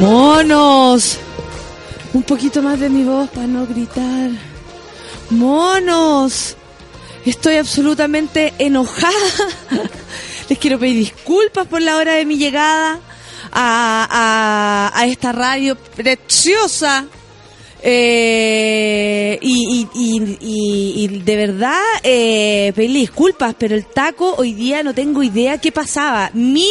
Monos. 0.00 1.18
Un 2.12 2.22
poquito 2.22 2.62
más 2.62 2.78
de 2.78 2.88
mi 2.90 3.02
voz 3.02 3.30
para 3.30 3.46
no 3.46 3.66
gritar. 3.66 4.30
Monos. 5.30 6.56
Estoy 7.24 7.56
absolutamente 7.56 8.52
enojada. 8.58 9.14
Les 10.48 10.58
quiero 10.58 10.78
pedir 10.78 10.96
disculpas 10.96 11.66
por 11.66 11.80
la 11.80 11.96
hora 11.96 12.14
de 12.14 12.26
mi 12.26 12.36
llegada 12.36 13.00
a, 13.50 14.92
a, 14.92 15.00
a 15.00 15.06
esta 15.06 15.32
radio 15.32 15.76
preciosa. 15.76 17.06
Eh, 17.82 19.38
y, 19.40 19.88
y, 19.94 20.38
y, 20.40 21.08
de 21.08 21.36
verdad, 21.36 21.80
eh, 22.02 22.72
pedirle 22.74 23.00
disculpas, 23.00 23.54
pero 23.58 23.74
el 23.74 23.86
taco 23.86 24.34
hoy 24.38 24.52
día 24.52 24.82
no 24.82 24.92
tengo 24.92 25.22
idea 25.22 25.58
qué 25.58 25.72
pasaba. 25.72 26.30
Mi 26.34 26.68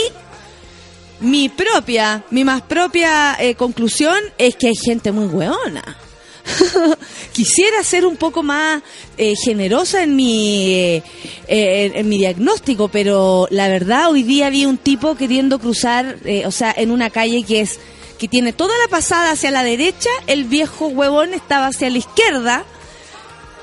mi 1.26 1.50
propia, 1.50 2.24
mi 2.30 2.44
más 2.44 2.62
propia 2.62 3.36
eh, 3.40 3.56
conclusión 3.56 4.18
es 4.38 4.56
que 4.56 4.68
hay 4.68 4.76
gente 4.76 5.12
muy 5.12 5.26
hueona. 5.26 5.98
Quisiera 7.34 7.84
ser 7.84 8.06
un 8.06 8.18
poco 8.18 8.44
más 8.44 8.82
eh, 9.18 9.36
generosa 9.36 10.04
en 10.04 10.16
mi, 10.16 10.74
eh, 10.74 11.04
en, 11.48 11.96
en 11.96 12.10
mi 12.10 12.18
diagnóstico, 12.18 12.88
pero 12.88 13.48
la 13.50 13.68
verdad 13.68 14.12
hoy 14.12 14.24
día 14.24 14.50
vi 14.50 14.66
un 14.66 14.78
tipo 14.78 15.16
queriendo 15.16 15.60
cruzar, 15.60 16.18
eh, 16.26 16.46
o 16.46 16.52
sea, 16.52 16.74
en 16.78 16.92
una 16.92 17.10
calle 17.10 17.44
que 17.44 17.62
es 17.62 17.80
que 18.20 18.28
tiene 18.28 18.54
toda 18.54 18.78
la 18.78 18.88
pasada 18.88 19.32
hacia 19.32 19.52
la 19.52 19.64
derecha, 19.64 20.10
el 20.28 20.46
viejo 20.46 20.88
huevón 20.88 21.34
estaba 21.34 21.68
hacia 21.68 21.90
la 21.90 21.98
izquierda. 21.98 22.66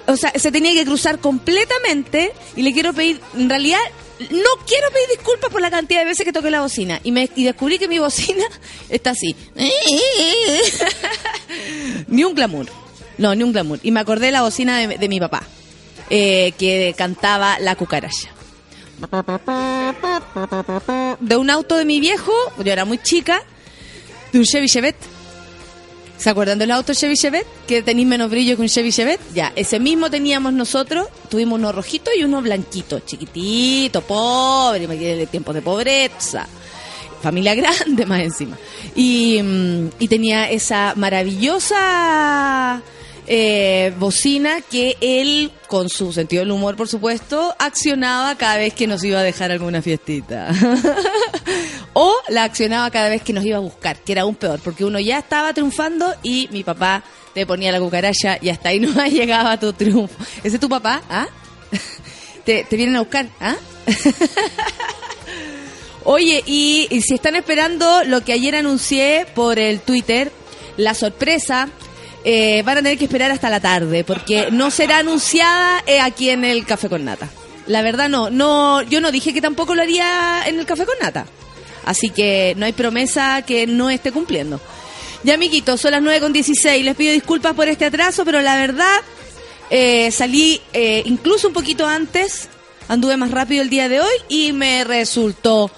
O 0.07 0.17
sea, 0.17 0.33
se 0.35 0.51
tenía 0.51 0.73
que 0.75 0.85
cruzar 0.85 1.21
completamente 1.21 2.33
y 2.57 2.63
le 2.63 2.73
quiero 2.73 2.93
pedir, 2.93 3.21
en 3.35 3.49
realidad, 3.49 3.79
no 4.31 4.67
quiero 4.67 4.89
pedir 4.91 5.09
disculpas 5.17 5.51
por 5.51 5.61
la 5.61 5.70
cantidad 5.70 6.01
de 6.01 6.06
veces 6.06 6.25
que 6.25 6.33
toqué 6.33 6.51
la 6.51 6.61
bocina. 6.61 7.01
Y, 7.03 7.12
me, 7.12 7.28
y 7.37 7.45
descubrí 7.45 7.78
que 7.78 7.89
mi 7.89 7.98
bocina 7.98 8.45
está 8.89 9.11
así. 9.11 9.34
ni 12.08 12.24
un 12.24 12.35
glamour. 12.35 12.67
No, 13.19 13.35
ni 13.35 13.42
un 13.42 13.52
glamour. 13.52 13.79
Y 13.83 13.91
me 13.91 14.01
acordé 14.01 14.27
de 14.27 14.33
la 14.33 14.42
bocina 14.42 14.79
de, 14.79 14.98
de 14.98 15.08
mi 15.08 15.20
papá, 15.20 15.42
eh, 16.11 16.52
que 16.58 16.95
cantaba 16.97 17.58
La 17.58 17.77
cucaracha. 17.77 18.29
De 21.20 21.36
un 21.36 21.51
auto 21.51 21.77
de 21.77 21.85
mi 21.85 22.01
viejo, 22.01 22.33
yo 22.58 22.73
era 22.73 22.85
muy 22.85 22.98
chica, 22.98 23.42
de 24.33 24.39
un 24.39 24.45
Chevy 24.45 24.68
Chevette. 24.68 25.11
¿Se 26.23 26.31
acuerdan 26.31 26.57
del 26.57 26.71
auto 26.71 26.95
Chevy 26.95 27.17
Chevette? 27.17 27.49
Que 27.67 27.83
tenéis 27.83 28.07
menos 28.07 28.31
brillo 28.31 28.55
que 28.55 28.63
un 28.63 28.69
Chevy 28.69 28.93
Chevette. 28.93 29.21
Ya, 29.35 29.53
ese 29.57 29.81
mismo 29.81 30.09
teníamos 30.09 30.53
nosotros. 30.53 31.09
Tuvimos 31.29 31.59
uno 31.59 31.73
rojito 31.73 32.13
y 32.17 32.23
uno 32.23 32.41
blanquito, 32.41 33.01
chiquitito, 33.01 34.03
pobre, 34.03 34.85
imagínate 34.85 35.27
tiempos 35.27 35.53
de 35.53 35.63
pobreza. 35.63 36.47
Familia 37.21 37.55
grande 37.57 38.07
más 38.07 38.21
encima. 38.21 38.57
Y, 38.95 39.43
mm, 39.43 39.89
y 39.99 40.07
tenía 40.07 40.49
esa 40.49 40.93
maravillosa 40.95 42.81
eh, 43.27 43.93
bocina 43.99 44.61
que 44.63 44.97
él, 45.01 45.53
con 45.69 45.89
su 45.89 46.13
sentido 46.13 46.43
del 46.43 46.51
humor, 46.51 46.75
por 46.77 46.89
supuesto, 46.89 47.55
accionaba 47.59 48.37
cada 48.37 48.57
vez 48.57 48.75
que 48.75 48.87
nos 48.87 49.05
iba 49.05 49.21
a 49.21 49.23
dejar 49.23 49.53
alguna 49.53 49.81
fiestita. 49.81 50.53
o 51.93 52.15
la 52.29 52.45
accionaba 52.45 52.91
cada 52.91 53.09
vez 53.09 53.23
que 53.23 53.33
nos 53.33 53.45
iba 53.45 53.59
a 53.59 53.61
buscar, 53.61 53.99
que 54.01 54.13
era 54.13 54.23
aún 54.23 54.35
peor, 54.35 54.61
porque 54.61 54.85
uno 54.85 54.99
ya 54.99 55.19
estaba 55.19 55.53
triunfando 55.53 56.13
y 56.23 56.49
mi 56.51 56.65
papá 56.65 57.05
te 57.33 57.47
ponía 57.47 57.71
la 57.71 57.81
cucaracha 57.81 58.39
y 58.41 58.49
hasta 58.49 58.71
ahí 58.71 58.81
no 58.81 59.07
llegaba 59.07 59.59
tu 59.59 59.73
triunfo. 59.73 60.15
¿Ese 60.43 60.57
es 60.57 60.61
tu 60.61 60.69
papá? 60.69 61.03
¿Ah? 61.09 61.29
¿Te, 62.45 62.67
vienen 62.73 62.97
a 62.97 63.01
buscar? 63.01 63.29
¿Ah? 63.41 63.55
Oye, 66.05 66.43
y 66.45 66.89
si 67.07 67.15
están 67.15 67.37
esperando 67.37 68.03
lo 68.05 68.25
que 68.25 68.33
ayer 68.33 68.57
anuncié 68.57 69.27
por 69.37 69.61
el 69.61 69.79
Twitter, 69.79 70.33
la 70.77 70.95
sorpresa, 70.95 71.69
eh, 72.25 72.63
van 72.65 72.79
a 72.79 72.83
tener 72.83 72.99
que 72.99 73.05
esperar 73.05 73.31
hasta 73.31 73.51
la 73.51 73.61
tarde, 73.61 74.05
porque 74.05 74.51
no 74.51 74.71
será 74.71 74.99
anunciada 74.99 75.83
eh, 75.87 76.01
aquí 76.01 76.31
en 76.31 76.45
el 76.45 76.65
Café 76.65 76.89
con 76.89 77.05
Nata. 77.05 77.29
La 77.67 77.83
verdad 77.83 78.09
no, 78.09 78.31
no, 78.31 78.83
yo 78.83 79.01
no 79.01 79.13
dije 79.13 79.33
que 79.33 79.41
tampoco 79.41 79.75
lo 79.75 79.83
haría 79.83 80.43
en 80.47 80.59
el 80.59 80.67
Café 80.67 80.85
con 80.85 80.97
Nata. 81.01 81.27
Así 81.85 82.11
que 82.11 82.55
no 82.57 82.67
hay 82.67 82.73
promesa 82.73 83.43
que 83.43 83.67
no 83.67 83.91
esté 83.91 84.13
cumpliendo. 84.13 84.61
Ya, 85.25 85.35
amiguitos, 85.35 85.81
son 85.81 85.93
las 85.93 86.03
9 86.03 86.21
con 86.21 86.33
16. 86.33 86.85
Les 86.85 86.97
pido 86.97 87.13
disculpas 87.13 87.55
por 87.55 87.69
este 87.69 87.85
atraso, 87.85 88.25
pero 88.25 88.41
la 88.41 88.57
verdad, 88.57 89.01
eh, 89.71 90.11
salí 90.11 90.61
eh, 90.73 91.03
incluso 91.07 91.49
un 91.49 91.55
poquito 91.55 91.87
antes. 91.87 92.49
Anduve 92.89 93.17
más 93.17 93.31
rápido 93.31 93.63
el 93.63 93.71
día 93.71 93.89
de 93.89 94.01
hoy 94.01 94.15
y 94.29 94.53
me 94.53 94.85
resultó 94.85 95.71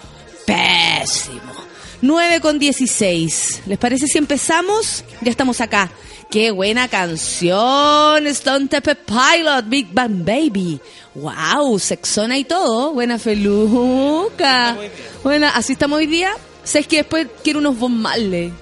pésimo. 0.47 1.53
9 2.01 2.41
con 2.41 2.59
16. 2.59 3.63
¿Les 3.67 3.79
parece 3.79 4.07
si 4.07 4.19
empezamos? 4.19 5.05
Ya 5.21 5.31
estamos 5.31 5.61
acá. 5.61 5.91
Qué 6.35 6.51
buena 6.51 6.89
canción. 6.89 8.27
Stone 8.27 8.67
Temple 8.67 8.97
Pilot, 8.97 9.69
Big 9.69 9.87
Bang 9.93 10.25
Baby. 10.25 10.81
Wow, 11.15 11.79
sexona 11.79 12.37
y 12.37 12.43
todo. 12.43 12.93
Buena 12.93 13.21
feluca. 13.21 14.77
Buena, 15.23 15.51
así 15.51 15.75
estamos 15.75 15.99
hoy 15.99 16.09
día. 16.09 16.33
¿Sabes 16.65 16.89
que 16.89 16.97
después 16.97 17.29
quiero 17.45 17.61
unos 17.61 17.79
Von 17.79 18.03
Marley? 18.03 18.53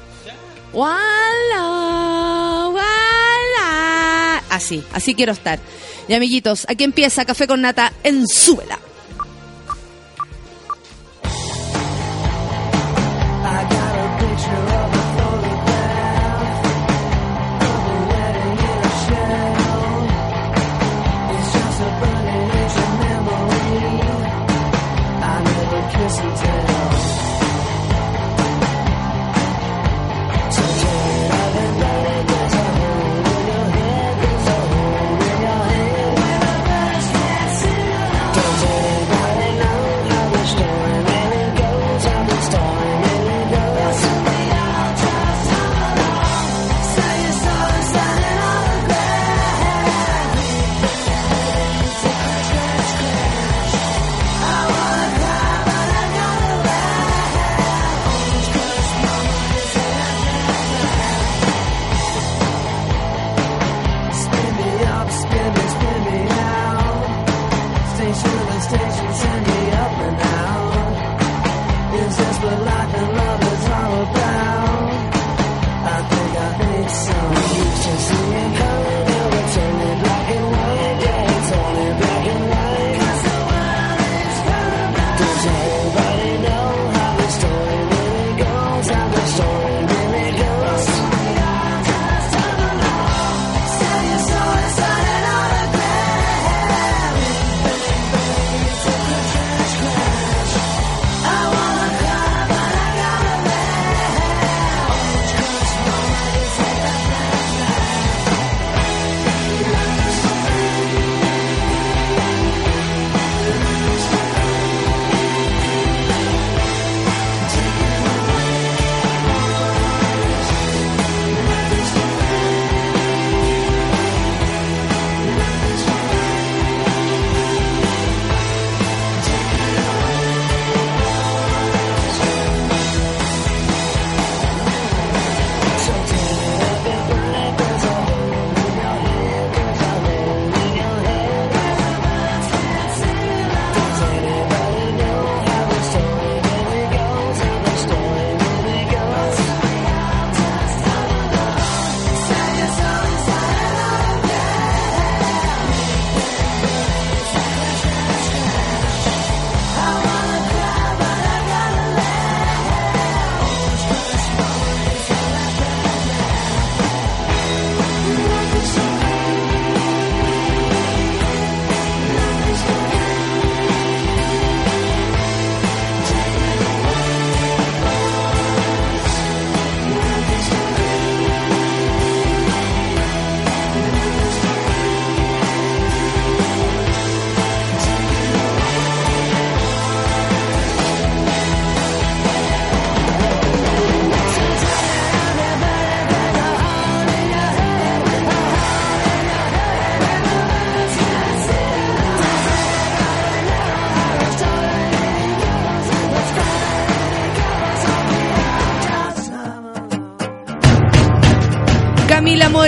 Wala, 0.74 2.68
wala. 2.74 4.42
Así, 4.50 4.84
así 4.92 5.14
quiero 5.14 5.32
estar. 5.32 5.58
Y 6.08 6.12
amiguitos, 6.12 6.66
aquí 6.68 6.84
empieza 6.84 7.24
Café 7.24 7.46
con 7.46 7.62
Nata 7.62 7.90
en 8.04 8.28
Súbela. 8.28 8.78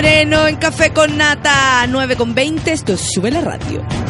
Moreno 0.05 0.47
en 0.47 0.57
Café 0.57 0.93
con 0.93 1.17
Nata, 1.17 1.87
9 1.87 2.15
con 2.15 2.35
20. 2.35 2.71
Esto 2.71 2.93
es 2.93 3.11
Sube 3.11 3.31
la 3.31 3.41
Radio. 3.41 4.04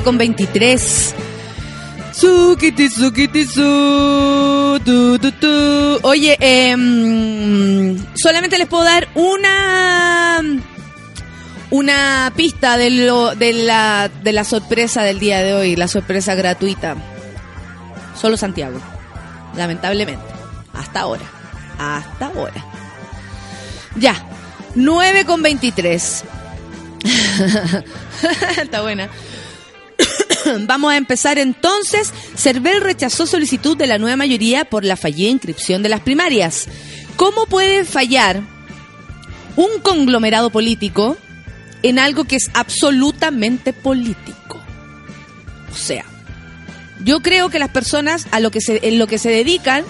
Con 0.00 0.16
23. 0.16 1.14
Sukiti, 2.12 2.88
sukiti, 2.88 3.44
su, 3.44 4.80
tu, 4.84 5.18
tu, 5.18 5.32
tu. 5.32 5.98
Oye, 6.02 6.36
eh, 6.40 6.74
solamente 8.14 8.58
les 8.58 8.68
puedo 8.68 8.84
dar 8.84 9.08
una 9.14 10.42
una 11.70 12.32
pista 12.36 12.76
de, 12.76 12.90
lo, 12.90 13.34
de, 13.34 13.52
la, 13.52 14.10
de 14.22 14.32
la 14.32 14.44
sorpresa 14.44 15.02
del 15.02 15.18
día 15.18 15.42
de 15.42 15.54
hoy, 15.54 15.74
la 15.74 15.88
sorpresa 15.88 16.34
gratuita. 16.34 16.96
Solo 18.18 18.36
Santiago, 18.36 18.78
lamentablemente. 19.56 20.24
Hasta 20.74 21.00
ahora. 21.00 21.24
Hasta 21.78 22.26
ahora. 22.26 22.64
Ya, 23.96 24.14
9 24.74 25.24
con 25.24 25.42
23. 25.42 26.24
Está 28.62 28.82
buena. 28.82 29.08
Vamos 30.60 30.92
a 30.92 30.96
empezar 30.96 31.38
entonces. 31.38 32.12
Cervel 32.36 32.80
rechazó 32.80 33.26
solicitud 33.26 33.76
de 33.76 33.86
la 33.86 33.98
nueva 33.98 34.16
mayoría 34.16 34.64
por 34.64 34.84
la 34.84 34.96
fallida 34.96 35.30
inscripción 35.30 35.82
de 35.82 35.88
las 35.88 36.00
primarias. 36.00 36.66
¿Cómo 37.16 37.46
puede 37.46 37.84
fallar 37.84 38.42
un 39.56 39.80
conglomerado 39.82 40.50
político 40.50 41.16
en 41.82 41.98
algo 41.98 42.24
que 42.24 42.36
es 42.36 42.50
absolutamente 42.54 43.72
político? 43.72 44.60
O 45.72 45.76
sea, 45.76 46.04
yo 47.04 47.20
creo 47.20 47.50
que 47.50 47.58
las 47.58 47.70
personas 47.70 48.26
a 48.30 48.40
lo 48.40 48.50
que 48.50 48.60
se, 48.60 48.80
en 48.86 48.98
lo 48.98 49.06
que 49.06 49.18
se 49.18 49.30
dedican 49.30 49.84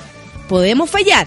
podemos 0.49 0.91
fallar 0.91 1.27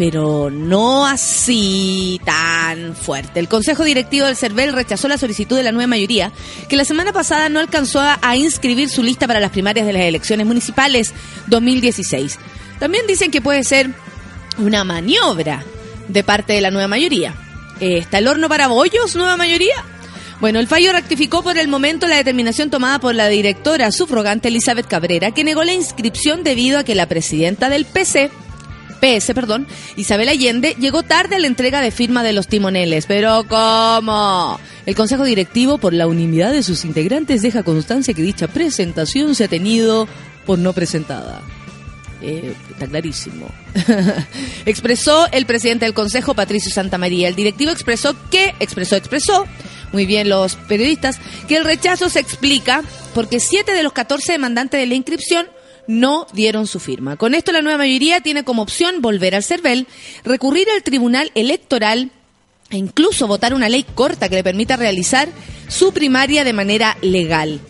pero 0.00 0.48
no 0.50 1.06
así 1.06 2.22
tan 2.24 2.96
fuerte. 2.96 3.38
El 3.38 3.48
Consejo 3.48 3.84
Directivo 3.84 4.24
del 4.24 4.34
CERVEL 4.34 4.72
rechazó 4.72 5.08
la 5.08 5.18
solicitud 5.18 5.58
de 5.58 5.62
la 5.62 5.72
nueva 5.72 5.88
mayoría, 5.88 6.32
que 6.70 6.76
la 6.76 6.86
semana 6.86 7.12
pasada 7.12 7.50
no 7.50 7.60
alcanzó 7.60 8.00
a, 8.00 8.34
inscribir 8.34 8.88
su 8.88 9.02
lista 9.02 9.26
para 9.26 9.40
las 9.40 9.50
primarias 9.50 9.86
de 9.86 9.92
las 9.92 10.00
elecciones 10.04 10.46
municipales 10.46 11.12
2016. 11.48 12.38
También 12.78 13.06
dicen 13.06 13.30
que 13.30 13.42
puede 13.42 13.62
ser 13.62 13.90
una 14.56 14.84
maniobra 14.84 15.64
de 16.08 16.24
parte 16.24 16.54
de 16.54 16.62
la 16.62 16.70
nueva 16.70 16.88
mayoría. 16.88 17.34
¿Está 17.78 18.16
el 18.16 18.28
horno 18.28 18.48
para 18.48 18.68
bollos, 18.68 19.16
nueva 19.16 19.36
mayoría? 19.36 19.84
Bueno, 20.40 20.60
el 20.60 20.66
fallo 20.66 20.94
rectificó 20.94 21.42
por 21.42 21.58
el 21.58 21.68
momento 21.68 22.08
la 22.08 22.16
determinación 22.16 22.70
tomada 22.70 23.00
por 23.00 23.14
la 23.14 23.28
directora 23.28 23.92
subrogante 23.92 24.48
Elizabeth 24.48 24.86
Cabrera, 24.86 25.32
que 25.32 25.44
negó 25.44 25.62
la 25.62 25.74
inscripción 25.74 26.42
debido 26.42 26.78
a 26.78 26.84
que 26.84 26.94
la 26.94 27.06
presidenta 27.06 27.68
del 27.68 27.84
PC, 27.84 28.30
PS, 29.00 29.32
perdón, 29.34 29.66
Isabel 29.96 30.28
Allende, 30.28 30.76
llegó 30.78 31.02
tarde 31.02 31.36
a 31.36 31.38
la 31.38 31.46
entrega 31.46 31.80
de 31.80 31.90
firma 31.90 32.22
de 32.22 32.32
los 32.32 32.48
timoneles. 32.48 33.06
Pero 33.06 33.44
¿cómo? 33.48 34.60
El 34.86 34.94
Consejo 34.94 35.24
Directivo, 35.24 35.78
por 35.78 35.92
la 35.92 36.06
unanimidad 36.06 36.52
de 36.52 36.62
sus 36.62 36.84
integrantes, 36.84 37.42
deja 37.42 37.62
constancia 37.62 38.14
que 38.14 38.22
dicha 38.22 38.48
presentación 38.48 39.34
se 39.34 39.44
ha 39.44 39.48
tenido 39.48 40.08
por 40.46 40.58
no 40.58 40.72
presentada. 40.72 41.42
Eh, 42.22 42.54
está 42.70 42.86
clarísimo. 42.86 43.48
expresó 44.66 45.26
el 45.32 45.46
presidente 45.46 45.86
del 45.86 45.94
Consejo, 45.94 46.34
Patricio 46.34 46.70
Santamaría. 46.70 47.28
El 47.28 47.34
directivo 47.34 47.70
expresó 47.70 48.14
que, 48.30 48.54
expresó, 48.60 48.96
expresó, 48.96 49.46
muy 49.92 50.06
bien 50.06 50.28
los 50.28 50.56
periodistas, 50.56 51.18
que 51.48 51.56
el 51.56 51.64
rechazo 51.64 52.10
se 52.10 52.20
explica 52.20 52.82
porque 53.14 53.40
siete 53.40 53.72
de 53.72 53.82
los 53.82 53.92
14 53.92 54.32
demandantes 54.32 54.78
de 54.78 54.86
la 54.86 54.94
inscripción 54.94 55.46
no 55.90 56.26
dieron 56.32 56.66
su 56.66 56.80
firma. 56.80 57.16
Con 57.16 57.34
esto 57.34 57.52
la 57.52 57.62
nueva 57.62 57.78
mayoría 57.78 58.20
tiene 58.20 58.44
como 58.44 58.62
opción 58.62 59.02
volver 59.02 59.34
al 59.34 59.44
CERVEL, 59.44 59.86
recurrir 60.24 60.68
al 60.74 60.82
Tribunal 60.82 61.30
Electoral 61.34 62.10
e 62.70 62.76
incluso 62.76 63.26
votar 63.26 63.52
una 63.52 63.68
ley 63.68 63.84
corta 63.94 64.28
que 64.28 64.36
le 64.36 64.44
permita 64.44 64.76
realizar 64.76 65.28
su 65.68 65.92
primaria 65.92 66.44
de 66.44 66.52
manera 66.52 66.96
legal. 67.02 67.60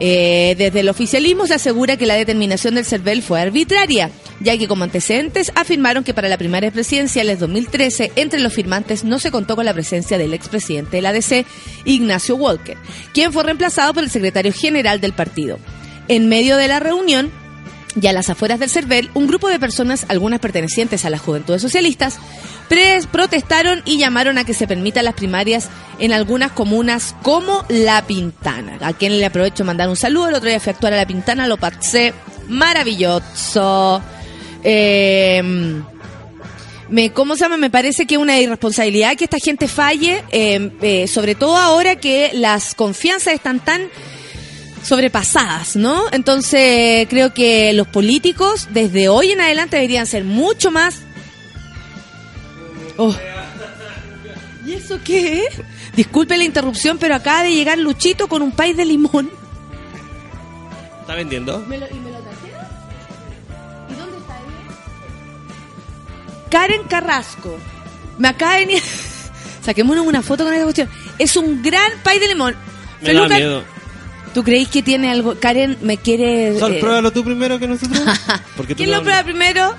Eh, 0.00 0.54
desde 0.56 0.80
el 0.80 0.88
oficialismo 0.88 1.46
se 1.46 1.54
asegura 1.54 1.96
que 1.96 2.06
la 2.06 2.14
determinación 2.14 2.76
del 2.76 2.84
CERVEL 2.84 3.20
fue 3.20 3.40
arbitraria, 3.40 4.10
ya 4.40 4.56
que 4.56 4.68
como 4.68 4.84
antecedentes 4.84 5.50
afirmaron 5.56 6.04
que 6.04 6.14
para 6.14 6.28
la 6.28 6.38
primaria 6.38 6.70
presidenciales 6.70 7.40
2013, 7.40 8.12
entre 8.14 8.38
los 8.38 8.52
firmantes 8.54 9.02
no 9.02 9.18
se 9.18 9.32
contó 9.32 9.56
con 9.56 9.64
la 9.64 9.74
presencia 9.74 10.16
del 10.16 10.34
expresidente 10.34 10.96
de 10.96 11.02
la 11.02 11.08
ADC, 11.10 11.44
Ignacio 11.84 12.36
Walker, 12.36 12.76
quien 13.12 13.32
fue 13.32 13.42
reemplazado 13.42 13.92
por 13.92 14.04
el 14.04 14.10
secretario 14.10 14.52
general 14.52 15.00
del 15.00 15.14
partido. 15.14 15.58
En 16.06 16.28
medio 16.28 16.56
de 16.56 16.68
la 16.68 16.78
reunión, 16.78 17.32
y 18.00 18.06
a 18.06 18.12
las 18.12 18.30
afueras 18.30 18.58
del 18.60 18.70
CERVEL, 18.70 19.10
un 19.14 19.26
grupo 19.26 19.48
de 19.48 19.58
personas, 19.58 20.06
algunas 20.08 20.40
pertenecientes 20.40 21.04
a 21.04 21.10
las 21.10 21.20
juventudes 21.20 21.62
socialistas, 21.62 22.18
protestaron 23.10 23.82
y 23.84 23.98
llamaron 23.98 24.38
a 24.38 24.44
que 24.44 24.54
se 24.54 24.66
permitan 24.66 25.04
las 25.04 25.14
primarias 25.14 25.68
en 25.98 26.12
algunas 26.12 26.52
comunas 26.52 27.14
como 27.22 27.64
La 27.68 28.06
Pintana. 28.06 28.78
A 28.80 28.92
quien 28.92 29.18
le 29.18 29.26
aprovecho 29.26 29.64
mandar 29.64 29.88
un 29.88 29.96
saludo. 29.96 30.28
El 30.28 30.34
otro 30.34 30.48
día 30.48 30.60
fui 30.60 30.70
a 30.70 30.74
actuar 30.74 30.92
a 30.92 30.96
La 30.96 31.06
Pintana, 31.06 31.46
lo 31.46 31.56
pasé 31.56 32.12
maravilloso. 32.48 34.02
Eh, 34.62 35.82
me, 36.90 37.10
¿Cómo 37.12 37.36
se 37.36 37.42
llama? 37.42 37.56
Me 37.56 37.70
parece 37.70 38.06
que 38.06 38.14
es 38.14 38.20
una 38.20 38.38
irresponsabilidad 38.38 39.16
que 39.16 39.24
esta 39.24 39.38
gente 39.38 39.68
falle, 39.68 40.24
eh, 40.30 40.70
eh, 40.80 41.06
sobre 41.06 41.34
todo 41.34 41.56
ahora 41.56 41.96
que 41.96 42.30
las 42.34 42.74
confianzas 42.74 43.34
están 43.34 43.60
tan 43.60 43.88
sobrepasadas, 44.82 45.76
¿no? 45.76 46.04
Entonces 46.12 47.06
creo 47.08 47.34
que 47.34 47.72
los 47.72 47.86
políticos 47.86 48.68
desde 48.70 49.08
hoy 49.08 49.32
en 49.32 49.40
adelante 49.40 49.76
deberían 49.76 50.06
ser 50.06 50.24
mucho 50.24 50.70
más... 50.70 51.00
Oh. 52.96 53.14
¿Y 54.66 54.72
eso 54.72 54.98
qué? 55.04 55.44
Disculpe 55.94 56.36
la 56.36 56.44
interrupción, 56.44 56.98
pero 56.98 57.14
acaba 57.14 57.42
de 57.42 57.54
llegar 57.54 57.78
Luchito 57.78 58.28
con 58.28 58.42
un 58.42 58.52
país 58.52 58.76
de 58.76 58.84
limón. 58.84 59.30
¿Está 61.00 61.14
vendiendo? 61.14 61.60
¿Me 61.60 61.78
lo, 61.78 61.86
¿Y 61.86 61.94
me 61.94 62.10
lo 62.10 62.18
trajeron? 62.18 62.66
¿Y 63.90 63.94
dónde 63.94 64.18
está 64.18 64.36
ella? 64.36 66.50
Karen 66.50 66.82
Carrasco. 66.84 67.58
Me 68.18 68.28
acaba 68.28 68.54
de 68.54 68.66
venir... 68.66 68.82
Saquémonos 69.62 70.06
una 70.06 70.22
foto 70.22 70.44
con 70.44 70.52
esta 70.52 70.64
cuestión. 70.64 70.88
Es 71.18 71.36
un 71.36 71.62
gran 71.62 71.90
país 72.02 72.20
de 72.20 72.28
limón. 72.28 72.54
Me 73.00 73.12
da 73.12 73.20
Feluca, 73.20 73.36
miedo. 73.36 73.77
¿Tú 74.34 74.42
creéis 74.44 74.68
que 74.68 74.82
tiene 74.82 75.10
algo? 75.10 75.36
Karen 75.38 75.78
me 75.82 75.96
quiere... 75.96 76.58
Sol, 76.58 76.74
eh, 76.74 76.80
pruébalo 76.80 77.10
tú 77.10 77.24
primero 77.24 77.58
que 77.58 77.66
nosotros. 77.66 78.00
Porque 78.56 78.74
¿Quién 78.74 78.90
lo 78.90 79.02
prueba 79.02 79.22
primero? 79.22 79.74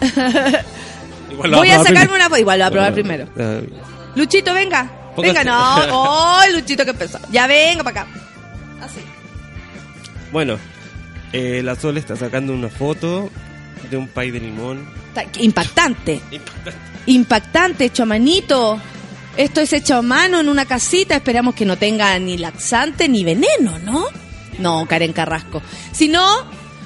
Igual 1.30 1.50
lo 1.50 1.56
Voy 1.58 1.70
a 1.70 1.78
sacarme 1.78 1.92
primero. 2.00 2.14
una 2.14 2.24
foto. 2.24 2.38
Igual 2.38 2.58
lo 2.58 2.64
voy 2.64 2.68
a 2.68 2.70
probar 2.70 2.92
primero. 2.94 3.28
Luchito, 4.14 4.54
venga. 4.54 4.90
Póngase. 5.14 5.38
Venga, 5.38 5.44
no. 5.44 6.38
¡Ay, 6.38 6.52
Luchito, 6.54 6.84
qué 6.84 6.94
pesado! 6.94 7.26
Ya 7.30 7.46
venga 7.46 7.84
para 7.84 8.02
acá. 8.02 8.10
Así. 8.80 9.00
Bueno, 10.32 10.58
eh, 11.32 11.62
la 11.64 11.76
Sol 11.76 11.96
está 11.96 12.16
sacando 12.16 12.52
una 12.52 12.68
foto 12.68 13.30
de 13.90 13.96
un 13.96 14.08
pay 14.08 14.30
de 14.30 14.40
limón. 14.40 14.86
Impactante. 15.38 16.20
Impactante. 16.32 16.74
Impactante, 17.06 17.84
hecho 17.84 18.02
a 18.02 18.06
manito. 18.06 18.80
Esto 19.36 19.60
es 19.60 19.72
hecho 19.72 19.96
a 19.96 20.02
mano 20.02 20.38
en 20.40 20.48
una 20.48 20.64
casita. 20.64 21.16
Esperamos 21.16 21.54
que 21.54 21.64
no 21.64 21.76
tenga 21.76 22.16
ni 22.18 22.38
laxante 22.38 23.08
ni 23.08 23.24
veneno, 23.24 23.78
¿no? 23.80 24.06
No, 24.58 24.86
Karen 24.86 25.12
Carrasco. 25.12 25.60
Si 25.92 26.08
no, 26.08 26.24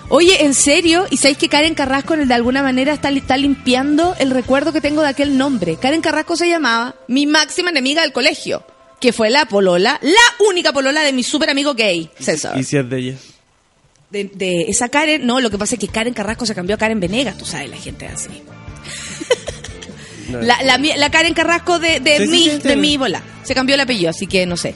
oye, 0.09 0.45
en 0.45 0.55
serio, 0.55 1.07
¿y 1.11 1.19
sabéis 1.19 1.37
que 1.37 1.50
Karen 1.50 1.75
Carrasco 1.75 2.17
de 2.17 2.33
alguna 2.33 2.62
manera 2.62 2.95
está, 2.95 3.11
está 3.11 3.37
limpiando 3.37 4.17
el 4.19 4.31
recuerdo 4.31 4.73
que 4.73 4.81
tengo 4.81 5.02
de 5.02 5.09
aquel 5.09 5.37
nombre? 5.37 5.76
Karen 5.76 6.00
Carrasco 6.00 6.37
se 6.37 6.49
llamaba 6.49 6.95
mi 7.07 7.26
máxima 7.26 7.69
enemiga 7.69 8.00
del 8.00 8.12
colegio, 8.12 8.64
que 8.99 9.12
fue 9.12 9.28
la 9.28 9.45
polola, 9.45 9.99
la 10.00 10.47
única 10.49 10.73
polola 10.73 11.02
de 11.02 11.12
mi 11.12 11.23
súper 11.23 11.50
amigo 11.50 11.75
gay, 11.75 12.09
César. 12.19 12.59
¿Y 12.59 12.64
si 12.64 12.78
es 12.78 12.88
de 12.88 12.99
ella? 12.99 13.14
De, 14.11 14.25
de 14.25 14.62
esa 14.62 14.88
Karen, 14.88 15.26
no, 15.26 15.38
lo 15.40 15.50
que 15.50 15.59
pasa 15.59 15.75
es 15.75 15.81
que 15.81 15.88
Karen 15.88 16.14
Carrasco 16.14 16.47
se 16.47 16.55
cambió 16.55 16.76
a 16.76 16.78
Karen 16.78 16.99
Venegas, 16.99 17.37
tú 17.37 17.45
sabes, 17.45 17.69
la 17.69 17.76
gente 17.76 18.07
es 18.07 18.12
así. 18.12 18.31
No. 20.28 20.40
La, 20.42 20.62
la, 20.62 20.78
mi- 20.78 20.94
la 20.97 21.11
Karen 21.11 21.35
Carrasco 21.35 21.78
de, 21.78 22.00
de 22.00 22.18
Sí, 22.18 22.25
sí, 22.25 22.30
mí, 22.30 22.50
sí, 22.50 22.68
de 22.68 22.76
mi 22.76 22.97
bola. 22.97 23.23
Se 23.44 23.54
cambió 23.54 23.75
el 23.75 23.80
apellido, 23.80 24.11
así 24.11 24.26
que 24.26 24.44
no 24.47 24.56
sé. 24.56 24.75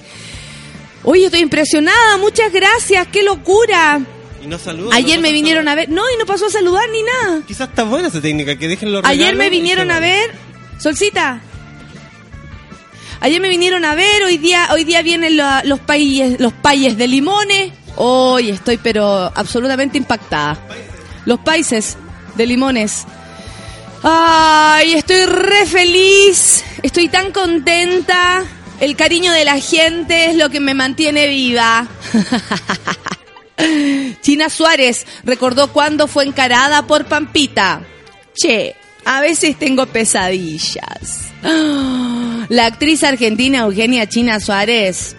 Oye, 1.04 1.26
estoy 1.26 1.40
impresionada, 1.40 2.16
muchas 2.18 2.52
gracias, 2.52 3.06
qué 3.08 3.22
locura. 3.22 4.00
Y 4.42 4.46
no 4.46 4.58
saluda. 4.58 4.94
Ayer 4.96 5.16
no 5.16 5.22
me 5.22 5.32
vinieron 5.32 5.68
a 5.68 5.74
ver, 5.74 5.88
no, 5.88 6.02
y 6.12 6.18
no 6.18 6.26
pasó 6.26 6.46
a 6.46 6.50
saludar 6.50 6.88
ni 6.90 7.02
nada. 7.02 7.42
Quizás 7.46 7.68
está 7.68 7.84
buena 7.84 8.08
esa 8.08 8.20
técnica, 8.20 8.56
que 8.58 8.66
dejen 8.68 8.92
los 8.92 9.04
Ayer 9.04 9.34
me 9.36 9.50
vinieron 9.50 9.90
a 9.90 10.00
ver, 10.00 10.30
Solcita. 10.78 11.40
Ayer 13.20 13.40
me 13.40 13.48
vinieron 13.48 13.84
a 13.84 13.94
ver, 13.94 14.22
hoy 14.24 14.36
día, 14.38 14.68
hoy 14.72 14.82
día 14.84 15.02
vienen 15.02 15.36
la- 15.36 15.62
los 15.64 15.78
países, 15.78 16.40
los 16.40 16.52
payes 16.52 16.96
de 16.96 17.06
limones. 17.06 17.72
Hoy 17.96 18.50
estoy 18.50 18.78
pero 18.78 19.30
absolutamente 19.34 19.96
impactada. 19.98 20.58
Los 21.24 21.38
países 21.40 21.96
de 22.34 22.46
limones. 22.46 23.04
Ay, 24.02 24.94
estoy 24.94 25.26
re 25.26 25.66
feliz, 25.66 26.64
estoy 26.82 27.08
tan 27.08 27.30
contenta. 27.30 28.44
El 28.80 28.96
cariño 28.96 29.32
de 29.32 29.44
la 29.44 29.60
gente 29.60 30.26
es 30.26 30.36
lo 30.36 30.50
que 30.50 30.58
me 30.58 30.74
mantiene 30.74 31.28
viva. 31.28 31.86
China 34.22 34.50
Suárez 34.50 35.06
recordó 35.22 35.72
cuando 35.72 36.08
fue 36.08 36.24
encarada 36.24 36.84
por 36.88 37.04
Pampita. 37.04 37.82
Che, 38.34 38.74
a 39.04 39.20
veces 39.20 39.56
tengo 39.56 39.86
pesadillas. 39.86 41.30
La 42.48 42.66
actriz 42.66 43.04
argentina 43.04 43.60
Eugenia 43.60 44.08
China 44.08 44.40
Suárez, 44.40 45.14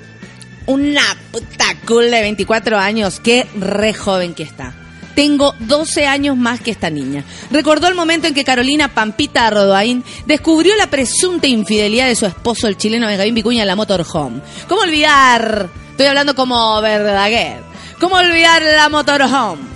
una 0.65 1.03
puta 1.31 1.65
cool 1.87 2.11
de 2.11 2.21
24 2.21 2.77
años, 2.77 3.21
qué 3.21 3.47
re 3.55 3.93
joven 3.93 4.33
que 4.33 4.43
está. 4.43 4.75
Tengo 5.15 5.53
12 5.59 6.07
años 6.07 6.37
más 6.37 6.59
que 6.61 6.71
esta 6.71 6.89
niña. 6.89 7.23
Recordó 7.51 7.87
el 7.87 7.95
momento 7.95 8.27
en 8.27 8.33
que 8.33 8.43
Carolina 8.43 8.93
Pampita 8.93 9.49
Rodoain 9.49 10.03
descubrió 10.25 10.75
la 10.75 10.87
presunta 10.87 11.47
infidelidad 11.47 12.07
de 12.07 12.15
su 12.15 12.25
esposo, 12.25 12.67
el 12.67 12.77
chileno 12.77 13.07
Benjamín 13.07 13.35
Vicuña, 13.35 13.61
en 13.61 13.67
la 13.67 13.75
motorhome. 13.75 14.41
¿Cómo 14.67 14.81
olvidar? 14.81 15.69
Estoy 15.91 16.07
hablando 16.07 16.35
como 16.35 16.81
Verdaguer. 16.81 17.61
¿Cómo 17.99 18.15
olvidar 18.15 18.61
la 18.61 18.89
motorhome? 18.89 19.73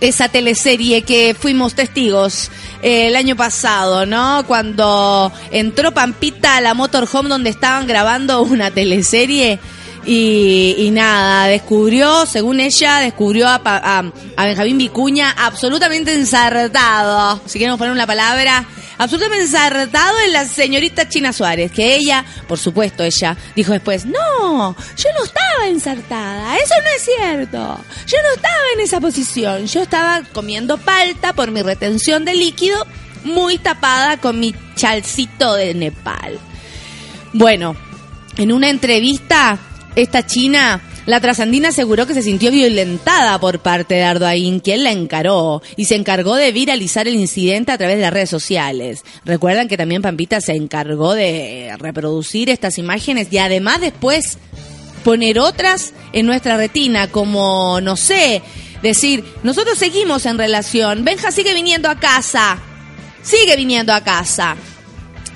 esa 0.00 0.28
teleserie 0.28 1.02
que 1.02 1.34
fuimos 1.38 1.74
testigos 1.74 2.50
eh, 2.82 3.08
el 3.08 3.16
año 3.16 3.36
pasado, 3.36 4.06
¿no? 4.06 4.44
Cuando 4.46 5.32
entró 5.50 5.92
Pampita 5.92 6.56
a 6.56 6.60
la 6.60 6.74
motorhome 6.74 7.28
donde 7.28 7.50
estaban 7.50 7.86
grabando 7.86 8.42
una 8.42 8.70
teleserie 8.70 9.58
y, 10.06 10.90
nada, 10.92 11.46
descubrió, 11.46 12.26
según 12.26 12.60
ella, 12.60 12.98
descubrió 12.98 13.48
a, 13.48 13.60
a- 13.64 14.04
a 14.36 14.44
Benjamín 14.46 14.78
Vicuña 14.78 15.30
absolutamente 15.36 16.12
ensartado, 16.14 17.40
si 17.46 17.58
queremos 17.58 17.78
poner 17.78 17.92
una 17.92 18.06
palabra, 18.06 18.66
absolutamente 18.98 19.44
ensartado 19.44 20.18
en 20.26 20.32
la 20.32 20.46
señorita 20.46 21.08
China 21.08 21.32
Suárez, 21.32 21.72
que 21.72 21.96
ella, 21.96 22.24
por 22.46 22.58
supuesto, 22.58 23.02
ella 23.02 23.36
dijo 23.56 23.72
después, 23.72 24.04
no, 24.06 24.76
yo 24.96 25.08
no 25.18 25.24
estaba 25.24 25.66
ensartada, 25.68 26.56
eso 26.56 26.74
no 26.82 26.88
es 26.96 27.04
cierto, 27.04 27.80
yo 28.06 28.16
no 28.22 28.34
estaba 28.36 28.64
en 28.74 28.80
esa 28.80 29.00
posición, 29.00 29.66
yo 29.66 29.82
estaba 29.82 30.22
comiendo 30.32 30.78
palta 30.78 31.32
por 31.32 31.50
mi 31.50 31.62
retención 31.62 32.24
de 32.24 32.34
líquido, 32.34 32.86
muy 33.24 33.56
tapada 33.58 34.18
con 34.18 34.38
mi 34.38 34.54
chalcito 34.76 35.54
de 35.54 35.72
Nepal. 35.74 36.38
Bueno, 37.32 37.74
en 38.36 38.52
una 38.52 38.68
entrevista, 38.68 39.58
esta 39.96 40.26
china, 40.26 40.80
la 41.06 41.20
trasandina 41.20 41.68
aseguró 41.68 42.06
que 42.06 42.14
se 42.14 42.22
sintió 42.22 42.50
violentada 42.50 43.38
por 43.38 43.60
parte 43.60 43.94
de 43.94 44.02
Ardoain, 44.02 44.58
quien 44.58 44.82
la 44.82 44.90
encaró 44.90 45.62
y 45.76 45.84
se 45.84 45.94
encargó 45.94 46.34
de 46.34 46.50
viralizar 46.50 47.06
el 47.06 47.14
incidente 47.14 47.72
a 47.72 47.78
través 47.78 47.96
de 47.96 48.02
las 48.02 48.12
redes 48.12 48.30
sociales. 48.30 49.04
Recuerdan 49.24 49.68
que 49.68 49.76
también 49.76 50.02
Pampita 50.02 50.40
se 50.40 50.52
encargó 50.52 51.14
de 51.14 51.74
reproducir 51.78 52.50
estas 52.50 52.78
imágenes 52.78 53.28
y 53.30 53.38
además 53.38 53.80
después 53.80 54.38
poner 55.04 55.38
otras 55.38 55.92
en 56.12 56.26
nuestra 56.26 56.56
retina, 56.56 57.08
como, 57.08 57.80
no 57.80 57.96
sé, 57.96 58.42
decir, 58.82 59.24
nosotros 59.42 59.78
seguimos 59.78 60.26
en 60.26 60.38
relación, 60.38 61.04
Benja 61.04 61.30
sigue 61.30 61.54
viniendo 61.54 61.88
a 61.88 62.00
casa, 62.00 62.58
sigue 63.22 63.56
viniendo 63.56 63.92
a 63.92 64.00
casa. 64.00 64.56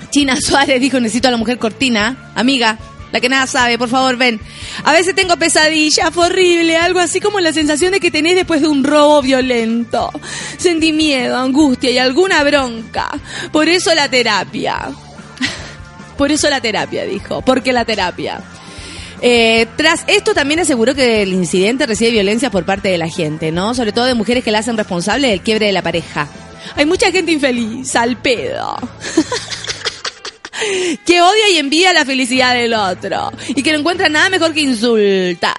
China 0.09 0.35
Suárez 0.41 0.81
dijo, 0.81 0.99
necesito 0.99 1.27
a 1.27 1.31
la 1.31 1.37
mujer 1.37 1.59
cortina, 1.59 2.31
amiga, 2.35 2.77
la 3.11 3.19
que 3.19 3.29
nada 3.29 3.47
sabe, 3.47 3.77
por 3.77 3.89
favor, 3.89 4.17
ven. 4.17 4.39
A 4.83 4.93
veces 4.93 5.15
tengo 5.15 5.37
pesadillas, 5.37 6.15
horrible, 6.15 6.77
algo 6.77 6.99
así 6.99 7.19
como 7.19 7.39
la 7.39 7.53
sensación 7.53 7.91
de 7.91 7.99
que 7.99 8.11
tenés 8.11 8.35
después 8.35 8.61
de 8.61 8.67
un 8.67 8.83
robo 8.83 9.21
violento. 9.21 10.11
Sentí 10.57 10.91
miedo, 10.91 11.37
angustia 11.37 11.91
y 11.91 11.97
alguna 11.97 12.43
bronca. 12.43 13.09
Por 13.51 13.67
eso 13.67 13.93
la 13.95 14.09
terapia. 14.09 14.89
Por 16.17 16.31
eso 16.31 16.49
la 16.49 16.61
terapia, 16.61 17.05
dijo. 17.05 17.41
Porque 17.41 17.73
la 17.73 17.85
terapia. 17.85 18.41
Eh, 19.21 19.67
tras 19.75 20.03
esto 20.07 20.33
también 20.33 20.59
aseguró 20.61 20.95
que 20.95 21.23
el 21.23 21.33
incidente 21.33 21.85
recibe 21.85 22.11
violencia 22.11 22.49
por 22.49 22.65
parte 22.65 22.89
de 22.89 22.97
la 22.97 23.09
gente, 23.09 23.51
¿no? 23.51 23.73
Sobre 23.73 23.91
todo 23.91 24.05
de 24.05 24.13
mujeres 24.13 24.43
que 24.43 24.51
la 24.51 24.59
hacen 24.59 24.77
responsable 24.77 25.29
del 25.29 25.41
quiebre 25.41 25.65
de 25.65 25.71
la 25.71 25.81
pareja. 25.81 26.27
Hay 26.75 26.85
mucha 26.85 27.11
gente 27.11 27.31
infeliz, 27.31 27.95
al 27.95 28.17
pedo. 28.17 28.77
que 31.05 31.21
odia 31.21 31.49
y 31.53 31.57
envía 31.57 31.93
la 31.93 32.05
felicidad 32.05 32.53
del 32.53 32.73
otro 32.73 33.31
y 33.47 33.63
que 33.63 33.71
no 33.71 33.79
encuentra 33.79 34.09
nada 34.09 34.29
mejor 34.29 34.53
que 34.53 34.61
insultar. 34.61 35.55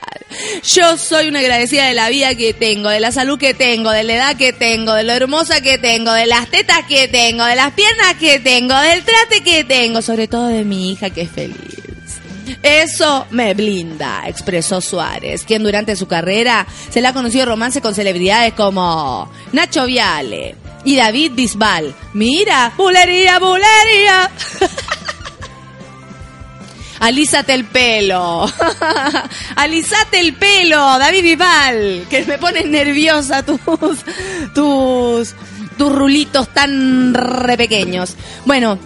Yo 0.63 0.97
soy 0.97 1.29
una 1.29 1.41
agradecida 1.41 1.87
de 1.87 1.95
la 1.95 2.09
vida 2.09 2.35
que 2.35 2.55
tengo, 2.55 2.89
de 2.89 3.01
la 3.01 3.13
salud 3.13 3.39
que 3.39 3.55
tengo, 3.55 3.91
de 3.91 4.05
la 4.05 4.15
edad 4.15 4.37
que 4.37 4.53
tengo, 4.53 4.95
de 4.95 5.03
lo 5.03 5.13
hermosa 5.13 5.61
que 5.61 5.79
tengo, 5.79 6.13
de 6.13 6.27
las 6.27 6.49
tetas 6.49 6.85
que 6.87 7.09
tengo, 7.09 7.45
de 7.45 7.57
las 7.57 7.73
piernas 7.73 8.15
que 8.19 8.39
tengo, 8.39 8.77
del 8.77 9.03
trate 9.05 9.43
que 9.43 9.65
tengo, 9.65 10.03
sobre 10.03 10.29
todo 10.29 10.47
de 10.47 10.65
mi 10.65 10.93
hija 10.93 11.11
que 11.11 11.23
es 11.23 11.31
feliz. 11.31 11.57
Eso 12.63 13.27
me 13.31 13.55
blinda, 13.55 14.25
expresó 14.27 14.81
Suárez, 14.81 15.45
quien 15.45 15.63
durante 15.63 15.97
su 15.97 16.07
carrera 16.07 16.67
se 16.91 17.01
le 17.01 17.09
ha 17.09 17.13
conocido 17.13 17.47
romance 17.47 17.81
con 17.81 17.95
celebridades 17.95 18.55
como 18.55 19.31
Nacho 19.53 19.87
Viale 19.87 20.57
y 20.85 20.97
David 20.97 21.33
Bisbal. 21.35 21.95
Mira, 22.13 22.73
bulería, 22.77 23.39
bulería. 23.39 24.31
Alízate 27.01 27.55
el 27.55 27.65
pelo. 27.65 28.47
Alízate 29.57 30.21
el 30.21 30.35
pelo, 30.35 30.77
David 30.77 31.23
Bisbal. 31.23 32.07
Que 32.09 32.25
me 32.27 32.39
ponen 32.39 32.71
nerviosa 32.71 33.43
tus, 33.43 33.61
tus, 34.55 35.35
tus 35.77 35.93
rulitos 35.93 36.49
tan 36.53 37.15
re 37.15 37.57
pequeños. 37.57 38.15
Bueno, 38.45 38.79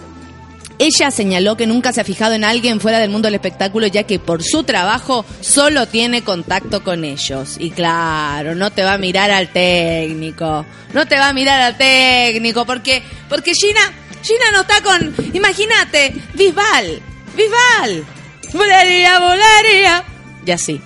ella 0.79 1.11
señaló 1.11 1.55
que 1.57 1.67
nunca 1.67 1.93
se 1.93 2.01
ha 2.01 2.05
fijado 2.05 2.33
en 2.33 2.43
alguien 2.43 2.79
fuera 2.79 2.99
del 2.99 3.09
mundo 3.09 3.27
del 3.27 3.35
espectáculo 3.35 3.87
ya 3.87 4.03
que 4.03 4.19
por 4.19 4.43
su 4.43 4.63
trabajo 4.63 5.25
solo 5.41 5.85
tiene 5.87 6.23
contacto 6.23 6.83
con 6.83 7.03
ellos. 7.03 7.57
Y 7.59 7.71
claro, 7.71 8.55
no 8.55 8.71
te 8.71 8.83
va 8.83 8.93
a 8.93 8.97
mirar 8.97 9.31
al 9.31 9.49
técnico. 9.49 10.65
No 10.93 11.05
te 11.05 11.17
va 11.17 11.29
a 11.29 11.33
mirar 11.33 11.59
al 11.59 11.77
técnico 11.77 12.65
porque 12.65 13.03
porque 13.27 13.53
Gina 13.53 13.93
Gina 14.23 14.51
no 14.51 14.61
está 14.61 14.81
con, 14.81 15.13
imagínate, 15.33 16.15
Bisbal. 16.33 17.01
Bisbal. 17.35 18.05
Volaría, 18.53 19.19
volaría. 19.19 20.03
Y 20.45 20.51
así. 20.51 20.81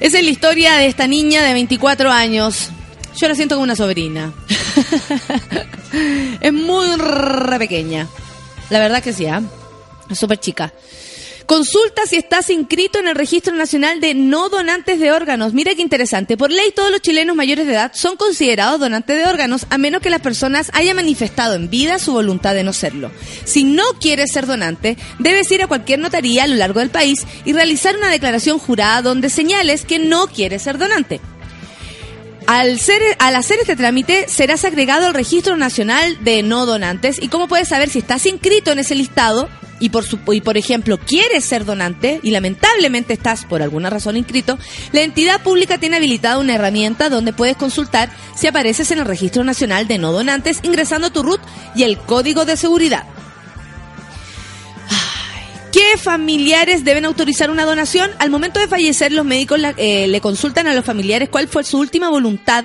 Esa 0.00 0.18
es 0.18 0.24
la 0.24 0.30
historia 0.30 0.74
de 0.74 0.86
esta 0.86 1.06
niña 1.06 1.42
de 1.42 1.52
24 1.54 2.10
años. 2.10 2.70
Yo 3.16 3.28
la 3.28 3.34
siento 3.34 3.56
como 3.56 3.64
una 3.64 3.76
sobrina. 3.76 4.32
es 6.40 6.52
muy 6.52 6.86
pequeña. 7.58 8.06
La 8.70 8.78
verdad 8.78 9.02
que 9.02 9.12
sí. 9.12 9.26
Es 10.08 10.18
súper 10.18 10.38
chica. 10.38 10.72
Consulta 11.48 12.04
si 12.04 12.16
estás 12.16 12.50
inscrito 12.50 12.98
en 12.98 13.08
el 13.08 13.14
Registro 13.14 13.54
Nacional 13.54 14.00
de 14.02 14.12
No 14.12 14.50
Donantes 14.50 15.00
de 15.00 15.12
Órganos. 15.12 15.54
Mira 15.54 15.74
qué 15.74 15.80
interesante. 15.80 16.36
Por 16.36 16.50
ley, 16.52 16.72
todos 16.76 16.90
los 16.90 17.00
chilenos 17.00 17.34
mayores 17.34 17.66
de 17.66 17.72
edad 17.72 17.90
son 17.94 18.16
considerados 18.16 18.78
donantes 18.78 19.16
de 19.16 19.24
órganos, 19.24 19.66
a 19.70 19.78
menos 19.78 20.02
que 20.02 20.10
las 20.10 20.20
personas 20.20 20.70
hayan 20.74 20.96
manifestado 20.96 21.54
en 21.54 21.70
vida 21.70 21.98
su 21.98 22.12
voluntad 22.12 22.52
de 22.52 22.64
no 22.64 22.74
serlo. 22.74 23.10
Si 23.44 23.64
no 23.64 23.82
quieres 23.98 24.30
ser 24.30 24.44
donante, 24.44 24.98
debes 25.18 25.50
ir 25.50 25.62
a 25.62 25.68
cualquier 25.68 26.00
notaría 26.00 26.44
a 26.44 26.48
lo 26.48 26.56
largo 26.56 26.80
del 26.80 26.90
país 26.90 27.26
y 27.46 27.54
realizar 27.54 27.96
una 27.96 28.10
declaración 28.10 28.58
jurada 28.58 29.00
donde 29.00 29.30
señales 29.30 29.86
que 29.86 29.98
no 29.98 30.26
quieres 30.26 30.60
ser 30.60 30.76
donante. 30.76 31.18
Al, 32.46 32.78
ser, 32.78 33.00
al 33.20 33.34
hacer 33.36 33.58
este 33.58 33.74
trámite, 33.74 34.26
serás 34.28 34.66
agregado 34.66 35.06
al 35.06 35.14
Registro 35.14 35.56
Nacional 35.56 36.22
de 36.22 36.42
No 36.42 36.66
Donantes. 36.66 37.18
¿Y 37.22 37.28
cómo 37.28 37.48
puedes 37.48 37.68
saber 37.68 37.88
si 37.88 38.00
estás 38.00 38.26
inscrito 38.26 38.70
en 38.70 38.80
ese 38.80 38.94
listado? 38.94 39.48
Y 39.80 39.90
por, 39.90 40.04
su, 40.04 40.18
y 40.32 40.40
por 40.40 40.56
ejemplo, 40.56 40.98
quieres 40.98 41.44
ser 41.44 41.64
donante 41.64 42.18
y 42.24 42.32
lamentablemente 42.32 43.12
estás 43.12 43.44
por 43.44 43.62
alguna 43.62 43.90
razón 43.90 44.16
inscrito, 44.16 44.58
la 44.92 45.02
entidad 45.02 45.40
pública 45.42 45.78
tiene 45.78 45.96
habilitada 45.96 46.38
una 46.38 46.54
herramienta 46.56 47.08
donde 47.08 47.32
puedes 47.32 47.56
consultar 47.56 48.10
si 48.36 48.48
apareces 48.48 48.90
en 48.90 48.98
el 48.98 49.04
Registro 49.04 49.44
Nacional 49.44 49.86
de 49.86 49.98
No 49.98 50.10
Donantes 50.10 50.58
ingresando 50.64 51.10
tu 51.10 51.22
RUT 51.22 51.40
y 51.76 51.84
el 51.84 51.96
código 51.98 52.44
de 52.44 52.56
seguridad. 52.56 53.04
¿Qué 55.72 55.98
familiares 55.98 56.82
deben 56.82 57.04
autorizar 57.04 57.50
una 57.50 57.64
donación? 57.64 58.10
Al 58.18 58.30
momento 58.30 58.58
de 58.58 58.68
fallecer, 58.68 59.12
los 59.12 59.24
médicos 59.26 59.60
la- 59.60 59.74
eh, 59.76 60.08
le 60.08 60.20
consultan 60.20 60.66
a 60.66 60.74
los 60.74 60.84
familiares 60.84 61.28
cuál 61.28 61.46
fue 61.46 61.62
su 61.62 61.78
última 61.78 62.08
voluntad 62.08 62.64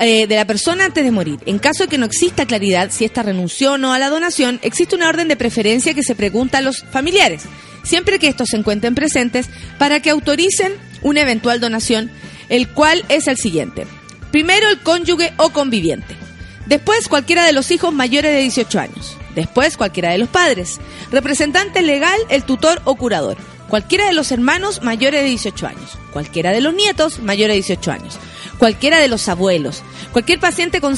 eh, 0.00 0.26
de 0.26 0.36
la 0.36 0.46
persona 0.46 0.86
antes 0.86 1.04
de 1.04 1.10
morir. 1.10 1.40
En 1.44 1.58
caso 1.58 1.84
de 1.84 1.90
que 1.90 1.98
no 1.98 2.06
exista 2.06 2.46
claridad 2.46 2.90
si 2.90 3.04
ésta 3.04 3.22
renunció 3.22 3.72
o 3.74 3.78
no 3.78 3.92
a 3.92 3.98
la 3.98 4.08
donación, 4.08 4.58
existe 4.62 4.96
una 4.96 5.10
orden 5.10 5.28
de 5.28 5.36
preferencia 5.36 5.92
que 5.92 6.02
se 6.02 6.14
pregunta 6.14 6.56
a 6.56 6.62
los 6.62 6.82
familiares, 6.90 7.42
siempre 7.82 8.18
que 8.18 8.28
estos 8.28 8.48
se 8.48 8.56
encuentren 8.56 8.94
presentes, 8.94 9.50
para 9.78 10.00
que 10.00 10.08
autoricen 10.08 10.72
una 11.02 11.20
eventual 11.20 11.60
donación, 11.60 12.10
el 12.48 12.68
cual 12.68 13.04
es 13.10 13.28
el 13.28 13.36
siguiente. 13.36 13.86
Primero, 14.30 14.70
el 14.70 14.80
cónyuge 14.80 15.34
o 15.36 15.50
conviviente. 15.50 16.16
Después, 16.64 17.06
cualquiera 17.06 17.44
de 17.44 17.52
los 17.52 17.70
hijos 17.70 17.92
mayores 17.92 18.32
de 18.32 18.40
18 18.40 18.80
años. 18.80 19.18
Después, 19.34 19.76
cualquiera 19.76 20.12
de 20.12 20.18
los 20.18 20.30
padres. 20.30 20.80
Representante 21.10 21.82
legal, 21.82 22.18
el 22.30 22.44
tutor 22.44 22.80
o 22.84 22.94
curador. 22.96 23.36
Cualquiera 23.70 24.06
de 24.06 24.12
los 24.14 24.32
hermanos 24.32 24.82
mayores 24.82 25.22
de 25.22 25.28
18 25.28 25.66
años. 25.68 25.96
Cualquiera 26.12 26.50
de 26.50 26.60
los 26.60 26.74
nietos 26.74 27.20
mayores 27.20 27.54
de 27.54 27.62
18 27.62 27.92
años. 27.92 28.18
Cualquiera 28.58 28.98
de 28.98 29.06
los 29.06 29.28
abuelos. 29.28 29.84
Cualquier 30.12 30.40
paciente 30.40 30.80
con 30.80 30.96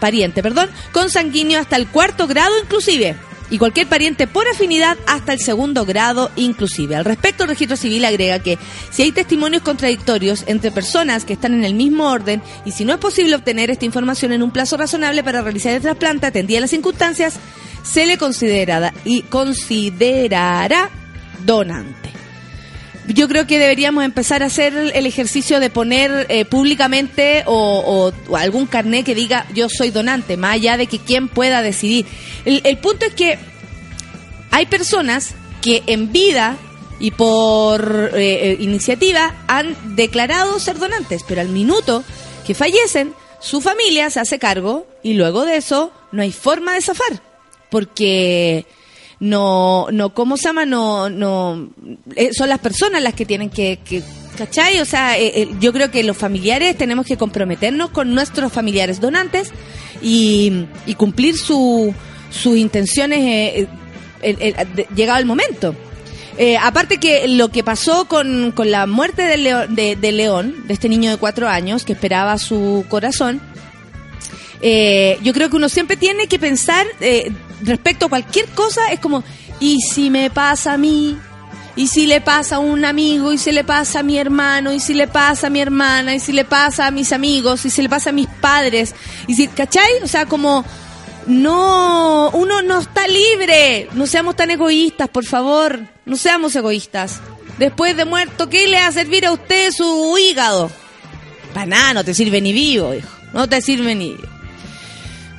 pariente, 0.00 0.42
perdón, 0.42 0.68
consanguíneo 0.92 1.60
hasta 1.60 1.76
el 1.76 1.86
cuarto 1.86 2.26
grado 2.26 2.52
inclusive. 2.60 3.14
Y 3.50 3.58
cualquier 3.58 3.86
pariente 3.86 4.26
por 4.26 4.48
afinidad 4.48 4.98
hasta 5.06 5.32
el 5.32 5.38
segundo 5.38 5.86
grado 5.86 6.32
inclusive. 6.34 6.96
Al 6.96 7.04
respecto, 7.04 7.44
el 7.44 7.50
registro 7.50 7.76
civil 7.76 8.04
agrega 8.04 8.40
que 8.40 8.58
si 8.90 9.02
hay 9.02 9.12
testimonios 9.12 9.62
contradictorios 9.62 10.42
entre 10.48 10.72
personas 10.72 11.24
que 11.24 11.34
están 11.34 11.54
en 11.54 11.64
el 11.64 11.74
mismo 11.74 12.10
orden 12.10 12.42
y 12.64 12.72
si 12.72 12.84
no 12.84 12.92
es 12.92 12.98
posible 12.98 13.36
obtener 13.36 13.70
esta 13.70 13.84
información 13.86 14.32
en 14.32 14.42
un 14.42 14.50
plazo 14.50 14.76
razonable 14.76 15.22
para 15.22 15.40
realizar 15.40 15.72
el 15.72 15.82
trasplante 15.82 16.26
atendida 16.26 16.60
las 16.60 16.70
circunstancias, 16.70 17.38
se 17.84 18.06
le 18.06 18.18
considerará 18.18 18.92
y 19.04 19.22
considerará 19.22 20.90
donante. 21.44 22.10
Yo 23.06 23.26
creo 23.26 23.46
que 23.46 23.58
deberíamos 23.58 24.04
empezar 24.04 24.42
a 24.42 24.46
hacer 24.46 24.74
el 24.76 25.06
ejercicio 25.06 25.60
de 25.60 25.70
poner 25.70 26.26
eh, 26.28 26.44
públicamente 26.44 27.42
o, 27.46 28.12
algún 28.36 28.66
carnet 28.66 29.06
que 29.06 29.14
diga 29.14 29.46
yo 29.54 29.68
soy 29.70 29.90
donante, 29.90 30.36
más 30.36 30.54
allá 30.56 30.76
de 30.76 30.86
que 30.86 30.98
quien 30.98 31.28
pueda 31.28 31.62
decidir. 31.62 32.04
El, 32.44 32.60
el 32.64 32.76
punto 32.76 33.06
es 33.06 33.14
que 33.14 33.38
hay 34.50 34.66
personas 34.66 35.34
que 35.62 35.82
en 35.86 36.12
vida 36.12 36.58
y 37.00 37.12
por 37.12 38.10
eh, 38.14 38.50
eh, 38.50 38.56
iniciativa 38.60 39.34
han 39.46 39.76
declarado 39.96 40.58
ser 40.58 40.78
donantes, 40.78 41.22
pero 41.26 41.40
al 41.40 41.48
minuto 41.48 42.04
que 42.46 42.54
fallecen, 42.54 43.14
su 43.40 43.60
familia 43.60 44.10
se 44.10 44.20
hace 44.20 44.38
cargo 44.38 44.86
y 45.02 45.14
luego 45.14 45.44
de 45.44 45.56
eso 45.56 45.92
no 46.10 46.22
hay 46.22 46.32
forma 46.32 46.74
de 46.74 46.82
zafar, 46.82 47.22
porque 47.70 48.66
no, 49.20 49.88
no, 49.90 50.14
¿cómo 50.14 50.36
se 50.36 50.44
llama? 50.44 50.64
No, 50.64 51.10
no, 51.10 51.70
eh, 52.14 52.30
son 52.32 52.48
las 52.48 52.60
personas 52.60 53.02
las 53.02 53.14
que 53.14 53.26
tienen 53.26 53.50
que, 53.50 53.80
que. 53.84 54.02
O 54.40 54.84
sea, 54.84 55.18
eh, 55.18 55.32
eh, 55.34 55.48
yo 55.58 55.72
creo 55.72 55.90
que 55.90 56.04
los 56.04 56.16
familiares 56.16 56.78
tenemos 56.78 57.06
que 57.06 57.16
comprometernos 57.16 57.90
con 57.90 58.14
nuestros 58.14 58.52
familiares 58.52 59.00
donantes 59.00 59.50
y, 60.00 60.66
y 60.86 60.94
cumplir 60.94 61.36
su, 61.36 61.92
sus 62.30 62.56
intenciones 62.56 63.66
llegado 64.94 65.18
el 65.18 65.26
momento. 65.26 65.74
Aparte 66.62 66.98
que 66.98 67.26
lo 67.26 67.48
que 67.48 67.64
pasó 67.64 68.04
con, 68.04 68.52
con 68.52 68.70
la 68.70 68.86
muerte 68.86 69.22
de, 69.22 69.96
de 69.96 70.12
León, 70.12 70.54
de 70.68 70.74
este 70.74 70.88
niño 70.88 71.10
de 71.10 71.16
cuatro 71.16 71.48
años 71.48 71.84
que 71.84 71.94
esperaba 71.94 72.38
su 72.38 72.84
corazón, 72.88 73.40
eh, 74.60 75.18
yo 75.22 75.32
creo 75.32 75.50
que 75.50 75.56
uno 75.56 75.68
siempre 75.68 75.96
tiene 75.96 76.26
que 76.26 76.38
pensar 76.38 76.86
eh, 77.00 77.32
respecto 77.62 78.06
a 78.06 78.08
cualquier 78.08 78.46
cosa, 78.50 78.92
es 78.92 79.00
como, 79.00 79.24
¿y 79.60 79.80
si 79.80 80.10
me 80.10 80.30
pasa 80.30 80.74
a 80.74 80.78
mí? 80.78 81.16
¿Y 81.76 81.86
si 81.86 82.06
le 82.06 82.20
pasa 82.20 82.56
a 82.56 82.58
un 82.58 82.84
amigo? 82.84 83.32
¿Y 83.32 83.38
si 83.38 83.52
le 83.52 83.62
pasa 83.62 84.00
a 84.00 84.02
mi 84.02 84.18
hermano? 84.18 84.72
¿Y 84.72 84.80
si 84.80 84.94
le 84.94 85.06
pasa 85.06 85.46
a 85.46 85.50
mi 85.50 85.60
hermana? 85.60 86.12
¿Y 86.12 86.18
si 86.18 86.32
le 86.32 86.44
pasa 86.44 86.88
a 86.88 86.90
mis 86.90 87.12
amigos? 87.12 87.64
¿Y 87.64 87.70
si 87.70 87.82
le 87.82 87.88
pasa 87.88 88.10
a 88.10 88.12
mis 88.12 88.26
padres? 88.26 88.96
¿Y 89.28 89.34
si, 89.34 89.46
cachai? 89.46 90.02
O 90.02 90.08
sea, 90.08 90.26
como, 90.26 90.64
no, 91.28 92.30
uno 92.30 92.62
no 92.62 92.80
está 92.80 93.06
libre. 93.06 93.88
No 93.92 94.08
seamos 94.08 94.34
tan 94.34 94.50
egoístas, 94.50 95.08
por 95.08 95.24
favor. 95.24 95.78
No 96.04 96.16
seamos 96.16 96.56
egoístas. 96.56 97.20
Después 97.58 97.96
de 97.96 98.04
muerto, 98.04 98.48
¿qué 98.48 98.66
le 98.66 98.80
va 98.80 98.88
a 98.88 98.92
servir 98.92 99.24
a 99.24 99.32
usted 99.32 99.70
su 99.70 100.16
hígado? 100.18 100.72
Para 101.54 101.66
nada, 101.66 101.94
no 101.94 102.04
te 102.04 102.12
sirve 102.12 102.40
ni 102.40 102.52
vivo, 102.52 102.92
hijo. 102.92 103.08
No 103.32 103.48
te 103.48 103.62
sirve 103.62 103.94
ni 103.94 104.14
vivo. 104.14 104.37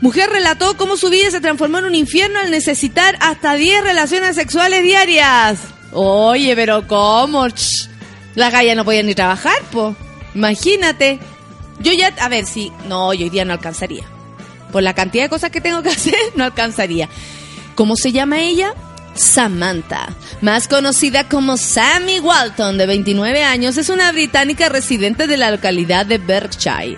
Mujer 0.02 0.30
relató 0.30 0.78
cómo 0.78 0.96
su 0.96 1.10
vida 1.10 1.30
se 1.30 1.42
transformó 1.42 1.80
en 1.80 1.86
un 1.86 1.96
infierno 1.96 2.40
al 2.40 2.52
necesitar 2.52 3.18
hasta 3.20 3.56
10 3.56 3.84
relaciones 3.84 4.36
sexuales 4.36 4.82
diarias. 4.82 5.60
Oye, 5.92 6.56
pero 6.56 6.88
¿cómo? 6.88 7.48
Ch, 7.50 7.90
La 8.36 8.50
galla 8.50 8.76
no 8.76 8.86
podía 8.86 9.04
ni 9.04 9.14
trabajar, 9.14 9.62
po. 9.72 9.96
Imagínate. 10.36 11.20
Yo 11.80 11.92
ya, 11.92 12.14
a 12.20 12.30
ver, 12.30 12.46
si, 12.46 12.72
no, 12.88 13.14
yo 13.14 13.26
hoy 13.26 13.30
día 13.30 13.46
no 13.46 13.54
alcanzaría. 13.54 14.06
Por 14.72 14.84
la 14.84 14.94
cantidad 14.94 15.24
de 15.24 15.30
cosas 15.30 15.50
que 15.50 15.62
tengo 15.62 15.82
que 15.84 15.90
hacer, 16.00 16.16
no 16.36 16.46
alcanzaría. 16.46 17.10
¿Cómo 17.76 17.96
se 17.96 18.12
llama 18.12 18.40
ella? 18.40 18.74
Samantha, 19.16 20.16
más 20.40 20.70
conocida 20.70 21.28
como 21.28 21.58
Sammy 21.58 22.20
Walton, 22.20 22.78
de 22.78 22.86
29 22.86 23.44
años, 23.44 23.76
es 23.76 23.90
una 23.90 24.12
británica 24.14 24.70
residente 24.70 25.28
de 25.28 25.36
la 25.36 25.52
localidad 25.52 26.06
de 26.06 26.20
Berkshire, 26.20 26.98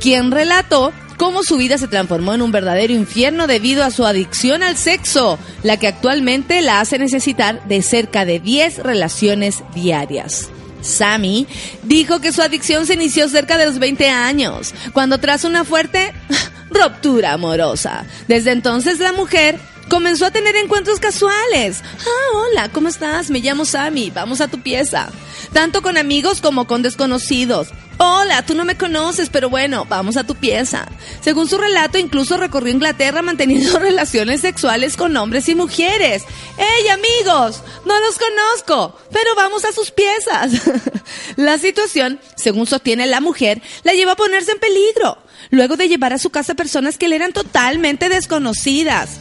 quien 0.00 0.30
relató 0.30 0.92
cómo 1.16 1.42
su 1.42 1.56
vida 1.56 1.78
se 1.78 1.88
transformó 1.88 2.34
en 2.34 2.42
un 2.42 2.52
verdadero 2.52 2.92
infierno 2.92 3.46
debido 3.46 3.84
a 3.84 3.90
su 3.90 4.04
adicción 4.06 4.62
al 4.62 4.76
sexo, 4.76 5.38
la 5.62 5.76
que 5.76 5.88
actualmente 5.88 6.60
la 6.62 6.80
hace 6.80 6.98
necesitar 6.98 7.66
de 7.66 7.82
cerca 7.82 8.24
de 8.24 8.40
10 8.40 8.78
relaciones 8.78 9.62
diarias. 9.74 10.48
Sammy 10.82 11.46
dijo 11.82 12.20
que 12.20 12.32
su 12.32 12.42
adicción 12.42 12.86
se 12.86 12.94
inició 12.94 13.28
cerca 13.28 13.58
de 13.58 13.66
los 13.66 13.78
20 13.78 14.08
años, 14.08 14.74
cuando 14.92 15.18
tras 15.18 15.44
una 15.44 15.64
fuerte 15.64 16.12
ruptura 16.70 17.32
amorosa. 17.32 18.04
Desde 18.28 18.52
entonces 18.52 18.98
la 18.98 19.12
mujer 19.12 19.58
comenzó 19.88 20.26
a 20.26 20.30
tener 20.30 20.56
encuentros 20.56 21.00
casuales. 21.00 21.82
Ah, 22.00 22.36
hola, 22.36 22.68
¿cómo 22.70 22.88
estás? 22.88 23.30
Me 23.30 23.40
llamo 23.40 23.64
Sammy, 23.64 24.10
vamos 24.10 24.40
a 24.40 24.48
tu 24.48 24.60
pieza. 24.60 25.10
Tanto 25.52 25.82
con 25.82 25.96
amigos 25.96 26.40
como 26.40 26.66
con 26.66 26.82
desconocidos. 26.82 27.68
Hola, 27.98 28.44
tú 28.44 28.54
no 28.54 28.66
me 28.66 28.76
conoces, 28.76 29.30
pero 29.30 29.48
bueno, 29.48 29.86
vamos 29.88 30.18
a 30.18 30.24
tu 30.24 30.34
pieza. 30.34 30.86
Según 31.20 31.48
su 31.48 31.56
relato, 31.56 31.96
incluso 31.96 32.36
recorrió 32.36 32.72
Inglaterra 32.72 33.22
manteniendo 33.22 33.78
relaciones 33.78 34.42
sexuales 34.42 34.96
con 34.96 35.16
hombres 35.16 35.48
y 35.48 35.54
mujeres. 35.54 36.24
¡Hey, 36.58 36.88
amigos! 36.88 37.62
No 37.86 37.98
los 38.00 38.18
conozco, 38.18 38.98
pero 39.12 39.34
vamos 39.34 39.64
a 39.64 39.72
sus 39.72 39.90
piezas. 39.90 40.52
la 41.36 41.56
situación, 41.56 42.20
según 42.36 42.66
sostiene 42.66 43.06
la 43.06 43.20
mujer, 43.20 43.62
la 43.82 43.94
llevó 43.94 44.10
a 44.10 44.16
ponerse 44.16 44.52
en 44.52 44.58
peligro, 44.58 45.16
luego 45.50 45.76
de 45.76 45.88
llevar 45.88 46.12
a 46.12 46.18
su 46.18 46.28
casa 46.28 46.54
personas 46.54 46.98
que 46.98 47.08
le 47.08 47.16
eran 47.16 47.32
totalmente 47.32 48.10
desconocidas. 48.10 49.20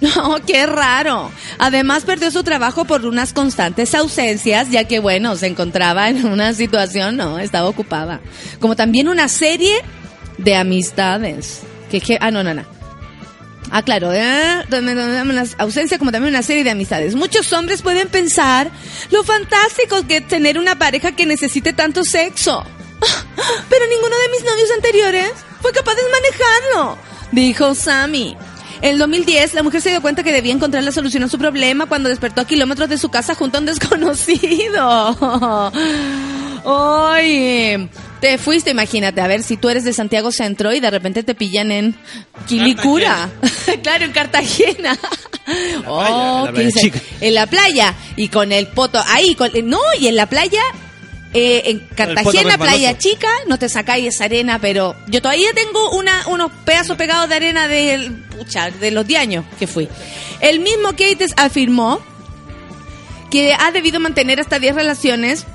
No, 0.00 0.36
qué 0.46 0.66
raro. 0.66 1.30
Además 1.58 2.04
perdió 2.04 2.30
su 2.30 2.42
trabajo 2.42 2.84
por 2.84 3.06
unas 3.06 3.32
constantes 3.32 3.94
ausencias, 3.94 4.70
ya 4.70 4.84
que 4.84 4.98
bueno, 4.98 5.36
se 5.36 5.46
encontraba 5.46 6.08
en 6.08 6.26
una 6.26 6.52
situación, 6.54 7.16
no, 7.16 7.38
estaba 7.38 7.68
ocupada. 7.68 8.20
Como 8.60 8.76
también 8.76 9.08
una 9.08 9.28
serie 9.28 9.82
de 10.38 10.54
amistades. 10.54 11.60
Que, 11.90 12.00
que 12.00 12.18
ah, 12.20 12.30
no, 12.30 12.42
no, 12.42 12.54
no. 12.54 12.76
Ah, 13.70 13.82
claro, 13.82 14.12
¿eh? 14.12 14.64
una 14.70 15.44
ausencia 15.58 15.98
como 15.98 16.12
también 16.12 16.32
una 16.32 16.42
serie 16.42 16.62
de 16.62 16.70
amistades. 16.70 17.14
Muchos 17.14 17.52
hombres 17.52 17.82
pueden 17.82 18.08
pensar 18.08 18.70
lo 19.10 19.24
fantástico 19.24 20.06
que 20.06 20.18
es 20.18 20.28
tener 20.28 20.58
una 20.58 20.78
pareja 20.78 21.12
que 21.12 21.26
necesite 21.26 21.72
tanto 21.72 22.04
sexo. 22.04 22.64
Pero 23.68 23.86
ninguno 23.86 24.16
de 24.16 24.28
mis 24.30 24.44
novios 24.44 24.70
anteriores 24.74 25.30
fue 25.60 25.72
capaz 25.72 25.94
de 25.94 26.02
manejarlo, 26.10 26.98
dijo 27.32 27.74
Sammy. 27.74 28.36
En 28.82 28.90
el 28.90 28.98
2010, 28.98 29.54
la 29.54 29.62
mujer 29.62 29.80
se 29.80 29.90
dio 29.90 30.02
cuenta 30.02 30.22
que 30.22 30.32
debía 30.32 30.52
encontrar 30.52 30.84
la 30.84 30.92
solución 30.92 31.22
a 31.22 31.28
su 31.28 31.38
problema 31.38 31.86
cuando 31.86 32.08
despertó 32.08 32.42
a 32.42 32.46
kilómetros 32.46 32.88
de 32.88 32.98
su 32.98 33.08
casa 33.08 33.34
junto 33.34 33.58
a 33.58 33.60
un 33.60 33.66
desconocido. 33.66 35.16
Oye, 36.64 37.88
te 38.20 38.38
fuiste, 38.38 38.70
imagínate, 38.70 39.20
a 39.20 39.28
ver 39.28 39.42
si 39.42 39.56
tú 39.56 39.68
eres 39.68 39.84
de 39.84 39.92
Santiago 39.92 40.32
Centro 40.32 40.74
y 40.74 40.80
de 40.80 40.90
repente 40.90 41.22
te 41.22 41.34
pillan 41.34 41.70
en 41.70 41.96
Quilicura. 42.46 43.30
claro, 43.82 44.04
en 44.04 44.12
Cartagena. 44.12 44.98
oh, 45.86 46.48
en 47.20 47.34
la 47.34 47.46
playa 47.46 47.94
y 48.16 48.28
con 48.28 48.50
el 48.50 48.66
poto 48.66 49.00
ahí, 49.06 49.36
con, 49.36 49.50
no, 49.64 49.78
y 50.00 50.08
en 50.08 50.16
la 50.16 50.26
playa 50.26 50.60
eh, 51.32 51.62
en 51.66 51.80
Cartagena, 51.94 52.56
Playa 52.56 52.96
Chica, 52.96 53.28
no 53.46 53.58
te 53.58 53.68
sacáis 53.68 54.14
esa 54.14 54.24
arena, 54.24 54.58
pero 54.58 54.96
yo 55.06 55.20
todavía 55.20 55.52
tengo 55.54 55.90
una, 55.90 56.26
unos 56.28 56.50
pedazos 56.64 56.96
pegados 56.96 57.28
de 57.28 57.34
arena 57.34 57.68
de, 57.68 58.10
pucha, 58.36 58.70
de 58.70 58.90
los 58.90 59.06
10 59.06 59.20
años 59.20 59.44
que 59.58 59.66
fui. 59.66 59.88
El 60.40 60.60
mismo 60.60 60.90
Kates 60.90 61.34
afirmó 61.36 62.00
que 63.30 63.52
ha 63.52 63.70
debido 63.72 64.00
mantener 64.00 64.40
hasta 64.40 64.58
10 64.58 64.74
relaciones 64.74 65.46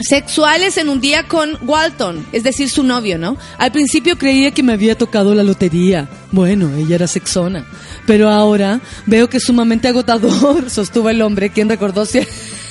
sexuales 0.00 0.76
en 0.76 0.88
un 0.88 1.00
día 1.00 1.26
con 1.26 1.58
Walton, 1.62 2.26
es 2.32 2.42
decir, 2.42 2.68
su 2.68 2.82
novio, 2.82 3.18
¿no? 3.18 3.36
Al 3.58 3.72
principio 3.72 4.18
creía 4.18 4.50
que 4.50 4.62
me 4.62 4.72
había 4.72 4.96
tocado 4.96 5.34
la 5.34 5.42
lotería. 5.42 6.08
Bueno, 6.32 6.74
ella 6.76 6.96
era 6.96 7.06
sexona. 7.06 7.66
Pero 8.06 8.28
ahora 8.28 8.80
veo 9.06 9.28
que 9.28 9.38
es 9.38 9.44
sumamente 9.44 9.88
agotador, 9.88 10.70
sostuvo 10.70 11.08
el 11.10 11.22
hombre, 11.22 11.50
quien 11.50 11.68
recordó 11.68 12.04
si 12.06 12.20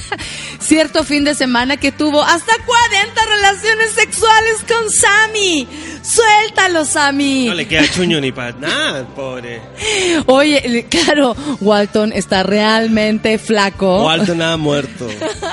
cierto 0.59 1.03
fin 1.03 1.23
de 1.23 1.35
semana 1.35 1.77
que 1.77 1.91
tuvo 1.91 2.23
hasta 2.23 2.53
40 2.65 3.25
relaciones 3.25 3.91
sexuales 3.91 4.57
con 4.67 4.89
Sammy. 4.91 5.67
Suéltalo, 6.01 6.85
Sammy. 6.85 7.45
No 7.47 7.53
le 7.55 7.67
queda 7.67 7.89
chuño 7.89 8.21
ni 8.21 8.31
para 8.31 8.53
nada, 8.53 9.07
pobre. 9.07 9.61
Oye, 10.27 10.85
claro, 10.89 11.35
Walton 11.61 12.13
está 12.13 12.43
realmente 12.43 13.37
flaco. 13.37 14.05
Walton 14.05 14.41
ha 14.41 14.57
muerto. 14.57 15.07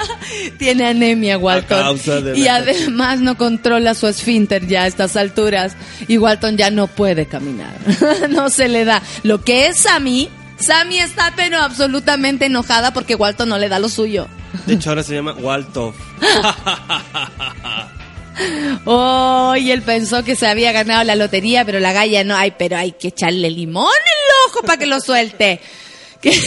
Tiene 0.59 0.87
anemia, 0.87 1.39
Walton. 1.39 1.99
y 2.35 2.49
además 2.49 3.21
no 3.21 3.37
controla 3.37 3.95
su 3.95 4.07
esfínter 4.07 4.67
ya 4.67 4.83
a 4.83 4.87
estas 4.87 5.17
alturas. 5.17 5.77
Y 6.09 6.19
Walton 6.19 6.57
ya 6.57 6.71
no 6.71 6.87
puede 6.87 7.27
caminar. 7.27 7.75
no 8.31 8.51
se 8.51 8.69
le 8.69 8.85
da. 8.85 9.03
Lo 9.23 9.43
que 9.43 9.69
es 9.69 9.79
Sammy 9.79 10.29
Sammy 10.63 10.99
está 10.99 11.33
pero 11.35 11.59
absolutamente 11.59 12.47
enojada 12.47 12.93
porque 12.93 13.17
Walton 13.17 13.49
no 13.49 13.59
le 13.59 13.69
da 13.69 13.79
lo 13.79 13.89
suyo. 13.89 14.29
De 14.67 14.75
hecho, 14.75 14.91
ahora 14.91 15.03
se 15.03 15.15
llama 15.15 15.33
Walto. 15.35 15.95
oh, 18.85 19.55
y 19.59 19.71
él 19.71 19.83
pensó 19.83 20.23
que 20.25 20.37
se 20.37 20.47
había 20.47 20.73
ganado 20.73 21.05
la 21.05 21.17
lotería, 21.17 21.65
pero 21.65 21.81
la 21.81 21.93
galla 21.93 22.25
no. 22.25 22.37
Ay, 22.37 22.55
pero 22.59 22.77
hay 22.77 22.93
que 22.93 23.09
echarle 23.09 23.51
limón 23.51 23.85
en 23.85 24.19
el 24.19 24.31
ojo 24.49 24.63
para 24.63 24.79
que 24.79 24.87
lo 24.87 25.01
suelte. 25.01 25.61
¿Qué? 26.21 26.39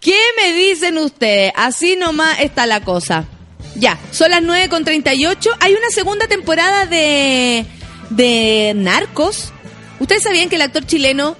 ¿Qué 0.00 0.18
me 0.36 0.52
dicen 0.52 0.98
ustedes? 0.98 1.52
Así 1.56 1.96
nomás 1.96 2.40
está 2.40 2.66
la 2.66 2.82
cosa. 2.82 3.24
Ya, 3.76 3.98
son 4.12 4.30
las 4.30 4.42
9.38. 4.42 5.56
Hay 5.60 5.72
una 5.72 5.90
segunda 5.90 6.28
temporada 6.28 6.86
de, 6.86 7.66
de 8.10 8.72
Narcos. 8.76 9.52
¿Ustedes 9.98 10.22
sabían 10.22 10.48
que 10.48 10.56
el 10.56 10.62
actor 10.62 10.86
chileno 10.86 11.36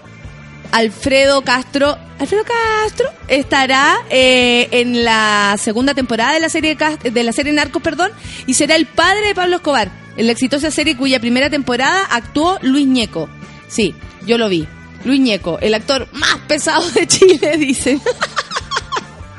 Alfredo 0.75 1.43
Castro, 1.43 1.97
Alfredo 2.19 2.43
Castro 2.43 3.09
estará 3.29 3.97
eh, 4.11 4.67
en 4.73 5.05
la 5.05 5.55
segunda 5.57 5.95
temporada 5.95 6.33
de 6.33 6.41
la 6.41 6.49
serie 6.49 6.77
de 6.77 7.23
la 7.23 7.31
serie 7.31 7.53
Narcos, 7.53 7.81
perdón, 7.81 8.11
y 8.49 8.55
será 8.55 8.75
el 8.75 8.87
padre 8.87 9.29
de 9.29 9.37
Pablo 9.37 9.55
Escobar, 9.55 9.93
en 10.17 10.27
la 10.27 10.33
exitosa 10.33 10.73
serie 10.73 10.97
cuya 10.97 11.21
primera 11.21 11.49
temporada 11.49 12.05
actuó 12.11 12.59
Luis 12.61 12.89
Ñeco. 12.89 13.29
Sí, 13.69 13.95
yo 14.27 14.37
lo 14.37 14.49
vi. 14.49 14.67
Luis 15.05 15.21
Ñeco, 15.21 15.61
el 15.61 15.75
actor 15.75 16.09
más 16.11 16.39
pesado 16.49 16.91
de 16.91 17.07
Chile, 17.07 17.57
dice. 17.59 18.01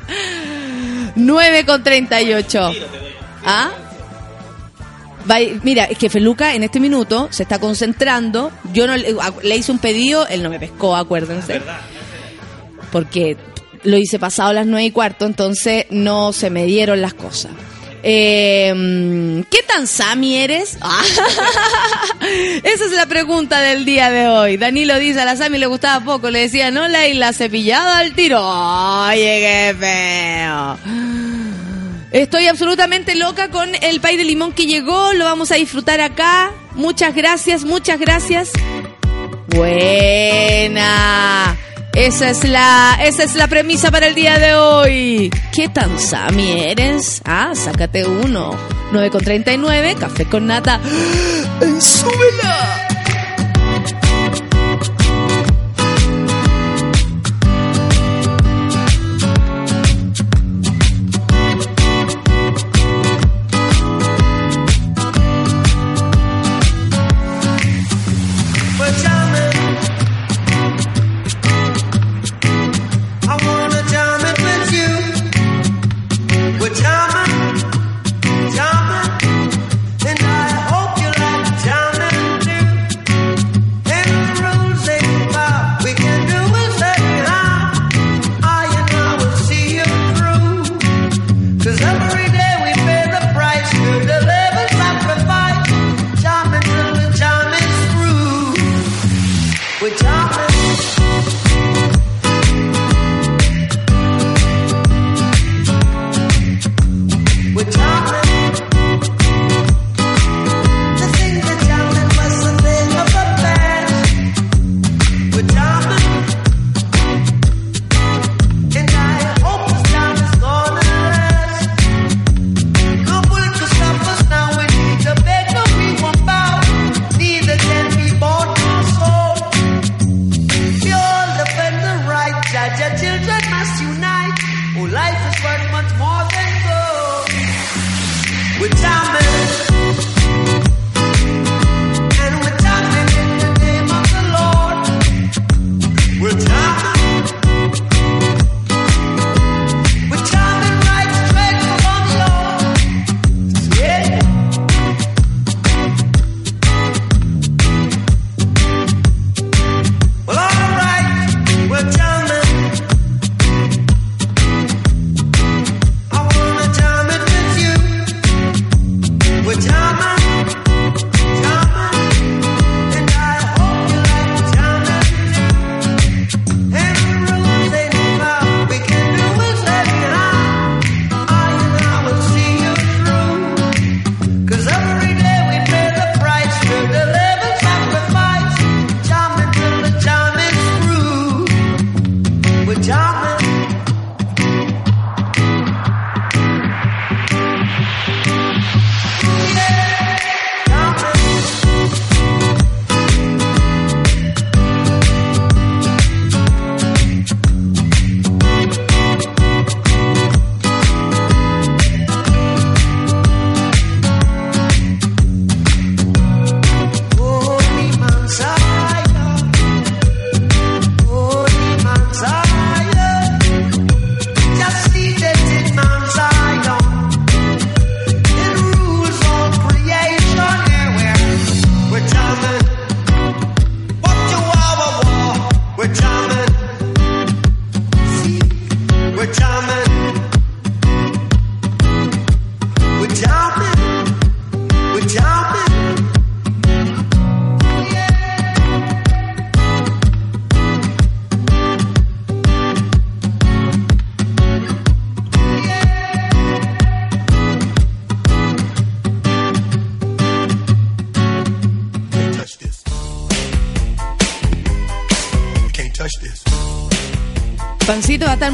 9 1.16 1.66
con 1.66 1.82
38. 1.84 2.72
¿Ah? 3.44 3.70
Mira, 5.62 5.84
es 5.84 5.98
que 5.98 6.10
Feluca 6.10 6.54
en 6.54 6.62
este 6.62 6.80
minuto 6.80 7.28
se 7.30 7.42
está 7.42 7.58
concentrando. 7.58 8.50
Yo 8.72 8.86
no 8.86 8.96
le, 8.96 9.56
hice 9.56 9.72
un 9.72 9.78
pedido, 9.78 10.26
él 10.28 10.42
no 10.42 10.50
me 10.50 10.58
pescó, 10.58 10.96
acuérdense. 10.96 11.60
Porque 12.92 13.36
lo 13.82 13.96
hice 13.96 14.18
pasado 14.18 14.50
a 14.50 14.52
las 14.52 14.66
nueve 14.66 14.86
y 14.86 14.90
cuarto, 14.90 15.26
entonces 15.26 15.86
no 15.90 16.32
se 16.32 16.50
me 16.50 16.64
dieron 16.64 17.00
las 17.00 17.14
cosas. 17.14 17.52
Eh, 18.08 19.42
¿Qué 19.50 19.62
tan 19.66 19.88
Sami 19.88 20.36
eres? 20.36 20.78
Esa 22.62 22.84
es 22.84 22.92
la 22.92 23.06
pregunta 23.06 23.60
del 23.60 23.84
día 23.84 24.10
de 24.10 24.28
hoy. 24.28 24.56
Danilo 24.56 24.96
dice, 24.98 25.20
a 25.20 25.24
la 25.24 25.36
Sami 25.36 25.58
le 25.58 25.66
gustaba 25.66 26.04
poco. 26.04 26.30
Le 26.30 26.40
decía, 26.40 26.70
no, 26.70 26.86
la 26.86 27.08
isla 27.08 27.32
cepillada 27.32 27.98
al 27.98 28.14
tiro. 28.14 28.40
Oye, 28.40 29.18
qué 29.18 29.76
feo. 29.78 31.35
Estoy 32.12 32.46
absolutamente 32.46 33.14
loca 33.14 33.50
con 33.50 33.68
el 33.82 34.00
pay 34.00 34.16
de 34.16 34.24
limón 34.24 34.52
que 34.52 34.66
llegó. 34.66 35.12
Lo 35.12 35.24
vamos 35.24 35.50
a 35.52 35.56
disfrutar 35.56 36.00
acá. 36.00 36.52
Muchas 36.74 37.14
gracias, 37.14 37.64
muchas 37.64 37.98
gracias. 37.98 38.50
Buena. 39.48 41.56
Esa 41.94 42.30
es 42.30 42.44
la, 42.44 42.98
esa 43.02 43.24
es 43.24 43.34
la 43.36 43.48
premisa 43.48 43.90
para 43.90 44.06
el 44.06 44.14
día 44.14 44.38
de 44.38 44.54
hoy. 44.54 45.30
¿Qué 45.54 45.68
tan 45.68 45.98
Sami 45.98 46.60
eres? 46.60 47.22
Ah, 47.24 47.52
sácate 47.54 48.06
uno. 48.06 48.54
9 48.92 49.10
con 49.10 49.24
39, 49.24 49.96
café 49.98 50.26
con 50.26 50.46
nata. 50.46 50.78
¡Súbela! 51.80 52.95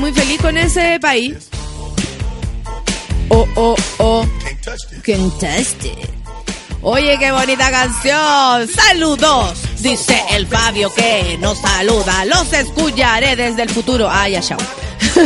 Muy 0.03 0.13
feliz 0.13 0.41
con 0.43 0.57
ese 0.57 0.99
país. 0.99 1.37
Oh, 3.29 3.47
oh, 3.55 3.77
oh. 3.99 4.27
It. 5.07 6.09
Oye, 6.83 7.17
qué 7.21 7.31
bonita 7.31 7.71
canción. 7.71 8.67
Saludos. 8.67 9.61
Dice 9.79 10.21
el 10.33 10.49
Fabio 10.49 10.93
que 10.93 11.39
nos 11.39 11.57
saluda. 11.59 12.25
Los 12.25 12.53
escucharé 12.53 13.37
desde 13.37 13.63
el 13.63 13.71
futuro. 13.71 14.09
Ay, 14.11 14.33
ya, 14.33 14.41
chao. 14.41 14.59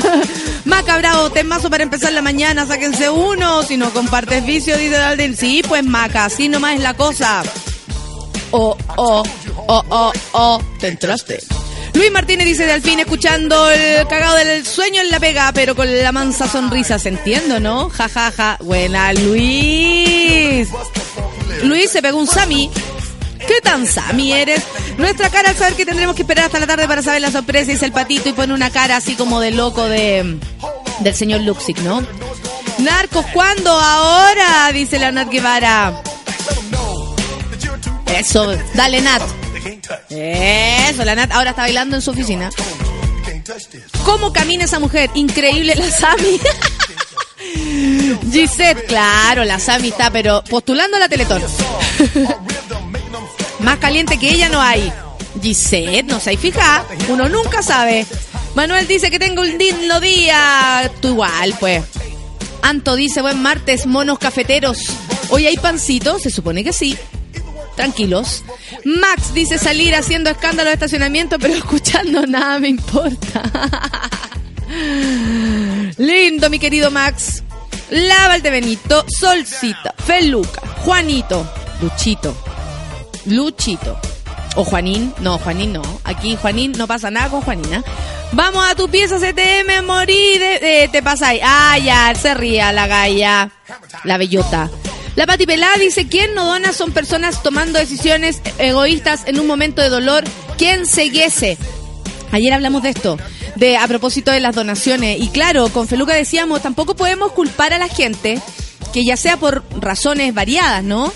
Maca 0.66 0.98
Bravo, 0.98 1.30
temazo 1.30 1.70
para 1.70 1.82
empezar 1.82 2.12
la 2.12 2.20
mañana. 2.20 2.66
Sáquense 2.66 3.08
uno. 3.08 3.62
Si 3.62 3.78
no 3.78 3.90
compartes 3.94 4.44
vicio, 4.44 4.76
dice 4.76 4.98
Dalden. 4.98 5.38
Sí, 5.38 5.62
pues 5.66 5.84
Maca, 5.84 6.26
así 6.26 6.50
nomás 6.50 6.74
es 6.74 6.82
la 6.82 6.92
cosa. 6.92 7.42
Oh, 8.50 8.76
oh, 8.96 9.22
oh, 9.68 9.84
oh, 9.88 10.12
oh. 10.32 10.62
Te 10.78 10.88
entraste. 10.88 11.55
Luis 11.96 12.12
Martínez 12.12 12.44
dice 12.44 12.66
de 12.66 12.72
al 12.72 12.82
fin 12.82 13.00
escuchando 13.00 13.70
el 13.70 14.06
cagado 14.06 14.36
del 14.36 14.66
sueño 14.66 15.00
en 15.00 15.10
la 15.10 15.18
pega, 15.18 15.50
pero 15.54 15.74
con 15.74 15.90
la 15.90 16.12
mansa 16.12 16.46
sonrisa, 16.46 16.98
se 16.98 17.08
entiendo, 17.08 17.58
¿no? 17.58 17.88
Ja, 17.88 18.06
ja, 18.10 18.30
ja. 18.30 18.58
Buena, 18.60 19.14
Luis. 19.14 20.68
Luis 21.62 21.90
se 21.90 22.02
pegó 22.02 22.18
un 22.18 22.26
Sami. 22.26 22.70
¿Qué 23.38 23.62
tan 23.62 23.86
Sami 23.86 24.30
eres? 24.30 24.62
Nuestra 24.98 25.30
cara 25.30 25.48
al 25.48 25.56
saber 25.56 25.72
que 25.72 25.86
tendremos 25.86 26.14
que 26.14 26.20
esperar 26.22 26.44
hasta 26.44 26.60
la 26.60 26.66
tarde 26.66 26.86
para 26.86 27.00
saber 27.00 27.22
la 27.22 27.30
sorpresa, 27.30 27.72
dice 27.72 27.86
el 27.86 27.92
patito 27.92 28.28
y 28.28 28.34
pone 28.34 28.52
una 28.52 28.68
cara 28.68 28.96
así 28.96 29.14
como 29.14 29.40
de 29.40 29.52
loco 29.52 29.88
de 29.88 30.38
del 31.00 31.14
señor 31.14 31.40
Luxic, 31.40 31.78
¿no? 31.78 32.04
Narcos, 32.76 33.24
¿cuándo? 33.32 33.70
Ahora, 33.70 34.70
dice 34.70 34.98
Leonard 34.98 35.30
Guevara. 35.30 36.02
Eso, 38.14 38.54
dale 38.74 39.00
Nat. 39.00 39.22
Eso, 40.10 41.04
la 41.04 41.14
Nat 41.14 41.32
ahora 41.32 41.50
está 41.50 41.62
bailando 41.62 41.96
en 41.96 42.02
su 42.02 42.10
oficina. 42.10 42.50
¿Cómo 44.04 44.32
camina 44.32 44.64
esa 44.64 44.78
mujer? 44.78 45.10
Increíble 45.14 45.74
la 45.74 45.90
Sami. 45.90 46.40
Gisette, 48.32 48.86
claro, 48.86 49.44
la 49.44 49.58
Sami 49.58 49.88
está, 49.88 50.10
pero 50.10 50.42
postulando 50.48 50.96
a 50.96 51.00
la 51.00 51.08
Teletón. 51.08 51.42
Más 53.60 53.78
caliente 53.78 54.18
que 54.18 54.30
ella 54.30 54.48
no 54.48 54.60
hay. 54.60 54.92
Gisette, 55.42 56.06
no 56.06 56.20
sé, 56.20 56.36
fija, 56.36 56.84
uno 57.08 57.28
nunca 57.28 57.62
sabe. 57.62 58.06
Manuel 58.54 58.86
dice 58.86 59.10
que 59.10 59.18
tengo 59.18 59.42
un 59.42 59.58
lindo 59.58 60.00
día. 60.00 60.90
Tú 61.00 61.08
igual, 61.08 61.54
pues. 61.60 61.84
Anto 62.62 62.96
dice, 62.96 63.20
buen 63.20 63.42
martes, 63.42 63.86
monos 63.86 64.18
cafeteros. 64.18 64.78
Hoy 65.28 65.46
hay 65.46 65.56
pancito, 65.56 66.18
se 66.18 66.30
supone 66.30 66.64
que 66.64 66.72
sí. 66.72 66.96
Tranquilos. 67.76 68.42
Max 68.86 69.34
dice 69.34 69.58
salir 69.58 69.96
haciendo 69.96 70.30
escándalo 70.30 70.68
de 70.68 70.74
estacionamiento, 70.74 71.40
pero 71.40 71.54
escuchando 71.58 72.24
nada 72.24 72.60
me 72.60 72.68
importa. 72.68 73.42
Lindo, 75.96 76.48
mi 76.48 76.60
querido 76.60 76.92
Max. 76.92 77.42
Lava 77.90 78.36
el 78.36 78.42
de 78.42 78.50
Benito, 78.50 79.04
Solcita, 79.08 79.92
Feluca, 80.04 80.62
Juanito, 80.84 81.48
Luchito, 81.80 82.36
Luchito. 83.26 83.98
O 84.54 84.64
Juanín, 84.64 85.12
no, 85.18 85.38
Juanín 85.38 85.72
no. 85.72 85.82
Aquí 86.04 86.36
Juanín 86.36 86.72
no 86.72 86.86
pasa 86.86 87.10
nada 87.10 87.28
con 87.28 87.42
Juanina. 87.42 87.82
Vamos 88.32 88.64
a 88.68 88.74
tu 88.74 88.88
pieza 88.88 89.18
CTM, 89.18 89.84
morir. 89.84 90.40
Eh, 90.42 90.88
te 90.90 91.02
pasáis. 91.02 91.42
Ah, 91.44 91.76
ya, 91.78 92.14
se 92.14 92.34
ría 92.34 92.72
la 92.72 92.86
galla. 92.86 93.50
La 94.04 94.16
bellota. 94.16 94.70
La 95.16 95.26
Pati 95.26 95.46
Pelá 95.46 95.70
dice, 95.80 96.06
¿quién 96.06 96.34
no 96.34 96.44
dona 96.44 96.74
son 96.74 96.92
personas 96.92 97.42
tomando 97.42 97.78
decisiones 97.78 98.42
egoístas 98.58 99.22
en 99.26 99.40
un 99.40 99.46
momento 99.46 99.80
de 99.80 99.88
dolor? 99.88 100.24
¿Quién 100.58 100.86
se 100.86 101.04
guese? 101.04 101.56
Ayer 102.32 102.52
hablamos 102.52 102.82
de 102.82 102.90
esto, 102.90 103.18
de 103.54 103.78
a 103.78 103.88
propósito 103.88 104.30
de 104.30 104.40
las 104.40 104.54
donaciones. 104.54 105.18
Y 105.18 105.28
claro, 105.28 105.70
con 105.70 105.88
Feluca 105.88 106.12
decíamos, 106.12 106.60
tampoco 106.60 106.94
podemos 106.94 107.32
culpar 107.32 107.72
a 107.72 107.78
la 107.78 107.88
gente, 107.88 108.38
que 108.92 109.06
ya 109.06 109.16
sea 109.16 109.38
por 109.38 109.64
razones 109.80 110.34
variadas, 110.34 110.84
¿no? 110.84 111.12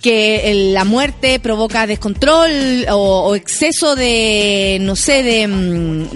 que 0.00 0.70
la 0.72 0.84
muerte 0.84 1.40
provoca 1.40 1.86
descontrol 1.86 2.86
o, 2.90 3.26
o 3.26 3.34
exceso 3.34 3.96
de, 3.96 4.78
no 4.80 4.96
sé, 4.96 5.22
de, 5.22 5.46
mm, 5.46 6.08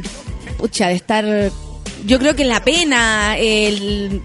pucha, 0.57 0.89
de 0.89 0.95
estar, 0.95 1.51
yo 2.07 2.19
creo 2.19 2.35
que 2.35 2.45
la 2.45 2.65
pena, 2.65 3.37
el, 3.37 4.23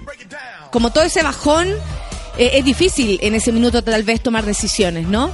como 0.71 0.93
todo 0.93 1.03
ese 1.03 1.23
bajón, 1.23 1.75
eh, 2.39 2.51
es 2.53 2.65
difícil 2.65 3.19
en 3.21 3.35
ese 3.35 3.51
minuto 3.51 3.83
tal 3.83 4.01
vez 4.03 4.21
tomar 4.21 4.45
decisiones, 4.45 5.07
¿no? 5.07 5.29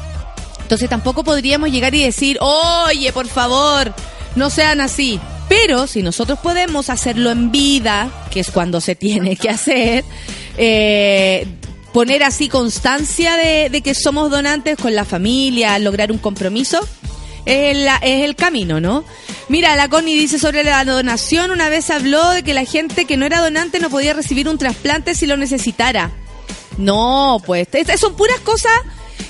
Entonces 0.62 0.90
tampoco 0.90 1.24
podríamos 1.24 1.70
llegar 1.72 1.94
y 1.96 2.04
decir, 2.04 2.38
oye, 2.42 3.14
por 3.14 3.28
favor, 3.28 3.94
no 4.36 4.50
sean 4.50 4.82
así. 4.82 5.20
Pero 5.48 5.86
si 5.86 6.02
nosotros 6.02 6.40
podemos 6.40 6.90
hacerlo 6.90 7.30
en 7.30 7.52
vida, 7.52 8.10
que 8.32 8.40
es 8.40 8.50
cuando 8.50 8.82
se 8.82 8.96
tiene 8.96 9.36
que 9.36 9.50
hacer, 9.50 10.04
eh, 10.58 11.46
poner 11.94 12.24
así 12.24 12.50
constancia 12.50 13.36
de, 13.38 13.82
que 13.84 13.94
somos 13.94 14.32
donantes 14.32 14.78
con 14.78 14.96
la 14.96 15.06
familia, 15.06 15.78
lograr 15.80 16.12
un 16.12 16.18
compromiso, 16.18 16.80
es, 17.46 17.78
la- 17.78 17.98
es 17.98 18.24
el 18.26 18.36
camino, 18.36 18.80
¿no? 18.82 19.04
Mira, 19.50 19.76
la 19.76 19.88
Connie 19.88 20.16
dice 20.18 20.40
sobre 20.40 20.64
la 20.64 20.84
donación, 20.84 21.52
una 21.52 21.70
vez 21.70 21.92
habló 21.92 22.32
de 22.32 22.42
que 22.42 22.56
la 22.56 22.66
gente 22.66 23.06
que 23.06 23.16
no 23.18 23.28
era 23.28 23.40
donante 23.40 23.80
no 23.80 23.92
podía 23.92 24.14
recibir 24.16 24.50
un 24.50 24.58
trasplante 24.58 25.14
si 25.14 25.28
lo 25.28 25.38
necesitara. 25.38 26.10
No, 26.78 27.42
pues, 27.46 27.68
es- 27.72 28.00
son 28.00 28.16
puras 28.16 28.40
cosas 28.42 28.74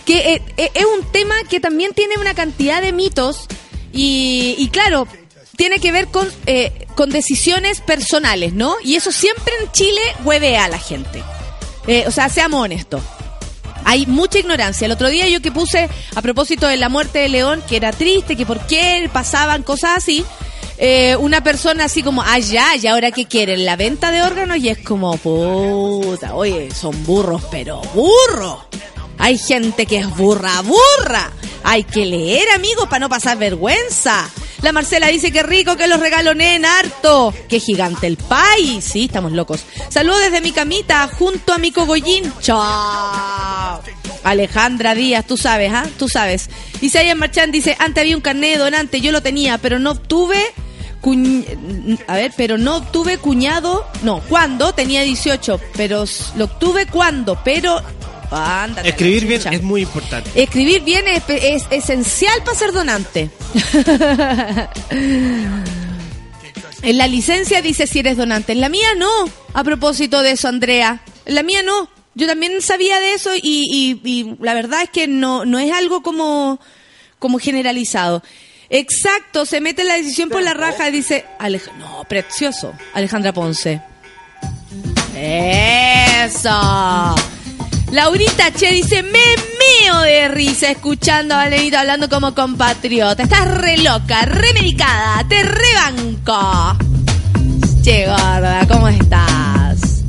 que 0.05 0.33
eh, 0.35 0.41
eh, 0.57 0.71
es 0.73 0.85
un 0.85 1.03
tema 1.11 1.35
que 1.49 1.59
también 1.59 1.93
tiene 1.93 2.15
una 2.19 2.33
cantidad 2.33 2.81
de 2.81 2.91
mitos 2.91 3.47
y, 3.91 4.55
y 4.57 4.67
claro, 4.69 5.07
tiene 5.57 5.79
que 5.79 5.91
ver 5.91 6.07
con, 6.07 6.29
eh, 6.47 6.87
con 6.95 7.09
decisiones 7.09 7.81
personales, 7.81 8.53
¿no? 8.53 8.75
Y 8.83 8.95
eso 8.95 9.11
siempre 9.11 9.53
en 9.61 9.71
Chile 9.71 10.01
huevea 10.23 10.65
a 10.65 10.69
la 10.69 10.79
gente. 10.79 11.23
Eh, 11.87 12.03
o 12.07 12.11
sea, 12.11 12.29
seamos 12.29 12.61
honestos. 12.63 13.01
Hay 13.83 14.05
mucha 14.07 14.39
ignorancia. 14.39 14.85
El 14.85 14.91
otro 14.91 15.09
día 15.09 15.27
yo 15.27 15.41
que 15.41 15.51
puse 15.51 15.87
a 16.15 16.21
propósito 16.21 16.67
de 16.67 16.77
la 16.77 16.89
muerte 16.89 17.19
de 17.19 17.29
León, 17.29 17.63
que 17.69 17.77
era 17.77 17.91
triste, 17.91 18.35
que 18.35 18.45
por 18.45 18.65
qué 18.65 19.07
pasaban 19.13 19.61
cosas 19.63 19.91
así, 19.97 20.25
eh, 20.77 21.15
una 21.17 21.43
persona 21.43 21.85
así 21.85 22.03
como, 22.03 22.21
ah, 22.21 22.37
¿y 22.39 22.87
ahora 22.87 23.11
qué 23.11 23.25
quieren? 23.25 23.65
La 23.65 23.75
venta 23.75 24.11
de 24.11 24.21
órganos 24.21 24.57
y 24.57 24.69
es 24.69 24.79
como, 24.79 25.17
puta, 25.17 26.35
oye, 26.35 26.69
son 26.71 27.03
burros, 27.05 27.43
pero 27.49 27.81
burros. 27.93 28.59
Hay 29.17 29.37
gente 29.37 29.85
que 29.85 29.99
es 29.99 30.15
burra, 30.15 30.61
burra. 30.61 31.31
Hay 31.63 31.83
que 31.83 32.05
leer, 32.05 32.49
amigos, 32.53 32.87
para 32.87 32.99
no 32.99 33.09
pasar 33.09 33.37
vergüenza. 33.37 34.29
La 34.61 34.71
Marcela 34.71 35.07
dice 35.07 35.31
que 35.31 35.43
rico 35.43 35.77
que 35.77 35.87
los 35.87 35.99
regaloneen 35.99 36.65
harto. 36.65 37.33
Qué 37.47 37.59
gigante 37.59 38.07
el 38.07 38.17
país. 38.17 38.83
Sí, 38.83 39.05
estamos 39.05 39.31
locos. 39.31 39.63
Saludos 39.89 40.19
desde 40.21 40.41
mi 40.41 40.51
camita 40.51 41.07
junto 41.07 41.53
a 41.53 41.57
mi 41.57 41.71
cogollín. 41.71 42.31
Chao. 42.41 43.81
Alejandra 44.23 44.95
Díaz, 44.95 45.25
tú 45.25 45.37
sabes, 45.37 45.71
¿ah? 45.71 45.85
Tú 45.97 46.09
sabes. 46.09 46.49
Isaías 46.81 47.15
Marchán 47.15 47.51
dice, 47.51 47.75
antes 47.79 48.01
había 48.01 48.15
un 48.15 48.21
carnet 48.21 48.53
de 48.53 48.63
donante, 48.63 49.01
yo 49.01 49.11
lo 49.11 49.21
tenía, 49.21 49.57
pero 49.57 49.79
no 49.79 49.91
obtuve... 49.91 50.53
cuñ- 51.05 51.99
A 52.07 52.15
ver, 52.15 52.33
pero 52.35 52.57
no 52.57 52.77
obtuve 52.77 53.17
cuñado... 53.19 53.85
No, 54.01 54.21
¿cuándo? 54.27 54.73
Tenía 54.73 55.03
18, 55.03 55.59
pero 55.77 56.03
lo 56.35 56.45
obtuve 56.45 56.87
cuando, 56.87 57.39
pero... 57.43 57.79
La 58.31 58.81
Escribir 58.89 59.27
bien 59.27 59.41
es 59.53 59.61
muy 59.61 59.83
importante. 59.83 60.29
Escribir 60.35 60.81
bien 60.83 61.07
es, 61.07 61.21
es 61.29 61.63
esencial 61.69 62.41
para 62.43 62.57
ser 62.57 62.71
donante. 62.73 63.29
en 66.81 66.97
la 66.97 67.07
licencia 67.07 67.61
dice 67.61 67.87
si 67.87 67.99
eres 67.99 68.17
donante. 68.17 68.51
En 68.53 68.61
la 68.61 68.69
mía 68.69 68.89
no. 68.97 69.09
A 69.53 69.63
propósito 69.63 70.21
de 70.21 70.31
eso, 70.31 70.47
Andrea. 70.47 71.01
En 71.25 71.35
la 71.35 71.43
mía 71.43 71.61
no. 71.63 71.89
Yo 72.15 72.27
también 72.27 72.61
sabía 72.61 72.99
de 72.99 73.13
eso 73.13 73.29
y, 73.35 73.41
y- 73.43 74.01
y 74.03 74.35
la 74.41 74.53
verdad 74.53 74.81
es 74.83 74.89
que 74.89 75.07
no, 75.07 75.45
no 75.45 75.59
es 75.59 75.71
algo 75.71 76.01
como, 76.01 76.59
como 77.19 77.39
generalizado. 77.39 78.23
Exacto, 78.69 79.45
se 79.45 79.61
mete 79.61 79.83
la 79.83 79.95
decisión 79.95 80.29
por 80.29 80.41
la 80.41 80.53
raja, 80.53 80.89
dice 80.89 81.25
Alej 81.39 81.69
no, 81.77 82.03
precioso, 82.07 82.73
Alejandra 82.93 83.33
Ponce. 83.33 83.81
Eso. 85.15 86.49
Laurita 87.91 88.51
Che 88.51 88.71
dice, 88.71 89.03
me 89.03 89.23
meo 89.59 90.01
de 90.01 90.27
risa 90.27 90.71
escuchando 90.71 91.35
a 91.35 91.37
Valenito 91.37 91.77
hablando 91.77 92.09
como 92.09 92.33
compatriota. 92.33 93.23
Estás 93.23 93.47
re 93.57 93.77
loca, 93.77 94.23
re 94.23 94.53
medicada, 94.53 95.23
te 95.27 95.43
rebanco. 95.43 96.77
Che, 97.81 98.07
gorda, 98.07 98.67
¿cómo 98.67 98.87
estás? 98.89 100.03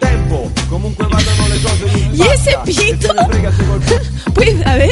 Tempo, 0.00 0.50
comunque 0.68 1.02
vadano 1.04 1.48
le 1.48 1.60
cose 1.60 1.84
di 1.84 2.22
¿Y 2.22 2.26
ese 2.26 2.56
pito? 2.64 3.14
Pues, 4.34 4.66
a 4.66 4.74
ver. 4.76 4.90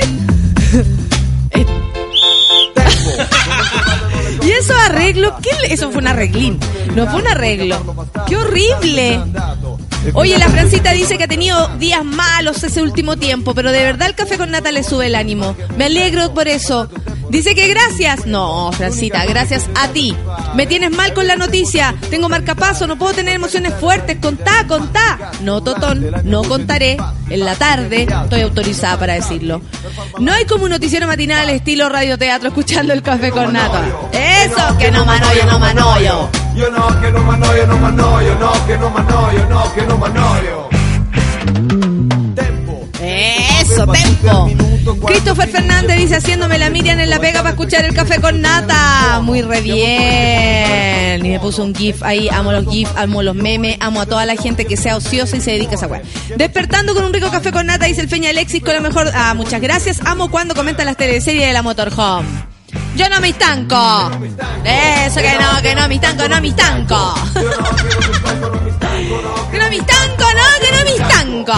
¿Y 4.44 4.50
esos 4.50 4.76
arreglos? 4.76 5.34
¿Qué? 5.42 5.72
Eso 5.72 5.90
fue 5.90 6.00
un 6.00 6.08
arreglín. 6.08 6.58
No 6.94 7.06
fue 7.10 7.22
un 7.22 7.28
arreglo. 7.28 8.06
¡Qué 8.26 8.36
horrible! 8.36 9.20
Oye, 10.14 10.36
la 10.36 10.48
Francita 10.48 10.92
dice 10.92 11.16
que 11.16 11.24
ha 11.24 11.28
tenido 11.28 11.68
días 11.78 12.04
malos 12.04 12.62
ese 12.64 12.82
último 12.82 13.16
tiempo, 13.16 13.54
pero 13.54 13.70
de 13.70 13.84
verdad 13.84 14.08
el 14.08 14.14
café 14.14 14.36
con 14.36 14.50
nata 14.50 14.72
le 14.72 14.82
sube 14.82 15.06
el 15.06 15.14
ánimo. 15.14 15.54
Me 15.76 15.84
alegro 15.84 16.34
por 16.34 16.48
eso. 16.48 16.88
Dice 17.32 17.54
que 17.54 17.68
gracias. 17.68 18.26
No, 18.26 18.70
Francita, 18.72 19.24
gracias 19.24 19.70
a 19.74 19.88
ti. 19.88 20.14
Me 20.54 20.66
tienes 20.66 20.90
mal 20.90 21.14
con 21.14 21.26
la 21.26 21.36
noticia. 21.36 21.94
Tengo 22.10 22.28
marcapaso, 22.28 22.86
no 22.86 22.98
puedo 22.98 23.14
tener 23.14 23.34
emociones 23.34 23.72
fuertes. 23.74 24.18
Contá, 24.20 24.66
contá. 24.66 25.32
No, 25.40 25.62
Totón, 25.62 26.10
no 26.24 26.42
contaré. 26.42 26.98
En 27.30 27.40
la 27.44 27.54
tarde 27.54 28.06
estoy 28.24 28.42
autorizada 28.42 28.98
para 28.98 29.14
decirlo. 29.14 29.62
No 30.18 30.32
hay 30.32 30.44
como 30.44 30.64
un 30.64 30.70
noticiero 30.70 31.06
matinal 31.06 31.48
estilo 31.48 31.88
radioteatro 31.88 32.48
escuchando 32.48 32.92
el 32.92 33.02
café 33.02 33.30
con 33.30 33.52
nata. 33.52 33.82
Eso, 34.44 34.78
que 34.78 34.90
no 34.90 35.04
manoyo, 35.04 35.46
no 35.46 35.58
manoyo. 35.58 36.28
Yo 36.54 36.70
no, 36.70 37.00
que 37.00 37.10
no 37.10 37.20
manoyo, 37.20 37.66
no 37.66 37.78
manoyo, 37.78 38.34
no, 38.38 38.66
que 38.66 38.78
no 38.78 38.90
manoyo, 38.90 39.46
no, 39.48 39.74
que 39.74 39.82
no 39.82 39.98
manoyo. 39.98 40.68
Tempo. 42.34 42.88
Eso, 43.00 43.86
tempo. 43.86 44.50
Christopher 45.06 45.48
Fernández 45.48 45.96
dice 45.96 46.16
haciéndome 46.16 46.58
la 46.58 46.68
Miriam 46.68 46.98
en 46.98 47.08
la 47.08 47.18
pega 47.20 47.40
para 47.40 47.50
escuchar 47.50 47.84
el 47.84 47.94
café 47.94 48.20
con 48.20 48.40
nata. 48.40 49.20
Muy 49.22 49.42
re 49.42 49.60
bien. 49.60 51.24
Y 51.24 51.30
me 51.30 51.40
puso 51.40 51.62
un 51.62 51.74
GIF 51.74 52.02
ahí. 52.02 52.28
Amo 52.28 52.52
los 52.52 52.68
GIF, 52.68 52.88
amo 52.96 53.22
los 53.22 53.34
memes, 53.34 53.76
amo 53.80 54.00
a 54.00 54.06
toda 54.06 54.26
la 54.26 54.36
gente 54.36 54.64
que 54.64 54.76
sea 54.76 54.96
ociosa 54.96 55.36
y 55.36 55.40
se 55.40 55.52
dedica 55.52 55.72
a 55.72 55.74
esa 55.76 55.86
weá. 55.86 56.02
Despertando 56.36 56.94
con 56.94 57.04
un 57.04 57.12
rico 57.12 57.30
café 57.30 57.52
con 57.52 57.66
nata, 57.66 57.86
dice 57.86 58.00
el 58.00 58.08
Feña 58.08 58.30
Alexis 58.30 58.62
con 58.62 58.74
la 58.74 58.80
mejor. 58.80 59.10
Ah, 59.14 59.34
muchas 59.34 59.60
gracias. 59.60 60.00
Amo 60.04 60.30
cuando 60.30 60.54
comenta 60.54 60.84
las 60.84 60.96
teleseries 60.96 61.46
de 61.46 61.52
la 61.52 61.62
Motorhome. 61.62 62.51
Yo 62.96 63.08
no 63.08 63.20
me 63.20 63.28
estanco. 63.30 64.10
Eso 64.64 65.20
que 65.20 65.32
no, 65.40 65.62
que 65.62 65.74
no 65.74 65.88
me 65.88 65.94
estanco, 65.94 66.28
no 66.28 66.40
me 66.40 66.48
estanco. 66.48 67.14
Que 69.50 69.58
no 69.58 69.68
me 69.70 69.76
estanco, 69.76 70.24
no, 70.34 70.44
que 70.60 70.72
no 70.76 70.84
me 70.84 70.94
estanco. 70.96 71.54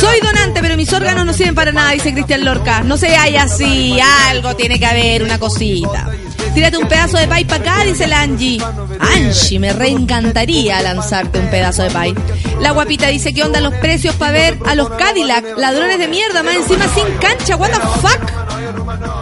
Soy 0.00 0.20
donante, 0.20 0.60
pero 0.60 0.76
mis 0.76 0.92
órganos 0.92 1.26
no 1.26 1.32
sirven 1.32 1.54
para 1.54 1.72
nada, 1.72 1.90
dice 1.92 2.12
Cristian 2.12 2.44
Lorca. 2.44 2.82
No 2.82 2.96
se 2.96 3.16
hay 3.16 3.36
así, 3.36 3.98
algo 4.30 4.54
tiene 4.54 4.78
que 4.78 4.86
haber, 4.86 5.22
una 5.22 5.38
cosita. 5.38 6.08
Tírate 6.54 6.76
un 6.78 6.86
pedazo 6.86 7.18
de 7.18 7.26
pay 7.26 7.44
para 7.44 7.62
acá, 7.62 7.84
dice 7.84 8.06
la 8.06 8.20
Angie. 8.20 8.62
Angie, 9.00 9.58
me 9.58 9.72
reencantaría 9.72 10.80
lanzarte 10.82 11.40
un 11.40 11.50
pedazo 11.50 11.82
de 11.82 11.90
pay. 11.90 12.14
La 12.60 12.70
guapita 12.70 13.08
dice, 13.08 13.34
¿qué 13.34 13.42
onda 13.42 13.60
los 13.60 13.74
precios 13.74 14.14
para 14.14 14.30
ver 14.30 14.58
a 14.64 14.76
los 14.76 14.88
Cadillac? 14.90 15.58
Ladrones 15.58 15.98
de 15.98 16.06
mierda, 16.06 16.44
más 16.44 16.54
encima 16.54 16.86
sin 16.94 17.06
cancha, 17.16 17.56
what 17.56 17.70
the 17.70 17.80
fuck? 18.00 18.43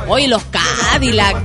Oye, 0.08 0.28
los 0.28 0.42
Cadillac. 0.44 1.36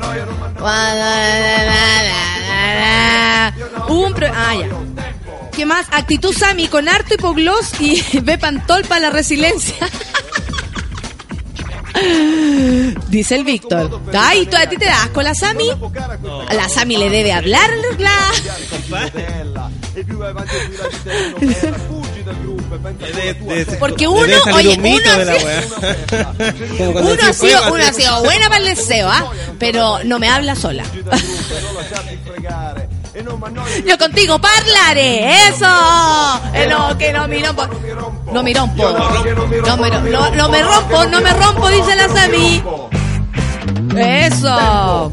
Un 3.90 4.14
pro- 4.14 4.28
Ah, 4.34 4.54
ya. 4.56 4.68
¿Qué 5.56 5.66
más? 5.66 5.88
Actitud 5.92 6.34
Sami 6.34 6.68
con 6.68 6.88
harto 6.88 7.16
hipogloss 7.16 7.72
y 7.80 8.02
Bepantol 8.22 8.84
para 8.84 9.02
la 9.02 9.10
resiliencia. 9.10 9.76
Dice 13.08 13.34
el 13.36 13.44
Víctor. 13.44 14.00
Ay, 14.16 14.46
¿tú 14.46 14.56
a 14.56 14.68
ti 14.70 14.78
te 14.78 14.86
das 14.86 15.08
con 15.10 15.24
la 15.24 15.34
Sami? 15.34 15.72
A 16.48 16.54
la 16.54 16.70
Sami 16.70 16.96
le 16.98 17.10
debe 17.10 17.34
hablar 17.34 17.72
la... 17.98 18.12
Porque 23.80 24.08
uno, 24.08 24.22
oye, 24.54 24.78
un 24.78 24.86
uno, 24.86 25.10
ha 25.10 25.18
uno, 27.00 27.24
ha 27.24 27.34
sido, 27.34 27.74
uno 27.74 27.84
ha 27.84 27.94
sido 27.94 28.24
buena 28.24 28.50
para 28.50 28.58
el 28.58 28.76
deseo, 28.76 29.10
¿ah? 29.10 29.32
Pero 29.60 30.00
no 30.04 30.20
me 30.20 30.30
habla 30.30 30.56
sola. 30.56 30.84
Yo 33.86 33.98
contigo 33.98 34.40
parlaré, 34.40 35.48
eso. 35.48 35.66
No, 36.70 36.98
que 36.98 37.12
no, 37.14 37.28
mi 37.28 37.44
rompo. 37.44 37.68
No, 38.32 38.44
mi 38.44 38.54
rompo. 38.54 38.84
No, 39.66 39.78
me 40.50 40.62
rompo, 40.62 41.06
no 41.06 41.22
me 41.22 41.34
rompo, 41.34 41.70
dice 41.70 41.96
la 41.96 42.08
Sami. 42.10 42.64
Eso. 43.96 45.12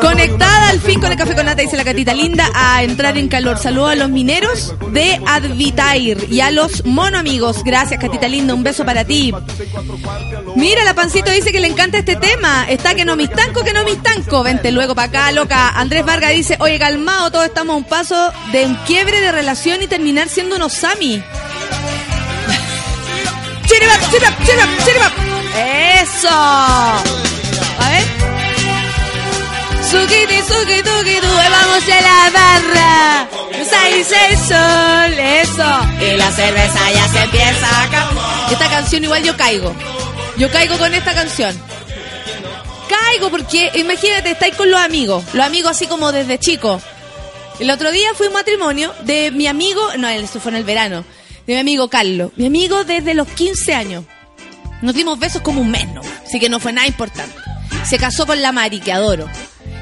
Conectada 0.00 0.68
al 0.70 0.80
fin 0.80 1.00
con 1.00 1.10
el 1.10 1.18
café 1.18 1.34
con 1.34 1.46
nata, 1.46 1.62
dice 1.62 1.76
la 1.76 1.84
catita 1.84 2.14
linda, 2.14 2.48
a 2.54 2.82
entrar 2.82 3.16
en 3.16 3.28
calor. 3.28 3.58
Saludos 3.58 3.92
a 3.92 3.94
los 3.94 4.10
mineros 4.10 4.74
de 4.92 5.20
Advitair 5.26 6.26
y 6.30 6.40
a 6.40 6.50
los 6.50 6.84
mono 6.84 7.18
amigos. 7.18 7.62
Gracias, 7.64 8.00
catita 8.00 8.28
linda, 8.28 8.54
un 8.54 8.62
beso 8.62 8.84
para 8.84 9.04
ti. 9.04 9.32
Mira, 10.56 10.84
la 10.84 10.94
pancito 10.94 11.30
dice 11.30 11.52
que 11.52 11.60
le 11.60 11.68
encanta 11.68 11.98
este 11.98 12.16
tema. 12.16 12.66
Está 12.68 12.94
que 12.94 13.04
no 13.04 13.16
me 13.16 13.24
estanco, 13.24 13.62
que 13.62 13.72
no 13.72 13.84
me 13.84 13.92
estanco. 13.92 14.42
Vente 14.42 14.72
luego 14.72 14.94
para 14.94 15.08
acá, 15.08 15.32
loca. 15.32 15.70
Andrés 15.70 16.04
Vargas 16.04 16.32
dice, 16.32 16.56
oye, 16.60 16.78
calmado, 16.78 17.30
todos 17.30 17.46
estamos 17.46 17.74
a 17.74 17.76
un 17.76 17.84
paso 17.84 18.32
de 18.52 18.66
un 18.66 18.74
quiebre 18.86 19.20
de 19.20 19.32
relación 19.32 19.82
y 19.82 19.86
terminar 19.86 20.28
siendo 20.28 20.56
unos 20.56 20.72
Sami. 20.72 21.22
Eso. 25.56 26.28
A 26.30 27.02
ver. 27.90 28.06
Sukiti, 29.90 30.38
suki, 30.42 30.82
tuki, 30.82 31.20
tu, 31.20 31.26
vamos 31.26 31.84
a 31.88 32.00
la 32.00 32.30
barra. 32.30 33.28
Seis 33.64 34.12
el 34.12 34.36
sol, 34.38 35.18
eso. 35.18 35.70
Y 36.00 36.16
la 36.16 36.30
cerveza 36.30 36.92
ya 36.92 37.08
se 37.08 37.22
empieza 37.22 37.66
a 37.66 37.82
acabar. 37.84 38.52
Esta 38.52 38.68
canción 38.68 39.04
igual 39.04 39.22
yo 39.22 39.36
caigo. 39.36 39.74
Yo 40.36 40.50
caigo 40.50 40.78
con 40.78 40.94
esta 40.94 41.14
canción. 41.14 41.54
Caigo 42.88 43.30
porque, 43.30 43.70
imagínate, 43.74 44.30
estáis 44.30 44.54
con 44.54 44.70
los 44.70 44.80
amigos. 44.80 45.24
Los 45.32 45.44
amigos 45.44 45.72
así 45.72 45.86
como 45.86 46.12
desde 46.12 46.38
chico. 46.38 46.80
El 47.58 47.70
otro 47.70 47.90
día 47.90 48.14
fue 48.14 48.28
un 48.28 48.32
matrimonio 48.32 48.94
de 49.02 49.30
mi 49.30 49.46
amigo, 49.46 49.82
no, 49.98 50.08
eso 50.08 50.40
fue 50.40 50.50
en 50.52 50.56
el 50.56 50.64
verano, 50.64 51.04
de 51.46 51.52
mi 51.52 51.60
amigo 51.60 51.88
Carlos. 51.88 52.32
Mi 52.36 52.46
amigo 52.46 52.84
desde 52.84 53.12
los 53.12 53.28
15 53.28 53.74
años. 53.74 54.04
Nos 54.82 54.94
dimos 54.94 55.18
besos 55.18 55.42
como 55.42 55.60
un 55.60 55.70
mes, 55.70 55.88
¿no? 55.92 56.00
Así 56.26 56.40
que 56.40 56.48
no 56.48 56.60
fue 56.60 56.72
nada 56.72 56.86
importante. 56.86 57.34
Se 57.84 57.98
casó 57.98 58.26
con 58.26 58.40
la 58.40 58.52
Mari, 58.52 58.80
que 58.80 58.92
adoro. 58.92 59.28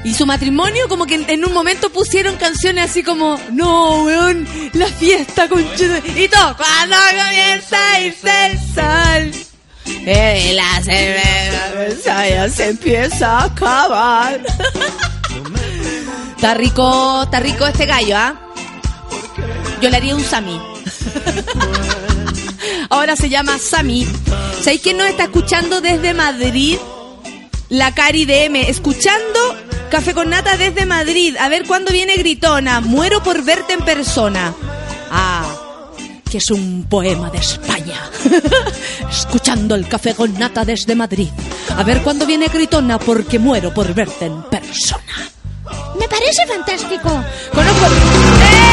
Y 0.03 0.13
su 0.13 0.25
matrimonio, 0.25 0.87
como 0.87 1.05
que 1.05 1.15
en, 1.15 1.45
un 1.45 1.53
momento 1.53 1.89
pusieron 1.89 2.37
canciones 2.37 2.89
así 2.89 3.03
como, 3.03 3.39
no, 3.51 4.03
weón, 4.03 4.47
la 4.73 4.87
fiesta 4.87 5.49
con 5.49 5.59
Y 5.61 6.27
todo, 6.29 6.55
cuando 6.55 6.95
comienza 6.95 7.93
a 7.93 8.01
irse 8.01 8.45
el 8.45 8.59
sol. 8.59 9.45
Eh, 10.05 10.53
la 10.55 10.81
cerveza 10.83 12.49
se 12.49 12.69
empieza 12.69 13.39
a 13.39 13.43
acabar. 13.45 14.41
está 16.35 16.53
rico, 16.53 17.23
está 17.23 17.39
rico 17.39 17.67
este 17.67 17.85
gallo, 17.85 18.15
¿ah? 18.15 18.35
Yo 19.81 19.89
le 19.89 19.97
haría 19.97 20.15
un 20.15 20.23
Sami. 20.23 20.59
Ahora 22.89 23.15
se 23.15 23.29
llama 23.29 23.57
Sami. 23.59 24.07
¿Sabéis 24.61 24.81
quién 24.81 24.97
nos 24.97 25.07
está 25.07 25.23
escuchando 25.23 25.81
desde 25.81 26.13
Madrid? 26.13 26.77
La 27.69 27.93
Cari 27.93 28.25
DM, 28.25 28.55
escuchando 28.67 29.39
Café 29.91 30.13
con 30.13 30.29
Nata 30.29 30.57
desde 30.57 30.85
Madrid. 30.85 31.35
A 31.39 31.49
ver 31.49 31.65
cuándo 31.65 31.91
viene 31.91 32.15
Gritona. 32.15 32.81
Muero 32.81 33.21
por 33.21 33.43
verte 33.43 33.73
en 33.73 33.81
persona. 33.81 34.53
Ah, 35.11 35.45
que 36.29 36.37
es 36.39 36.49
un 36.51 36.85
poema 36.89 37.29
de 37.29 37.37
España. 37.37 38.09
escuchando 39.09 39.75
el 39.75 39.87
Café 39.87 40.15
con 40.15 40.37
Nata 40.37 40.65
desde 40.65 40.95
Madrid. 40.95 41.29
A 41.75 41.83
ver 41.83 42.01
cuándo 42.01 42.25
viene 42.25 42.47
Gritona 42.47 42.97
porque 42.97 43.39
muero 43.39 43.73
por 43.73 43.93
verte 43.93 44.25
en 44.25 44.41
persona. 44.43 45.29
Me 45.99 46.07
parece 46.07 46.47
fantástico. 46.47 47.23
Conozco. 47.53 47.85
¡Eh! 47.85 48.68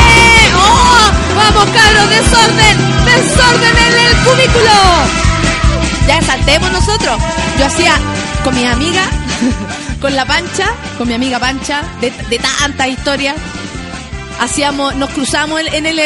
¡Oh! 0.57 1.11
¡Vamos, 1.37 1.65
cabros! 1.75 2.11
¡Desorden! 2.11 3.05
¡Desorden 3.05 3.77
en 3.77 3.99
el 4.07 4.17
cubículo! 4.25 5.27
Ya 6.07 6.23
saltemos 6.23 6.71
nosotros. 6.73 7.21
Yo 7.59 7.67
hacía 7.67 7.95
con 8.45 8.55
mi 8.55 8.65
amiga, 8.65 9.03
con 10.01 10.15
la 10.15 10.25
pancha, 10.25 10.69
con 10.99 11.09
mi 11.09 11.15
amiga 11.15 11.39
pancha, 11.39 11.83
de, 12.01 12.11
de 12.11 12.39
tantas 12.39 12.89
historias. 12.89 13.37
Hacíamos, 14.39 14.95
nos 14.97 15.11
cruzamos 15.11 15.63
en, 15.73 15.87
el, 15.87 15.99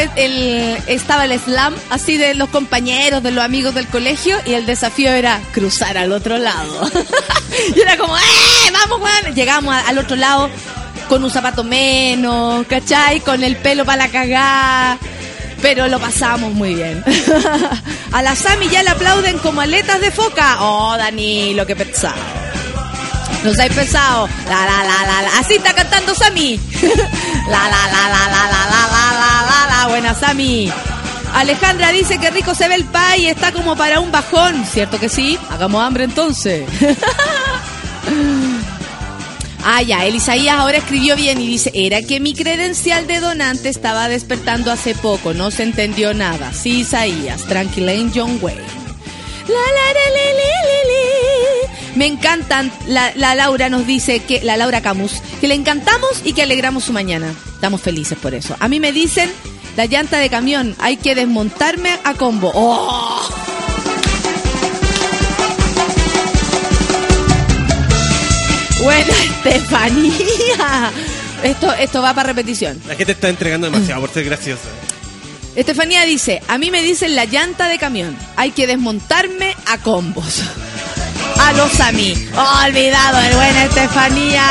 estaba 0.87 1.25
el 1.25 1.37
slam, 1.37 1.75
así 1.89 2.17
de 2.17 2.33
los 2.33 2.49
compañeros, 2.49 3.21
de 3.21 3.31
los 3.31 3.43
amigos 3.43 3.75
del 3.75 3.87
colegio, 3.87 4.37
y 4.45 4.53
el 4.53 4.65
desafío 4.65 5.11
era 5.11 5.41
cruzar 5.51 5.97
al 5.97 6.13
otro 6.13 6.37
lado. 6.37 6.89
y 7.75 7.79
era 7.79 7.97
como, 7.97 8.17
¡eh! 8.17 8.71
¡Vamos, 8.71 8.99
Juan! 8.99 9.35
Llegamos 9.35 9.75
al 9.75 9.97
otro 9.97 10.15
lado 10.15 10.49
con 11.11 11.25
un 11.25 11.29
zapato 11.29 11.65
menos, 11.65 12.65
¿cachai? 12.67 13.19
Con 13.19 13.43
el 13.43 13.57
pelo 13.57 13.83
para 13.83 14.05
la 14.05 14.09
cagada. 14.09 14.97
Pero 15.61 15.89
lo 15.89 15.99
pasamos 15.99 16.53
muy 16.53 16.73
bien. 16.73 17.03
a 18.13 18.21
la 18.21 18.33
Sami 18.33 18.69
ya 18.69 18.81
le 18.81 18.91
aplauden 18.91 19.37
como 19.39 19.59
aletas 19.59 19.99
de 19.99 20.09
foca. 20.09 20.59
Oh, 20.61 20.95
Dani, 20.97 21.53
lo 21.53 21.67
que 21.67 21.75
pesado. 21.75 22.15
No 23.43 23.53
seáis 23.53 23.73
pesado. 23.73 24.29
La 24.47 24.65
la 24.65 24.83
la 24.85 25.05
la 25.05 25.21
la. 25.23 25.39
Así 25.39 25.55
está 25.55 25.73
cantando 25.73 26.15
Sami. 26.15 26.57
la 26.81 27.59
la 27.59 27.87
la 27.91 28.03
la 28.07 28.29
la 28.29 28.47
la 28.47 28.63
la 28.71 29.03
la 29.19 29.43
la 29.49 29.67
la. 29.69 29.87
Buena 29.89 30.15
Sami. 30.15 30.71
Alejandra 31.33 31.91
dice 31.91 32.19
que 32.19 32.29
rico 32.29 32.55
se 32.55 32.69
ve 32.69 32.75
el 32.75 32.85
pay 32.85 33.27
está 33.27 33.51
como 33.51 33.75
para 33.75 33.99
un 33.99 34.13
bajón. 34.13 34.63
¿Cierto 34.65 34.97
que 34.97 35.09
sí? 35.09 35.37
Hagamos 35.49 35.83
hambre 35.83 36.05
entonces. 36.05 36.63
Ah, 39.63 39.81
ya, 39.81 40.05
el 40.05 40.15
Isaías 40.15 40.57
ahora 40.57 40.77
escribió 40.77 41.15
bien 41.15 41.39
y 41.39 41.47
dice, 41.47 41.71
era 41.73 42.01
que 42.01 42.19
mi 42.19 42.33
credencial 42.33 43.07
de 43.07 43.19
donante 43.19 43.69
estaba 43.69 44.07
despertando 44.07 44.71
hace 44.71 44.95
poco, 44.95 45.33
no 45.33 45.51
se 45.51 45.63
entendió 45.63 46.13
nada. 46.13 46.51
Sí, 46.53 46.79
Isaías, 46.81 47.43
tranquila 47.43 47.93
en 47.93 48.11
John 48.13 48.39
Wayne. 48.41 48.61
La, 49.47 49.53
la, 49.53 49.93
la, 49.93 50.31
li. 50.33 50.51
Me 51.95 52.05
encantan, 52.07 52.71
la, 52.87 53.11
la 53.15 53.35
Laura 53.35 53.69
nos 53.69 53.85
dice 53.85 54.21
que, 54.21 54.41
la 54.41 54.57
Laura 54.57 54.81
Camus, 54.81 55.21
que 55.41 55.47
le 55.47 55.55
encantamos 55.55 56.21
y 56.23 56.33
que 56.33 56.43
alegramos 56.43 56.85
su 56.85 56.93
mañana. 56.93 57.33
Estamos 57.53 57.81
felices 57.81 58.17
por 58.17 58.33
eso. 58.33 58.55
A 58.59 58.67
mí 58.67 58.79
me 58.79 58.91
dicen, 58.91 59.29
la 59.75 59.85
llanta 59.85 60.17
de 60.17 60.29
camión, 60.29 60.75
hay 60.79 60.97
que 60.97 61.15
desmontarme 61.15 61.99
a 62.03 62.13
combo. 62.13 62.51
¡Oh! 62.55 63.50
Buena 68.81 69.13
Estefanía. 69.45 70.91
Esto, 71.43 71.73
esto 71.73 72.01
va 72.01 72.13
para 72.13 72.27
repetición. 72.29 72.81
La 72.87 72.95
gente 72.95 73.13
está 73.13 73.29
entregando 73.29 73.69
demasiado 73.69 74.01
por 74.01 74.11
ser 74.11 74.25
graciosa. 74.25 74.69
Estefanía 75.55 76.05
dice, 76.05 76.41
a 76.47 76.57
mí 76.57 76.71
me 76.71 76.81
dicen 76.81 77.15
la 77.15 77.25
llanta 77.25 77.67
de 77.67 77.77
camión. 77.77 78.15
Hay 78.37 78.51
que 78.51 78.67
desmontarme 78.67 79.55
a 79.67 79.77
combos. 79.79 80.41
A 81.39 81.53
los 81.53 81.79
a 81.79 81.91
mí. 81.91 82.13
Oh, 82.35 82.65
olvidado 82.67 83.19
el 83.19 83.33
buen 83.33 83.55
Estefanía. 83.57 84.43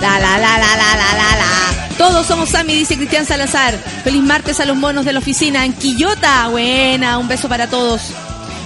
La 0.00 0.18
la 0.18 0.38
la 0.38 0.58
la 0.58 0.76
la 0.76 0.96
la 0.96 1.14
la 1.14 1.36
la. 1.36 1.88
Todos 1.96 2.26
somos 2.26 2.50
Sami, 2.50 2.74
dice 2.74 2.96
Cristian 2.96 3.24
Salazar. 3.24 3.74
Feliz 4.04 4.22
martes 4.22 4.60
a 4.60 4.66
los 4.66 4.76
monos 4.76 5.06
de 5.06 5.14
la 5.14 5.20
oficina 5.20 5.64
en 5.64 5.72
Quillota. 5.72 6.48
Buena, 6.48 7.16
un 7.16 7.28
beso 7.28 7.48
para 7.48 7.68
todos. 7.68 8.02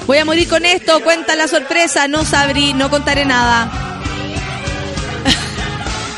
Voy 0.08 0.18
a 0.18 0.24
morir 0.24 0.48
con 0.48 0.64
esto, 0.64 1.00
cuenta 1.04 1.36
la 1.36 1.46
sorpresa. 1.46 2.08
No 2.08 2.24
sabrí, 2.24 2.72
no 2.72 2.90
contaré 2.90 3.24
nada. 3.24 3.89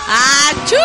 ¡Achú! 0.08 0.76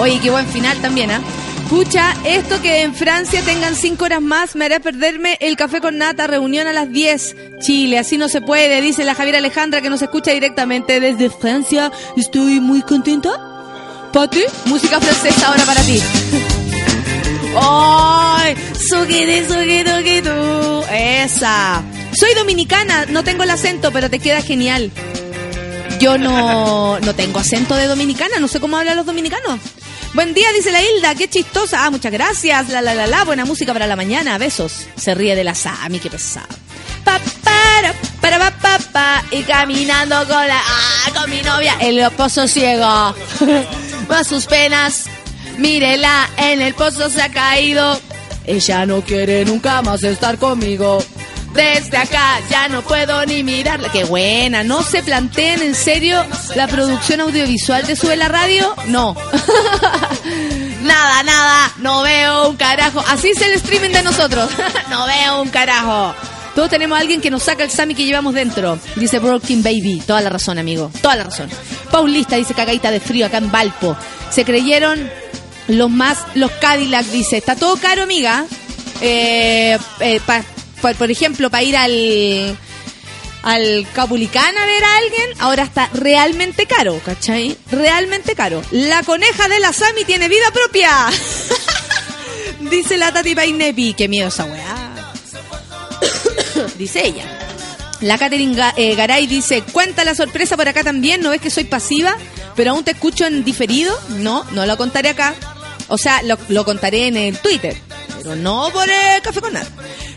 Oye, 0.00 0.20
qué 0.20 0.30
buen 0.30 0.46
final 0.46 0.76
también, 0.80 1.10
¿ah? 1.10 1.20
Escucha, 1.64 2.14
esto 2.24 2.62
que 2.62 2.82
en 2.82 2.94
Francia 2.94 3.42
tengan 3.42 3.74
cinco 3.74 4.04
horas 4.04 4.22
más 4.22 4.54
me 4.54 4.66
hará 4.66 4.78
perderme 4.78 5.36
el 5.40 5.56
café 5.56 5.80
con 5.80 5.98
nata, 5.98 6.28
reunión 6.28 6.68
a 6.68 6.72
las 6.72 6.92
10. 6.92 7.36
Chile, 7.58 7.98
así 7.98 8.18
no 8.18 8.28
se 8.28 8.40
puede, 8.40 8.80
dice 8.80 9.04
la 9.04 9.16
Javier 9.16 9.34
Alejandra 9.34 9.80
que 9.80 9.90
nos 9.90 10.00
escucha 10.00 10.30
directamente 10.30 11.00
desde 11.00 11.28
Francia. 11.28 11.90
Estoy 12.16 12.60
muy 12.60 12.82
contenta. 12.82 13.30
Pati, 14.12 14.44
música 14.66 15.00
francesa 15.00 15.48
ahora 15.48 15.64
para 15.64 15.82
ti. 15.82 16.00
¡Ay! 17.60 18.54
Esa. 20.92 21.82
Soy 22.12 22.32
dominicana, 22.34 23.06
no 23.06 23.24
tengo 23.24 23.42
el 23.42 23.50
acento, 23.50 23.90
pero 23.92 24.08
te 24.08 24.20
queda 24.20 24.40
genial. 24.40 24.92
Yo 26.00 26.18
no, 26.18 26.98
no 27.00 27.14
tengo 27.14 27.38
acento 27.38 27.74
de 27.74 27.86
dominicana, 27.86 28.38
no 28.38 28.48
sé 28.48 28.60
cómo 28.60 28.76
hablan 28.76 28.96
los 28.96 29.06
dominicanos. 29.06 29.60
Buen 30.12 30.34
día, 30.34 30.50
dice 30.52 30.70
la 30.70 30.82
Hilda, 30.82 31.14
qué 31.14 31.28
chistosa. 31.28 31.84
Ah, 31.84 31.90
muchas 31.90 32.12
gracias. 32.12 32.68
La 32.68 32.80
la 32.80 32.94
la 32.94 33.06
la, 33.06 33.24
buena 33.24 33.44
música 33.44 33.72
para 33.72 33.86
la 33.86 33.96
mañana. 33.96 34.38
Besos. 34.38 34.86
Se 34.96 35.14
ríe 35.14 35.36
de 35.36 35.44
la 35.44 35.54
Sami, 35.54 35.98
qué 35.98 36.10
pesado. 36.10 36.48
Pa, 37.04 37.20
para, 37.42 37.94
para, 38.20 38.38
pa, 38.38 38.50
pa, 38.50 38.78
pa, 38.92 39.24
y 39.30 39.42
caminando 39.42 40.16
con 40.26 40.46
la, 40.46 40.58
ah, 40.58 41.10
con 41.14 41.30
mi 41.30 41.42
novia, 41.42 41.76
el 41.80 42.10
pozo 42.12 42.48
ciego. 42.48 42.84
Va 44.10 44.24
sus 44.24 44.46
penas, 44.46 45.04
mírela, 45.58 46.30
en 46.36 46.62
el 46.62 46.74
pozo 46.74 47.10
se 47.10 47.22
ha 47.22 47.30
caído. 47.30 48.00
Ella 48.44 48.86
no 48.86 49.02
quiere 49.02 49.44
nunca 49.44 49.82
más 49.82 50.02
estar 50.02 50.38
conmigo. 50.38 50.98
Desde 51.56 51.96
acá 51.96 52.38
ya 52.50 52.68
no 52.68 52.82
puedo 52.82 53.24
ni 53.24 53.42
mirarla. 53.42 53.90
Qué 53.90 54.04
buena, 54.04 54.62
¿no 54.62 54.82
se 54.82 55.02
planteen 55.02 55.62
en 55.62 55.74
serio 55.74 56.22
la 56.54 56.68
producción 56.68 57.20
audiovisual 57.22 57.86
de 57.86 57.96
Sube 57.96 58.14
la 58.14 58.28
Radio? 58.28 58.74
No. 58.88 59.16
nada, 60.82 61.22
nada, 61.22 61.72
no 61.78 62.02
veo 62.02 62.50
un 62.50 62.56
carajo. 62.56 63.02
Así 63.08 63.30
es 63.30 63.40
el 63.40 63.54
streaming 63.54 63.90
de 63.90 64.02
nosotros. 64.02 64.50
no 64.90 65.06
veo 65.06 65.40
un 65.40 65.48
carajo. 65.48 66.14
Todos 66.54 66.68
tenemos 66.68 66.98
a 66.98 67.00
alguien 67.00 67.22
que 67.22 67.30
nos 67.30 67.42
saca 67.44 67.64
el 67.64 67.70
Sammy 67.70 67.94
que 67.94 68.04
llevamos 68.04 68.34
dentro. 68.34 68.78
Dice 68.96 69.18
Broken 69.18 69.62
Baby. 69.62 70.02
Toda 70.06 70.20
la 70.20 70.28
razón, 70.28 70.58
amigo. 70.58 70.90
Toda 71.00 71.16
la 71.16 71.24
razón. 71.24 71.48
Paulista 71.90 72.36
dice 72.36 72.52
cagadita 72.52 72.90
de 72.90 73.00
frío 73.00 73.26
acá 73.26 73.38
en 73.38 73.50
Valpo. 73.50 73.96
Se 74.30 74.44
creyeron 74.44 75.10
los 75.68 75.90
más, 75.90 76.18
los 76.34 76.50
Cadillac, 76.50 77.06
dice. 77.06 77.38
Está 77.38 77.56
todo 77.56 77.76
caro, 77.76 78.02
amiga. 78.02 78.44
Eh, 79.00 79.78
eh, 80.00 80.20
por, 80.94 81.10
ejemplo, 81.10 81.50
para 81.50 81.62
ir 81.62 81.76
al 81.76 82.58
al 83.42 83.86
Capulicán 83.94 84.58
a 84.58 84.66
ver 84.66 84.82
a 84.82 84.96
alguien, 84.96 85.30
ahora 85.38 85.62
está 85.62 85.88
realmente 85.94 86.66
caro, 86.66 87.00
¿cachai? 87.04 87.56
Realmente 87.70 88.34
caro. 88.34 88.60
La 88.72 89.04
coneja 89.04 89.48
de 89.48 89.60
la 89.60 89.72
Sami 89.72 90.04
tiene 90.04 90.28
vida 90.28 90.50
propia. 90.52 91.06
Dice 92.60 92.96
la 92.96 93.12
Tati 93.12 93.36
Painepi. 93.36 93.94
Qué 93.94 94.08
miedo 94.08 94.28
esa 94.28 94.44
weá. 94.46 94.94
dice 96.78 97.06
ella. 97.06 97.24
La 98.00 98.18
Catherine 98.18 98.56
eh, 98.76 98.94
Garay 98.94 99.26
dice, 99.26 99.62
cuenta 99.62 100.04
la 100.04 100.14
sorpresa 100.14 100.56
por 100.56 100.68
acá 100.68 100.84
también, 100.84 101.22
¿no 101.22 101.30
ves 101.30 101.40
que 101.40 101.50
soy 101.50 101.64
pasiva? 101.64 102.16
Pero 102.54 102.72
aún 102.72 102.84
te 102.84 102.90
escucho 102.92 103.26
en 103.26 103.44
diferido. 103.44 103.98
No, 104.18 104.44
no 104.52 104.66
lo 104.66 104.76
contaré 104.76 105.10
acá. 105.10 105.34
O 105.88 105.98
sea, 105.98 106.22
lo, 106.22 106.36
lo 106.48 106.64
contaré 106.64 107.06
en 107.06 107.16
el 107.16 107.38
Twitter. 107.38 107.76
Pero 108.18 108.36
no 108.36 108.70
por 108.72 108.88
el 108.88 109.22
café 109.22 109.40
con 109.40 109.52
nada. 109.52 109.68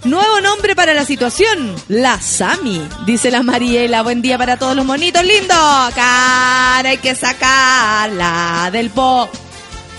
Nuevo 0.06 0.40
nombre 0.40 0.76
para 0.76 0.94
la 0.94 1.04
situación. 1.04 1.76
La 1.90 2.22
Sami, 2.22 2.82
dice 3.06 3.32
la 3.32 3.44
Mariela. 3.44 4.02
Buen 4.02 4.22
día 4.22 4.38
para 4.38 4.58
todos 4.58 4.76
los 4.76 4.86
monitos 4.86 5.24
lindos. 5.24 5.58
Cara, 5.94 6.90
hay 6.90 6.98
que 6.98 7.16
sacarla 7.16 8.70
del 8.72 8.90
po. 8.92 9.30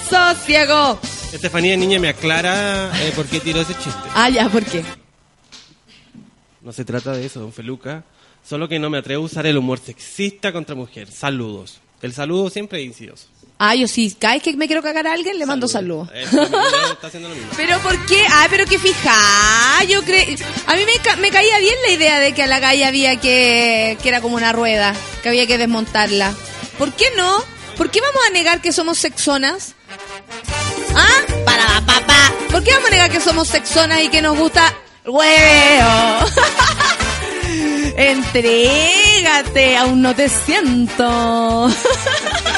Sosiego. 0.08 0.98
Estefanía 1.32 1.76
Niña 1.76 1.98
me 1.98 2.08
aclara 2.08 2.90
eh, 3.02 3.12
por 3.14 3.26
qué 3.26 3.40
tiró 3.40 3.60
ese 3.60 3.74
chiste. 3.74 4.08
Ah, 4.14 4.30
ya, 4.30 4.48
¿por 4.48 4.64
qué? 4.64 4.82
No 6.62 6.72
se 6.72 6.84
trata 6.84 7.12
de 7.12 7.26
eso, 7.26 7.40
don 7.40 7.52
Feluca. 7.52 8.02
Solo 8.42 8.68
que 8.68 8.78
no 8.78 8.88
me 8.88 8.98
atrevo 8.98 9.22
a 9.22 9.26
usar 9.26 9.46
el 9.46 9.58
humor 9.58 9.78
sexista 9.78 10.50
contra 10.50 10.74
mujer. 10.74 11.10
Saludos. 11.10 11.80
El 12.00 12.14
saludo 12.14 12.48
siempre 12.48 12.80
es 12.80 12.86
insidioso. 12.86 13.26
Ah, 13.62 13.74
yo 13.74 13.86
sí. 13.86 14.16
Cada 14.18 14.32
vez 14.34 14.42
que 14.42 14.54
me 14.56 14.66
quiero 14.66 14.82
cagar 14.82 15.06
a 15.06 15.12
alguien, 15.12 15.38
le 15.38 15.44
mando 15.44 15.68
saludos. 15.68 16.08
Eh. 16.14 16.24
Pero 17.58 17.78
¿por 17.80 18.06
qué? 18.06 18.24
Ah, 18.30 18.46
pero 18.48 18.64
que 18.64 18.78
fija. 18.78 19.14
Yo 19.86 20.02
creo. 20.02 20.24
A 20.66 20.76
mí 20.76 20.84
me, 20.86 20.94
ca- 21.02 21.16
me 21.16 21.30
caía 21.30 21.58
bien 21.58 21.74
la 21.86 21.92
idea 21.92 22.18
de 22.20 22.32
que 22.32 22.42
a 22.42 22.46
la 22.46 22.58
calle 22.58 22.86
había 22.86 23.16
que. 23.20 23.98
que 24.02 24.08
era 24.08 24.22
como 24.22 24.36
una 24.36 24.52
rueda, 24.52 24.94
que 25.22 25.28
había 25.28 25.46
que 25.46 25.58
desmontarla. 25.58 26.32
¿Por 26.78 26.92
qué 26.94 27.04
no? 27.18 27.44
¿Por 27.76 27.90
qué 27.90 28.00
vamos 28.00 28.22
a 28.26 28.30
negar 28.30 28.62
que 28.62 28.72
somos 28.72 28.98
sexonas? 28.98 29.74
¿Ah? 30.96 31.22
Para 31.44 31.66
papá. 31.84 32.32
¿Por 32.50 32.64
qué 32.64 32.70
vamos 32.72 32.88
a 32.88 32.92
negar 32.92 33.10
que 33.10 33.20
somos 33.20 33.46
sexonas 33.48 34.00
y 34.02 34.08
que 34.08 34.22
nos 34.22 34.38
gusta 34.38 34.72
el 35.04 35.10
hueveo? 35.10 36.26
Entrégate, 37.96 39.76
aún 39.76 40.00
no 40.00 40.14
te 40.14 40.28
siento. 40.30 41.68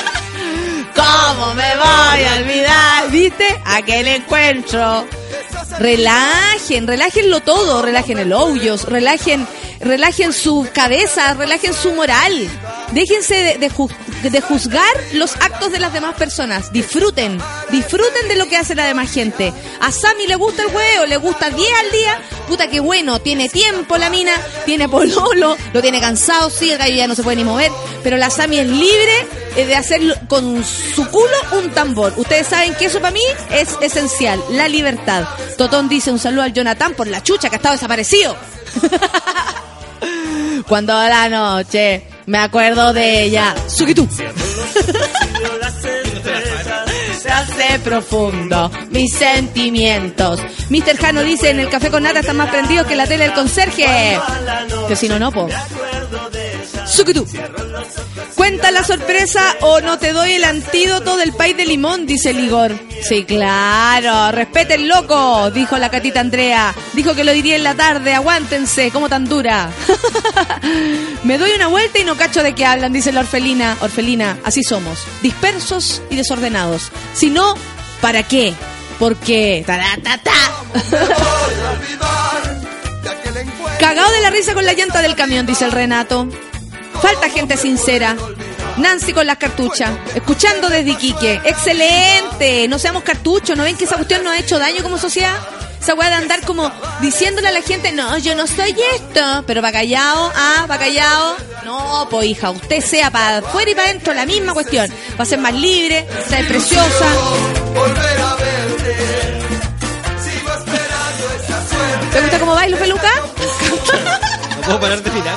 ¿Cómo 1.03 1.55
me 1.55 1.77
voy 1.77 2.25
a 2.25 2.37
olvidar? 2.39 3.11
¿Viste? 3.11 3.45
Aquel 3.65 4.07
encuentro. 4.09 5.07
Relajen, 5.79 6.87
relájenlo 6.87 7.41
todo, 7.41 7.83
relajen 7.83 8.19
el 8.19 8.33
hoyos, 8.33 8.85
relajen, 8.85 9.47
relajen 9.81 10.33
su 10.33 10.69
cabeza, 10.73 11.35
relajen 11.35 11.75
su 11.75 11.93
moral. 11.95 12.49
Déjense 12.93 13.35
de, 13.35 13.59
de 13.59 13.71
ju- 13.71 13.91
de 14.23 14.41
juzgar 14.41 14.83
los 15.15 15.35
actos 15.37 15.73
de 15.73 15.79
las 15.81 15.93
demás 15.93 16.15
personas. 16.15 16.73
Disfruten, 16.73 17.39
disfruten 17.71 18.29
de 18.29 18.37
lo 18.37 18.47
que 18.49 18.57
hace 18.57 18.75
la 18.75 18.85
demás 18.87 19.11
gente. 19.11 19.53
A 19.81 19.91
Sammy 19.91 20.27
le 20.27 20.37
gusta 20.37 20.63
el 20.63 20.69
huevo, 20.75 21.07
le 21.07 21.17
gusta 21.17 21.51
10 21.51 21.69
al 21.85 21.91
día. 21.91 22.21
Puta 22.49 22.69
que 22.69 22.81
bueno, 22.81 23.19
tiene 23.21 23.49
tiempo 23.49 23.97
la 23.97 24.11
mina, 24.11 24.33
tiene 24.67 24.89
pololo, 24.89 25.57
lo 25.73 25.81
tiene 25.83 26.01
cansado, 26.01 26.51
sí, 26.51 26.71
el 26.71 26.95
ya 26.95 27.07
no 27.07 27.15
se 27.15 27.23
puede 27.23 27.37
ni 27.37 27.45
mover. 27.45 27.73
Pero 28.03 28.17
la 28.19 28.29
Sammy 28.31 28.59
es 28.59 28.67
libre 28.69 29.27
eh, 29.57 29.65
de 29.65 29.75
hacer 29.77 30.01
con 30.29 30.63
su 30.65 31.09
culo 31.09 31.27
un 31.53 31.71
tambor. 31.71 32.13
Ustedes 32.17 32.47
saben 32.47 32.75
que 32.75 32.87
eso 32.87 33.01
para 33.01 33.13
mí 33.13 33.23
es 33.51 33.71
esencial, 33.81 34.43
la 34.51 34.69
libertad. 34.69 35.25
Totón 35.57 35.89
dice 35.89 36.11
un 36.11 36.19
saludo 36.19 36.43
al 36.43 36.53
Jonathan 36.53 36.95
por 36.95 37.07
la 37.07 37.23
chucha 37.23 37.49
que 37.49 37.57
ha 37.57 37.59
estado 37.59 37.75
desaparecido. 37.75 38.37
Cuando 40.69 40.93
la 40.95 41.29
noche 41.29 42.03
me 42.27 42.39
acuerdo 42.39 42.93
de 42.93 43.25
ella. 43.25 43.55
Sukitu. 43.67 44.09
Se 45.83 45.89
profundo 47.81 48.71
mis 48.91 49.13
sentimientos. 49.15 50.41
Mr. 50.71 50.97
Jano 50.99 51.23
dice 51.23 51.51
en 51.51 51.61
el 51.61 51.69
café 51.69 51.91
con 51.91 52.03
nata 52.03 52.21
están 52.21 52.37
más 52.37 52.51
prendidos 52.51 52.87
que 52.87 52.97
la 52.97 53.07
tele 53.07 53.25
del 53.25 53.33
conserje. 53.33 54.19
Que 54.89 54.97
si 54.97 55.09
no, 55.09 55.19
no, 55.19 55.33
po. 55.33 55.49
Sukitu. 56.87 57.27
Cuenta 58.35 58.71
la 58.71 58.83
sorpresa 58.83 59.57
o 59.61 59.81
no 59.81 59.99
te 59.99 60.13
doy 60.13 60.33
el 60.33 60.45
antídoto 60.45 61.17
del 61.17 61.33
país 61.33 61.57
de 61.57 61.65
limón, 61.65 62.07
dice 62.07 62.33
Ligor. 62.33 62.73
Sí, 63.03 63.25
claro. 63.25 64.33
Respeten 64.33 64.89
loco, 64.89 65.51
dijo 65.51 65.79
la 65.79 65.91
catita 65.91 66.21
Andrea. 66.21 66.75
Dijo 66.93 67.15
que 67.15 67.25
lo 67.25 67.33
diría 67.33 67.57
en 67.57 67.65
la 67.65 67.75
tarde. 67.75 68.15
Aguántense, 68.15 68.91
como 68.91 69.09
tan 69.09 69.27
dura. 69.27 69.71
Me 71.25 71.39
doy 71.39 71.53
una 71.53 71.69
vuelta 71.69 71.99
y 71.99 72.05
no 72.05 72.17
cacho 72.17 72.43
de 72.43 72.55
qué 72.55 72.65
hablan, 72.65 72.93
dice 72.93 73.13
la 73.13 73.21
orfelina. 73.21 73.77
Orfelina, 73.81 74.39
así 74.45 74.63
somos. 74.63 75.05
Dispersos 75.23 76.03
y 76.11 76.17
desordenados. 76.17 76.91
Si 77.15 77.31
no, 77.31 77.55
¿para 78.03 78.23
qué? 78.25 78.53
Porque. 78.99 79.65
Cagado 83.81 84.13
de 84.13 84.21
la 84.21 84.31
risa 84.31 84.53
con 84.53 84.67
la 84.67 84.75
llanta 84.75 85.01
del 85.01 85.15
camión, 85.15 85.47
dice 85.47 85.65
el 85.65 85.73
Renato. 85.73 86.29
Falta 87.01 87.31
gente 87.31 87.57
sincera. 87.57 88.15
Nancy 88.77 89.13
con 89.13 89.27
las 89.27 89.37
cartuchas, 89.37 89.91
escuchando 90.15 90.69
desde 90.69 90.91
Iquique. 90.91 91.41
¡Excelente! 91.45 92.67
No 92.69 92.79
seamos 92.79 93.03
cartuchos, 93.03 93.57
¿no 93.57 93.65
ven 93.65 93.77
que 93.77 93.85
esa 93.85 93.97
cuestión 93.97 94.25
nos 94.25 94.35
ha 94.35 94.39
hecho 94.39 94.59
daño 94.59 94.83
como 94.83 94.99
sociedad? 94.99 95.37
Esa 95.83 95.95
weá 95.95 96.11
de 96.11 96.15
andar 96.15 96.43
como 96.43 96.71
diciéndole 97.01 97.49
a 97.49 97.51
la 97.51 97.61
gente, 97.61 97.91
no, 97.91 98.17
yo 98.19 98.37
no 98.37 98.47
soy 98.47 98.73
esto. 98.95 99.43
Pero 99.49 99.61
va 99.61 99.73
callado, 99.73 100.31
ah, 100.33 100.65
va 100.71 100.79
callado. 100.79 101.37
No, 101.65 102.07
pues 102.09 102.29
hija, 102.29 102.51
usted 102.51 102.81
sea 102.81 103.11
para 103.11 103.39
afuera 103.39 103.69
y 103.69 103.75
para 103.75 103.89
adentro 103.89 104.15
la 104.15 104.25
misma 104.25 104.55
cuestión. 104.55 104.89
Va 105.19 105.25
a 105.25 105.27
ser 105.27 105.41
más 105.41 105.53
libre, 105.53 106.07
ser 106.29 106.47
preciosa. 106.47 107.07
¿Te 112.13 112.21
gusta 112.21 112.39
cómo 112.39 112.55
bailo, 112.55 112.77
peluca? 112.77 113.11
No 114.63 114.67
puedo 114.67 114.81
parar 114.81 115.03
de 115.03 115.11
mirar. 115.11 115.35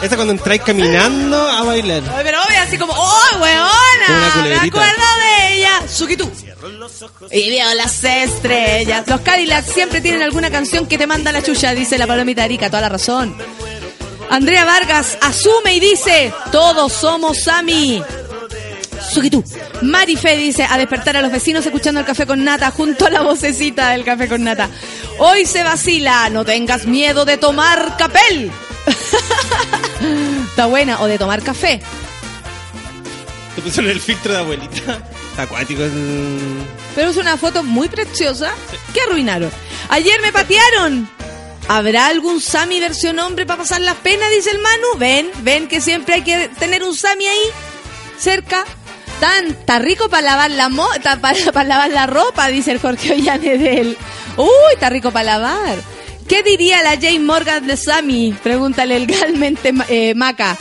Esa 0.00 0.16
cuando 0.16 0.32
entráis 0.32 0.62
caminando 0.62 1.36
a 1.36 1.62
bailar. 1.64 2.02
Ay, 2.16 2.24
pero 2.24 2.42
obvio, 2.42 2.62
así 2.62 2.78
como, 2.78 2.94
¡oh, 2.94 3.12
Como 3.32 3.44
una 3.44 3.44
weona! 3.44 4.60
Me 4.60 4.68
acuerdo 4.68 5.23
ella. 5.78 5.88
Sukitu. 5.88 6.30
Y 7.30 7.50
veo 7.50 7.74
las 7.74 8.02
estrellas. 8.04 9.06
Los 9.06 9.20
Cadillacs 9.20 9.72
siempre 9.72 10.00
tienen 10.00 10.22
alguna 10.22 10.50
canción 10.50 10.86
que 10.86 10.98
te 10.98 11.06
manda 11.06 11.32
la 11.32 11.42
chucha, 11.42 11.74
dice 11.74 11.98
la 11.98 12.06
palomita 12.06 12.44
Arica, 12.44 12.68
toda 12.68 12.82
la 12.82 12.88
razón. 12.88 13.34
Andrea 14.30 14.64
Vargas 14.64 15.18
asume 15.20 15.74
y 15.74 15.80
dice, 15.80 16.32
todos 16.50 16.92
somos 16.92 17.38
Sami. 17.42 18.02
Sukitu. 19.12 19.44
Marife 19.82 20.36
dice, 20.36 20.66
a 20.68 20.78
despertar 20.78 21.16
a 21.16 21.22
los 21.22 21.30
vecinos 21.30 21.64
escuchando 21.64 22.00
el 22.00 22.06
café 22.06 22.26
con 22.26 22.42
nata 22.42 22.70
junto 22.70 23.06
a 23.06 23.10
la 23.10 23.22
vocecita 23.22 23.90
del 23.90 24.04
café 24.04 24.28
con 24.28 24.42
nata. 24.42 24.68
Hoy 25.18 25.46
se 25.46 25.62
vacila, 25.62 26.28
no 26.30 26.44
tengas 26.44 26.86
miedo 26.86 27.24
de 27.24 27.36
tomar 27.36 27.96
capel. 27.96 28.50
Está 30.48 30.66
buena, 30.66 31.00
o 31.00 31.06
de 31.06 31.18
tomar 31.18 31.42
café. 31.42 31.80
Te 33.54 33.62
pusieron 33.62 33.90
el 33.90 34.00
filtro 34.00 34.32
de 34.32 34.38
abuelita. 34.38 35.13
Acuático. 35.36 35.82
el- 35.82 36.64
Pero 36.94 37.10
es 37.10 37.16
una 37.16 37.36
foto 37.36 37.62
muy 37.62 37.88
preciosa 37.88 38.52
que 38.92 39.00
arruinaron. 39.00 39.50
Ayer 39.88 40.20
me 40.20 40.32
patearon. 40.32 41.08
¿Habrá 41.66 42.06
algún 42.08 42.40
Sami 42.40 42.78
versión 42.78 43.18
hombre 43.18 43.46
para 43.46 43.60
pasar 43.62 43.80
las 43.80 43.94
penas? 43.96 44.28
Dice 44.30 44.50
el 44.50 44.58
Manu. 44.58 44.98
Ven, 44.98 45.30
ven 45.42 45.66
que 45.66 45.80
siempre 45.80 46.16
hay 46.16 46.22
que 46.22 46.48
tener 46.58 46.82
un 46.82 46.94
Sami 46.94 47.26
ahí, 47.26 47.46
cerca. 48.18 48.64
Tan, 49.20 49.46
está 49.46 49.78
rico 49.78 50.08
para 50.08 50.22
lavar 50.22 50.50
la 50.50 50.68
mo 50.68 50.86
para, 51.20 51.34
para 51.52 51.68
lavar 51.68 51.90
la 51.90 52.06
ropa, 52.06 52.48
dice 52.48 52.72
el 52.72 52.80
Jorge 52.80 53.12
Ollane 53.14 53.56
de. 53.58 53.96
Uy, 54.36 54.48
está 54.74 54.90
rico 54.90 55.10
para 55.10 55.38
lavar. 55.38 55.78
¿Qué 56.28 56.42
diría 56.42 56.82
la 56.82 56.92
Jane 56.96 57.20
Morgan 57.20 57.66
de 57.66 57.76
Sami? 57.76 58.34
Pregúntale 58.42 58.98
legalmente 59.00 59.72
eh, 59.88 60.14
Maca. 60.14 60.56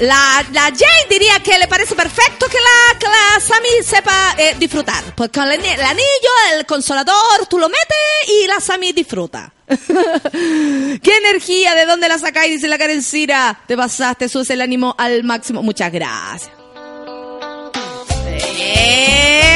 La, 0.00 0.42
la 0.52 0.62
Jane 0.62 1.06
diría 1.10 1.40
que 1.40 1.58
le 1.58 1.68
parece 1.68 1.94
perfecto 1.94 2.46
que 2.46 2.56
la, 2.58 2.98
que 2.98 3.06
la 3.06 3.40
Sammy 3.40 3.68
sepa 3.84 4.34
eh, 4.38 4.56
disfrutar. 4.58 5.14
Pues 5.14 5.30
con 5.30 5.50
el, 5.50 5.62
el 5.62 5.80
anillo, 5.80 6.30
el 6.54 6.64
consolador, 6.64 7.46
tú 7.48 7.58
lo 7.58 7.68
metes 7.68 7.98
y 8.28 8.46
la 8.46 8.60
Sammy 8.60 8.92
disfruta. 8.92 9.52
¡Qué 9.68 11.16
energía! 11.18 11.74
¿De 11.74 11.84
dónde 11.84 12.08
la 12.08 12.18
sacáis? 12.18 12.52
Dice 12.54 12.68
la 12.68 12.78
Karencira. 12.78 13.60
Te 13.66 13.76
pasaste, 13.76 14.28
subes 14.28 14.48
el 14.50 14.62
ánimo 14.62 14.94
al 14.96 15.22
máximo. 15.22 15.62
Muchas 15.62 15.92
gracias. 15.92 16.50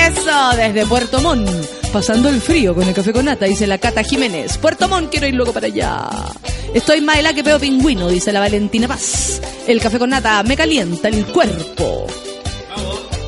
Eso, 0.07 0.57
desde 0.57 0.87
Puerto 0.87 1.21
Montt. 1.21 1.84
Pasando 1.95 2.29
el 2.29 2.41
frío 2.41 2.75
con 2.75 2.89
el 2.89 2.93
café 2.93 3.13
con 3.13 3.27
nata, 3.27 3.47
dice 3.47 3.69
la 3.69 3.79
Cata 3.79 4.03
Jiménez. 4.03 4.59
Puerto 4.59 4.89
Montt, 4.89 5.13
quiero 5.13 5.29
ir 5.29 5.35
luego 5.37 5.53
para 5.53 5.69
allá. 5.69 6.09
Estoy 6.75 7.01
más 7.01 7.19
helada 7.19 7.37
que 7.37 7.45
peo 7.45 7.61
pingüino, 7.61 8.09
dice 8.09 8.33
la 8.33 8.41
Valentina 8.41 8.89
Paz. 8.89 9.41
El 9.69 9.81
café 9.81 10.01
con 10.01 10.11
nata 10.11 10.43
me 10.43 10.57
calienta 10.57 11.07
el 11.07 11.25
cuerpo. 11.27 12.09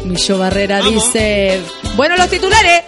Micho 0.04 0.36
Barrera 0.36 0.80
dice... 0.80 1.60
Bueno, 1.94 2.16
los 2.16 2.28
titulares. 2.28 2.82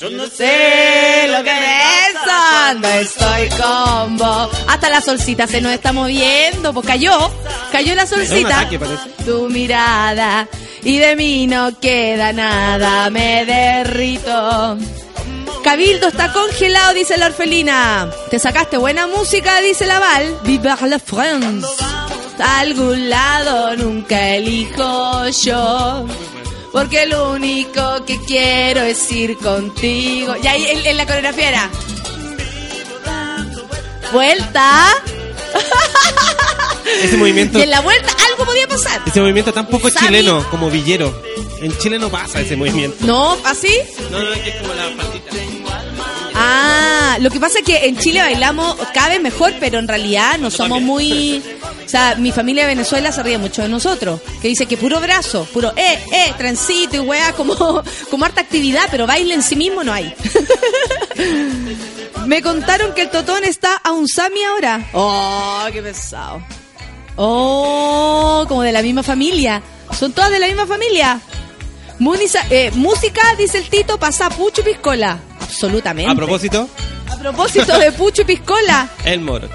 Yo 0.00 0.08
no 0.08 0.26
sé 0.26 1.28
lo 1.28 1.44
que 1.44 1.52
besan, 1.52 2.80
no 2.80 2.88
estoy 2.88 3.48
con 3.50 4.16
vos. 4.16 4.48
Hasta 4.68 4.88
la 4.88 5.02
solcita 5.02 5.46
se 5.46 5.60
nos 5.60 5.72
está 5.72 5.92
moviendo, 5.92 6.72
pues 6.72 6.86
cayó, 6.86 7.30
cayó 7.70 7.94
la 7.94 8.06
solcita. 8.06 8.60
ataque. 8.60 8.80
Tu 9.26 9.50
mirada 9.50 10.48
y 10.82 10.96
de 10.96 11.14
mí 11.14 11.46
no 11.46 11.78
queda 11.78 12.32
nada, 12.32 13.10
me 13.10 13.44
derrito. 13.44 14.78
Cabildo 15.62 16.08
está 16.08 16.32
congelado, 16.32 16.94
dice 16.94 17.16
la 17.18 17.26
orfelina. 17.26 18.10
Te 18.30 18.38
sacaste 18.38 18.76
buena 18.76 19.06
música, 19.06 19.60
dice 19.60 19.86
la 19.86 19.98
Val. 19.98 20.38
Vive 20.44 20.68
la 20.86 20.98
France. 20.98 21.66
A 22.42 22.60
algún 22.60 23.10
lado 23.10 23.76
nunca 23.76 24.30
elijo 24.30 25.28
yo. 25.28 26.06
Porque 26.72 27.04
lo 27.06 27.32
único 27.32 28.04
que 28.06 28.18
quiero 28.20 28.80
es 28.82 29.10
ir 29.12 29.36
contigo. 29.36 30.34
Y 30.42 30.46
ahí 30.46 30.66
en, 30.66 30.86
en 30.86 30.96
la 30.96 31.04
coreografía 31.06 31.48
era. 31.48 31.70
Vuelta. 34.12 34.88
Ese 37.02 37.16
movimiento, 37.16 37.58
Y 37.58 37.62
en 37.62 37.70
la 37.70 37.80
vuelta 37.80 38.12
algo 38.30 38.44
podía 38.44 38.66
pasar. 38.66 39.00
ese 39.06 39.20
movimiento 39.20 39.52
tan 39.52 39.66
poco 39.66 39.90
Sammy. 39.90 40.06
chileno 40.06 40.48
como 40.50 40.70
villero. 40.70 41.22
En 41.60 41.76
Chile 41.78 41.98
no 41.98 42.10
pasa 42.10 42.40
ese 42.40 42.56
movimiento. 42.56 42.96
No, 43.04 43.36
así. 43.44 43.74
No, 44.10 44.18
no, 44.18 44.32
es 44.32 44.40
que 44.40 44.50
es 44.50 44.56
como 44.56 44.74
la 44.74 44.96
patita. 44.96 45.30
Ah, 46.34 47.18
lo 47.20 47.30
que 47.30 47.38
pasa 47.38 47.58
es 47.58 47.64
que 47.64 47.86
en 47.86 47.98
Chile 47.98 48.20
bailamos 48.20 48.76
cada 48.94 49.10
vez 49.10 49.20
mejor, 49.20 49.52
pero 49.60 49.78
en 49.78 49.86
realidad 49.86 50.38
no 50.38 50.50
somos 50.50 50.80
muy... 50.80 51.42
O 51.84 51.88
sea, 51.90 52.14
mi 52.14 52.32
familia 52.32 52.62
de 52.62 52.68
Venezuela 52.74 53.10
se 53.12 53.22
ríe 53.22 53.36
mucho 53.36 53.62
de 53.62 53.68
nosotros, 53.68 54.20
que 54.40 54.48
dice 54.48 54.66
que 54.66 54.76
puro 54.76 55.00
brazo, 55.00 55.44
puro 55.52 55.72
eh, 55.76 55.98
eh, 56.12 56.32
trencito 56.38 56.96
y 56.96 57.00
weá, 57.00 57.32
como, 57.32 57.82
como 58.10 58.24
harta 58.24 58.40
actividad, 58.40 58.84
pero 58.90 59.06
baile 59.08 59.34
en 59.34 59.42
sí 59.42 59.56
mismo 59.56 59.82
no 59.82 59.92
hay. 59.92 60.14
Me 62.26 62.42
contaron 62.42 62.94
que 62.94 63.02
el 63.02 63.10
Totón 63.10 63.44
está 63.44 63.76
a 63.76 63.90
un 63.90 64.06
Sami 64.06 64.42
ahora. 64.44 64.88
Oh, 64.92 65.66
qué 65.72 65.82
pesado. 65.82 66.42
Oh, 67.16 68.44
como 68.48 68.62
de 68.62 68.72
la 68.72 68.82
misma 68.82 69.02
familia. 69.02 69.62
Son 69.98 70.12
todas 70.12 70.30
de 70.30 70.38
la 70.38 70.46
misma 70.46 70.66
familia. 70.66 71.20
Eh, 72.02 72.70
música, 72.76 73.20
dice 73.36 73.58
el 73.58 73.68
Tito, 73.68 73.98
pasa 73.98 74.30
Pucho 74.30 74.62
y 74.62 74.64
Piscola. 74.64 75.18
Absolutamente. 75.40 76.10
A 76.10 76.14
propósito, 76.14 76.66
A 77.10 77.16
propósito 77.16 77.78
de 77.78 77.92
Pucho 77.92 78.22
y 78.22 78.24
Piscola, 78.24 78.88
el 79.04 79.20
Moroch. 79.20 79.50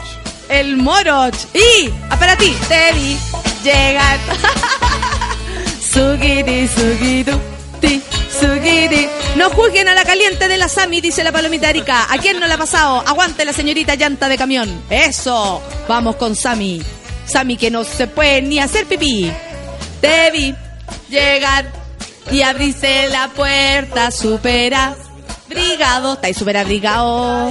el 0.48 0.78
Moroch. 0.78 1.34
Y, 1.56 1.89
ah, 2.10 2.20
para 2.20 2.38
ti, 2.38 2.56
te 2.68 2.93
vi 2.93 3.18
llegar. 3.64 4.20
Sugiti, 5.82 6.68
sugitu, 6.68 7.32
ti, 7.82 8.02
sugiti. 8.39 9.08
No 9.38 9.50
juzguen 9.50 9.88
a 9.88 9.96
la 9.96 10.04
caliente 10.04 10.48
de 10.48 10.58
la 10.58 10.68
Sami, 10.68 11.02
dice 11.02 11.24
la 11.24 11.32
palomita 11.32 11.70
Erika. 11.70 12.06
¿A 12.14 12.18
quién 12.20 12.39
no 12.39 12.48
le 12.48 12.54
ha 12.54 12.58
pasado? 12.58 13.04
Aguante 13.08 13.43
la 13.43 13.54
señorita 13.54 13.96
llanta 13.96 14.30
de 14.30 14.38
camión. 14.38 14.84
Eso. 14.89 15.62
Vamos 15.88 16.18
con 16.18 16.36
Sami. 16.36 16.82
Sami 17.26 17.58
que 17.58 17.72
no 17.72 17.84
se 17.84 18.08
puede 18.08 18.41
ni 18.43 18.60
hacer 18.60 18.86
pipí. 18.86 19.32
Te 20.02 20.30
vi 20.32 20.54
llegar 21.10 21.72
y 22.32 22.41
abriste 22.41 23.07
la 23.09 23.30
puerta 23.30 24.11
super 24.11 24.73
abrigado. 24.73 26.13
Estáis 26.13 26.38
super 26.38 26.57
abrigado. 26.57 27.49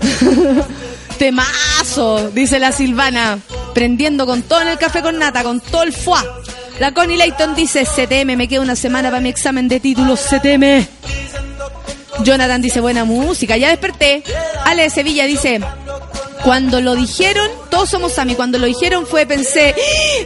Temazo, 1.18 2.30
dice 2.30 2.58
la 2.58 2.72
Silvana. 2.72 3.38
Prendiendo 3.74 4.26
con 4.26 4.42
todo 4.42 4.62
en 4.62 4.68
el 4.68 4.78
café 4.78 5.02
con 5.02 5.18
nata, 5.18 5.42
con 5.42 5.60
todo 5.60 5.82
el 5.82 5.92
fuá. 5.92 6.24
La 6.78 6.92
Connie 6.92 7.18
Layton 7.18 7.54
dice, 7.54 7.84
CTM, 7.84 8.36
me 8.36 8.48
queda 8.48 8.62
una 8.62 8.74
semana 8.74 9.10
para 9.10 9.20
mi 9.20 9.28
examen 9.28 9.68
de 9.68 9.80
títulos, 9.80 10.20
CTM. 10.20 10.86
Jonathan 12.24 12.62
dice, 12.62 12.80
buena 12.80 13.04
música, 13.04 13.56
ya 13.56 13.68
desperté. 13.68 14.22
Ale 14.64 14.84
de 14.84 14.90
Sevilla 14.90 15.26
dice, 15.26 15.60
cuando 16.42 16.80
lo 16.80 16.94
dijeron, 16.94 17.48
todos 17.80 17.92
somos 17.92 18.12
Sami, 18.12 18.34
cuando 18.34 18.58
lo 18.58 18.66
dijeron 18.66 19.06
fue, 19.06 19.24
pensé, 19.24 19.74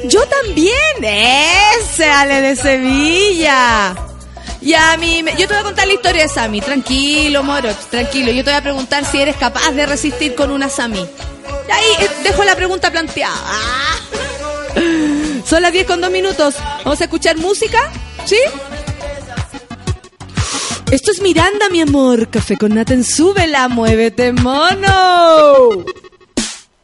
yo 0.06 0.26
también, 0.26 0.74
ese 1.04 2.10
Ale 2.10 2.40
de 2.40 2.56
Sevilla. 2.56 3.94
Y 4.60 4.74
a 4.74 4.96
mí, 4.96 5.24
yo 5.38 5.46
te 5.46 5.54
voy 5.54 5.58
a 5.58 5.62
contar 5.62 5.86
la 5.86 5.92
historia 5.92 6.22
de 6.24 6.28
Sami, 6.28 6.60
tranquilo, 6.60 7.44
Moro, 7.44 7.72
tranquilo. 7.90 8.32
Yo 8.32 8.42
te 8.42 8.50
voy 8.50 8.58
a 8.58 8.62
preguntar 8.62 9.04
si 9.04 9.20
eres 9.20 9.36
capaz 9.36 9.70
de 9.70 9.86
resistir 9.86 10.34
con 10.34 10.50
una 10.50 10.68
Sami. 10.68 10.98
Y 10.98 11.70
ahí 11.70 11.84
eh, 12.00 12.10
dejo 12.24 12.42
la 12.42 12.56
pregunta 12.56 12.90
planteada. 12.90 13.36
Son 15.46 15.62
las 15.62 15.72
10 15.72 15.86
con 15.86 16.00
2 16.00 16.10
minutos. 16.10 16.56
Vamos 16.84 17.00
a 17.00 17.04
escuchar 17.04 17.36
música, 17.36 17.78
¿sí? 18.24 18.38
Esto 20.90 21.12
es 21.12 21.22
Miranda, 21.22 21.68
mi 21.70 21.82
amor. 21.82 22.30
Café 22.30 22.56
con 22.56 22.74
Nathan, 22.74 23.04
súbela, 23.04 23.68
muévete, 23.68 24.32
mono. 24.32 25.84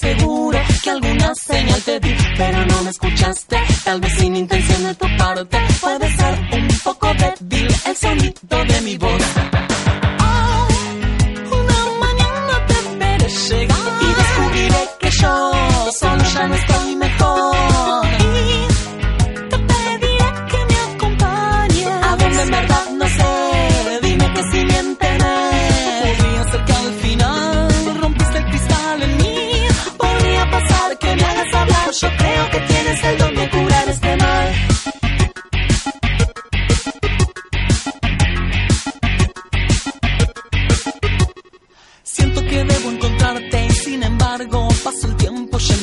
te 0.00 0.10
aseguro 0.12 0.58
que 0.82 0.90
alguna 0.90 1.34
señal 1.34 1.82
te 1.82 2.00
di, 2.00 2.14
pero 2.36 2.66
no 2.66 2.82
me 2.82 2.90
escuchaste. 2.90 3.56
Tal 3.84 4.00
vez 4.00 4.12
sin 4.14 4.36
intención 4.36 4.84
de 4.84 4.94
tu 4.94 5.06
parte, 5.16 5.58
puede 5.80 6.16
ser 6.16 6.38
un 6.52 6.68
poco 6.84 7.12
débil 7.14 7.68
el 7.86 7.96
sonido 7.96 8.64
de 8.68 8.80
mi 8.82 8.96
voz. 8.96 9.35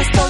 Estoy 0.00 0.29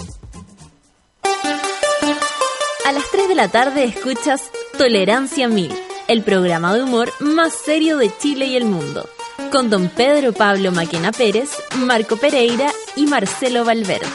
A 2.85 2.91
las 2.91 3.09
3 3.11 3.27
de 3.27 3.35
la 3.35 3.47
tarde 3.47 3.83
escuchas 3.83 4.51
Tolerancia 4.77 5.47
Mil, 5.47 5.71
el 6.07 6.23
programa 6.23 6.73
de 6.73 6.83
humor 6.83 7.11
más 7.19 7.53
serio 7.53 7.97
de 7.97 8.11
Chile 8.17 8.47
y 8.47 8.55
el 8.55 8.65
mundo, 8.65 9.07
con 9.51 9.69
don 9.69 9.87
Pedro 9.87 10.33
Pablo 10.33 10.71
Maquena 10.71 11.11
Pérez, 11.11 11.51
Marco 11.77 12.17
Pereira 12.17 12.71
y 12.95 13.05
Marcelo 13.05 13.63
Valverde. 13.65 14.07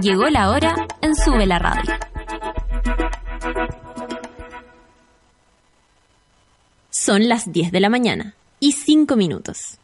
Llegó 0.00 0.26
la 0.28 0.50
hora 0.50 0.74
en 1.02 1.14
Sube 1.14 1.44
la 1.46 1.58
Radio. 1.58 1.94
Son 6.88 7.28
las 7.28 7.52
10 7.52 7.72
de 7.72 7.80
la 7.80 7.90
mañana 7.90 8.34
y 8.58 8.72
5 8.72 9.16
minutos. 9.16 9.78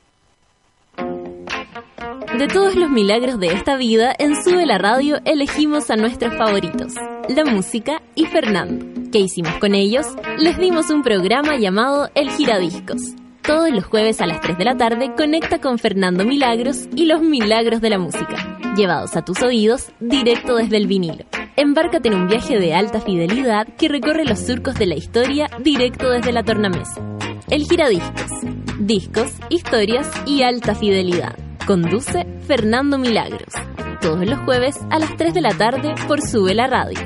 De 2.33 2.49
todos 2.49 2.75
los 2.75 2.91
milagros 2.91 3.39
de 3.39 3.47
esta 3.49 3.77
vida, 3.77 4.13
en 4.19 4.35
Sube 4.43 4.67
la 4.67 4.79
Radio 4.79 5.19
elegimos 5.25 5.89
a 5.91 5.97
nuestros 5.97 6.35
favoritos, 6.35 6.95
la 7.29 7.45
música 7.45 8.03
y 8.17 8.27
Fernando. 8.27 8.87
¿Qué 9.13 9.21
hicimos 9.21 9.53
con 9.61 9.77
ellos? 9.77 10.07
Les 10.39 10.59
dimos 10.59 10.91
un 10.91 11.03
programa 11.03 11.57
llamado 11.57 12.11
El 12.17 12.31
Giradiscos. 12.31 13.15
Todos 13.43 13.71
los 13.71 13.85
jueves 13.85 14.21
a 14.21 14.27
las 14.27 14.41
3 14.41 14.59
de 14.59 14.65
la 14.65 14.77
tarde 14.77 15.13
conecta 15.17 15.61
con 15.61 15.79
Fernando 15.79 16.25
Milagros 16.25 16.89
y 16.97 17.07
los 17.07 17.23
milagros 17.23 17.81
de 17.81 17.91
la 17.91 17.99
música, 17.99 18.59
llevados 18.77 19.15
a 19.17 19.23
tus 19.23 19.41
oídos 19.43 19.93
directo 20.01 20.57
desde 20.57 20.79
el 20.79 20.89
vinilo. 20.89 21.25
Embárcate 21.55 22.09
en 22.09 22.15
un 22.15 22.27
viaje 22.27 22.59
de 22.59 22.75
alta 22.75 23.01
fidelidad 23.01 23.69
que 23.79 23.89
recorre 23.89 24.25
los 24.25 24.41
surcos 24.41 24.75
de 24.75 24.87
la 24.87 24.97
historia 24.97 25.49
directo 25.61 26.11
desde 26.11 26.33
la 26.33 26.43
tornamesa. 26.43 27.01
El 27.49 27.65
Giradiscos. 27.65 28.33
Discos, 28.81 29.31
historias 29.51 30.11
y 30.27 30.43
alta 30.43 30.75
fidelidad. 30.75 31.37
Conduce 31.67 32.27
Fernando 32.47 32.99
Milagros. 32.99 33.55
Todos 34.03 34.27
los 34.27 34.39
jueves 34.41 34.79
a 34.91 34.99
las 34.99 35.17
3 35.17 35.33
de 35.33 35.41
la 35.41 35.51
tarde 35.51 35.95
por 36.07 36.21
Sube 36.21 36.55
la 36.55 36.67
Radio. 36.67 37.01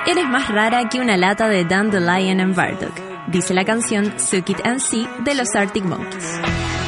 Eres 0.07 0.27
más 0.27 0.47
rara 0.49 0.87
que 0.89 0.99
una 0.99 1.17
lata 1.17 1.47
de 1.49 1.65
Dandelion 1.65 2.39
and 2.39 2.55
Bardock, 2.55 3.27
dice 3.27 3.53
la 3.53 3.65
canción 3.65 4.19
Suck 4.19 4.49
It 4.49 4.65
and 4.65 4.79
See 4.79 5.07
de 5.23 5.35
los 5.35 5.53
Arctic 5.55 5.83
Monkeys. 5.83 6.78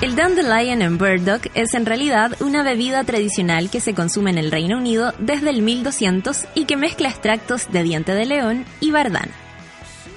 El 0.00 0.16
Dandelion 0.16 0.82
and 0.82 0.98
Burdock 0.98 1.46
es 1.54 1.72
en 1.74 1.86
realidad 1.86 2.36
una 2.40 2.62
bebida 2.62 3.04
tradicional 3.04 3.70
que 3.70 3.80
se 3.80 3.94
consume 3.94 4.30
en 4.30 4.38
el 4.38 4.50
Reino 4.50 4.76
Unido 4.76 5.14
desde 5.18 5.50
el 5.50 5.62
1200 5.62 6.44
y 6.54 6.64
que 6.64 6.76
mezcla 6.76 7.08
extractos 7.08 7.70
de 7.72 7.82
diente 7.82 8.12
de 8.12 8.26
león 8.26 8.66
y 8.80 8.90
bardana. 8.90 9.32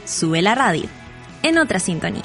Sube 0.05 0.41
la 0.41 0.55
radio, 0.55 0.89
en 1.43 1.57
otra 1.57 1.79
sintonía. 1.79 2.23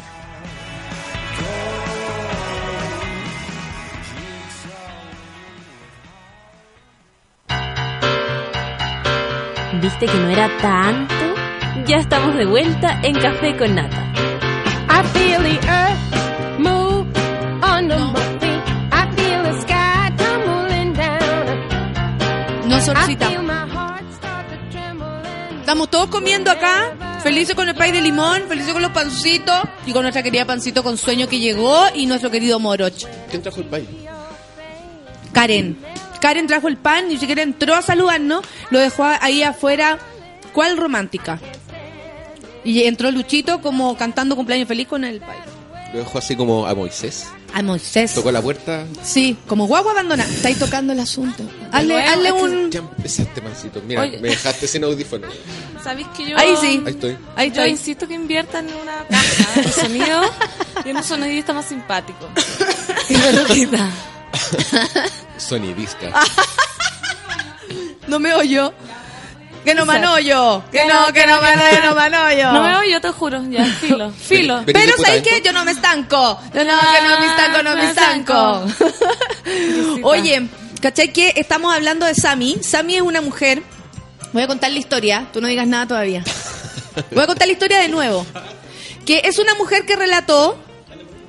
¿Viste 9.81 10.07
que 10.07 10.19
no 10.19 10.29
era 10.31 10.49
tanto? 10.59 11.15
Ya 11.87 11.97
estamos 11.97 12.37
de 12.37 12.47
vuelta 12.47 13.01
en 13.03 13.15
Café 13.15 13.57
con 13.57 13.75
Nata. 13.75 14.13
I 14.89 15.03
feel 15.09 15.43
the 15.43 15.59
earth 15.69 16.22
Estamos 25.61 25.91
todos 25.91 26.09
comiendo 26.09 26.51
acá, 26.51 27.21
felices 27.23 27.55
con 27.55 27.69
el 27.69 27.75
pay 27.75 27.93
de 27.93 28.01
limón, 28.03 28.43
felices 28.49 28.73
con 28.73 28.83
los 28.83 28.91
pancitos 28.91 29.63
y 29.87 29.93
con 29.93 30.03
nuestra 30.03 30.23
querida 30.23 30.45
pancito 30.45 30.83
con 30.83 30.99
sueño 30.99 31.29
que 31.29 31.39
llegó 31.39 31.85
y 31.95 32.07
nuestro 32.07 32.31
querido 32.31 32.59
Moroch. 32.59 33.07
¿Quién 33.31 33.43
trajo 33.43 33.61
el 33.61 33.67
país? 33.67 33.89
Karen. 35.33 35.79
Karen 36.21 36.47
trajo 36.47 36.69
el 36.69 36.77
pan, 36.77 37.09
ni 37.09 37.17
siquiera 37.17 37.43
entró 37.43 37.75
a 37.75 37.83
saludarnos, 37.83 38.45
lo 38.71 38.79
dejó 38.79 39.05
ahí 39.05 39.43
afuera. 39.43 39.99
¿Cuál 40.53 40.77
romántica? 40.77 41.41
Y 42.65 42.85
entró 42.85 43.11
Luchito 43.11 43.61
como 43.63 43.97
cantando 43.97 44.37
cumpleaños 44.37 44.69
feliz 44.69 44.87
con 44.87 45.05
el 45.05 45.21
país. 45.21 45.43
Lo 45.93 46.01
dejó 46.01 46.19
así 46.19 46.37
como 46.37 46.67
a 46.67 46.75
Moisés. 46.75 47.27
A 47.55 47.63
Moisés. 47.63 48.15
Tocó 48.15 48.33
la 48.33 48.41
puerta. 48.41 48.87
Sí, 49.03 49.37
como 49.47 49.67
guagua 49.67 49.93
abandonada. 49.93 50.29
Estáis 50.31 50.59
tocando 50.59 50.93
el 50.93 51.01
asunto. 51.01 51.43
Hazle, 51.71 51.95
nuevo, 51.95 52.09
hazle 52.11 52.29
es 52.29 52.35
que- 52.35 52.41
un... 52.43 52.71
Ya 52.71 52.79
empezaste, 52.81 53.41
mancito. 53.43 53.83
Mira, 53.87 54.03
Oye. 54.03 54.19
me 54.19 54.29
dejaste 54.31 54.67
sin 54.67 54.85
audífono. 54.85 55.27
¿Sabéis 55.85 56.07
que 56.17 56.31
yo... 56.31 56.39
Ahí 56.39 56.55
sí. 56.61 56.83
Ahí 56.87 56.93
estoy. 56.93 57.17
Ahí 57.37 57.49
Yo 57.49 57.55
estoy. 57.63 57.71
insisto 57.71 58.09
que 58.09 58.15
inviertan 58.15 58.69
en 58.69 58.75
una 58.77 59.05
caja 59.09 59.61
de 59.61 59.73
sonido 59.73 60.21
y 60.85 60.89
en 60.91 60.97
un 60.97 61.03
sonidista 61.05 61.53
más 61.53 61.67
simpático. 61.67 62.29
Y 63.09 63.17
me 63.17 63.33
lo 63.33 63.45
quita. 63.47 63.91
Sonidista. 65.37 66.13
No 68.09 68.19
me 68.19 68.35
oyo. 68.35 68.73
Que 69.65 69.75
no 69.75 69.87
manollo. 69.87 70.65
Que 70.73 70.85
no, 70.87 71.13
que 71.13 71.27
no 71.27 71.41
manollo, 71.95 72.47
no. 72.47 72.53
No 72.55 72.63
me 72.65 72.77
oyo, 72.77 73.01
te 73.01 73.09
juro. 73.11 73.43
Ya, 73.49 73.65
filo. 73.81 74.11
Filo. 74.11 74.57
Ven- 74.65 74.73
Pero 74.75 74.97
¿sabes 74.97 75.23
qué? 75.23 75.37
entonces. 75.37 75.43
Yo 75.45 75.53
no 75.53 75.65
me 75.65 75.71
estanco. 75.73 76.41
No, 76.53 76.65
no, 76.65 76.81
que 76.81 77.09
no 77.09 77.21
me 77.21 77.27
estanco, 77.27 77.63
no 77.63 77.77
me 77.77 77.85
estanco. 77.91 78.65
Oye, 80.03 80.49
¿cachai 80.81 81.13
que 81.13 81.33
estamos 81.37 81.73
hablando 81.75 82.07
de 82.07 82.15
Sami? 82.15 82.59
Sami 82.63 82.97
es 82.97 83.03
una 83.03 83.21
mujer. 83.21 83.63
Voy 84.33 84.43
a 84.43 84.47
contar 84.47 84.71
la 84.71 84.79
historia. 84.79 85.29
Tú 85.33 85.41
no 85.41 85.49
digas 85.49 85.67
nada 85.67 85.87
todavía. 85.87 86.25
Voy 87.13 87.23
a 87.23 87.27
contar 87.27 87.47
la 87.47 87.53
historia 87.53 87.79
de 87.79 87.89
nuevo. 87.89 88.27
Que 89.07 89.23
es 89.25 89.39
una 89.39 89.55
mujer 89.55 89.85
que 89.87 89.97
relató. 89.97 90.57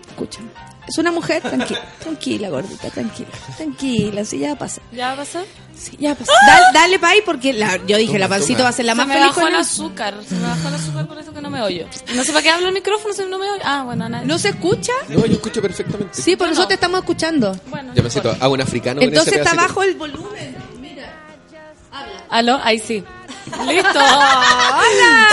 Escúchame. 0.09 0.49
Es 0.87 0.97
una 0.97 1.11
mujer 1.11 1.41
tranquila, 1.41 1.81
tranquila, 2.01 2.49
gordita, 2.49 2.89
tranquila, 2.89 3.29
tranquila, 3.55 4.25
sí, 4.25 4.39
ya 4.39 4.47
va 4.49 4.53
a 4.53 4.57
pasar. 4.57 4.83
¿Ya 4.91 5.07
va 5.07 5.13
a 5.13 5.15
pasar? 5.15 5.45
Sí, 5.77 5.97
ya 5.99 6.15
pasar. 6.15 6.35
Dale, 6.47 6.65
dale 6.73 6.99
pa' 6.99 7.09
ahí 7.09 7.21
porque 7.25 7.51
la- 7.53 7.77
yo 7.85 7.97
dije, 7.97 8.17
la 8.19 8.27
pancito 8.29 8.57
toma. 8.59 8.63
va 8.65 8.69
a 8.69 8.73
ser 8.73 8.85
la 8.85 8.93
Se 8.93 8.97
más 8.97 9.07
me 9.07 9.13
feliz 9.15 9.27
bajó 9.27 9.41
con 9.41 9.49
el 9.49 9.55
el- 9.55 9.61
azúcar. 9.61 10.15
Se 10.27 10.35
me 10.35 10.47
bajó 10.47 10.67
el 10.69 10.75
azúcar 10.75 11.07
por 11.07 11.17
eso 11.19 11.33
que 11.33 11.41
no 11.41 11.49
me 11.49 11.61
oyo. 11.61 11.87
No 12.15 12.23
sé 12.23 12.31
para 12.31 12.43
qué 12.43 12.49
hablo 12.51 12.67
el 12.67 12.73
micrófono 12.73 13.13
si 13.13 13.23
no 13.25 13.37
me 13.39 13.49
oyo. 13.49 13.61
Ah, 13.65 13.83
bueno, 13.83 14.07
nada. 14.07 14.23
¿No 14.23 14.37
se 14.37 14.49
escucha? 14.49 14.93
No, 15.09 15.25
yo 15.25 15.33
escucho 15.33 15.61
perfectamente. 15.61 16.21
Sí, 16.21 16.35
por 16.35 16.47
Yo 16.47 16.53
eso 16.53 16.61
no. 16.61 16.67
te 16.67 16.73
estamos 16.75 16.99
escuchando. 17.01 17.57
Bueno, 17.67 17.91
Ya 17.95 18.03
me 18.03 18.09
siento, 18.09 18.35
hago 18.39 18.53
un 18.53 18.61
africano 18.61 18.99
con 19.01 19.09
Entonces 19.09 19.33
ese 19.33 19.41
está 19.43 19.55
bajo 19.55 19.83
el 19.83 19.95
volumen. 19.95 20.55
¿Aló? 22.29 22.59
Ahí 22.63 22.79
sí. 22.79 23.03
Listo. 23.67 23.99
¡Hola! 23.99 25.27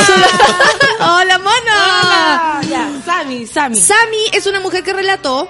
¡Hola, 1.01 1.39
mono! 1.39 2.69
Ya, 2.69 2.91
Sammy, 3.07 3.47
Sammy. 3.47 3.77
Sami 3.77 4.19
es 4.33 4.47
una 4.47 4.61
mujer 4.61 4.83
que 4.83 4.93
relató 4.93 5.49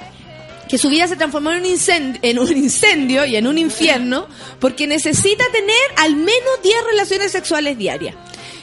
que 0.70 0.78
su 0.78 0.88
vida 0.88 1.08
se 1.08 1.16
transformó 1.16 1.50
en 1.50 1.58
un, 1.58 1.66
incendio, 1.66 2.20
en 2.22 2.38
un 2.38 2.56
incendio 2.56 3.24
y 3.24 3.34
en 3.34 3.48
un 3.48 3.58
infierno 3.58 4.28
porque 4.60 4.86
necesita 4.86 5.44
tener 5.50 5.76
al 5.96 6.14
menos 6.14 6.62
10 6.62 6.74
relaciones 6.84 7.32
sexuales 7.32 7.76
diarias. 7.76 8.14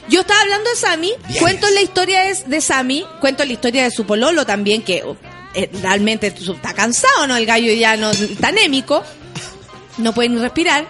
Yo 0.08 0.22
estaba 0.22 0.40
hablando 0.40 0.70
de 0.70 0.76
Sami, 0.76 1.12
cuento 1.38 1.68
la 1.68 1.82
historia 1.82 2.22
de, 2.22 2.34
de 2.46 2.60
Sami, 2.62 3.04
cuento 3.20 3.44
la 3.44 3.52
historia 3.52 3.84
de 3.84 3.90
su 3.90 4.06
pololo 4.06 4.46
también, 4.46 4.80
que 4.80 5.04
eh, 5.54 5.70
realmente 5.82 6.28
está 6.28 6.72
cansado, 6.72 7.26
¿no? 7.26 7.36
El 7.36 7.44
gallo 7.44 7.70
ya 7.74 7.98
no 7.98 8.10
está 8.10 8.48
anémico, 8.48 9.04
no 9.98 10.14
puede 10.14 10.30
ni 10.30 10.38
respirar, 10.38 10.86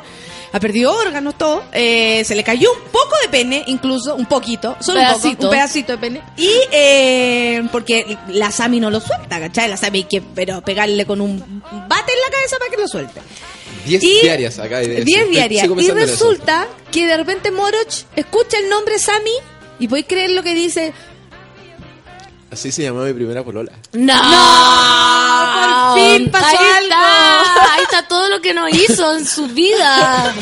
ha 0.52 0.60
perdido 0.60 0.92
órganos, 0.94 1.36
todo, 1.36 1.64
eh, 1.72 2.22
se 2.24 2.34
le 2.34 2.42
cayó 2.44 2.72
un 2.72 2.90
poco 2.90 3.14
de 3.22 3.28
pene, 3.28 3.64
incluso, 3.66 4.14
un 4.14 4.26
poquito, 4.26 4.76
solo 4.80 5.00
un, 5.00 5.06
poco, 5.20 5.44
un 5.44 5.50
pedacito 5.50 5.92
de 5.92 5.98
pene. 5.98 6.22
Y 6.36 6.50
eh, 6.72 7.62
porque 7.70 8.16
la 8.28 8.50
Sami 8.50 8.80
no 8.80 8.90
lo 8.90 9.00
suelta, 9.00 9.38
¿cachai? 9.40 9.68
La 9.68 9.76
Sami 9.76 9.98
hay 9.98 10.04
que 10.04 10.22
pero 10.22 10.60
pegarle 10.62 11.04
con 11.06 11.20
un 11.20 11.38
bate 11.38 12.12
en 12.12 12.20
la 12.20 12.30
cabeza 12.36 12.56
para 12.58 12.70
que 12.70 12.76
lo 12.80 12.88
suelte. 12.88 13.20
10 13.86 14.02
Y- 14.02 14.20
diarias 14.22 14.58
acá. 14.58 14.78
de- 14.78 15.04
10 15.04 15.18
estoy- 15.20 15.32
diarias. 15.34 15.66
Y 15.78 15.90
resulta 15.90 16.66
que 16.90 17.06
de 17.06 17.16
repente 17.16 17.50
Moroch 17.50 18.04
escucha 18.16 18.58
el 18.58 18.68
nombre 18.68 18.98
Sami 18.98 19.32
y 19.78 19.88
podéis 19.88 20.06
creer 20.08 20.30
lo 20.32 20.42
que 20.42 20.54
dice. 20.54 20.92
Así 22.50 22.72
se 22.72 22.82
llamaba 22.82 23.06
mi 23.06 23.12
primera 23.12 23.44
polola. 23.44 23.70
No, 23.92 24.14
por 25.54 25.98
fin 26.00 26.30
pasó 26.30 26.46
ahí 26.46 26.56
algo. 26.56 27.44
Está, 27.44 27.74
ahí 27.74 27.82
está 27.82 28.08
todo 28.08 28.28
lo 28.28 28.40
que 28.40 28.54
no 28.54 28.68
hizo 28.68 29.16
en 29.16 29.26
su 29.26 29.46
vida. 29.48 30.34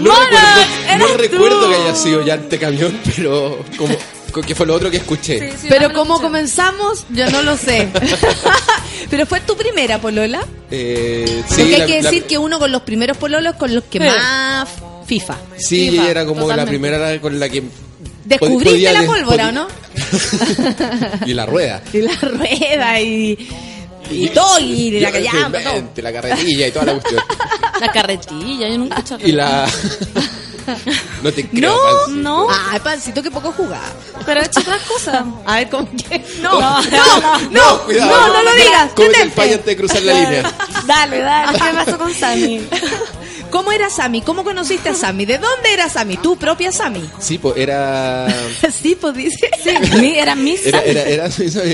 no 0.00 0.06
recuerdo, 0.06 0.98
no 0.98 1.16
recuerdo 1.16 1.68
que 1.68 1.74
haya 1.76 1.94
sido 1.94 2.22
llante 2.24 2.58
camión, 2.58 2.98
pero 3.14 3.62
como 3.76 3.94
que 4.46 4.54
fue 4.54 4.64
lo 4.64 4.74
otro 4.74 4.90
que 4.90 4.96
escuché. 4.98 5.38
Sí, 5.52 5.56
sí, 5.62 5.66
Pero 5.68 5.88
no 5.88 5.94
cómo 5.94 6.14
escuché. 6.14 6.26
comenzamos, 6.28 7.04
yo 7.10 7.28
no 7.30 7.42
lo 7.42 7.56
sé. 7.56 7.88
Pero 9.10 9.26
fue 9.26 9.40
tu 9.40 9.56
primera 9.56 10.00
polola. 10.00 10.40
Eh, 10.70 11.42
sí, 11.48 11.54
Porque 11.56 11.62
hay 11.74 11.80
la- 11.80 11.86
que 11.86 12.02
la- 12.02 12.10
decir 12.10 12.24
que 12.24 12.38
uno 12.38 12.58
con 12.58 12.70
los 12.72 12.82
primeros 12.82 13.16
pololos 13.18 13.56
con 13.56 13.74
los 13.74 13.84
que 13.84 13.98
Sí. 13.98 14.04
más 14.06 14.68
FIFA. 15.06 15.36
Sí, 15.58 15.90
FIFA, 15.90 16.02
ella 16.02 16.10
era 16.10 16.24
como 16.24 16.40
la 16.42 16.54
totalmente. 16.54 16.70
primera 16.70 17.20
con 17.20 17.38
la 17.40 17.48
que 17.50 17.62
Descubriste 18.24 18.70
podía 18.70 18.92
la 18.92 19.02
pólvora, 19.04 19.48
¿o 19.48 19.52
no? 19.52 19.68
y 21.26 21.34
la 21.34 21.46
rueda. 21.46 21.82
Y 21.92 22.02
la 22.02 22.14
rueda 22.16 23.00
y. 23.00 23.48
Y 24.10 24.28
todo, 24.30 24.58
y 24.58 24.98
la 24.98 25.12
callada, 25.12 25.62
todo. 25.62 25.84
La 25.96 26.12
carretilla 26.12 26.66
y 26.66 26.72
toda 26.72 26.84
la 26.86 26.92
cuestión. 26.94 27.22
La 27.80 27.92
carretilla, 27.92 28.68
yo 28.68 28.78
nunca 28.78 28.96
he 28.96 29.00
hecho 29.00 29.18
Y 29.24 29.32
la. 29.32 29.66
No 31.22 31.32
te 31.32 31.48
creo. 31.48 31.72
No, 31.72 31.78
Pancito. 31.82 32.08
No, 32.22 32.46
Ay, 32.70 32.80
pancito, 32.80 33.22
que 33.22 33.30
poco 33.30 33.50
jugaba. 33.50 33.92
pero 34.24 34.40
he 34.40 34.44
hecho 34.44 34.60
otras 34.60 34.82
cosas. 34.82 35.24
A 35.44 35.56
ver, 35.56 35.68
¿cómo 35.68 35.88
que? 35.90 36.24
No, 36.40 36.60
No, 36.60 36.80
no, 36.82 37.38
no, 37.50 37.84
cuidado. 37.84 38.10
no, 38.10 38.28
no 38.34 38.42
lo 38.42 38.52
digas. 38.54 38.90
El 38.96 39.08
detente. 39.08 39.34
payo 39.36 39.52
antes 39.54 39.66
de 39.66 39.76
cruzar 39.76 40.02
la 40.02 40.12
línea. 40.12 40.52
Dale, 40.86 41.18
dale. 41.20 41.58
¿Qué 41.58 41.74
pasó 41.84 41.98
con 41.98 42.14
Sammy? 42.14 42.60
¿Cómo 43.50 43.72
era 43.72 43.90
Sammy? 43.90 44.22
¿Cómo 44.22 44.44
conociste 44.44 44.90
a 44.90 44.94
Sammy? 44.94 45.26
¿De 45.26 45.38
dónde 45.38 45.72
era 45.72 45.88
Sammy? 45.88 46.16
¿Tu 46.16 46.36
propia 46.36 46.70
Sammy? 46.72 47.02
Sí, 47.18 47.38
pues 47.38 47.56
era. 47.56 48.26
sí, 48.82 48.96
pues 49.00 49.14
dice. 49.14 49.50
Mi- 50.00 50.18
Era 50.18 50.34
mi 50.34 50.56
Era, 50.64 50.78
Sammy. 50.80 50.90
era, 50.90 51.02
era, 51.02 51.30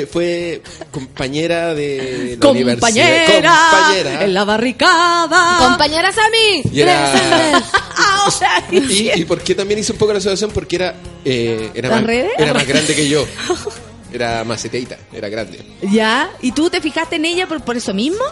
fue 0.07 0.63
compañera 0.91 1.75
de 1.75 2.37
la 2.41 2.49
universidad. 2.49 2.81
Compañera, 2.81 3.59
Compañera. 3.71 4.25
en 4.25 4.35
la 4.35 4.45
barricada. 4.45 5.59
Compañera 5.69 6.13
Sammy. 6.13 6.63
Y 6.73 6.81
era- 6.81 7.59
Ahora 7.97 8.65
Y, 8.73 9.11
y 9.21 9.25
por 9.25 9.41
qué 9.43 9.55
también 9.55 9.81
hice 9.81 9.93
un 9.93 9.99
poco 9.99 10.13
la 10.13 10.19
asociación 10.19 10.51
porque 10.53 10.77
era 10.77 10.95
eh, 11.25 11.71
era, 11.75 11.89
¿Las 11.89 11.99
más, 12.01 12.07
redes? 12.07 12.33
era 12.39 12.55
más 12.55 12.67
grande 12.67 12.95
que 12.95 13.09
yo. 13.09 13.27
Era 14.13 14.45
maceteita, 14.45 14.97
era 15.13 15.29
grande. 15.29 15.61
¿Ya? 15.91 16.31
¿Y 16.41 16.53
tú 16.53 16.71
te 16.71 16.81
fijaste 16.81 17.17
en 17.17 17.25
ella 17.25 17.47
por, 17.47 17.63
por 17.63 17.77
eso 17.77 17.93
mismo? 17.93 18.25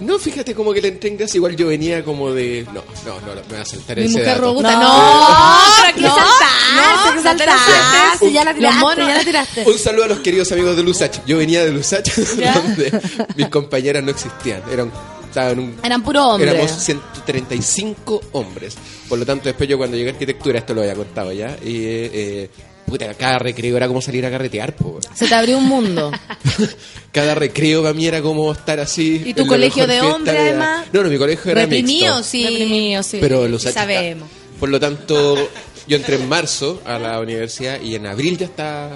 No, 0.00 0.18
fíjate 0.18 0.54
como 0.54 0.72
que 0.74 0.82
le 0.82 0.88
entré 0.88 1.08
en 1.10 1.16
gracia, 1.16 1.38
igual 1.38 1.56
yo 1.56 1.68
venía 1.68 2.04
como 2.04 2.32
de 2.32 2.66
no, 2.74 2.82
no, 3.06 3.20
no, 3.20 3.42
me 3.48 3.56
va 3.56 3.62
a 3.62 3.64
saltar 3.64 3.96
Mi 3.96 4.04
ese 4.04 4.12
mujer 4.12 4.26
dato. 4.26 4.40
robusta. 4.42 4.72
No, 4.72 4.80
No, 4.82 5.58
pero 5.76 5.88
aquí 5.88 6.02
saltaste, 6.02 7.16
que 7.16 7.22
saltaste. 7.22 8.32
Ya 8.32 8.44
la 8.44 8.54
tiraste, 8.54 8.80
monos- 8.80 9.08
ya 9.08 9.14
la 9.14 9.24
tiraste. 9.24 9.64
Un 9.66 9.78
saludo 9.78 10.04
a 10.04 10.08
los 10.08 10.18
queridos 10.20 10.52
amigos 10.52 10.76
de 10.76 10.82
Lusach. 10.82 11.18
Yo 11.26 11.38
venía 11.38 11.64
de 11.64 11.72
Lusach, 11.72 12.06
donde 12.16 13.00
mis 13.36 13.48
compañeras 13.48 14.02
no 14.04 14.10
existían. 14.10 14.62
Eran, 14.70 14.90
un 15.58 15.78
Eran 15.82 16.02
puro 16.02 16.28
hombres. 16.28 16.52
Éramos 16.54 16.70
135 16.82 18.20
hombres. 18.32 18.76
Por 19.08 19.18
lo 19.18 19.26
tanto, 19.26 19.44
después 19.46 19.68
yo 19.68 19.76
cuando 19.78 19.96
llegué 19.96 20.10
a 20.10 20.12
arquitectura, 20.12 20.58
esto 20.58 20.74
lo 20.74 20.80
había 20.82 20.94
contado 20.94 21.32
ya, 21.32 21.56
y 21.62 21.84
eh, 21.84 22.50
puta, 22.86 23.12
cada 23.14 23.38
recreo 23.38 23.76
era 23.76 23.88
como 23.88 24.00
salir 24.00 24.24
a 24.24 24.30
carretear, 24.30 24.74
po. 24.76 24.98
Se 25.14 25.26
te 25.26 25.34
abrió 25.34 25.58
un 25.58 25.64
mundo. 25.66 26.10
Cada 27.12 27.34
recreo 27.34 27.82
para 27.82 27.94
mí 27.94 28.06
era 28.06 28.20
como 28.22 28.52
estar 28.52 28.78
así. 28.80 29.22
¿Y 29.24 29.34
tu 29.34 29.46
colegio 29.46 29.86
de 29.86 29.94
de- 29.94 30.38
además? 30.38 30.86
No, 30.92 31.02
no, 31.02 31.08
mi 31.08 31.18
colegio 31.18 31.50
era 31.52 31.62
Reprimido, 31.62 32.16
mixto. 32.16 32.30
sí. 32.30 32.44
Reprimido, 32.46 33.02
sí. 33.02 33.18
Pero 33.20 33.48
Lusach 33.48 33.72
Sabemos. 33.74 34.28
Por 34.60 34.68
lo 34.68 34.78
tanto, 34.78 35.36
yo 35.86 35.96
entré 35.96 36.16
en 36.16 36.28
marzo 36.28 36.82
a 36.84 36.98
la 36.98 37.18
universidad 37.20 37.80
y 37.80 37.94
en 37.94 38.06
abril 38.06 38.36
ya 38.38 38.46
estaba 38.46 38.90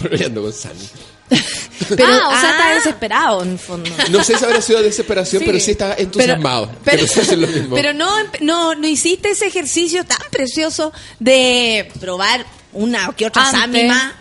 peleando 0.00 0.42
con 0.42 0.52
Sani. 0.52 0.88
Pero- 1.88 2.04
ah, 2.06 2.28
o 2.28 2.40
sea, 2.40 2.50
ah. 2.50 2.50
está 2.50 2.74
desesperado 2.74 3.42
en 3.42 3.50
el 3.52 3.58
fondo. 3.58 3.90
No 4.10 4.22
sé 4.24 4.36
si 4.38 4.44
habrá 4.44 4.60
sido 4.62 4.82
desesperación, 4.82 5.40
Sí. 5.40 5.46
pero 5.46 5.60
sí 5.60 5.70
estaba 5.72 5.94
entusiasmado. 5.94 6.70
Pero, 6.84 7.02
es 7.04 7.36
lo 7.36 7.46
mismo. 7.46 7.74
pero 7.76 7.92
no, 7.92 8.10
no, 8.40 8.74
no 8.74 8.86
hiciste 8.86 9.30
ese 9.30 9.46
ejercicio 9.46 10.04
tan 10.04 10.18
precioso 10.30 10.92
de 11.18 11.90
probar 12.00 12.44
una 12.72 13.08
o 13.08 13.16
que 13.16 13.26
otra 13.26 13.42
Antes. 13.48 13.60
Sammy 13.60 13.84
más. 13.88 14.12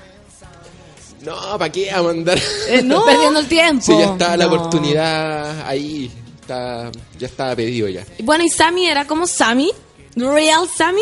No, 1.22 1.58
¿para 1.58 1.72
qué 1.72 1.91
a 1.91 2.02
mandar? 2.02 2.39
Eh, 2.70 2.82
no. 2.84 3.04
Perdiendo 3.06 3.39
el 3.39 3.48
tiempo. 3.48 3.84
Sí, 3.86 3.93
ya 3.98 4.06
está 4.12 4.38
la 4.38 4.45
No. 4.45 4.54
oportunidad 4.54 5.68
ahí. 5.68 6.12
Está, 6.41 6.89
ya 7.20 7.28
estaba 7.28 7.56
pedido 7.56 7.89
ya. 7.89 8.06
Bueno, 8.24 8.43
y 8.45 8.50
Sammy 8.50 8.88
era 8.88 9.06
como 9.06 9.28
Sammy. 9.28 9.72
Real 10.16 10.68
Sammy. 10.76 11.02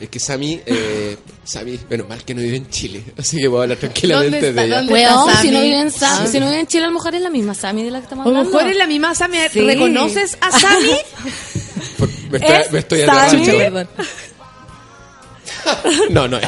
Es 0.00 0.08
que 0.08 0.18
Sami, 0.18 0.60
eh, 0.66 1.16
Sami, 1.44 1.78
menos 1.88 2.08
mal 2.08 2.24
que 2.24 2.34
no 2.34 2.40
vive 2.42 2.56
en 2.56 2.68
Chile, 2.68 3.04
así 3.18 3.36
que 3.38 3.48
puedo 3.48 3.62
hablar 3.62 3.78
tranquilamente 3.78 4.40
¿Dónde 4.40 4.48
está? 4.50 4.60
de 4.62 4.66
ella. 4.66 4.76
¿Dónde 4.78 4.92
Weón, 4.92 5.28
está 5.30 5.40
si 5.42 5.50
no 5.50 5.58
Sammy? 5.58 5.68
vive 5.68 5.80
en 5.80 5.92
Ah. 6.02 6.26
si 6.30 6.40
no 6.40 6.46
vive 6.46 6.60
en 6.60 6.66
Chile, 6.66 6.84
a 6.84 6.86
lo 6.88 6.92
mejor 6.94 7.14
es 7.14 7.22
la 7.22 7.30
misma 7.30 7.54
Sammy 7.54 7.82
de 7.84 7.90
la 7.92 7.98
que 7.98 8.04
estamos 8.04 8.26
A 8.26 8.28
lo 8.30 8.36
hablando. 8.36 8.56
mejor 8.58 8.70
es 8.72 8.76
la 8.76 8.86
misma 8.88 9.14
Sammy. 9.14 9.38
Sí. 9.52 9.60
¿Reconoces 9.60 10.36
a 10.40 10.50
Sammy? 10.58 10.96
Por- 11.98 12.08
me 12.30 12.38
estoy, 12.38 12.56
¿Es 12.56 12.72
me 12.72 12.78
estoy 12.80 13.00
Sammy? 13.02 13.86
No, 16.10 16.28
no 16.28 16.38
es. 16.38 16.44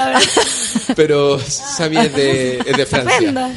Pero 0.95 1.39
Sami 1.41 1.99
es 1.99 2.15
de, 2.15 2.59
es 2.59 2.77
de 2.77 2.87
Francia. 2.87 3.51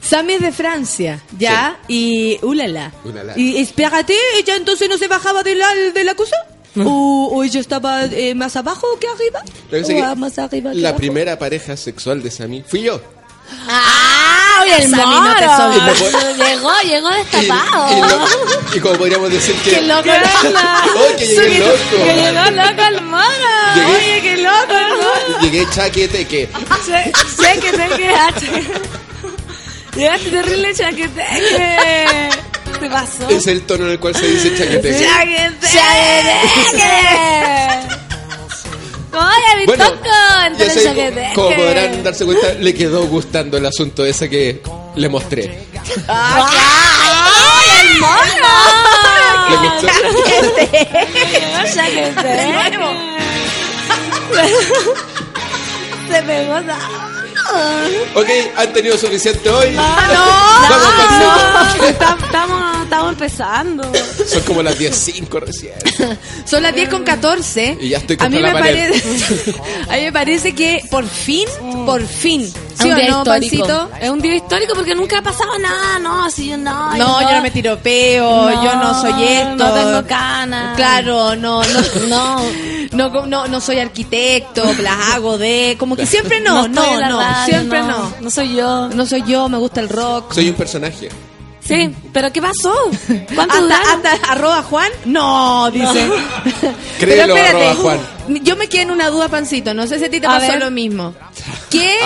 Sammy 0.00 0.34
es 0.34 0.40
de 0.40 0.52
Francia, 0.52 1.20
¿ya? 1.38 1.78
Y, 1.88 2.38
ulala. 2.42 2.92
Ulala. 3.04 3.32
Y 3.36 3.56
espérate, 3.58 4.14
¿ella 4.38 4.56
entonces 4.56 4.88
no 4.88 4.98
se 4.98 5.08
bajaba 5.08 5.42
de 5.42 5.54
la, 5.56 5.74
de 5.74 6.04
la 6.04 6.14
cosa? 6.14 6.36
¿O, 6.78 7.30
o 7.32 7.42
ella 7.42 7.58
estaba 7.60 8.04
eh, 8.04 8.34
más 8.34 8.54
abajo 8.54 8.86
que 9.00 9.08
arriba? 9.08 9.42
¿O 9.68 9.86
que 9.86 10.16
más 10.20 10.38
arriba 10.38 10.70
que 10.72 10.76
La 10.78 10.90
abajo? 10.90 11.00
primera 11.00 11.38
pareja 11.38 11.76
sexual 11.76 12.22
de 12.22 12.30
Sami 12.30 12.62
fui 12.62 12.82
yo. 12.82 13.00
¡Ah! 13.68 14.45
¡Oye, 14.62 14.76
el 14.82 14.88
moro! 14.90 15.34
Llegó, 16.36 16.72
llegó 16.84 17.10
Y, 17.12 17.16
destapado. 17.16 17.96
y 17.96 18.00
lo- 18.00 18.26
y 18.76 18.80
como 18.80 18.94
podríamos 18.96 19.30
decir 19.30 19.54
que. 19.56 19.70
¡Qué 19.70 19.82
loco! 19.82 20.08
¡Oh, 20.96 21.16
que 21.16 21.26
llegué 21.26 21.48
Que 21.48 21.58
loco! 21.58 21.96
llegó 22.14 22.50
loco 22.50 22.82
el 22.88 23.02
moro. 23.02 23.24
Llegué- 23.74 23.96
Oye, 23.96 24.20
qué 24.22 24.36
loco 24.38 24.76
el 24.76 24.88
moro. 24.96 25.40
Llegué 25.42 25.66
chaqueteque. 25.70 26.48
Sé, 26.84 27.12
sé 27.42 27.58
que 27.60 27.70
te 27.72 27.88
quedaste. 27.96 28.46
Llegaste 29.96 30.30
terrible 30.30 30.74
chaqueteque. 30.74 32.28
¿Qué 32.80 32.90
pasó? 32.90 33.28
Es 33.30 33.46
el 33.46 33.62
tono 33.62 33.84
en 33.86 33.92
el 33.92 33.98
cual 33.98 34.14
se 34.14 34.26
dice 34.26 34.54
chaqueteque. 34.56 35.06
¡Chaqueteque! 35.06 36.40
¡Oye, 39.16 39.56
mi 39.58 39.66
Bueno, 39.66 39.84
toco! 39.84 40.04
ya 40.58 40.70
sé, 40.70 40.84
chaqueteque. 40.84 41.32
como 41.34 41.56
podrán 41.56 42.02
darse 42.02 42.24
cuenta, 42.24 42.52
le 42.54 42.74
quedó 42.74 43.06
gustando 43.06 43.56
el 43.56 43.66
asunto 43.66 44.04
ese 44.04 44.28
que 44.28 44.60
le 44.94 45.08
mostré. 45.08 45.66
¡Ay, 46.08 46.54
el 47.80 48.00
mono! 48.00 48.54
¿Le 49.48 49.56
chaqueteque. 49.80 50.86
Se 56.10 56.22
pegó 56.22 56.54
Ok, 58.14 58.28
han 58.56 58.72
tenido 58.72 58.96
suficiente 58.98 59.50
hoy. 59.50 59.70
¡No! 59.72 59.82
Vamos 59.82 60.92
con 60.96 61.18
no, 61.18 61.86
Estamos, 61.86 62.65
estamos, 62.86 63.12
empezando. 63.12 63.92
Son 64.26 64.42
como 64.42 64.62
las 64.62 64.78
10.05 64.78 65.40
recién. 65.40 65.74
Son 66.44 66.62
las 66.62 66.74
10 66.74 66.88
con 66.88 67.02
14. 67.04 67.78
Y 67.80 67.90
ya 67.90 67.98
estoy 67.98 68.14
a 68.14 68.18
contra 68.18 68.28
mí, 68.38 68.42
la 68.42 68.54
me 68.54 68.60
pared. 68.60 68.88
parece, 68.90 69.54
a 69.90 69.96
mí 69.96 70.02
me 70.02 70.12
parece 70.12 70.54
que 70.54 70.82
por 70.90 71.06
fin, 71.06 71.46
por 71.84 72.04
fin. 72.06 72.42
Es 72.42 72.82
¿Sí 72.82 72.90
un 72.90 72.96
día 72.96 73.08
no, 73.08 73.18
histórico. 73.18 73.66
Pancito? 73.66 73.90
Es 74.00 74.10
un 74.10 74.20
día 74.20 74.34
histórico 74.36 74.74
porque 74.74 74.94
nunca 74.94 75.18
ha 75.18 75.22
pasado 75.22 75.58
nada, 75.58 75.98
no, 75.98 76.24
así 76.24 76.48
yo 76.48 76.58
no. 76.58 76.94
No, 76.96 77.22
yo 77.22 77.36
no 77.36 77.42
me 77.42 77.50
tiropeo, 77.50 78.50
yo 78.62 78.74
no 78.76 79.00
soy 79.00 79.24
esto. 79.24 79.56
No 79.56 79.72
tengo 79.72 80.06
canas. 80.06 80.76
Claro, 80.76 81.36
no, 81.36 81.62
no, 81.64 81.80
No. 82.06 82.42
no, 82.92 83.26
no, 83.26 83.46
no 83.48 83.60
soy 83.60 83.78
arquitecto, 83.78 84.62
las 84.82 85.14
hago 85.14 85.38
de, 85.38 85.76
como 85.78 85.96
que 85.96 86.04
siempre 86.06 86.40
no, 86.40 86.68
no, 86.68 87.00
no, 87.00 87.18
radio, 87.20 87.44
siempre 87.46 87.80
no. 87.82 88.12
No 88.20 88.30
soy 88.30 88.54
yo. 88.56 88.88
No 88.88 89.06
soy 89.06 89.22
yo, 89.26 89.48
me 89.48 89.58
gusta 89.58 89.80
el 89.80 89.88
rock. 89.88 90.34
Soy 90.34 90.48
un 90.50 90.54
personaje. 90.54 91.08
Sí, 91.66 91.94
pero 92.12 92.32
¿qué 92.32 92.40
pasó? 92.40 92.72
¿Cuánto 93.34 93.54
Hasta, 93.56 93.92
hasta 94.10 94.32
arroba 94.32 94.62
Juan, 94.62 94.90
no, 95.04 95.70
dice. 95.72 96.08
Créelo, 96.98 97.34
arroba 97.34 97.74
Juan. 97.74 98.00
Yo 98.42 98.56
me 98.56 98.68
quedé 98.68 98.82
en 98.82 98.90
una 98.90 99.08
duda, 99.10 99.28
Pancito. 99.28 99.72
No 99.74 99.86
sé 99.86 99.98
si 99.98 100.04
a 100.04 100.10
ti 100.10 100.20
te 100.20 100.26
A 100.26 100.30
pasó 100.30 100.52
ver. 100.52 100.60
lo 100.60 100.70
mismo. 100.70 101.14
¿Qué. 101.70 101.98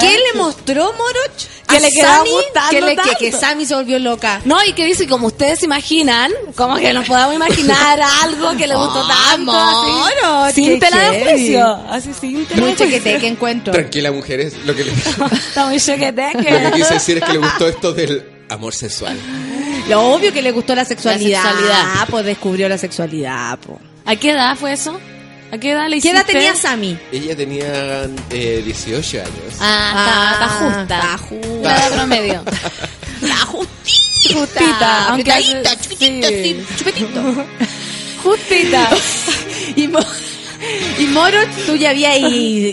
¿qué 0.00 0.18
le 0.32 0.38
mostró 0.38 0.84
Moroch 0.92 1.66
Que 1.68 1.76
a 1.76 1.80
le 1.80 1.90
Sammy 1.90 2.30
gustando 2.30 2.70
que, 2.70 2.80
le, 2.80 2.88
que, 2.90 2.96
tanto. 2.96 3.16
que 3.20 3.32
Sammy 3.32 3.64
se 3.66 3.74
volvió 3.74 3.98
loca? 4.00 4.40
No, 4.44 4.56
y 4.64 4.72
que 4.72 4.84
dice, 4.84 5.06
como 5.06 5.28
ustedes 5.28 5.60
se 5.60 5.64
imaginan, 5.66 6.30
como 6.56 6.76
que 6.76 6.92
nos 6.92 7.06
podamos 7.06 7.34
imaginar 7.34 8.00
algo 8.22 8.56
que 8.56 8.66
le 8.66 8.74
gustó 8.74 9.06
Ah, 9.08 9.30
tanto, 9.30 9.52
mono, 9.52 10.44
así, 10.44 10.64
sin 10.64 10.80
tela 10.80 11.10
de 11.10 11.24
juicio, 11.24 11.64
así 11.90 12.10
sin 12.20 12.44
tela 12.46 12.60
Muy 12.60 12.70
de 12.72 12.76
juicio. 12.76 12.98
chequete 12.98 13.18
que 13.20 13.26
encuentro. 13.28 13.72
Tranquila, 13.72 14.10
mujeres. 14.12 14.54
Lo 14.64 14.74
que, 14.74 14.84
le- 14.84 14.92
Está 14.92 15.20
muy 15.66 15.74
lo 15.78 15.78
que 15.78 15.80
chequeteque. 15.80 16.70
quise 16.74 16.94
decir 16.94 17.18
es 17.18 17.24
que 17.24 17.32
le 17.32 17.38
gustó 17.38 17.68
esto 17.68 17.92
del 17.92 18.33
amor 18.54 18.74
sexual. 18.74 19.18
Lo 19.88 20.00
obvio 20.14 20.32
que 20.32 20.42
le 20.42 20.50
gustó 20.52 20.74
la 20.74 20.84
sexualidad. 20.84 21.42
La 21.42 21.50
sexualidad. 21.50 21.82
Ah, 21.84 22.06
pues 22.08 22.24
descubrió 22.24 22.68
la 22.68 22.78
sexualidad. 22.78 23.58
po. 23.58 23.80
¿A 24.06 24.16
qué 24.16 24.30
edad 24.30 24.56
fue 24.56 24.72
eso? 24.72 24.98
¿A 25.52 25.58
qué 25.58 25.70
edad 25.72 25.84
le 25.84 26.00
¿Qué 26.00 26.08
hiciste? 26.08 26.16
edad 26.16 26.26
tenía 26.26 26.54
Sammy? 26.54 26.98
Ella 27.12 27.36
tenía 27.36 28.08
eh, 28.30 28.62
18 28.64 29.18
años. 29.20 29.32
Ah, 29.60 30.32
está, 30.32 30.32
está 30.32 30.48
justa. 30.48 30.98
está 30.98 31.18
justa. 31.18 31.68
La 31.68 31.76
edad 31.76 31.92
promedio. 31.94 32.42
La 33.20 33.36
justita. 33.36 34.40
Justita, 34.40 35.08
aunque 35.08 35.32
sí. 35.42 36.64
chupetito. 36.76 37.46
Justita. 38.22 38.90
Y, 39.76 39.88
y 40.98 41.06
Moro, 41.06 41.38
tú 41.66 41.76
ya 41.76 41.90
habías 41.90 42.14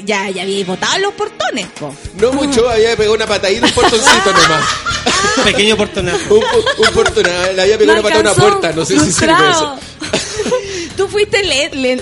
ya, 0.06 0.30
ya 0.30 0.44
habías 0.44 0.68
botado 0.68 0.98
los 1.00 1.14
portones, 1.14 1.68
po. 1.80 1.94
No 2.20 2.32
mucho, 2.34 2.70
había 2.70 2.96
pegado 2.96 3.16
una 3.16 3.28
patadita, 3.28 3.66
un 3.66 3.72
portoncito 3.74 4.32
nomás. 4.34 4.64
Pequeño 5.44 5.78
portonazo. 5.78 6.36
Un, 6.36 6.44
un, 6.44 7.56
le 7.56 7.62
había 7.62 7.78
pegado 7.78 8.00
una 8.00 8.10
patada 8.10 8.30
a 8.30 8.34
una 8.34 8.42
puerta. 8.42 8.72
No 8.74 8.86
sé 8.86 9.00
si 9.00 9.12
sirve 9.12 9.34
Frustrado. 9.36 9.80
eso. 10.02 10.56
Tú 10.98 11.08
fuiste 11.08 11.44
le, 11.44 11.70
le- 11.70 12.02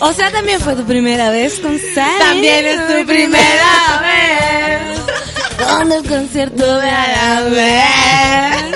O 0.00 0.12
sea, 0.12 0.30
también 0.30 0.60
fue 0.60 0.74
tu 0.76 0.84
primera 0.84 1.30
vez 1.30 1.58
con 1.60 1.78
Sam. 1.94 2.18
También 2.18 2.66
es 2.66 2.86
tu 2.86 3.06
primera 3.06 4.00
vez. 4.02 4.98
Con 5.66 5.92
el 5.92 6.04
concierto 6.08 6.80
de 6.80 6.90
Arabel. 6.90 8.67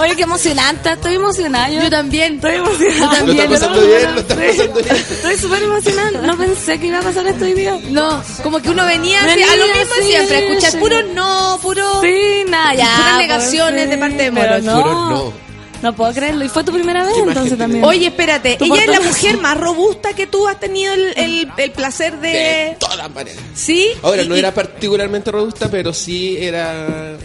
Oye, 0.00 0.16
qué 0.16 0.22
emocionante. 0.22 0.92
Estoy 0.92 1.14
emocionada. 1.14 1.68
Yo, 1.70 1.82
Yo 1.82 1.90
también. 1.90 2.34
estoy 2.36 2.54
emocionada. 2.56 3.20
Lo 3.24 3.32
está 3.32 3.48
pasando 3.48 3.86
bien, 3.86 4.14
lo 4.14 4.20
está 4.20 4.34
Sí. 4.34 4.40
pasando 4.48 4.80
bien. 4.82 4.96
Estoy 4.96 5.36
súper 5.36 5.62
emocionada. 5.62 6.10
No 6.22 6.38
pensé 6.38 6.78
que 6.80 6.86
iba 6.86 6.98
a 6.98 7.02
pasar 7.02 7.26
esto 7.26 7.44
hoy 7.44 7.54
día. 7.54 7.78
No, 7.90 8.22
como 8.42 8.60
que 8.60 8.70
uno 8.70 8.86
venía, 8.86 9.20
a 9.22 9.26
lo 9.26 9.34
mismo 9.34 9.94
sí, 10.00 10.04
siempre, 10.10 10.36
a 10.36 10.40
escuchar 10.40 10.72
sí. 10.72 10.78
puro 10.78 11.02
no, 11.14 11.58
puro... 11.62 12.00
Sí, 12.02 12.44
nada, 12.48 12.74
ya. 12.74 12.84
Puras 12.84 13.04
pues, 13.14 13.18
negaciones 13.28 13.84
sí, 13.84 13.90
de 13.90 13.98
parte 13.98 14.22
de 14.22 14.30
Moro. 14.30 14.58
No, 14.60 14.82
Puro 14.82 14.94
no. 15.10 15.48
No 15.80 15.92
puedo 15.94 16.12
creerlo. 16.12 16.44
¿Y 16.44 16.48
fue 16.48 16.64
tu 16.64 16.72
primera 16.72 17.04
vez 17.04 17.12
¿Qué 17.14 17.20
más 17.20 17.28
entonces 17.28 17.56
también? 17.58 17.84
Oye, 17.84 18.06
espérate, 18.08 18.58
ella 18.60 18.80
es 18.82 18.88
la 18.88 19.00
mujer 19.00 19.38
más 19.38 19.56
robusta 19.58 20.12
que 20.12 20.26
tú 20.26 20.48
has 20.48 20.58
tenido 20.58 20.92
el, 20.92 21.12
el, 21.16 21.48
el 21.56 21.70
placer 21.70 22.18
De 22.18 22.28
de... 22.30 22.76
todas 22.80 23.08
maneras. 23.14 23.40
¿Sí? 23.54 23.88
Ahora, 24.02 24.22
Y- 24.22 24.28
no 24.28 24.34
y- 24.34 24.40
era 24.40 24.52
particularmente 24.52 25.30
robusta, 25.30 25.70
pero 25.70 25.92
sí 25.92 26.36
era... 26.40 27.16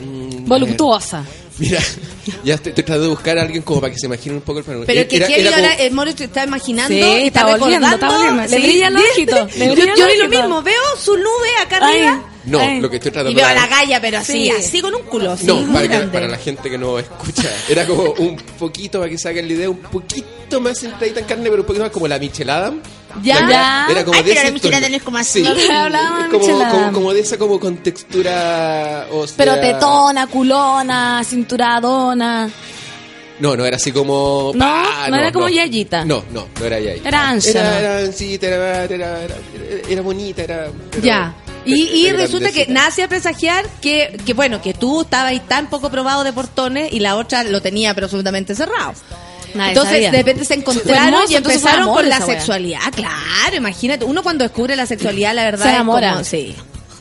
mm, 0.00 0.44
Voluptuosa. 0.46 1.24
Mira, 1.58 1.80
ya 2.44 2.54
estoy, 2.54 2.70
estoy 2.70 2.84
tratando 2.84 3.04
de 3.04 3.08
buscar 3.08 3.38
a 3.38 3.42
alguien 3.42 3.62
como 3.62 3.80
para 3.80 3.92
que 3.92 3.98
se 3.98 4.06
imagine 4.06 4.34
un 4.34 4.42
poco 4.42 4.58
el 4.58 4.64
panorama. 4.64 4.86
Pero 4.86 5.08
que 5.08 5.16
Era- 5.16 5.26
Kelly 5.26 5.44
como- 5.44 5.56
ahora, 5.56 5.74
el 5.74 5.90
Moro 5.94 6.14
te 6.14 6.24
está 6.24 6.44
imaginando 6.44 6.88
Sí, 6.94 7.00
y 7.00 7.26
está, 7.28 7.40
está 7.40 7.56
volviendo, 7.56 7.86
está 7.88 8.08
volviendo. 8.10 8.42
Le 8.42 8.90
los 8.90 9.02
ojitos, 9.12 9.56
le 9.56 9.66
Yo, 9.68 9.74
yo 9.96 10.06
vi 10.06 10.18
lo 10.18 10.28
mismo, 10.28 10.62
veo 10.62 10.82
su 11.02 11.16
nube 11.16 11.48
acá 11.62 11.78
Ay, 11.80 11.96
arriba 12.00 12.24
No, 12.44 12.60
ay. 12.60 12.80
lo 12.80 12.90
que 12.90 12.96
estoy 12.96 13.08
y 13.08 13.12
tratando 13.12 13.36
veo 13.36 13.46
a 13.46 13.54
la 13.54 13.66
galla, 13.66 14.00
pero 14.00 14.18
así, 14.18 14.32
Sí. 14.44 14.50
así 14.50 14.80
con 14.82 14.94
un 14.94 15.02
culo. 15.04 15.32
así, 15.32 15.46
No, 15.46 15.60
para, 15.72 15.88
que- 15.88 15.98
para 16.08 16.28
la 16.28 16.36
gente 16.38 16.68
que 16.68 16.76
no 16.78 16.98
escucha. 16.98 17.50
Era 17.68 17.86
como 17.86 18.02
un 18.18 18.36
poquito, 18.58 18.98
para 18.98 19.10
que 19.10 19.16
se 19.18 19.28
hagan 19.30 19.46
la 19.48 19.54
idea, 19.54 19.70
un 19.70 19.78
poquito 19.78 20.60
más 20.60 20.82
entradita 20.82 21.20
en 21.20 21.26
carne, 21.26 21.48
pero 21.48 21.62
un 21.62 21.66
poquito 21.66 21.84
más 21.84 21.92
como 21.92 22.06
la 22.06 22.18
Michelle 22.18 22.50
Adam. 22.52 22.82
Ya. 23.22 23.40
La- 23.42 23.48
Ya. 23.50 23.86
Era 23.90 24.04
como 24.04 24.16
Ay, 24.16 24.24
de 24.24 24.34
pero 24.34 24.80
la 24.80 24.86
es 24.96 25.02
como 25.02 25.18
así. 25.18 25.44
Sí. 25.44 25.68
No 25.68 26.30
como, 26.30 26.46
como, 26.46 26.92
como 26.92 27.12
de 27.14 27.20
esa 27.20 27.38
como 27.38 27.60
con 27.60 27.76
textura... 27.78 29.06
O 29.12 29.26
sea, 29.26 29.36
Pero 29.36 29.58
tetona, 29.60 30.26
culona, 30.26 31.22
cinturadona. 31.24 32.50
No, 33.38 33.54
no 33.54 33.66
era 33.66 33.76
así 33.76 33.92
como... 33.92 34.52
No, 34.54 35.08
no 35.10 35.16
era 35.16 35.30
como 35.30 35.48
Yayita. 35.48 36.04
No, 36.04 36.24
no, 36.32 36.46
no 36.58 36.64
era 36.64 36.80
Yayita. 36.80 37.08
Era 37.08 37.28
Ancha, 37.28 37.50
Era, 37.50 37.70
¿no? 37.70 37.76
era 37.76 37.98
ancita, 37.98 38.46
era, 38.46 38.84
era, 38.84 38.94
era, 38.94 39.24
era, 39.24 39.34
era 39.90 40.02
bonita, 40.02 40.42
era... 40.42 40.68
Ya. 41.02 41.34
Y, 41.66 41.82
y 41.82 42.06
era 42.06 42.18
resulta 42.18 42.50
que 42.52 42.66
nace 42.68 43.02
a 43.02 43.08
presagiar 43.08 43.66
que, 43.82 44.18
que, 44.24 44.32
bueno, 44.34 44.62
que 44.62 44.72
tú 44.72 45.02
estabas 45.02 45.32
ahí 45.32 45.40
tan 45.40 45.68
poco 45.68 45.90
probado 45.90 46.22
de 46.24 46.32
portones 46.32 46.92
y 46.92 47.00
la 47.00 47.16
otra 47.16 47.42
lo 47.44 47.60
tenía 47.60 47.92
pero 47.92 48.06
absolutamente 48.06 48.54
cerrado. 48.54 48.94
Nadie 49.56 49.70
entonces, 49.72 49.92
sabía. 49.94 50.10
de 50.10 50.16
repente 50.18 50.44
se 50.44 50.54
encontraron 50.54 51.14
hermoso, 51.14 51.32
y 51.32 51.36
empezaron 51.36 51.88
con 51.94 52.08
la 52.08 52.18
wea. 52.18 52.26
sexualidad. 52.26 52.80
Claro, 52.94 53.56
imagínate. 53.56 54.04
Uno 54.04 54.22
cuando 54.22 54.44
descubre 54.44 54.76
la 54.76 54.86
sexualidad, 54.86 55.34
la 55.34 55.44
verdad 55.44 55.64
Se 55.64 55.68
es 55.70 55.74
enamora. 55.74 56.12
como- 56.12 56.24
sí, 56.24 56.54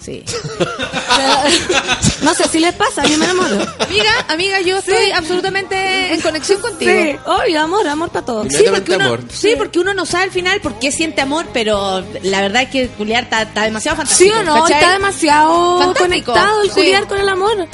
sí. 0.04 0.24
no 2.22 2.34
sé 2.34 2.48
si 2.48 2.60
les 2.60 2.74
pasa, 2.74 3.02
a 3.04 3.06
mí 3.08 3.16
me 3.18 3.26
enamoro. 3.26 3.58
Mira, 3.90 4.12
amiga, 4.30 4.62
yo 4.62 4.78
estoy 4.78 5.12
absolutamente 5.12 6.14
en 6.14 6.22
conexión 6.22 6.62
contigo. 6.62 6.92
Sí, 6.92 7.16
obvio, 7.26 7.62
amor, 7.62 7.88
amor 7.88 8.10
para 8.10 8.26
todos. 8.26 8.48
Sí, 8.50 8.66
porque 8.72 8.96
uno, 8.96 9.06
amor. 9.06 9.22
sí, 9.32 9.54
porque 9.58 9.80
uno 9.80 9.94
no 9.94 10.06
sabe 10.06 10.26
al 10.26 10.32
final 10.32 10.60
por 10.62 10.80
qué 10.80 10.92
siente 10.92 11.22
amor, 11.22 11.46
pero 11.54 12.04
la 12.24 12.42
verdad 12.42 12.64
es 12.64 12.70
que 12.70 12.90
Julián 12.98 13.24
está, 13.26 13.44
está 13.44 13.64
demasiado 13.64 13.96
¿Sí 14.06 14.30
fantástico. 14.30 14.40
o 14.40 14.44
no? 14.44 14.64
¿cachai? 14.64 14.80
Está 14.82 14.94
demasiado 14.94 15.80
Fantástico, 15.80 16.04
conectado 16.34 16.62
el 16.62 16.70
sí. 16.70 16.76
culiar 16.76 17.08
con 17.08 17.18
el 17.20 17.30
amor. 17.30 17.68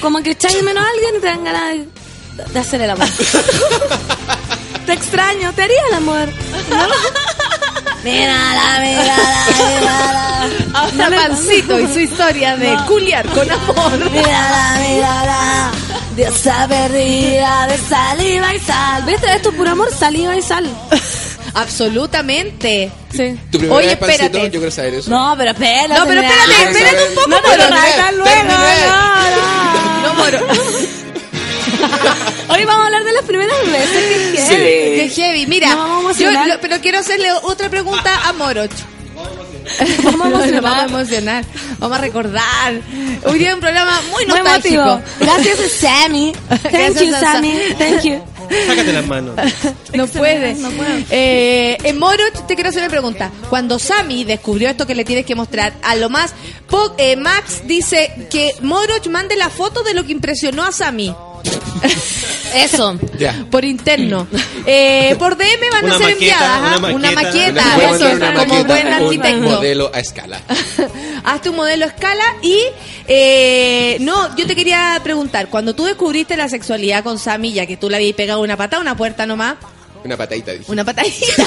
Como 0.00 0.22
que 0.22 0.30
echáis 0.30 0.62
menos 0.62 0.84
a 0.84 0.88
alguien 0.88 1.16
y 1.16 1.20
te 1.20 1.26
dan 1.26 1.44
ganas 1.44 1.70
de, 1.72 1.88
de 2.52 2.58
hacer 2.58 2.80
el 2.82 2.90
amor. 2.90 3.06
te 4.86 4.92
extraño, 4.92 5.52
te 5.52 5.62
haría 5.62 5.82
el 5.88 5.94
amor. 5.94 6.28
¿no? 6.28 6.86
Mírala, 8.02 8.80
mírala, 8.80 9.44
mírala. 9.58 10.48
Ahora 10.74 11.10
Pancito 11.28 11.78
y 11.78 11.86
su 11.92 11.98
historia 12.06 12.56
de 12.56 12.72
No. 12.74 12.86
culiar 12.86 13.26
con 13.28 13.50
amor. 13.50 14.10
Mírala, 14.10 14.76
mírala. 14.88 15.70
Diosa 16.16 16.66
perdida 16.68 17.66
de 17.68 17.78
saliva 17.78 18.54
y 18.54 18.58
sal. 18.60 19.04
¿Viste? 19.04 19.32
Esto 19.34 19.50
es 19.50 19.54
puro 19.54 19.70
amor, 19.72 19.88
saliva 19.96 20.34
y 20.36 20.42
sal. 20.42 20.66
Absolutamente. 21.54 22.90
Sí. 23.12 23.38
¿Tu 23.50 23.58
primera 23.58 23.76
Oye, 23.78 23.86
vez, 23.88 23.96
Pancito? 23.98 24.22
espérate. 24.24 24.50
Yo 24.50 24.60
quiero 24.60 24.70
saber 24.70 24.94
eso. 24.94 25.10
No, 25.10 25.34
pero 25.36 25.50
espérate. 25.50 25.88
No, 25.88 26.06
pero 26.06 26.22
mira. 26.22 26.32
espérate, 26.32 26.62
espérate 26.78 27.08
un 27.08 27.14
poco, 27.16 27.28
No 27.28 27.36
pero 27.42 27.64
luego, 27.70 28.42
no, 28.44 28.56
no. 29.36 30.08
No, 30.08 30.14
moro. 30.14 30.38
Hoy 32.48 32.64
vamos 32.64 32.82
a 32.82 32.86
hablar 32.86 33.04
de 33.04 33.12
las 33.12 33.24
primeras 33.24 33.56
veces. 33.70 34.40
Sí. 34.40 34.54
heavy. 34.54 34.98
Qué 35.00 35.12
heavy. 35.14 35.46
Mira, 35.46 35.72
a 35.72 36.12
yo 36.18 36.30
lo- 36.30 36.60
pero 36.60 36.80
quiero 36.80 36.98
hacerle 36.98 37.32
otra 37.42 37.68
pregunta 37.68 38.28
a 38.28 38.32
Moroch. 38.32 38.70
Vamos 40.02 40.22
a 40.22 40.26
emocionar. 40.48 40.62
vamos 40.62 40.78
a 40.78 40.84
emocionar. 40.84 41.44
Vamos 41.78 41.98
a 41.98 42.00
recordar. 42.00 42.80
Hoy 43.24 43.38
día 43.38 43.54
un 43.54 43.60
programa 43.60 44.00
muy 44.10 44.26
Muy 44.26 44.38
nostálgico. 44.38 44.80
emotivo. 44.82 45.02
Gracias, 45.20 45.58
Sammy. 45.78 46.32
Thank 46.48 46.62
Gracias 46.72 47.02
you, 47.04 47.14
a 47.14 47.20
Sammy. 47.20 47.54
Thank 47.78 48.02
you. 48.02 48.22
Sácate 48.66 48.92
las 48.92 49.06
manos. 49.06 49.36
No 49.94 50.06
puede. 50.08 50.54
no 50.54 50.70
puedo. 50.70 50.90
Eh, 51.10 51.78
en 51.84 51.98
Moroch 52.00 52.46
te 52.48 52.54
quiero 52.56 52.70
hacer 52.70 52.82
una 52.82 52.90
pregunta. 52.90 53.30
Cuando 53.48 53.78
Sammy 53.78 54.24
descubrió 54.24 54.70
esto 54.70 54.86
que 54.88 54.94
le 54.96 55.04
tienes 55.04 55.24
que 55.24 55.36
mostrar, 55.36 55.72
a 55.84 55.94
lo 55.94 56.08
más, 56.08 56.34
Po- 56.68 56.94
eh, 56.98 57.14
Max 57.14 57.60
dice 57.66 58.26
que 58.30 58.54
Moroch 58.62 59.06
mande 59.08 59.36
la 59.36 59.50
foto 59.50 59.82
de 59.84 59.94
lo 59.94 60.04
que 60.04 60.10
impresionó 60.12 60.64
a 60.64 60.72
Sammy. 60.72 61.14
Eso. 62.54 62.98
Ya. 63.18 63.44
Por 63.50 63.64
interno. 63.64 64.26
Eh, 64.66 65.14
por 65.18 65.36
DM 65.36 65.70
van 65.72 65.84
Una 65.84 65.94
a 65.94 65.98
ser 65.98 66.10
enviadas. 66.10 66.48
¿ah? 66.48 66.76
una 66.80 66.94
Una 66.94 67.10
maqueta. 67.12 67.62
eso, 67.94 68.10
una 68.12 68.34
como 68.34 68.54
maqueta, 68.54 68.64
buen 68.64 68.86
un 68.86 68.92
arquitecto. 68.92 69.40
modelo 69.42 69.90
a 69.94 70.00
escala. 70.00 70.40
Hazte 71.24 71.50
un 71.50 71.56
modelo 71.56 71.84
a 71.84 71.88
escala 71.88 72.24
y 72.42 72.58
eh, 73.06 73.96
no, 74.00 74.34
yo 74.36 74.46
te 74.46 74.56
quería 74.56 74.98
preguntar, 75.02 75.48
cuando 75.48 75.74
tú 75.74 75.84
descubriste 75.84 76.36
la 76.36 76.48
sexualidad 76.48 77.04
con 77.04 77.18
Sammy, 77.18 77.52
ya 77.52 77.66
que 77.66 77.76
tú 77.76 77.88
le 77.90 77.96
habías 77.96 78.14
pegado 78.14 78.40
una 78.40 78.56
patada, 78.56 78.80
una 78.82 78.96
puerta 78.96 79.26
nomás, 79.26 79.56
Una 80.04 80.16
patadita, 80.16 80.52
dije. 80.52 80.64
una 80.72 80.84
patadita, 80.84 81.44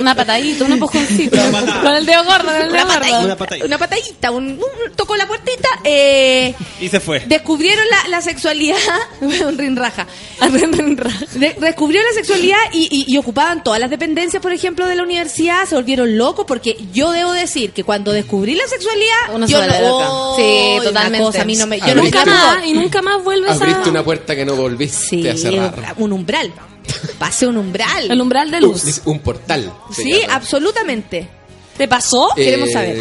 Una 0.00 0.14
patadita, 0.14 0.64
un 0.64 0.72
empujoncito. 0.72 1.36
Con 1.82 1.94
el 1.94 2.06
dedo 2.06 2.24
gordo, 2.24 2.44
con 2.46 2.54
el 2.56 2.72
dedo 2.72 2.72
una 2.72 2.84
gordo. 2.84 2.94
patadita, 2.98 3.18
Una 3.24 3.36
patadita. 3.36 3.66
una 3.66 3.78
patadita, 3.78 4.30
un, 4.30 4.44
un- 4.52 4.92
tocó 4.96 5.16
la 5.16 5.26
puertita, 5.26 5.68
eh, 5.84 6.54
Y 6.80 6.88
se 6.88 7.00
fue. 7.00 7.20
descubrieron 7.26 7.84
la, 7.90 8.08
la 8.08 8.20
sexualidad, 8.20 8.76
un 9.20 9.58
rinraja, 9.58 10.06
Rin, 10.40 10.72
rin, 10.72 10.96
ra. 10.96 11.10
De- 11.34 11.56
descubrió 11.60 12.00
la 12.02 12.12
sexualidad 12.14 12.58
y, 12.72 12.88
y- 12.90 13.12
y 13.12 13.18
ocupaban 13.18 13.62
todas 13.62 13.80
las 13.80 13.90
dependencias, 13.90 14.42
por 14.42 14.52
ejemplo, 14.52 14.86
de 14.86 14.94
la 14.96 15.02
universidad, 15.02 15.64
se 15.66 15.74
volvieron 15.74 16.16
locos 16.18 16.44
porque 16.46 16.76
yo 16.92 17.10
debo 17.12 17.32
decir 17.32 17.72
que 17.72 17.84
cuando 17.84 18.12
descubrí 18.12 18.54
la 18.54 18.66
sexualidad, 18.66 19.34
Uno 19.34 19.46
yo 19.46 19.60
no, 19.60 19.66
loca. 19.66 20.06
oh, 20.10 20.36
Sí, 20.36 20.74
una 20.76 20.84
totalmente. 20.84 21.24
cosa, 21.26 21.42
a 21.42 21.44
mí 21.44 21.56
no 21.56 21.66
me, 21.66 21.78
yo 21.78 21.84
Abriste 21.86 22.02
nunca 22.18 22.24
más, 22.24 22.66
y 22.66 22.72
nunca 22.72 23.02
más 23.02 23.22
vuelves 23.24 23.50
Abriste 23.52 23.88
a... 23.88 23.90
una 23.90 24.02
puerta 24.04 24.34
que 24.36 24.44
no 24.44 24.54
volviste 24.54 24.96
Sí, 25.08 25.28
a 25.28 25.36
cerrar. 25.36 25.94
un 25.98 26.12
umbral. 26.12 26.52
Pasé 27.18 27.46
un 27.46 27.56
umbral. 27.56 28.10
El 28.10 28.20
umbral 28.20 28.50
de 28.50 28.60
luz. 28.60 29.00
un 29.04 29.20
portal. 29.20 29.72
Sí, 29.94 30.12
llama. 30.20 30.34
absolutamente. 30.34 31.28
¿Te 31.76 31.88
pasó? 31.88 32.30
Eh, 32.36 32.44
queremos 32.44 32.72
saber. 32.72 32.98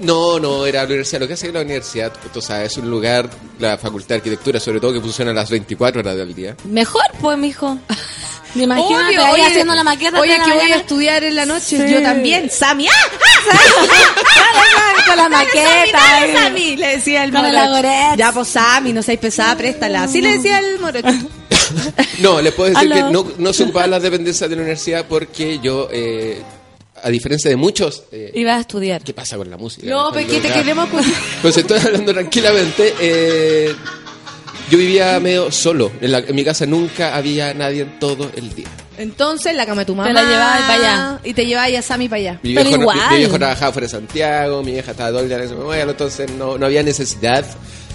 No, 0.00 0.38
no, 0.38 0.64
era 0.66 0.80
la 0.82 0.86
universidad. 0.86 1.20
Lo 1.20 1.26
que 1.26 1.34
hace 1.34 1.48
es 1.48 1.54
la 1.54 1.62
universidad, 1.62 2.12
tú 2.32 2.40
sabes, 2.40 2.72
es 2.72 2.78
un 2.78 2.88
lugar, 2.90 3.28
la 3.58 3.76
facultad 3.78 4.10
de 4.10 4.14
arquitectura, 4.16 4.60
sobre 4.60 4.80
todo, 4.80 4.92
que 4.92 5.00
funciona 5.00 5.32
a 5.32 5.34
las 5.34 5.50
24 5.50 6.00
horas 6.00 6.16
del 6.16 6.34
día. 6.34 6.56
Mejor, 6.64 7.02
pues, 7.20 7.36
mijo. 7.38 7.78
Imagínate 8.54 9.08
Obvio, 9.08 9.24
ahí 9.24 9.32
oye, 9.34 9.46
haciendo 9.46 9.74
la 9.74 9.84
maqueta. 9.84 10.20
Oye, 10.20 10.38
la 10.38 10.44
que 10.44 10.52
voy 10.52 10.72
a 10.72 10.76
estudiar 10.76 11.22
en 11.22 11.36
la 11.36 11.44
noche. 11.44 11.86
Sí. 11.86 11.92
Yo 11.92 12.00
también. 12.02 12.50
Sammy. 12.50 12.86
¡Ah! 12.88 12.92
Con 15.06 15.16
la 15.16 15.28
Dale, 15.28 15.44
maqueta. 15.44 15.66
Sammy, 15.66 15.88
eh. 15.88 15.92
dale, 15.92 16.32
Sammy, 16.32 16.76
le 16.76 16.86
decía 16.96 17.24
el 17.24 17.32
Con 17.32 17.42
morocho. 17.42 18.16
Ya, 18.16 18.32
pues 18.32 18.48
Sammy, 18.48 18.92
no 18.92 19.02
seas 19.02 19.18
pesada, 19.18 19.56
préstala. 19.56 20.04
Así 20.04 20.20
le 20.20 20.36
decía 20.36 20.58
el 20.60 20.78
morocho. 20.78 21.08
No, 22.20 22.40
les 22.40 22.52
puedo 22.54 22.70
decir 22.70 22.92
Aló. 22.92 23.06
que 23.06 23.12
no, 23.12 23.26
no 23.38 23.52
se 23.52 23.64
ocupaban 23.64 23.90
las 23.90 24.02
dependencias 24.02 24.48
de 24.48 24.56
la 24.56 24.62
universidad 24.62 25.06
porque 25.08 25.58
yo, 25.62 25.88
eh, 25.92 26.40
a 27.02 27.08
diferencia 27.10 27.48
de 27.50 27.56
muchos, 27.56 28.02
eh, 28.12 28.32
Iba 28.34 28.56
a 28.56 28.60
estudiar. 28.60 29.02
¿qué 29.02 29.12
pasa 29.14 29.36
con 29.36 29.48
la 29.48 29.56
música? 29.56 29.86
No, 29.88 30.10
porque 30.12 30.40
te 30.40 30.48
Ya. 30.48 30.54
queremos... 30.54 30.88
Pues 31.42 31.56
estoy 31.56 31.78
hablando 31.78 32.12
tranquilamente. 32.12 32.94
eh, 33.00 33.74
yo 34.70 34.76
vivía 34.76 35.18
medio 35.20 35.50
solo. 35.50 35.90
En, 36.00 36.12
la- 36.12 36.18
en 36.18 36.34
mi 36.34 36.44
casa 36.44 36.66
nunca 36.66 37.16
había 37.16 37.54
nadie 37.54 37.82
en 37.82 37.98
todo 37.98 38.30
el 38.36 38.54
día. 38.54 38.66
Entonces, 38.98 39.54
la 39.54 39.64
cama 39.64 39.82
de 39.82 39.86
tu 39.86 39.94
mamá. 39.94 40.08
Te 40.08 40.12
la 40.14 40.22
llevabas 40.24 40.60
para 40.62 40.74
allá. 40.74 41.20
Y 41.24 41.32
te 41.32 41.46
llevabas 41.46 41.72
a 41.74 41.82
Sammy 41.82 42.08
para 42.08 42.20
allá. 42.20 42.40
Mi 42.42 42.54
Pero 42.54 42.68
viejo, 42.68 42.82
no- 42.82 42.92
mi- 42.92 42.98
igual. 42.98 43.10
mi 43.12 43.16
viejo 43.18 43.38
trabajaba 43.38 43.72
fuera 43.72 43.86
de 43.86 43.90
Santiago, 43.92 44.62
mi 44.62 44.72
vieja 44.72 44.90
estaba 44.90 45.20
en 45.20 45.32
ese 45.32 45.54
momento, 45.54 45.90
entonces 45.92 46.30
no, 46.32 46.58
no 46.58 46.66
había 46.66 46.82
necesidad 46.82 47.46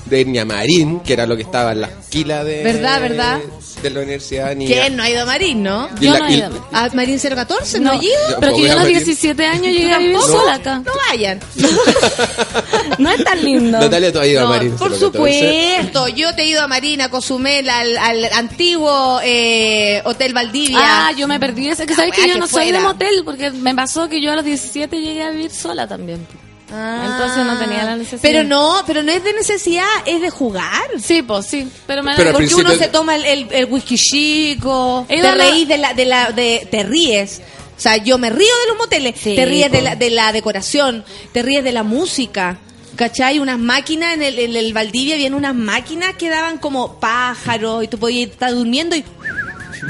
de 0.06 0.22
ir 0.22 0.28
ni 0.28 0.38
a 0.40 0.46
Marín, 0.46 1.00
que 1.00 1.14
era 1.14 1.26
lo 1.26 1.36
que 1.36 1.44
estaba 1.44 1.72
en 1.72 1.82
la 1.82 1.88
esquila 1.88 2.44
de, 2.44 2.64
¿Verdad, 2.64 3.02
verdad? 3.02 3.40
de 3.82 3.90
la 3.90 4.00
universidad, 4.02 4.56
ni 4.56 4.66
a- 4.66 4.68
¿Quién 4.68 4.96
no 4.98 5.04
ha 5.04 5.10
ido 5.10 5.22
a 5.24 5.26
Marín, 5.26 5.64
no? 5.64 5.90
Yo 6.00 6.12
la- 6.14 6.20
no 6.20 6.28
he 6.28 6.34
ido. 6.36 6.68
¿A 6.72 6.90
Marín 6.94 7.20
014? 7.20 7.80
¿No, 7.80 7.94
No, 7.94 8.00
ha 8.00 8.04
ido? 8.04 8.14
Yo 8.30 8.40
pero 8.40 8.56
que 8.56 8.62
yo 8.62 8.68
a 8.68 8.72
a 8.72 8.76
los 8.76 8.84
Marín. 8.84 8.98
17 8.98 9.46
años 9.46 9.68
llegué 9.68 9.92
a 9.94 9.98
vivir 9.98 10.18
sola 10.20 10.54
acá. 10.56 10.80
No 10.86 10.92
vayan. 11.10 11.40
No 13.00 13.10
es 13.12 13.24
tan 13.24 13.44
lindo. 13.44 13.80
Natalia 13.80 14.12
todavía 14.12 14.34
iba 14.34 14.42
a 14.42 14.46
No, 14.46 14.50
Marín. 14.52 14.72
por 14.78 14.96
supuesto, 14.98 16.08
yo 16.10 16.34
te 16.36 16.44
he 16.44 16.48
ido 16.48 16.62
a 16.62 16.68
Marín, 16.68 17.02
a 17.02 17.10
Cozumel, 17.10 17.70
al, 17.70 17.98
al 17.98 18.26
antiguo 18.34 19.20
eh, 19.24 20.02
Hotel 20.06 20.34
Valdivia. 20.34 20.78
Ah, 20.80 21.12
yo 21.18 21.28
me 21.28 21.40
perdí 21.40 21.70
ese. 21.70 21.86
Que 21.86 21.96
sabes 21.96 22.12
La 22.12 22.16
que 22.16 22.28
yo 22.28 22.34
que 22.36 22.40
no 22.40 22.48
soy 22.48 22.66
de 22.68 22.74
fuera. 22.74 22.88
motel, 22.88 23.22
porque 23.26 23.52
me 23.52 23.74
pasó 23.74 24.08
que 24.10 24.22
yo 24.22 24.32
a 24.32 24.36
los 24.36 24.46
17 24.46 25.00
llegué 25.02 25.24
a 25.24 25.32
vivir 25.32 25.52
sola 25.52 25.88
también. 25.88 26.26
Entonces 26.74 27.46
no 27.46 27.58
tenía 27.60 27.84
la 27.84 27.96
necesidad. 27.96 28.20
Ah. 28.20 28.22
Pero 28.24 28.44
no, 28.44 28.84
pero 28.88 29.04
no 29.04 29.12
es 29.12 29.24
de 29.24 29.34
necesidad, 29.34 29.86
es 30.06 30.22
de 30.22 30.30
jugar. 30.30 30.82
Sí, 31.00 31.22
pues 31.22 31.46
sí. 31.46 31.68
Pero 31.86 32.02
me 32.04 32.16
Pero 32.16 32.32
Porque 32.32 32.54
uno 32.56 32.72
se 32.72 32.88
toma 32.88 33.16
el, 33.16 33.26
el, 33.26 33.48
el 33.52 33.66
whisky 33.66 33.96
chico, 33.98 35.06
te 35.08 35.18
la- 35.22 35.36
reís 35.36 35.68
de 35.68 35.78
la, 35.78 35.94
de 35.94 36.06
la, 36.06 36.32
de, 36.32 36.68
te 36.72 36.84
ríes. 36.84 37.42
O 37.78 37.80
sea, 37.84 37.98
yo 37.98 38.18
me 38.18 38.30
río 38.30 38.40
de 38.64 38.68
los 38.70 38.78
moteles, 38.78 39.16
Sí, 39.22 39.36
te 39.36 39.46
ríes 39.46 39.72
de 39.72 39.80
po. 39.80 39.84
la, 39.84 39.96
de 39.96 40.10
la 40.10 40.32
decoración, 40.32 41.04
te 41.32 41.42
ríes 41.44 41.64
de 41.64 41.72
la 41.72 41.84
música. 41.84 42.58
¿Cachai? 42.96 43.40
Unas 43.40 43.58
máquinas 43.58 44.14
en 44.14 44.22
el, 44.22 44.38
en 44.38 44.56
el 44.56 44.72
Valdivia, 44.72 45.16
habían 45.16 45.34
unas 45.34 45.56
máquinas 45.56 46.14
que 46.16 46.30
daban 46.30 46.60
como 46.60 47.00
pájaros 47.00 47.84
y 47.84 47.88
tú 47.88 47.98
podías 47.98 48.30
estar 48.30 48.52
durmiendo 48.54 48.96
y 48.96 49.04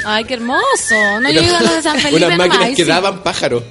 Ay, 0.06 0.24
qué 0.24 0.36
hermoso. 0.36 0.96
No, 1.22 1.30
yo 1.30 1.42
a 1.56 1.62
los 1.62 1.76
de 1.76 1.82
San 1.84 2.00
Felipe 2.00 2.26
Unas 2.26 2.38
máquinas 2.38 2.70
que 2.70 2.76
sí. 2.78 2.84
daban 2.86 3.22
pájaros. 3.22 3.62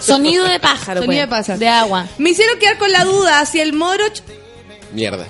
Sonido 0.00 0.44
de 0.46 0.60
pájaro, 0.60 1.00
Sonido 1.02 1.06
pues, 1.06 1.18
de 1.20 1.26
pájaro. 1.28 1.58
de 1.58 1.68
agua. 1.68 2.08
me 2.18 2.30
hicieron 2.30 2.58
quedar 2.58 2.78
con 2.78 2.90
la 2.92 3.04
duda 3.04 3.44
si 3.46 3.60
el 3.60 3.72
moroch 3.72 4.20
Mierda. 4.92 5.26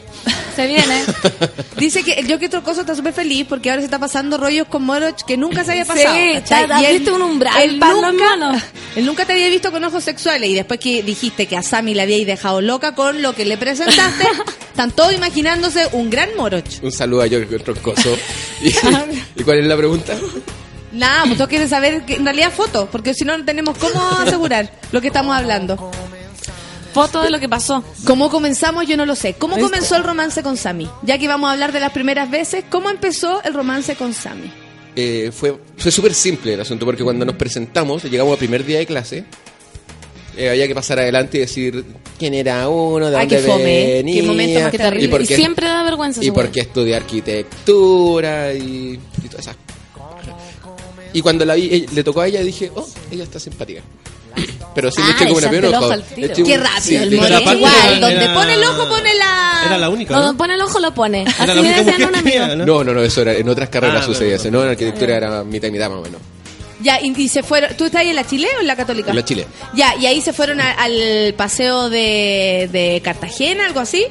Se 0.54 0.66
viene. 0.68 1.02
Dice 1.78 2.04
que 2.04 2.12
el 2.12 2.30
Jockey 2.30 2.48
Trocoso 2.48 2.82
está 2.82 2.94
súper 2.94 3.12
feliz 3.12 3.44
porque 3.48 3.70
ahora 3.70 3.80
se 3.80 3.86
está 3.86 3.98
pasando 3.98 4.36
rollos 4.38 4.68
con 4.68 4.84
Moroch 4.84 5.22
que 5.26 5.36
nunca 5.36 5.64
se 5.64 5.72
había 5.72 5.84
pasado. 5.84 6.14
Sí, 6.14 6.20
está- 6.34 6.80
Y 6.80 6.84
él- 6.84 7.08
un 7.10 7.22
umbral 7.22 7.60
Él 7.60 7.80
nunca, 7.80 8.62
él 8.94 9.04
nunca 9.06 9.24
te 9.24 9.32
había 9.32 9.48
visto 9.48 9.72
con 9.72 9.82
ojos 9.82 10.04
sexuales 10.04 10.48
y 10.50 10.54
después 10.54 10.78
que 10.78 11.02
dijiste 11.02 11.46
que 11.46 11.56
a 11.56 11.62
Sammy 11.62 11.94
le 11.94 12.02
habíais 12.02 12.26
dejado 12.26 12.60
loca 12.60 12.94
con 12.94 13.20
lo 13.22 13.34
que 13.34 13.44
le 13.46 13.56
presentaste, 13.56 14.24
están 14.70 14.92
todos 14.92 15.12
imaginándose 15.14 15.88
un 15.92 16.08
gran 16.10 16.28
Moroch. 16.36 16.64
Un 16.82 16.92
saludo 16.92 17.22
a 17.22 17.28
Jorge 17.28 17.58
Troncoso. 17.58 18.16
¿Y, 18.62 18.68
¿Y 19.40 19.42
cuál 19.44 19.58
es 19.58 19.66
la 19.66 19.76
pregunta? 19.76 20.14
Nada, 20.94 21.24
pues 21.24 21.36
todos 21.36 21.48
quieren 21.48 21.68
saber 21.68 22.04
que 22.06 22.14
en 22.14 22.24
realidad 22.24 22.52
fotos, 22.52 22.88
porque 22.90 23.14
si 23.14 23.24
no 23.24 23.36
no 23.36 23.44
tenemos 23.44 23.76
cómo 23.78 24.00
asegurar 24.20 24.70
lo 24.92 25.00
que 25.00 25.08
estamos 25.08 25.36
hablando. 25.36 25.90
Foto 26.92 27.22
de 27.22 27.30
lo 27.30 27.40
que 27.40 27.48
pasó. 27.48 27.82
¿Cómo 28.06 28.30
comenzamos? 28.30 28.86
Yo 28.86 28.96
no 28.96 29.04
lo 29.04 29.16
sé. 29.16 29.34
¿Cómo 29.34 29.58
comenzó 29.58 29.96
el 29.96 30.04
romance 30.04 30.44
con 30.44 30.56
Sammy? 30.56 30.88
Ya 31.02 31.18
que 31.18 31.26
vamos 31.26 31.48
a 31.48 31.52
hablar 31.52 31.72
de 31.72 31.80
las 31.80 31.90
primeras 31.90 32.30
veces, 32.30 32.64
¿cómo 32.70 32.88
empezó 32.88 33.42
el 33.42 33.52
romance 33.52 33.96
con 33.96 34.14
Sammy? 34.14 34.52
Eh, 34.94 35.32
fue 35.34 35.58
fue 35.76 35.90
súper 35.90 36.14
simple 36.14 36.54
el 36.54 36.60
asunto, 36.60 36.86
porque 36.86 37.02
cuando 37.02 37.24
nos 37.24 37.34
presentamos, 37.34 38.04
llegamos 38.04 38.32
al 38.34 38.38
primer 38.38 38.64
día 38.64 38.78
de 38.78 38.86
clase, 38.86 39.24
eh, 40.36 40.50
había 40.50 40.68
que 40.68 40.74
pasar 40.76 41.00
adelante 41.00 41.38
y 41.38 41.40
decir 41.40 41.84
quién 42.16 42.32
era 42.34 42.68
uno, 42.68 43.10
de 43.10 43.16
Ay, 43.16 43.26
dónde 43.26 43.42
qué 43.42 43.42
fome, 43.42 43.92
venía, 43.94 44.20
qué 44.20 44.22
momento 44.28 44.60
más 44.60 44.70
Qué 44.70 44.76
y 44.76 44.78
terrible. 44.78 45.22
Y 45.22 45.26
siempre 45.26 45.66
da 45.66 45.82
vergüenza. 45.82 46.24
y 46.24 46.30
por 46.30 46.48
qué 46.50 46.60
estudié 46.60 46.94
arquitectura 46.94 48.52
y, 48.54 49.00
y 49.24 49.28
todas 49.28 49.46
esas 49.46 49.56
Y 51.14 51.22
cuando 51.22 51.44
la 51.46 51.54
vi, 51.54 51.86
le 51.92 52.04
tocó 52.04 52.20
a 52.20 52.26
ella, 52.26 52.42
dije, 52.42 52.70
oh, 52.74 52.86
ella 53.10 53.24
está 53.24 53.40
simpática. 53.40 53.80
Pero 54.74 54.90
sí, 54.90 55.00
Ah, 55.00 55.06
le 55.06 55.12
eché 55.14 55.24
como 55.26 55.38
una 55.38 55.48
peor 55.48 55.64
ojo 55.66 55.88
Qué 56.16 56.56
rápido 56.58 56.80
sí, 56.82 56.96
el 56.96 57.10
le- 57.10 57.16
Moroch. 57.16 57.28
Pero 57.30 57.36
aparte 57.38 57.56
Igual, 57.58 57.72
era- 57.96 58.00
donde 58.00 58.28
pone 58.34 58.54
el 58.54 58.64
ojo 58.64 58.88
pone 58.88 59.14
la... 59.14 59.62
Era 59.66 59.78
la 59.78 59.88
única, 59.88 60.18
donde 60.18 60.36
pone 60.38 60.54
el 60.54 60.60
ojo 60.60 60.80
lo 60.80 60.92
pone. 60.92 61.24
Así 61.38 61.60
me 61.60 61.82
decían 61.84 62.08
un 62.08 62.16
amigo. 62.16 62.46
¿no? 62.56 62.66
No, 62.66 62.84
no, 62.84 62.92
no, 62.94 63.02
eso 63.02 63.22
era, 63.22 63.32
en 63.34 63.48
otras 63.48 63.68
carreras 63.68 64.02
Ah, 64.02 64.06
sucedía 64.06 64.34
eso, 64.34 64.50
no, 64.50 64.62
en 64.64 64.70
arquitectura 64.70 65.16
era 65.16 65.44
mitad 65.44 65.68
y 65.68 65.70
mitad 65.70 65.88
más 65.88 65.98
o 66.00 66.02
menos. 66.02 66.20
Ya, 66.82 67.00
y, 67.00 67.14
y 67.16 67.28
se 67.28 67.44
fueron... 67.44 67.76
¿Tú 67.76 67.84
estás 67.84 68.00
ahí 68.00 68.10
en 68.10 68.16
la 68.16 68.26
Chile 68.26 68.48
o 68.58 68.60
en 68.60 68.66
la 68.66 68.74
Católica? 68.74 69.10
En 69.10 69.16
la 69.16 69.24
Chile. 69.24 69.46
Ya, 69.74 69.94
y 69.94 70.06
ahí 70.06 70.20
se 70.20 70.32
fueron 70.32 70.60
a- 70.60 70.72
al 70.72 71.32
paseo 71.36 71.88
de, 71.88 72.68
de 72.72 73.00
Cartagena, 73.04 73.66
algo 73.66 73.78
así. 73.78 74.04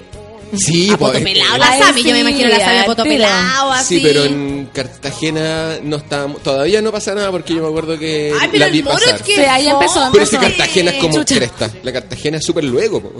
Sí, 0.57 0.89
a 0.91 0.97
pues, 0.97 1.11
poto 1.13 1.23
pelado 1.23 1.55
eh, 1.55 1.59
la 1.59 1.77
Sami. 1.79 2.03
Yo 2.03 2.11
me 2.11 2.19
imagino 2.19 2.49
la 2.49 2.59
Sami 2.59 2.77
a 2.77 2.85
poto 2.85 3.01
al 3.01 3.07
tiro. 3.07 3.17
pelado, 3.23 3.71
así. 3.71 3.95
Sí, 3.97 4.01
pero 4.03 4.23
en 4.25 4.69
Cartagena 4.73 5.77
no 5.83 5.97
estábamos, 5.97 6.41
todavía 6.43 6.81
no 6.81 6.91
pasa 6.91 7.13
nada 7.15 7.31
porque 7.31 7.55
yo 7.55 7.61
me 7.61 7.67
acuerdo 7.67 7.97
que 7.97 8.33
Ay, 8.39 8.47
pero 8.51 8.59
la 8.59 8.65
el 8.67 8.71
vi 8.71 8.83
Moro 8.83 8.95
pasar. 8.97 9.15
es 9.15 9.21
que 9.23 9.35
Sí, 9.35 9.41
ahí 9.41 9.67
empezó, 9.67 10.09
Pero 10.11 10.23
es 10.23 10.29
que 10.29 10.35
empezó. 10.35 10.57
Cartagena 10.57 10.91
es 10.91 10.97
como 11.01 11.13
Chucha. 11.17 11.35
cresta. 11.35 11.71
La 11.83 11.91
Cartagena 11.93 12.37
es 12.37 12.45
súper 12.45 12.63
luego. 12.63 13.01
po. 13.01 13.11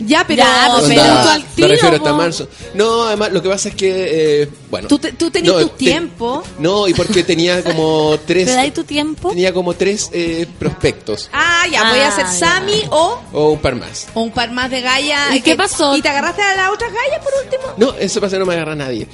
Ya, 0.00 0.24
pero... 0.26 0.42
Ya, 0.42 0.68
Onda, 0.74 0.88
pero 0.88 1.02
al 1.30 1.44
me 1.56 1.68
refiero 1.68 1.96
hasta 1.96 2.12
marzo. 2.12 2.48
No, 2.74 3.04
además 3.04 3.32
lo 3.32 3.42
que 3.42 3.48
pasa 3.48 3.68
es 3.70 3.74
que, 3.74 4.42
eh, 4.42 4.48
bueno. 4.70 4.88
Tú 4.88 4.98
te- 4.98 5.12
tú 5.12 5.30
tenías 5.30 5.54
no, 5.54 5.60
tu 5.62 5.68
te- 5.70 5.76
tiempo. 5.76 6.42
No, 6.58 6.86
y 6.88 6.94
porque 6.94 7.22
tenía 7.22 7.62
como 7.62 8.18
tres. 8.26 8.46
¿Te 8.46 8.52
dais 8.52 8.74
tu 8.74 8.84
tiempo? 8.84 9.30
Tenía 9.30 9.52
como 9.52 9.74
tres 9.74 10.10
eh, 10.12 10.46
prospectos. 10.58 11.28
Ah, 11.32 11.64
ya, 11.70 11.90
voy 11.90 12.00
a 12.00 12.08
hacer 12.08 12.26
Ah. 12.26 12.32
Sami 12.32 12.82
o, 12.90 13.20
O 13.32 13.50
un 13.50 13.58
par 13.60 13.74
más. 13.76 14.06
o 14.14 14.22
un 14.22 14.30
par 14.30 14.50
más 14.50 14.70
de 14.70 14.80
Gaia. 14.80 15.34
¿Y 15.34 15.40
qué 15.40 15.56
pasó? 15.56 15.96
¿Y 15.96 16.02
te 16.02 16.08
agarraste 16.08 16.42
a 16.42 16.54
la 16.56 16.70
otra 16.72 16.88
Gaia 16.88 17.20
por 17.20 17.32
último? 17.44 17.62
No, 17.76 17.94
eso 17.98 18.20
pasa, 18.20 18.38
no 18.38 18.46
me 18.46 18.54
agarra 18.54 18.74
nadie. 18.74 19.06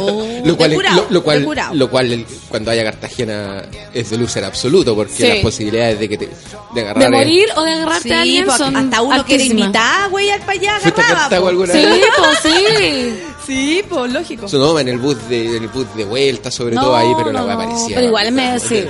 Oh, 0.00 0.26
lo 0.44 0.56
cual, 0.56 0.74
curado, 0.74 1.06
lo, 1.10 1.22
cual, 1.22 1.46
lo 1.72 1.90
cual 1.90 2.12
el- 2.12 2.26
cuando 2.48 2.70
haya 2.70 2.84
Cartagena 2.84 3.62
es 3.92 4.10
de 4.10 4.18
loser 4.18 4.44
absoluto, 4.44 4.94
porque 4.94 5.12
Sí. 5.14 5.28
las 5.28 5.38
posibilidades 5.38 5.98
de 5.98 6.08
que 6.08 6.18
te 6.18 6.28
de 6.74 6.80
agarrar 6.80 6.98
De 6.98 7.04
es- 7.04 7.10
morir 7.24 7.48
o 7.56 7.62
de 7.62 7.70
agarrarte 7.72 8.08
Sí, 8.08 8.12
a 8.14 8.20
alguien 8.22 8.46
son 8.56 8.76
hasta 8.76 9.02
uno 9.02 9.24
quiere 9.24 9.42
altísimas. 9.44 9.64
imitar, 9.68 10.10
güey, 10.10 10.30
al 10.30 10.40
para 10.40 10.52
allá 10.52 10.80
¿Fuiste 10.80 11.00
a 11.00 11.04
agarraba, 11.04 11.50
Sí, 11.72 11.86
pues 12.18 12.38
sí. 12.42 13.14
Sí, 13.46 13.82
pues 13.88 14.12
lógico. 14.12 14.46
Eso 14.46 14.58
no, 14.58 14.78
en 14.78 14.88
el 14.88 14.98
bus 14.98 15.28
de, 15.28 15.56
en 15.56 15.62
el 15.64 15.68
bus 15.68 15.86
de 15.94 16.04
vuelta, 16.04 16.50
sobre 16.50 16.74
No, 16.74 16.82
todo 16.82 16.96
ahí, 16.96 17.12
pero 17.16 17.32
la 17.32 17.40
no, 17.40 17.46
weá 17.46 17.54
no, 17.56 17.60
parecía. 17.62 17.96
Pero 17.96 18.06
igual 18.06 18.32
me 18.32 18.58
sí. 18.58 18.84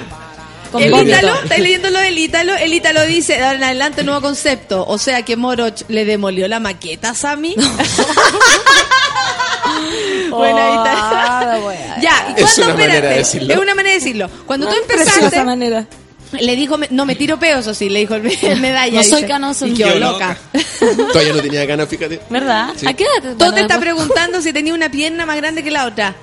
El. 0.79 1.07
Ítalo, 1.07 1.35
estáis 1.43 1.63
leyendo 1.63 1.91
lo 1.91 2.01
del 2.01 2.19
Ítalo, 2.19 2.55
el 2.57 2.75
Ítalo 2.75 3.03
dice, 3.07 3.37
en 3.37 3.63
adelante 3.63 4.03
nuevo 4.03 4.21
concepto, 4.21 4.85
o 4.87 4.99
sea 4.99 5.23
que 5.23 5.37
Moroch 5.37 5.83
le 5.89 6.05
demolió 6.05 6.49
la 6.49 6.59
maqueta 6.59 7.11
a 7.11 7.15
Sammy. 7.15 7.55
Bueno, 10.31 10.59
ahí 10.59 10.77
está. 10.77 10.93
Ah, 10.95 11.59
la. 11.63 12.01
Ya, 12.01 12.35
¿y 12.37 12.43
Es 12.43 12.55
cuándo, 12.55 12.65
una 12.65 12.75
manera 12.75 12.93
de 12.93 12.99
espérate, 12.99 13.19
decirlo. 13.19 13.55
Es 13.55 13.61
una 13.61 13.75
manera 13.75 13.95
de 13.95 14.01
decirlo. 14.01 14.31
Cuando 14.47 14.67
tú 14.67 14.75
Preciosa 14.87 15.11
empezaste, 15.13 15.45
manera. 15.45 15.87
Le 16.41 16.57
dijo, 16.57 16.79
me- 16.79 16.89
no, 16.91 17.07
me 17.07 17.15
tiro 17.15 17.39
peos, 17.39 17.67
o 17.67 17.75
sí, 17.75 17.89
le 17.89 18.01
dijo 18.01 18.15
el, 18.15 18.27
el 18.43 18.61
medalla. 18.61 18.99
No 18.99 19.03
soy 19.05 19.17
dice. 19.23 19.27
canoso. 19.29 19.67
Y 19.67 19.75
Quedó 19.75 19.99
loca. 19.99 20.37
Todavía 21.13 21.33
no 21.35 21.41
tenía 21.43 21.65
ganas, 21.67 21.89
fíjate. 21.89 22.21
¿Verdad? 22.31 22.71
Sí. 22.77 22.87
¿A 22.87 22.95
qué 22.95 23.05
edad 23.05 23.35
Todo 23.39 23.53
te 23.53 23.61
a- 23.61 23.63
está 23.63 23.79
preguntando 23.81 24.41
si 24.43 24.53
tenía 24.53 24.75
una 24.75 24.91
pierna 24.91 25.27
más 25.27 25.37
grande 25.37 25.63
que 25.63 25.71
la 25.71 25.87
otra. 25.87 26.15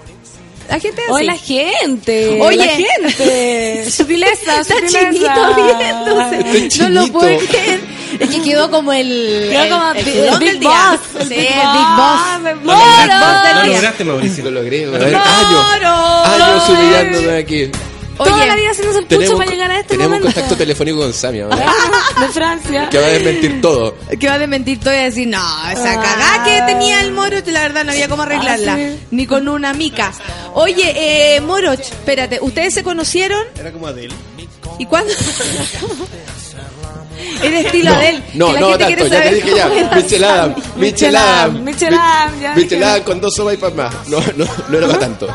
La 0.69 0.79
gente. 0.79 1.01
Oye, 1.09 1.25
la 1.25 1.35
gente. 1.35 2.39
Oye. 2.41 2.55
la 2.57 2.67
gente. 2.67 3.91
Sutileza, 3.91 4.61
Está 4.61 4.75
chinito 4.87 5.53
riéndose. 5.55 6.57
Está 6.67 6.83
No 6.83 6.89
lo 6.89 7.01
chinito. 7.01 7.19
puedo 7.19 7.39
creer. 7.39 7.79
Es 8.19 8.29
que 8.29 8.41
quedó 8.41 8.69
como 8.71 8.93
el. 8.93 9.47
Quedó 9.51 9.63
el- 9.63 9.69
como 9.69 9.91
el 9.93 10.05
Big- 10.05 10.13
jurón 10.21 10.39
Big 10.39 10.49
del 10.49 10.59
día. 10.59 10.69
Boss, 10.69 11.21
el 11.21 11.27
Sí, 11.27 11.33
Big 11.35 11.47
el 11.47 11.55
Boss. 11.55 11.73
Big 11.73 11.87
Boss. 11.97 12.21
Ah, 12.23 12.39
me 12.41 12.49
Lo 12.53 12.61
muero. 12.61 12.79
lograste, 12.79 13.53
lo 13.55 13.61
día. 13.63 13.73
lograste, 13.75 14.03
Mauricio. 14.05 14.43
Lo 14.45 14.51
logré, 14.51 14.85
Lo 14.85 14.91
weón. 14.91 15.03
lograste. 15.03 15.29
años. 15.29 15.65
¡Moro! 15.73 16.45
Años 16.45 16.69
humillándome 16.69 17.37
aquí. 17.37 17.71
Toda 18.23 18.35
Oye, 18.35 18.47
la 18.47 18.55
vida 18.55 18.69
haciéndose 18.71 18.99
el 18.99 19.05
pucho 19.05 19.37
para 19.37 19.51
llegar 19.51 19.71
a 19.71 19.75
este 19.79 19.87
tenemos 19.89 20.09
momento. 20.09 20.27
un 20.27 20.33
contacto 20.33 20.55
telefónico 20.57 20.97
con 20.99 21.13
Samia, 21.13 21.47
¿verdad? 21.47 21.65
de 22.19 22.27
Francia. 22.29 22.89
que 22.89 22.97
va 22.99 23.05
a 23.05 23.09
desmentir 23.09 23.61
todo. 23.61 23.95
que 24.19 24.27
va 24.27 24.33
a 24.33 24.39
desmentir 24.39 24.79
todo 24.79 24.93
y 24.93 24.97
a 24.97 25.03
decir, 25.03 25.27
no, 25.27 25.37
esa 25.71 25.93
Ah. 25.93 26.01
cagada 26.01 26.43
que 26.43 26.73
tenía 26.73 27.01
el 27.01 27.11
Moroch, 27.13 27.47
la 27.47 27.61
verdad 27.61 27.83
no 27.85 27.91
había 27.91 28.07
cómo 28.07 28.23
arreglarla. 28.23 28.73
Ah, 28.73 28.77
sí. 28.77 28.99
Ni 29.11 29.25
con 29.25 29.47
una 29.47 29.73
mica. 29.73 30.11
Oye, 30.53 31.35
eh, 31.35 31.41
Moroch, 31.41 31.79
espérate, 31.79 32.39
¿ustedes 32.41 32.73
se 32.73 32.83
conocieron? 32.83 33.43
Era 33.59 33.71
como 33.71 33.87
Adele. 33.87 34.13
¿Y 34.79 34.85
cuándo? 34.85 35.13
es 37.43 37.51
de 37.51 37.59
estilo 37.61 37.91
No, 37.91 37.97
Adele. 37.97 38.21
no, 38.33 38.53
no 38.53 38.69
tanto, 38.77 38.85
quiere 38.87 39.09
ya 39.09 39.23
te 39.23 39.35
dije 39.35 39.51
ya. 39.55 39.65
Adam. 39.65 40.55
Mitchell 40.77 41.15
Adam, 41.15 41.65
ya. 42.41 42.53
Adam 42.89 43.03
con 43.03 43.21
dos 43.21 43.35
sopas 43.35 43.53
y 43.53 43.57
para 43.57 43.75
más. 43.75 44.07
No, 44.07 44.19
no, 44.37 44.45
no 44.69 44.77
era 44.77 44.87
para 44.87 44.99
tanto. 44.99 45.27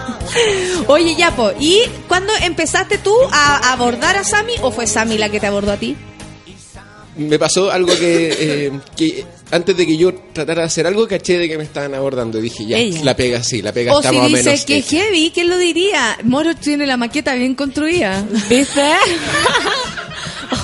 Oye, 0.89 1.15
Yapo, 1.17 1.53
¿y 1.59 1.83
cuándo 2.09 2.33
empezaste 2.43 2.99
tú 2.99 3.15
a 3.33 3.73
abordar 3.73 4.17
a 4.17 4.25
Sammy 4.25 4.55
o 4.63 4.71
fue 4.71 4.87
Sammy 4.87 5.19
la 5.19 5.29
que 5.29 5.41
te 5.41 5.47
abordó 5.47 5.73
a 5.73 5.77
ti? 5.77 5.97
Me 7.17 7.39
pasó 7.39 7.71
algo 7.71 7.97
que, 7.97 8.37
eh, 8.39 8.73
que 8.95 9.25
antes 9.51 9.75
de 9.75 9.87
que 9.87 9.97
yo 9.97 10.13
tratara 10.35 10.61
de 10.63 10.67
hacer 10.67 10.87
algo, 10.87 11.09
caché 11.09 11.39
de 11.39 11.49
que 11.49 11.57
me 11.57 11.65
estaban 11.65 11.95
abordando. 11.95 12.39
Y 12.39 12.43
dije, 12.43 12.67
ya, 12.67 12.77
Ella. 12.77 13.01
la 13.05 13.17
pega 13.17 13.43
sí, 13.43 13.63
la 13.63 13.73
pega 13.73 13.95
O 13.95 14.01
está 14.01 14.11
si 14.11 14.17
más 14.17 14.27
o 14.27 14.29
dice 14.29 14.43
menos. 14.45 14.65
que 14.67 14.77
hecha. 14.77 14.89
heavy, 14.97 15.31
¿quién 15.33 15.49
lo 15.49 15.57
diría? 15.57 16.19
Moro 16.25 16.55
tiene 16.55 16.87
la 16.87 16.99
maqueta 16.99 17.35
bien 17.35 17.55
construida. 17.55 18.23
¿Viste? 18.51 18.83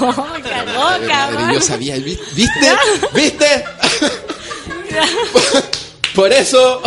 oh, 0.08 0.14
cagó, 0.42 0.80
Madre, 0.80 1.06
cabrón. 1.08 1.52
yo 1.54 1.60
sabía, 1.60 1.96
¿vi- 1.96 2.18
¿viste? 2.34 2.72
¿Viste? 3.14 3.64
Por 6.14 6.30
eso, 6.32 6.82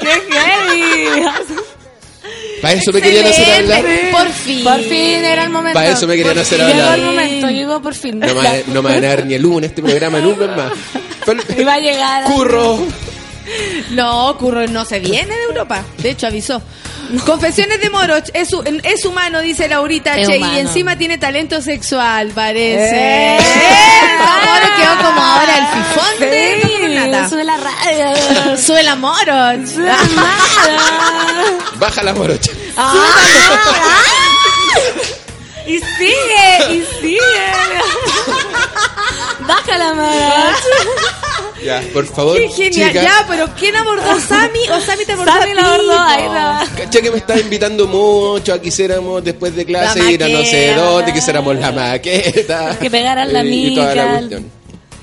¡Qué 0.00 0.08
heavy! 0.32 1.22
para 2.60 2.74
eso 2.74 2.92
me 2.92 3.00
querían 3.00 3.26
hacer 3.26 3.54
hablar. 3.54 3.84
Por 4.10 4.28
fin. 4.30 4.64
Por 4.64 4.80
fin 4.80 5.24
era 5.24 5.44
el 5.44 5.50
momento. 5.50 5.74
Para 5.78 5.90
eso 5.90 6.08
me 6.08 6.16
querían 6.16 6.38
hacer. 6.38 6.58
Llegó 6.58 6.70
hablar. 6.72 6.98
el 6.98 7.04
momento, 7.04 7.48
llegó 7.50 7.80
por 7.80 7.94
fin. 7.94 8.18
No 8.18 8.26
me, 8.34 8.64
no 8.66 8.82
me 8.82 8.88
van 8.94 9.04
a 9.04 9.08
dar 9.08 9.26
ni 9.26 9.34
el 9.34 9.46
uno 9.46 9.58
en 9.58 9.64
este 9.64 9.80
programa, 9.80 10.18
nunca 10.18 10.48
más. 10.48 10.72
Iba 11.56 11.74
a 11.74 11.78
llegar. 11.78 12.24
Curro. 12.24 12.80
No, 13.90 14.36
Curro 14.38 14.66
no 14.66 14.84
se 14.84 15.00
viene 15.00 15.34
de 15.34 15.42
Europa. 15.44 15.82
De 15.98 16.10
hecho, 16.10 16.26
avisó. 16.26 16.62
Confesiones 17.24 17.80
de 17.80 17.88
Moroch, 17.88 18.24
es, 18.34 18.50
es 18.82 19.04
humano, 19.06 19.40
dice 19.40 19.66
Laurita 19.66 20.14
Es 20.14 20.28
Che, 20.28 20.36
y 20.36 20.58
encima 20.58 20.96
tiene 20.98 21.16
talento 21.16 21.62
sexual, 21.62 22.28
parece. 22.34 23.36
¡Eh! 23.36 23.38
Moro 24.18 24.76
quedó 24.76 24.96
como 25.08 25.22
ahora 25.22 25.58
el 25.58 25.66
fifón 25.66 26.08
Sí, 26.18 27.28
sube 27.30 27.44
la 27.44 27.56
radio. 27.56 28.56
Sube 28.58 28.82
la 28.82 28.94
Moroch. 28.94 29.66
Sube. 29.66 29.90
Baja 31.78 32.02
la 32.02 32.12
morocha. 32.12 32.52
Y 35.66 35.78
sigue, 35.78 36.74
y 36.74 36.86
sigue. 37.00 37.20
Baja 39.40 39.78
la 39.78 39.94
mano. 39.94 41.27
Ya, 41.64 41.82
por 41.92 42.06
favor, 42.06 42.36
Qué 42.38 42.48
genial. 42.48 42.88
chica. 42.90 43.02
Ya, 43.02 43.24
pero 43.28 43.46
¿quién 43.58 43.74
abordó 43.76 44.10
a 44.10 44.20
Sammy 44.20 44.60
o 44.70 44.80
Sammy 44.80 45.04
te 45.04 45.12
abordó 45.12 45.32
Sammy 45.32 45.50
a 45.50 45.54
la 45.54 46.60
abordó. 46.60 46.76
Caché 46.76 47.02
que 47.02 47.10
me 47.10 47.18
estaba 47.18 47.40
invitando 47.40 47.86
mucho 47.86 48.52
a 48.54 48.60
quisiéramos 48.60 49.22
después 49.24 49.54
de 49.56 49.64
clase 49.64 49.98
La 50.02 50.10
ir 50.10 50.24
a 50.24 50.28
no 50.28 50.38
sé 50.42 50.72
dónde, 50.74 51.12
quisiéramos 51.12 51.56
la 51.56 51.72
maqueta. 51.72 52.78
Que 52.80 52.90
pegaran 52.90 53.32
la 53.32 53.42
Eh, 53.42 53.46
y 53.48 53.74
toda 53.74 53.94
la 53.94 54.02
mica. 54.04 54.18
cuestión. 54.18 54.58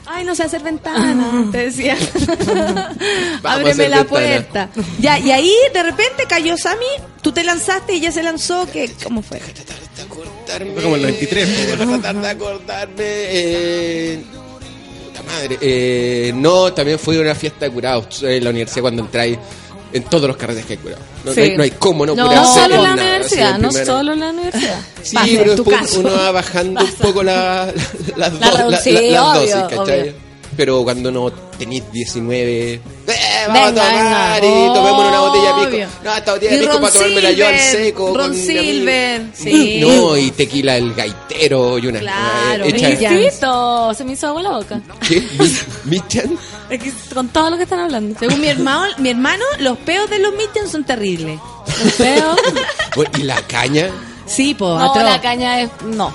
Ay, 0.07 0.23
no 0.23 0.35
sé 0.35 0.43
hacer 0.43 0.61
ventana, 0.61 1.49
te 1.51 1.57
decía. 1.65 1.97
Ábreme 3.43 3.89
la 3.89 3.97
ventana. 3.97 4.03
puerta. 4.05 4.69
Ya, 4.99 5.17
y 5.19 5.31
ahí 5.31 5.53
de 5.73 5.83
repente 5.83 6.25
cayó 6.27 6.55
Sammy, 6.57 6.85
tú 7.21 7.31
te 7.31 7.43
lanzaste 7.43 7.93
y 7.93 7.97
ella 7.97 8.11
se 8.11 8.23
lanzó, 8.23 8.67
¿qué, 8.71 8.91
¿cómo 9.03 9.21
fue? 9.21 9.39
de 9.39 10.01
acordarme. 10.03 10.73
Fue 10.73 10.83
como 10.83 10.95
el 10.95 11.01
93, 11.03 11.47
po, 11.47 11.85
Voy 11.85 11.95
a 11.95 11.99
tratar 12.01 12.21
de 12.21 12.27
acordarme. 12.29 12.93
Eh, 13.07 14.23
madre. 15.25 15.57
Eh, 15.61 16.31
no, 16.35 16.73
también 16.73 16.97
fui 16.99 17.17
a 17.17 17.21
una 17.21 17.35
fiesta 17.35 17.65
de 17.65 17.71
curados 17.71 18.23
en 18.23 18.43
la 18.43 18.49
universidad 18.49 18.81
cuando 18.81 19.03
entráis 19.03 19.37
en 19.93 20.03
todos 20.03 20.27
los 20.27 20.35
carretes 20.35 20.65
que 20.65 20.73
hay 20.73 20.79
curados. 20.79 21.03
No, 21.23 21.31
Sí. 21.33 21.39
no 21.39 21.43
hay, 21.45 21.57
no 21.57 21.63
hay 21.63 21.71
cómo 21.71 22.05
no, 22.05 22.15
No, 22.15 22.27
curarse 22.27 22.59
No 22.59 22.61
solo 22.63 22.75
en 22.75 22.83
la 22.83 22.93
universidad, 22.93 23.57
no 23.59 23.71
solo 23.71 24.13
en 24.13 24.19
la 24.19 24.29
universidad. 24.29 24.79
Sí, 25.01 25.15
Pasa, 25.15 25.27
pero 25.37 25.55
después 25.55 25.93
uno 25.97 26.11
va 26.11 26.31
bajando 26.31 26.81
un 26.83 26.91
poco 26.93 27.23
la, 27.23 27.71
las, 28.17 28.33
La 28.39 28.49
do- 28.51 28.57
redu- 28.57 28.69
la- 28.71 28.77
sí, 28.79 28.91
las 28.91 29.01
obvio, 29.37 29.41
dosis, 29.41 29.55
¿cachai? 29.77 29.99
obvio. 30.01 30.24
Pero 30.57 30.83
cuando 30.83 31.11
no 31.11 31.31
tenéis 31.31 31.83
19, 31.91 32.73
¡eh! 32.73 32.81
Vamos 33.47 33.73
Venga, 33.73 33.81
a 33.81 33.91
tomar 33.91 34.41
venga. 34.41 34.47
y 34.47 34.73
tomemos 34.73 35.07
una 35.07 35.19
botella 35.19 35.53
de 35.53 35.77
pisco. 35.77 35.91
No, 36.03 36.15
esta 36.15 36.33
botella 36.33 36.51
de 36.51 36.57
pisco 36.59 36.81
para 36.81 36.93
tomármela 36.93 37.31
yo 37.31 37.47
al 37.47 37.59
seco. 37.59 38.07
Ron 38.17 38.27
con. 38.27 38.35
Silver, 38.35 39.21
sí. 39.33 39.79
No, 39.81 40.17
y 40.17 40.31
tequila 40.31 40.77
el 40.77 40.93
gaitero 40.93 41.77
y 41.77 41.87
una. 41.87 41.99
Claro, 41.99 42.65
eh, 42.65 42.69
hecha- 42.69 43.93
se 43.93 44.03
me 44.03 44.13
hizo 44.13 44.27
agua 44.27 44.41
la 44.41 44.51
boca. 44.51 44.81
¿Qué? 45.07 45.21
Mi- 45.37 45.91
¿Michan? 45.97 46.37
Es 46.69 46.81
que 46.81 46.91
Con 47.13 47.27
todo 47.29 47.49
lo 47.51 47.57
que 47.57 47.63
están 47.63 47.79
hablando. 47.79 48.17
Según 48.19 48.41
mi 48.41 48.47
hermano, 48.47 48.93
mi 48.97 49.09
hermano, 49.09 49.43
los 49.59 49.77
peos 49.79 50.09
de 50.09 50.19
los 50.19 50.33
Mitchell 50.33 50.67
son 50.69 50.83
terribles. 50.83 51.39
Feo. 51.97 52.35
Bueno, 52.95 53.11
¿Y 53.17 53.23
la 53.23 53.41
caña? 53.41 53.89
Sí, 54.25 54.53
po, 54.55 54.69
No, 54.79 54.89
atroz. 54.91 55.03
la 55.03 55.21
caña 55.21 55.59
es. 55.61 55.69
No. 55.83 56.13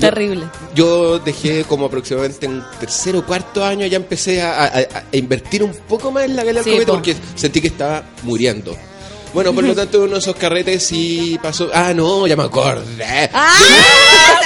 Terrible. 0.00 0.44
Yo 0.74 1.18
dejé 1.18 1.64
como 1.64 1.86
aproximadamente 1.86 2.46
en 2.46 2.62
tercero 2.80 3.20
o 3.20 3.24
cuarto 3.26 3.64
año, 3.64 3.86
ya 3.86 3.96
empecé 3.96 4.42
a, 4.42 4.52
a- 4.64 4.66
a- 4.66 5.04
a 5.12 5.16
invertir 5.16 5.62
un 5.62 5.72
poco 5.88 6.10
más 6.10 6.24
en 6.24 6.36
la 6.36 6.44
del 6.44 6.62
Sí, 6.62 6.70
cometa 6.70 6.86
po. 6.86 6.92
porque 6.94 7.16
sentí 7.34 7.60
que 7.60 7.68
estaba 7.68 8.02
muriendo. 8.22 8.76
Bueno, 9.34 9.52
por 9.52 9.62
lo 9.62 9.74
tanto, 9.74 9.98
uno 10.04 10.14
de 10.14 10.18
esos 10.20 10.34
carretes 10.36 10.82
sí 10.82 11.38
pasó. 11.42 11.68
Ah, 11.74 11.92
no, 11.94 12.26
ya 12.26 12.34
me 12.36 12.44
acordé. 12.44 13.28
¡Ah! 13.34 13.52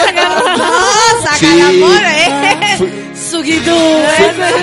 ¡Saca, 1.22 1.36
Sí. 1.38 1.82
eh! 1.84 2.78
Sukitu. 3.30 3.70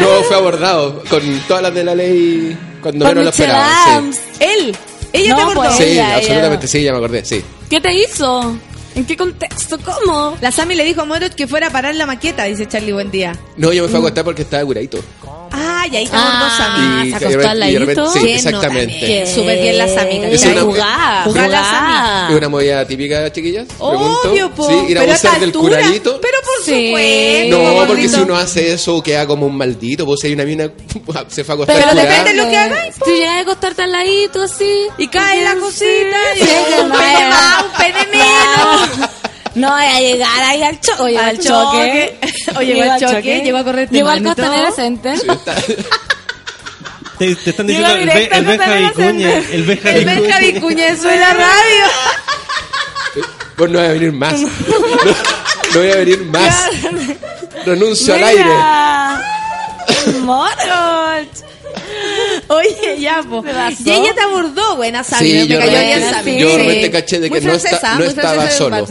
no, 0.01 0.23
fue 0.27 0.35
abordado 0.35 1.03
con 1.09 1.21
todas 1.47 1.63
las 1.63 1.73
de 1.73 1.83
la 1.83 1.95
ley 1.95 2.57
cuando 2.81 3.05
menos 3.05 3.23
lo 3.23 3.29
esperaba. 3.29 4.01
sí. 4.11 4.19
Él, 4.39 4.75
ella 5.13 5.29
No, 5.29 5.35
te 5.35 5.41
abordó. 5.41 5.61
pues. 5.61 5.75
Sí, 5.77 5.83
Ella, 5.83 6.15
absolutamente, 6.17 6.65
ella. 6.65 6.71
sí, 6.71 6.83
ya 6.83 6.91
me 6.91 6.97
acordé, 6.97 7.25
sí. 7.25 7.43
¿Qué 7.69 7.79
te 7.81 7.93
hizo? 7.93 8.57
¿En 8.95 9.05
qué 9.05 9.15
contexto? 9.15 9.77
¿Cómo? 9.79 10.37
La 10.41 10.51
Sammy 10.51 10.75
le 10.75 10.83
dijo 10.83 11.01
a 11.01 11.05
Moroch 11.05 11.33
que 11.33 11.47
fuera 11.47 11.67
a 11.67 11.69
parar 11.69 11.95
la 11.95 12.05
maqueta, 12.05 12.43
dice 12.45 12.67
Charlie 12.67 12.91
Buen 12.91 13.11
Día. 13.11 13.33
No, 13.55 13.71
yo 13.71 13.83
me 13.83 13.87
fui 13.89 13.97
a 13.97 13.99
acostar 13.99 14.23
porque 14.25 14.41
estaba 14.41 14.63
curadito. 14.65 14.99
Ah, 15.51 15.83
calladita 15.85 16.11
Ah, 16.13 16.39
gordosa, 16.39 16.65
Ah, 16.67 17.03
y, 17.05 17.09
¿se 17.09 17.15
acostó 17.15 17.41
y- 17.41 17.45
al 17.45 17.57
y 17.69 17.79
ladito? 17.79 18.13
sí, 18.13 18.29
exactamente. 18.29 19.25
Súper 19.33 19.59
bien 19.61 19.77
las 19.77 19.97
amigas. 19.97 20.31
Es 20.33 20.45
una- 20.45 20.61
Jugá. 20.61 22.27
¿Es 22.29 22.35
una 22.35 22.49
movida 22.49 22.85
típica, 22.85 23.31
chiquillas? 23.31 23.67
Obvio, 23.79 24.51
po. 24.51 24.67
Sí, 24.67 24.73
ir 24.91 24.97
a 24.97 25.01
pero 25.01 25.11
abusar 25.13 25.15
esta 25.15 25.31
del 25.39 25.43
altura, 25.49 25.77
curadito. 25.79 26.19
Pero 26.21 26.37
por 26.65 26.73
Sí. 26.75 26.87
supuesto. 26.87 27.57
No, 27.57 27.73
porque 27.75 27.87
gordito. 27.87 28.15
si 28.15 28.21
uno 28.21 28.35
hace 28.37 28.73
eso 28.73 29.01
queda 29.03 29.25
como 29.27 29.45
un 29.47 29.55
maldito. 29.57 30.05
Pues 30.05 30.19
si 30.21 30.27
hay 30.27 30.33
una 30.33 30.43
mina 30.45 30.69
se 31.29 31.43
fue 31.43 31.53
a 31.53 31.55
acostar 31.55 31.75
Pero 31.77 31.95
depende 31.95 32.31
de 32.31 32.37
lo 32.37 32.49
que 32.49 32.57
hagáis, 32.57 32.95
Tú 33.03 33.11
llegas 33.11 33.35
a 33.35 33.39
acostarte 33.39 33.81
al 33.83 33.91
ladito 33.91 34.41
así. 34.43 34.87
Y 34.97 35.07
cae 35.07 35.43
la 35.43 35.55
cosita. 35.55 36.17
Y 36.35 36.39
Sí, 36.39 36.45
que 36.45 36.81
un 36.81 36.89
no 36.89 36.95
pene 36.95 37.27
más, 37.29 37.63
un 37.65 37.71
pene 37.77 38.07
menos. 38.11 38.89
Claro. 38.97 39.09
No, 39.55 39.71
voy 39.71 39.83
a 39.85 39.99
llegar 39.99 40.43
ahí 40.43 40.61
al 40.61 40.79
choque. 40.79 41.01
Oye, 41.01 41.17
Al 41.17 41.25
al 41.25 41.39
choque. 41.39 42.17
choque. 42.21 42.39
O 42.57 42.61
llegó 42.61 42.81
al 42.91 42.99
choque, 42.99 43.41
llegó 43.43 43.57
a 43.59 43.63
correr 43.63 43.89
Llegó 43.89 44.09
al 44.09 44.19
y 44.19 44.23
costanera 44.23 44.71
Center. 44.71 45.19
Te, 47.17 47.35
te 47.35 47.49
están 47.49 47.67
diciendo 47.67 47.95
el, 47.95 48.05
Be- 48.09 48.29
el 48.31 48.45
Benja 48.45 48.75
Vicuña. 48.75 49.37
El 49.51 49.63
Benja 49.65 49.89
El 49.91 50.05
Benja 50.05 50.39
Vicuña. 50.39 50.85
Vicuña 50.85 50.95
suena 50.97 51.33
radio. 51.33 51.85
Pues 53.57 53.71
no 53.71 53.79
voy 53.79 53.87
a 53.87 53.91
venir 53.91 54.11
más. 54.13 54.35
No, 55.73 55.79
voy 55.79 55.91
a 55.91 55.95
venir 55.97 56.21
más. 56.25 56.69
Renuncio 57.65 58.13
al 58.15 58.23
aire. 58.23 58.49
Moro. 60.21 61.27
Oye, 62.47 62.99
ya, 62.99 63.21
po. 63.23 63.43
Y 63.85 63.89
ella 63.91 64.13
te 64.13 64.21
abordó, 64.21 64.75
buena 64.77 65.03
Sammy. 65.03 65.29
Sí, 65.41 65.47
yo 65.47 65.59
cayó 65.59 65.71
realmente- 65.71 66.37
yo 66.39 66.47
realmente 66.55 66.91
caché 66.91 67.19
de 67.19 67.29
que 67.29 67.41
Muy 67.41 67.51
no 67.51 67.59
francesa, 67.59 67.95
no 67.95 68.03
estaba 68.05 68.49
solo. 68.49 68.87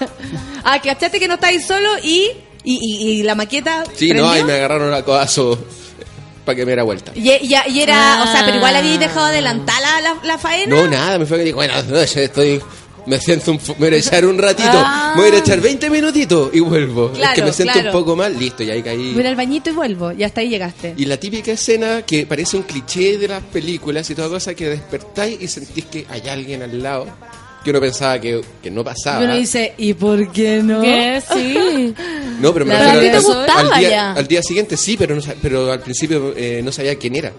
ah, 0.64 0.80
que 0.80 0.88
cachaste 0.88 1.18
que 1.20 1.28
no 1.28 1.34
estáis 1.34 1.66
solo 1.66 1.88
y, 2.02 2.30
y, 2.62 2.78
y, 2.80 3.10
y 3.20 3.22
la 3.22 3.34
maqueta 3.34 3.84
Sí, 3.94 4.06
prendió. 4.08 4.24
no, 4.24 4.30
ahí 4.30 4.44
me 4.44 4.54
agarraron 4.54 4.92
a 4.94 5.02
codazo 5.02 5.58
para 6.44 6.56
que 6.56 6.62
me 6.64 6.70
diera 6.72 6.82
vuelta. 6.82 7.12
Y, 7.14 7.30
y- 7.30 7.54
y 7.68 7.80
era, 7.80 8.22
o 8.22 8.26
sea, 8.32 8.42
pero 8.44 8.56
igual 8.56 8.74
Ah. 8.74 8.78
habíais 8.78 9.00
dejado 9.00 9.26
adelantar 9.26 9.80
la, 9.82 10.00
la, 10.00 10.16
la 10.22 10.38
faena. 10.38 10.74
No, 10.74 10.86
nada, 10.88 11.18
me 11.18 11.26
fue 11.26 11.38
que 11.38 11.44
dijo, 11.44 11.56
bueno, 11.56 11.74
no, 11.88 11.98
estoy... 11.98 12.62
Me 13.06 13.18
siento 13.18 13.50
un, 13.52 13.58
me 13.78 13.88
voy 13.88 13.96
a 13.96 13.98
echar 13.98 14.24
un 14.24 14.38
ratito, 14.38 14.68
Ah. 14.72 15.12
me 15.16 15.22
voy 15.28 15.36
a 15.36 15.38
echar 15.40 15.60
20 15.60 15.90
minutitos 15.90 16.50
y 16.54 16.60
vuelvo. 16.60 17.10
es 17.12 17.18
Claro, 17.18 17.34
que 17.34 17.42
me 17.42 17.52
siento 17.52 17.72
claro. 17.74 17.88
un 17.90 17.92
poco 18.04 18.16
mal, 18.16 18.38
listo, 18.38 18.62
y 18.62 18.70
ahí 18.70 18.82
caí. 18.82 19.12
Voy 19.12 19.26
al 19.26 19.36
bañito 19.36 19.70
y 19.70 19.72
vuelvo. 19.74 20.12
Y 20.12 20.22
hasta 20.24 20.40
ahí 20.40 20.48
llegaste. 20.48 20.94
Y 20.96 21.04
la 21.04 21.16
típica 21.18 21.52
escena 21.52 22.02
que 22.02 22.24
parece 22.26 22.56
un 22.56 22.62
cliché 22.62 23.18
de 23.18 23.28
las 23.28 23.42
películas 23.42 24.08
y 24.10 24.14
toda 24.14 24.28
cosa 24.28 24.54
que 24.54 24.68
despertáis 24.70 25.40
y 25.40 25.48
sentís 25.48 25.84
que 25.86 26.06
hay 26.08 26.22
alguien 26.28 26.62
al 26.62 26.82
lado 26.82 27.06
que 27.62 27.70
uno 27.70 27.80
pensaba 27.80 28.18
que, 28.20 28.42
que 28.62 28.70
no 28.70 28.84
pasaba. 28.84 29.22
Y 29.22 29.24
uno 29.24 29.36
dice, 29.36 29.72
¿y 29.78 29.94
por 29.94 30.30
qué 30.32 30.62
no? 30.62 30.82
¿Qué? 30.82 31.22
Sí. 31.32 31.94
no, 32.40 32.52
pero 32.52 32.66
me 32.66 32.74
La 32.74 32.80
verdad, 32.80 32.94
refiero 32.94 33.16
a 33.16 33.18
al- 33.20 33.24
gustaba 33.24 33.74
al, 33.74 33.80
día, 33.80 33.90
ya. 33.90 34.12
al 34.12 34.26
día 34.28 34.42
siguiente 34.42 34.76
sí, 34.76 34.96
pero, 34.98 35.14
no, 35.16 35.22
pero 35.40 35.72
al 35.72 35.80
principio 35.80 36.34
eh, 36.36 36.60
no 36.62 36.70
sabía 36.72 36.94
quién 36.96 37.16
era. 37.16 37.32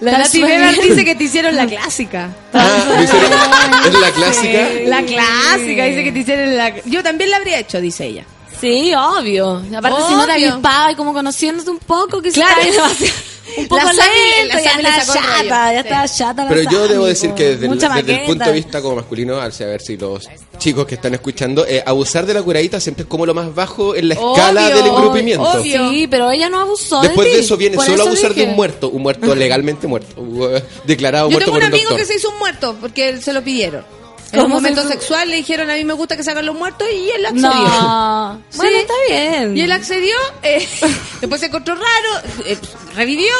La 0.00 0.18
Nati 0.18 0.42
dice 0.42 1.04
que 1.04 1.14
te 1.14 1.24
hicieron 1.24 1.54
la 1.56 1.66
clásica. 1.66 2.30
Ah, 2.52 3.00
hicieron- 3.02 3.32
es 3.94 4.00
la 4.00 4.10
clásica. 4.10 4.68
La 4.86 5.02
clásica, 5.02 5.84
dice 5.84 6.04
que 6.04 6.12
te 6.12 6.18
hicieron 6.20 6.56
la... 6.56 6.72
Yo 6.84 7.02
también 7.02 7.30
la 7.30 7.36
habría 7.38 7.58
hecho, 7.58 7.80
dice 7.80 8.06
ella. 8.06 8.24
Sí, 8.60 8.92
obvio. 8.94 9.62
Aparte, 9.76 9.98
si 10.08 10.14
no 10.14 10.26
te 10.26 10.32
Obvio. 10.34 10.52
avispaba 10.52 10.92
y 10.92 10.94
como 10.94 11.12
conociéndote 11.12 11.70
un 11.70 11.78
poco, 11.78 12.22
que 12.22 12.30
Claro. 12.32 12.54
un 13.58 13.68
poco 13.68 13.82
La 13.84 13.92
Sami- 13.92 14.00
lento, 14.38 14.56
la 14.56 14.62
ya 14.62 15.04
rollo. 15.04 15.20
chata, 15.20 15.72
ya 15.72 16.08
chata 16.08 16.42
la 16.44 16.48
Pero 16.48 16.62
yo 16.62 16.78
Sami, 16.82 16.88
debo 16.92 17.06
decir 17.06 17.30
que 17.32 17.56
desde, 17.56 17.66
el, 17.66 17.78
desde 17.78 18.14
el 18.20 18.26
punto 18.26 18.44
de 18.44 18.52
vista 18.52 18.82
como 18.82 18.96
masculino, 18.96 19.40
al 19.40 19.52
saber 19.52 19.80
si 19.80 19.96
los 19.96 20.28
chicos 20.58 20.86
que 20.86 20.94
están 20.96 21.14
escuchando, 21.14 21.66
eh, 21.66 21.82
abusar 21.86 22.26
de 22.26 22.34
la 22.34 22.42
curadita 22.42 22.80
siempre 22.80 23.02
es 23.04 23.08
como 23.08 23.26
lo 23.26 23.34
más 23.34 23.54
bajo 23.54 23.94
en 23.94 24.08
la 24.08 24.14
escala 24.14 24.66
Obvio, 24.66 24.76
del 24.76 24.86
engrupimiento. 24.86 25.42
obvio. 25.48 25.90
Sí, 25.90 26.06
pero 26.08 26.30
ella 26.30 26.48
no 26.48 26.60
abusó 26.60 27.00
Después 27.02 27.32
de, 27.32 27.38
eso 27.40 27.56
viene 27.56 27.76
Por 27.76 27.84
solo 27.86 27.96
eso 28.02 28.08
abusar 28.08 28.34
de 28.34 28.44
un 28.44 28.56
muerto, 28.56 28.88
un 28.90 29.02
muerto 29.02 29.34
legalmente 29.34 29.86
muerto, 29.86 30.20
uh, 30.20 30.48
declarado 30.84 31.28
Yo 31.28 31.32
muerto 31.32 31.50
tengo 31.52 31.56
un 31.56 31.60
por 31.62 31.68
un 31.68 31.74
amigo 31.74 31.90
doctor. 31.90 31.98
que 32.06 32.12
se 32.12 32.18
hizo 32.18 32.30
un 32.30 32.38
muerto 32.38 32.76
porque 32.80 33.20
se 33.20 33.32
lo 33.32 33.42
pidieron. 33.42 33.84
En 34.32 34.40
¿Cómo 34.40 34.56
un 34.56 34.62
momento 34.62 34.86
sexual 34.88 35.30
le 35.30 35.36
dijeron 35.36 35.70
a 35.70 35.74
mí 35.74 35.84
me 35.84 35.92
gusta 35.94 36.16
que 36.16 36.24
se 36.24 36.32
hagan 36.32 36.46
los 36.46 36.56
muertos 36.56 36.86
y 36.92 37.10
él 37.10 37.26
accedió. 37.26 37.50
No. 37.50 38.42
Sí. 38.50 38.58
Bueno, 38.58 38.78
está 38.78 38.94
bien. 39.08 39.56
Y 39.56 39.60
él 39.60 39.72
accedió, 39.72 40.16
eh, 40.42 40.66
después 41.20 41.40
se 41.40 41.46
encontró 41.46 41.74
raro, 41.74 42.28
eh, 42.44 42.58
revivió 42.94 43.32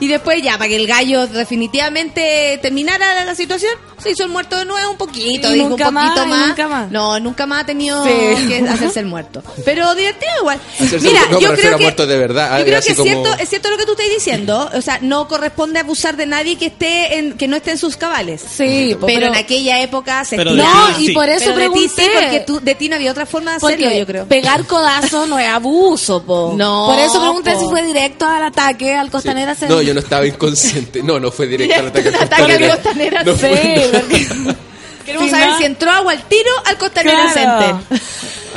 y 0.00 0.08
después 0.08 0.42
ya, 0.42 0.52
para 0.58 0.68
que 0.68 0.76
el 0.76 0.86
gallo 0.86 1.26
definitivamente 1.26 2.58
terminara 2.62 3.24
la 3.24 3.34
situación, 3.34 3.72
se 4.02 4.10
hizo 4.10 4.22
el 4.24 4.28
muerto 4.28 4.56
de 4.56 4.64
nuevo 4.64 4.90
un 4.90 4.96
poquito, 4.96 5.50
Y 5.50 5.54
dijo 5.54 5.68
nunca 5.70 5.88
un 5.88 5.94
poquito 5.94 6.26
más, 6.26 6.28
más. 6.28 6.48
nunca 6.48 6.68
más. 6.68 6.90
No, 6.90 7.20
nunca 7.20 7.46
más 7.46 7.62
ha 7.62 7.66
tenido 7.66 8.04
Sí. 8.04 8.10
que 8.48 8.58
hacerse 8.68 9.00
el 9.00 9.06
muerto. 9.06 9.42
Pero 9.64 9.94
divertido 9.94 10.30
igual. 10.40 10.60
Hacerse 10.78 11.08
Mira, 11.08 11.20
no, 11.30 11.40
yo 11.40 11.54
creo 11.54 11.76
que 11.78 11.82
muertos 11.84 12.08
de 12.08 12.18
verdad, 12.18 12.58
Yo 12.58 12.64
creo 12.64 12.78
así 12.78 12.86
que 12.88 12.92
es 12.92 12.98
como- 12.98 13.10
cierto, 13.24 13.42
es 13.42 13.48
cierto 13.48 13.70
lo 13.70 13.76
que 13.78 13.86
tú 13.86 13.92
estás 13.92 14.08
diciendo, 14.10 14.70
o 14.74 14.80
sea, 14.82 14.98
no 15.00 15.26
corresponde 15.28 15.78
abusar 15.80 16.16
de 16.16 16.26
nadie 16.26 16.56
que 16.56 16.66
esté 16.66 17.18
en 17.18 17.34
que 17.38 17.48
no 17.48 17.56
esté 17.56 17.70
en 17.72 17.78
sus 17.78 17.96
cabales. 17.96 18.42
Sí, 18.48 18.96
po, 19.00 19.06
pero, 19.06 19.26
en 19.28 19.34
aquella 19.36 19.80
época 19.80 20.24
se 20.24 20.36
Pero. 20.36 20.52
No, 20.52 20.64
ti 20.96 21.04
y 21.04 21.06
sí. 21.08 21.12
por 21.12 21.28
eso 21.28 21.44
Pero 21.46 21.56
de 21.56 21.64
ti 21.64 21.70
pregunté. 21.70 22.02
sí, 22.02 22.08
porque 22.12 22.40
tú, 22.40 22.60
de 22.60 22.74
ti 22.74 22.88
no 22.88 22.96
había 22.96 23.10
otra 23.10 23.26
forma 23.26 23.52
de 23.52 23.56
hacerlo, 23.58 23.76
Porque 23.84 23.98
yo 24.00 24.06
creo. 24.06 24.26
pegar 24.26 24.66
codazo 24.66 25.26
no 25.26 25.38
es 25.38 25.48
abuso, 25.48 26.22
po. 26.22 26.52
No, 26.56 26.86
Por 26.88 26.98
eso 26.98 27.20
pregunté 27.20 27.52
po. 27.52 27.60
si 27.60 27.66
fue 27.68 27.82
directo 27.84 28.26
al 28.26 28.42
ataque 28.44 28.94
al 28.94 29.06
Sí. 29.06 29.12
Costanera 29.12 29.54
No, 29.68 29.80
yo 29.84 29.94
no 29.94 30.00
estaba 30.00 30.26
inconsciente. 30.26 31.02
No, 31.02 31.18
no 31.20 31.30
fue 31.30 31.46
directo 31.46 31.74
al 31.80 31.86
ataque 31.88 32.08
al 32.08 32.14
Ataque 32.14 32.52
al 32.64 32.70
Costanera. 32.70 33.22
No 33.24 33.34
fue- 33.36 33.50
Sí, 33.90 33.90
porque- 33.92 34.26
Queremos 35.04 35.30
saber 35.30 35.48
no- 35.50 35.58
si 35.58 35.64
entró 35.64 35.90
agua 35.90 36.12
al 36.12 36.22
tiro 36.28 36.50
al 36.64 36.78
Costanera 36.78 37.30
Claro. 37.32 37.80
Center. 37.90 38.00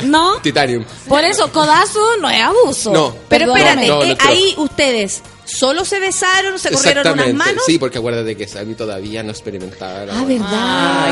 No, 0.04 0.40
Titanium. 0.40 0.84
por 1.08 1.24
eso 1.24 1.50
codazo 1.52 1.98
no 2.20 2.30
es 2.30 2.40
abuso. 2.40 2.92
No. 2.92 3.16
Pero 3.28 3.52
espérate, 3.52 3.88
No, 3.88 3.96
no 3.98 4.04
eh, 4.04 4.16
ahí 4.20 4.54
ustedes 4.56 5.22
solo 5.44 5.84
se 5.84 5.98
besaron, 5.98 6.56
se 6.56 6.70
corrieron 6.70 7.14
unas 7.14 7.34
manos. 7.34 7.64
Sí, 7.66 7.80
porque 7.80 7.98
acuérdate 7.98 8.36
que 8.36 8.46
Sammy 8.46 8.74
todavía 8.76 9.24
no 9.24 9.32
experimentaba 9.32 10.04
la 10.06 10.16
Ah, 10.20 10.24
verdad. 10.24 10.48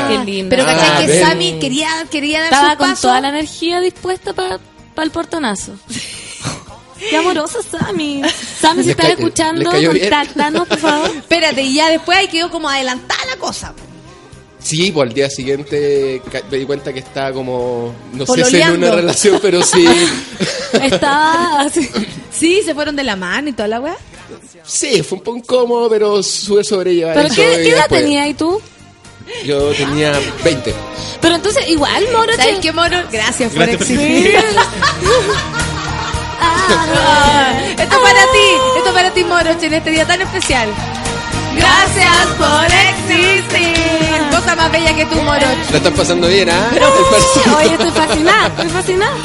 Ay, 0.09 0.17
qué 0.17 0.23
lindo. 0.23 0.49
Pero 0.49 0.63
Ah, 0.63 0.73
¿cachai 0.73 1.05
que 1.05 1.11
ven. 1.11 1.21
Sammy 1.21 1.59
quería, 1.59 1.89
quería 2.09 2.39
dar 2.43 2.53
Estaba 2.53 2.71
su 2.71 2.77
con 2.77 2.95
toda 2.95 3.19
la 3.19 3.29
energía 3.29 3.81
dispuesta 3.81 4.31
para 4.31 4.57
el 5.03 5.11
portonazo. 5.11 5.73
Qué 6.99 7.17
amorosa 7.17 7.59
Sammy. 7.61 8.21
Sammy, 8.59 8.83
si 8.83 8.91
estás 8.91 9.09
escuchando, 9.09 9.71
contáctanos, 9.71 10.67
por 10.67 10.79
favor. 10.79 11.09
Espérate, 11.15 11.61
y 11.63 11.75
ya 11.75 11.89
después 11.89 12.17
ahí 12.17 12.27
quedó 12.27 12.49
como 12.49 12.69
adelantada 12.69 13.25
la 13.25 13.37
cosa. 13.37 13.73
Sí, 14.59 14.91
pues 14.91 15.07
al 15.07 15.13
día 15.13 15.29
siguiente 15.29 16.21
me 16.51 16.57
di 16.57 16.65
cuenta 16.65 16.91
que 16.91 16.99
estaba 16.99 17.31
como, 17.31 17.93
no 18.13 18.25
sé 18.25 18.43
si 18.45 18.57
en 18.57 18.71
una 18.71 18.91
relación, 18.91 19.39
pero 19.41 19.63
sí. 19.63 19.87
Estaba 20.73 21.61
así. 21.61 21.89
Sí, 22.31 22.61
se 22.65 22.73
fueron 22.73 22.95
de 22.95 23.03
la 23.03 23.15
mano 23.15 23.49
y 23.49 23.53
toda 23.53 23.67
la 23.69 23.79
weá. 23.79 23.95
Sí, 24.65 25.01
fue 25.03 25.19
un 25.19 25.23
poco 25.23 25.37
incómodo, 25.37 25.89
pero 25.89 26.21
supe 26.21 26.63
sobrellevar 26.63 27.15
¿Pero 27.15 27.33
qué, 27.33 27.53
y 27.53 27.63
qué 27.63 27.69
edad 27.69 27.87
tenías 27.87 28.25
ahí 28.25 28.33
tú? 28.33 28.61
Yo 29.45 29.71
tenía 29.71 30.19
20. 30.43 30.73
Pero 31.21 31.35
entonces, 31.35 31.67
igual, 31.69 32.03
Moro. 32.11 32.33
¿Sabes 32.35 32.59
qué, 32.59 32.71
Moro? 32.71 32.97
Gracias 33.11 33.51
por 33.53 33.65
Gracias 33.65 33.87
por 33.87 33.97
existir. 33.97 34.35
Esto 37.77 38.01
para 38.01 38.21
ti, 38.33 38.47
esto 38.77 38.93
para 38.93 39.11
ti, 39.11 39.23
Moroche, 39.23 39.67
en 39.67 39.73
este 39.75 39.89
día 39.91 40.05
tan 40.05 40.21
especial. 40.21 40.69
Gracias 41.55 42.27
por 42.37 42.65
existir. 42.65 44.21
Cosa 44.31 44.55
más 44.55 44.71
bella 44.71 44.93
que 44.95 45.05
tú, 45.05 45.21
Moroche. 45.21 45.71
La 45.71 45.77
están 45.77 45.93
pasando 45.93 46.27
bien, 46.27 46.49
¿ah? 46.49 46.69
Par- 46.71 47.55
Oye, 47.57 47.73
estoy 47.73 47.91
fascinada, 47.91 48.47
estoy 48.47 48.69
fascinada. 48.69 49.15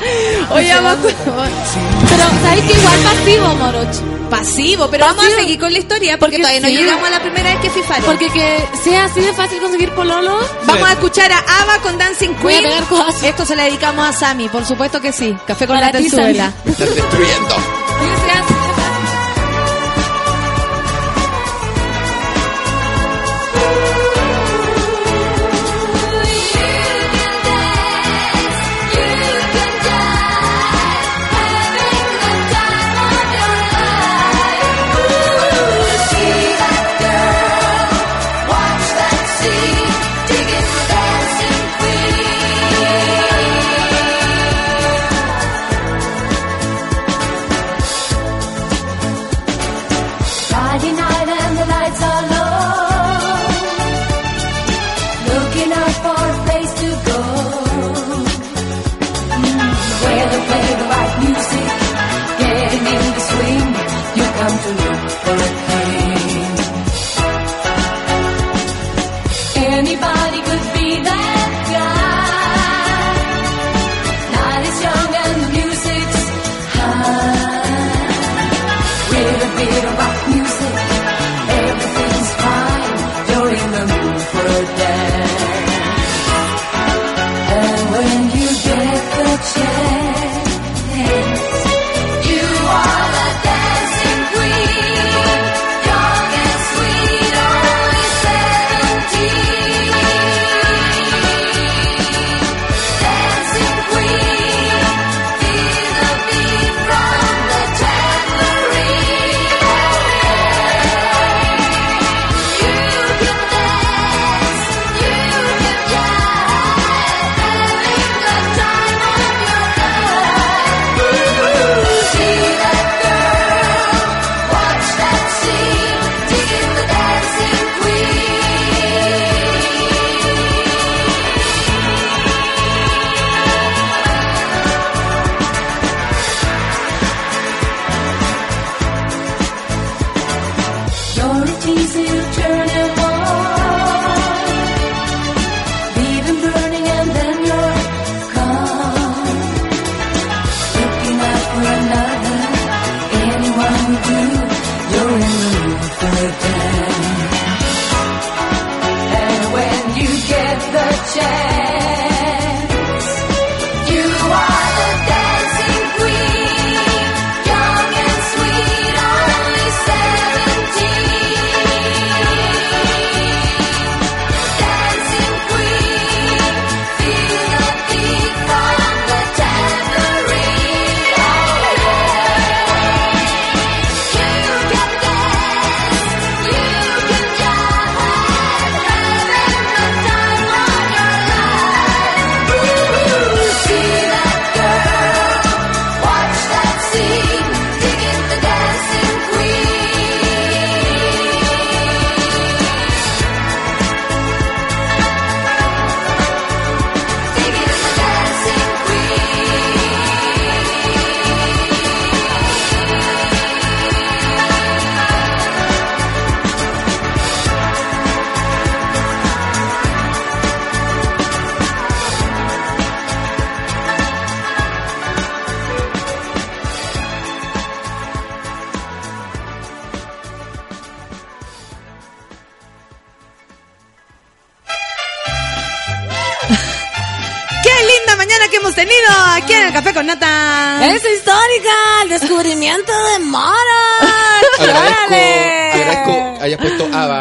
Oye, 0.50 0.74
vamos. 0.74 0.96
Pero, 1.02 2.24
¿sabes 2.42 2.64
que 2.64 2.72
igual 2.78 2.98
pasivo, 3.00 3.54
Moroch? 3.56 3.96
Pasivo, 4.30 4.88
pero 4.90 5.06
vamos 5.06 5.24
a 5.24 5.30
seguir 5.40 5.58
con 5.58 5.72
la 5.72 5.78
historia 5.78 6.18
porque, 6.18 6.36
Porque 6.38 6.42
todavía 6.42 6.60
no 6.60 6.68
sí. 6.68 6.76
llegamos 6.76 7.08
a 7.08 7.10
la 7.10 7.20
primera 7.20 7.50
vez 7.50 7.60
que 7.60 7.70
fifaron. 7.70 8.04
Porque 8.04 8.28
que 8.30 8.68
sea 8.84 9.04
así 9.04 9.20
de 9.20 9.32
fácil 9.32 9.58
conseguir 9.60 9.90
pololo. 9.92 10.38
Vamos 10.66 10.88
a 10.88 10.92
escuchar 10.92 11.32
a 11.32 11.38
Ava 11.38 11.78
con 11.82 11.96
Dancing 11.98 12.34
Voy 12.42 12.54
a 12.54 12.58
Queen. 12.60 12.74
Esto 13.24 13.46
se 13.46 13.56
le 13.56 13.62
dedicamos 13.64 14.06
a 14.06 14.12
Sammy, 14.12 14.48
por 14.48 14.64
supuesto 14.66 15.00
que 15.00 15.12
sí. 15.12 15.34
Café 15.46 15.66
con 15.66 15.76
Para 15.76 15.92
la 15.92 15.98
ti. 15.98 16.10
Me 16.64 16.72
están 16.72 16.94
destruyendo. 16.94 17.54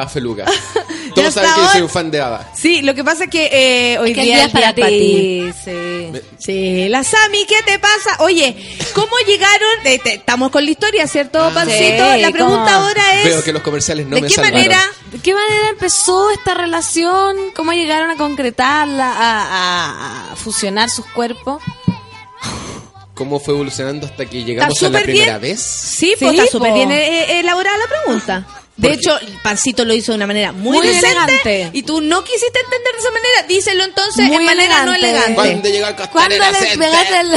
Ava 0.07 0.13
Feluca. 0.13 0.45
Todos 1.15 1.34
saben 1.34 1.49
que 1.55 1.61
yo 1.61 1.69
soy 1.71 1.81
un 1.81 1.89
fan 1.89 2.09
de 2.11 2.21
Ava. 2.21 2.51
Sí, 2.55 2.81
lo 2.81 2.93
que 2.95 3.03
pasa 3.03 3.25
es 3.25 3.29
que 3.29 3.49
eh, 3.51 3.97
hoy 3.99 4.13
Que 4.13 4.21
el 4.21 4.25
día 4.27 4.35
día 4.38 4.45
es 4.45 4.51
para 4.51 4.73
ti. 4.73 5.51
sí. 5.65 6.11
Sí, 6.38 6.89
la 6.89 7.03
Sami, 7.03 7.45
¿qué 7.45 7.55
te 7.65 7.79
pasa? 7.79 8.17
Oye, 8.19 8.55
¿cómo 8.93 9.11
llegaron? 9.25 9.85
eh, 9.85 9.99
te- 9.99 10.13
estamos 10.15 10.51
con 10.51 10.63
la 10.63 10.71
historia, 10.71 11.07
¿cierto, 11.07 11.51
Pancito? 11.53 12.13
Sí, 12.13 12.21
la 12.21 12.31
pregunta 12.31 12.73
¿cómo? 12.73 12.85
ahora 12.88 13.19
es... 13.19 13.25
Veo 13.25 13.43
que 13.43 13.51
los 13.53 13.61
comerciales 13.63 14.05
no 14.07 14.15
¿De 14.15 14.21
me 14.21 14.27
qué 14.27 14.34
salvaron. 14.35 14.57
manera? 14.59 14.81
¿De 15.11 15.19
qué 15.19 15.34
manera 15.34 15.69
empezó 15.69 16.29
esta 16.31 16.53
relación? 16.53 17.35
¿Cómo 17.55 17.73
llegaron 17.73 18.11
a 18.11 18.15
concretarla, 18.15 19.11
a, 19.11 19.41
a- 20.29 20.31
a 20.31 20.35
fusionar 20.35 20.89
sus 20.89 21.05
cuerpos? 21.07 21.61
¿Cómo 23.13 23.39
fue 23.39 23.55
evolucionando 23.55 24.05
hasta 24.05 24.27
que 24.27 24.43
llegamos 24.43 24.79
a 24.84 24.89
la 24.89 24.99
súper 24.99 25.03
primera 25.05 25.39
bien. 25.39 25.53
vez? 25.55 25.61
Sí, 25.63 26.13
pues 26.19 26.31
Sí, 26.34 26.38
está 26.39 26.51
súper 26.51 26.69
po. 26.69 26.75
bien 26.75 26.91
eh, 26.91 27.23
eh, 27.31 27.39
elaborada 27.39 27.75
la 27.77 27.88
pregunta. 27.88 28.47
De 28.75 28.93
hecho, 28.93 29.17
Pancito 29.47 29.85
lo 29.85 29.93
hizo 29.93 30.11
de 30.11 30.17
una 30.17 30.27
manera 30.27 30.51
muy, 30.51 30.77
Muy 30.77 30.87
decente 30.87 31.07
elegante. 31.09 31.69
y 31.73 31.83
tú 31.83 32.01
no 32.01 32.23
quisiste 32.23 32.59
entender 32.65 32.93
de 32.93 32.99
esa 32.99 33.11
manera. 33.11 33.47
Díselo 33.47 33.83
entonces 33.85 34.25
Muy 34.27 34.35
en 34.37 34.45
manera 34.45 34.85
no 34.85 34.93
elegante. 34.93 35.33
¿Cuándo 35.35 35.69
llegó 35.69 35.85
al 35.85 35.95
¿Cuándo 35.95 36.11
Costanera 36.11 36.51
le 36.51 36.57
Center? 36.57 36.79
pegaste 36.79 37.19
el... 37.21 37.31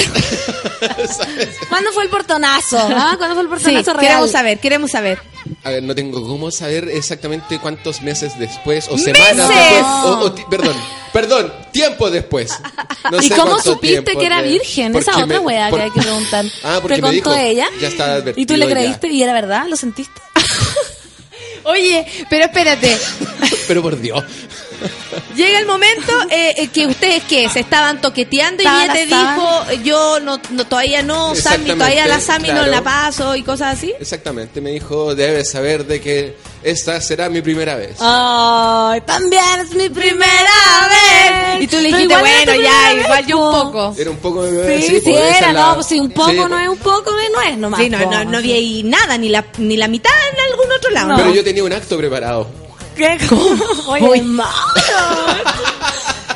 ¿Cuándo 1.69 1.93
fue 1.93 2.05
el 2.05 2.09
portonazo? 2.11 2.79
ah? 2.79 3.15
¿Cuándo 3.17 3.35
fue 3.37 3.45
el 3.45 3.49
Sí, 3.49 3.55
portonazo 3.65 3.93
real? 3.93 4.01
queremos 4.07 4.31
saber, 4.31 4.59
queremos 4.59 4.91
saber. 4.91 5.19
A 5.65 5.71
ver, 5.71 5.83
no 5.83 5.95
tengo 5.95 6.23
cómo 6.27 6.51
saber 6.51 6.89
exactamente 6.89 7.59
cuántos 7.59 8.03
meses 8.03 8.39
después 8.39 8.89
o 8.89 8.97
¡Meses! 8.97 9.05
semanas 9.17 9.49
después. 9.49 9.83
O, 10.05 10.19
o 10.21 10.33
ti- 10.33 10.43
perdón, 10.51 10.77
perdón, 11.13 11.53
tiempo 11.73 12.11
después. 12.11 12.51
No 13.11 13.21
¿Y 13.21 13.29
sé 13.29 13.37
cómo 13.37 13.59
supiste 13.61 14.03
tiempo 14.03 14.19
que 14.21 14.27
era 14.27 14.43
virgen? 14.43 14.97
Esa 14.97 15.13
otra 15.13 15.27
me- 15.27 15.39
weá 15.39 15.69
por- 15.71 15.79
que 15.79 15.85
hay 15.85 15.91
que 15.91 16.01
preguntar. 16.01 16.45
Ah, 16.63 16.79
porque 16.81 16.97
¿Te 16.97 17.03
me 17.03 17.09
contó 17.21 17.33
dijo, 17.35 17.45
ella? 17.45 17.69
ya 17.81 17.89
estaba 17.89 18.19
¿Y 18.37 18.47
tú 18.47 18.57
le 18.57 18.67
ya. 18.67 18.71
creíste? 18.73 19.09
¿Y 19.09 19.23
era 19.23 19.33
verdad? 19.33 19.67
¿Lo 19.69 19.77
sentiste? 19.77 20.21
Oye, 21.71 22.05
pero 22.29 22.45
espérate. 22.47 22.97
Pero 23.69 23.83
por 23.83 24.01
Dios. 24.01 24.25
Llega 25.37 25.59
el 25.59 25.67
momento 25.67 26.13
eh, 26.31 26.55
eh, 26.57 26.69
que 26.69 26.87
ustedes 26.87 27.23
que 27.25 27.49
se 27.49 27.61
estaban 27.61 28.01
toqueteando 28.01 28.63
y 28.63 28.67
ella 28.67 28.93
te 28.93 29.07
dijo, 29.07 29.65
yo 29.85 30.21
no, 30.21 30.41
no 30.51 30.67
todavía 30.67 31.03
no, 31.03 31.35
Sammy, 31.35 31.71
todavía 31.71 32.07
la 32.07 32.21
Sammy 32.21 32.49
no 32.49 32.55
claro. 32.55 32.71
la 32.71 32.83
paso 32.83 33.37
y 33.37 33.43
cosas 33.43 33.79
así. 33.79 33.93
Exactamente, 33.99 34.61
me 34.61 34.71
dijo, 34.71 35.15
debes 35.15 35.51
saber 35.51 35.87
de 35.87 36.01
que 36.01 36.37
esta 36.63 37.01
será 37.01 37.29
mi 37.29 37.41
primera 37.43 37.75
vez. 37.77 37.97
Ay, 38.01 39.01
también 39.03 39.61
es 39.63 39.75
mi 39.75 39.89
primera 39.89 40.89
vez. 40.89 41.63
Y 41.63 41.67
tú 41.67 41.77
le 41.79 41.89
dijiste, 41.89 42.17
bueno, 42.19 42.55
ya, 42.55 42.93
igual 42.95 43.27
yo 43.27 43.39
un 43.39 43.53
po. 43.53 43.65
poco. 43.73 43.95
Era 43.99 44.11
un 44.11 44.17
poco... 44.19 44.45
Sí, 44.47 44.83
sí, 44.83 45.01
pues, 45.05 45.17
esa 45.17 45.39
era, 45.39 45.49
es 45.49 45.55
la- 45.55 45.67
no, 45.69 45.75
pues 45.77 45.87
si 45.87 46.01
un 46.01 46.11
poco 46.11 46.31
Sí, 46.31 46.37
no 46.37 46.59
es 46.59 46.69
un 46.69 46.79
poco, 46.79 47.11
no 47.33 47.41
es 47.43 47.57
nomás. 47.57 47.81
Sí, 47.81 47.89
no, 47.89 47.99
no, 48.11 48.25
no 48.25 48.39
había 48.39 48.57
ahí 48.57 48.83
nada, 48.83 49.17
ni 49.17 49.29
la, 49.29 49.45
ni 49.59 49.77
la 49.77 49.89
mitad 49.89 50.13
en 50.35 50.41
algún 50.53 50.73
otro 50.77 50.91
lado. 50.91 51.09
No. 51.09 51.17
Pero 51.17 51.35
yo 51.35 51.45
tenía 51.45 51.65
un 51.65 51.73
acto 51.73 51.97
preparado. 51.97 52.49
¿Qué? 53.01 53.19
Oye, 53.87 54.23
malo. 54.23 54.51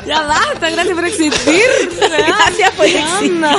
Ya 0.05 0.21
basta, 0.21 0.69
gracias 0.69 0.95
por 0.95 1.05
existir. 1.05 1.63
Gracias 1.99 2.71
por 2.75 2.85
¿Qué 2.85 3.03
onda? 3.21 3.57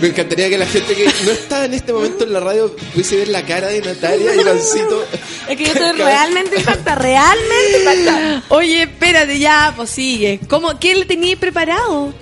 Me 0.00 0.08
encantaría 0.08 0.48
que 0.48 0.58
la 0.58 0.66
gente 0.66 0.96
que 0.96 1.04
no 1.04 1.30
está 1.30 1.64
en 1.64 1.74
este 1.74 1.92
momento 1.92 2.24
en 2.24 2.32
la 2.32 2.40
radio 2.40 2.74
pudiese 2.92 3.16
ver 3.18 3.28
la 3.28 3.46
cara 3.46 3.68
de 3.68 3.82
Natalia 3.82 4.34
y 4.34 4.44
Pancito. 4.44 5.04
Es 5.48 5.56
que 5.56 5.64
yo 5.64 5.72
estoy 5.72 5.92
realmente 5.92 6.58
impactada, 6.58 6.96
realmente 6.96 7.78
impactada. 7.78 8.42
Oye, 8.48 8.82
espérate, 8.82 9.38
ya, 9.38 9.72
pues 9.76 9.90
sigue. 9.90 10.40
¿Cómo, 10.48 10.76
¿Qué 10.80 10.96
le 10.96 11.04
tenías 11.04 11.38
preparado? 11.38 12.12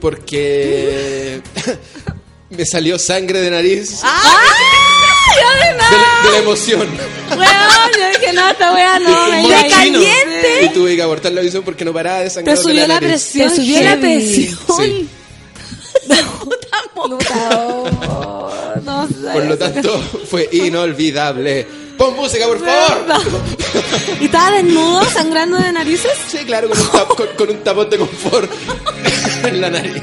Porque 0.00 1.42
me 2.48 2.64
salió 2.64 2.98
sangre 2.98 3.42
de 3.42 3.50
nariz 3.50 4.00
¡Ay, 5.30 5.68
de, 5.72 5.76
la, 5.76 6.22
de 6.24 6.30
la 6.32 6.38
emoción. 6.38 6.80
Weón, 7.30 7.90
yo 7.98 8.18
dije, 8.20 8.32
no, 8.32 8.48
esta 8.48 8.72
wea 8.74 8.98
no, 8.98 9.28
me 9.28 9.42
chino. 9.42 9.70
caliente. 9.70 10.64
Y 10.64 10.68
tuve 10.70 10.96
que 10.96 11.02
abortar 11.02 11.32
la 11.32 11.40
visión 11.40 11.62
porque 11.62 11.84
no 11.84 11.92
paraba 11.92 12.18
de 12.18 12.24
Te 12.24 12.30
sangrar 12.30 12.56
de 12.56 12.62
subió 12.62 12.86
la 12.86 12.98
presión. 13.00 13.48
Te 13.48 13.56
subió 13.56 13.82
la 13.82 13.96
presión. 13.96 14.58
Sí. 14.78 15.08
Puta, 16.94 17.50
no 18.84 19.06
sé. 19.08 19.14
Por 19.32 19.44
lo 19.44 19.56
tanto, 19.58 19.98
fue 20.28 20.48
inolvidable. 20.52 21.66
Pon 21.96 22.14
música, 22.16 22.46
por 22.46 22.58
favor. 22.58 23.22
¿Y 24.20 24.24
estaba 24.24 24.50
desnudo, 24.52 25.04
sangrando 25.10 25.58
de 25.58 25.72
narices? 25.72 26.12
Sí, 26.30 26.38
claro, 26.46 26.68
con 26.70 26.78
un, 26.78 26.86
tap- 26.88 27.14
con, 27.14 27.26
con 27.36 27.50
un 27.50 27.62
tapón 27.62 27.90
de 27.90 27.98
confort 27.98 28.50
en 29.44 29.60
la 29.60 29.70
nariz. 29.70 30.02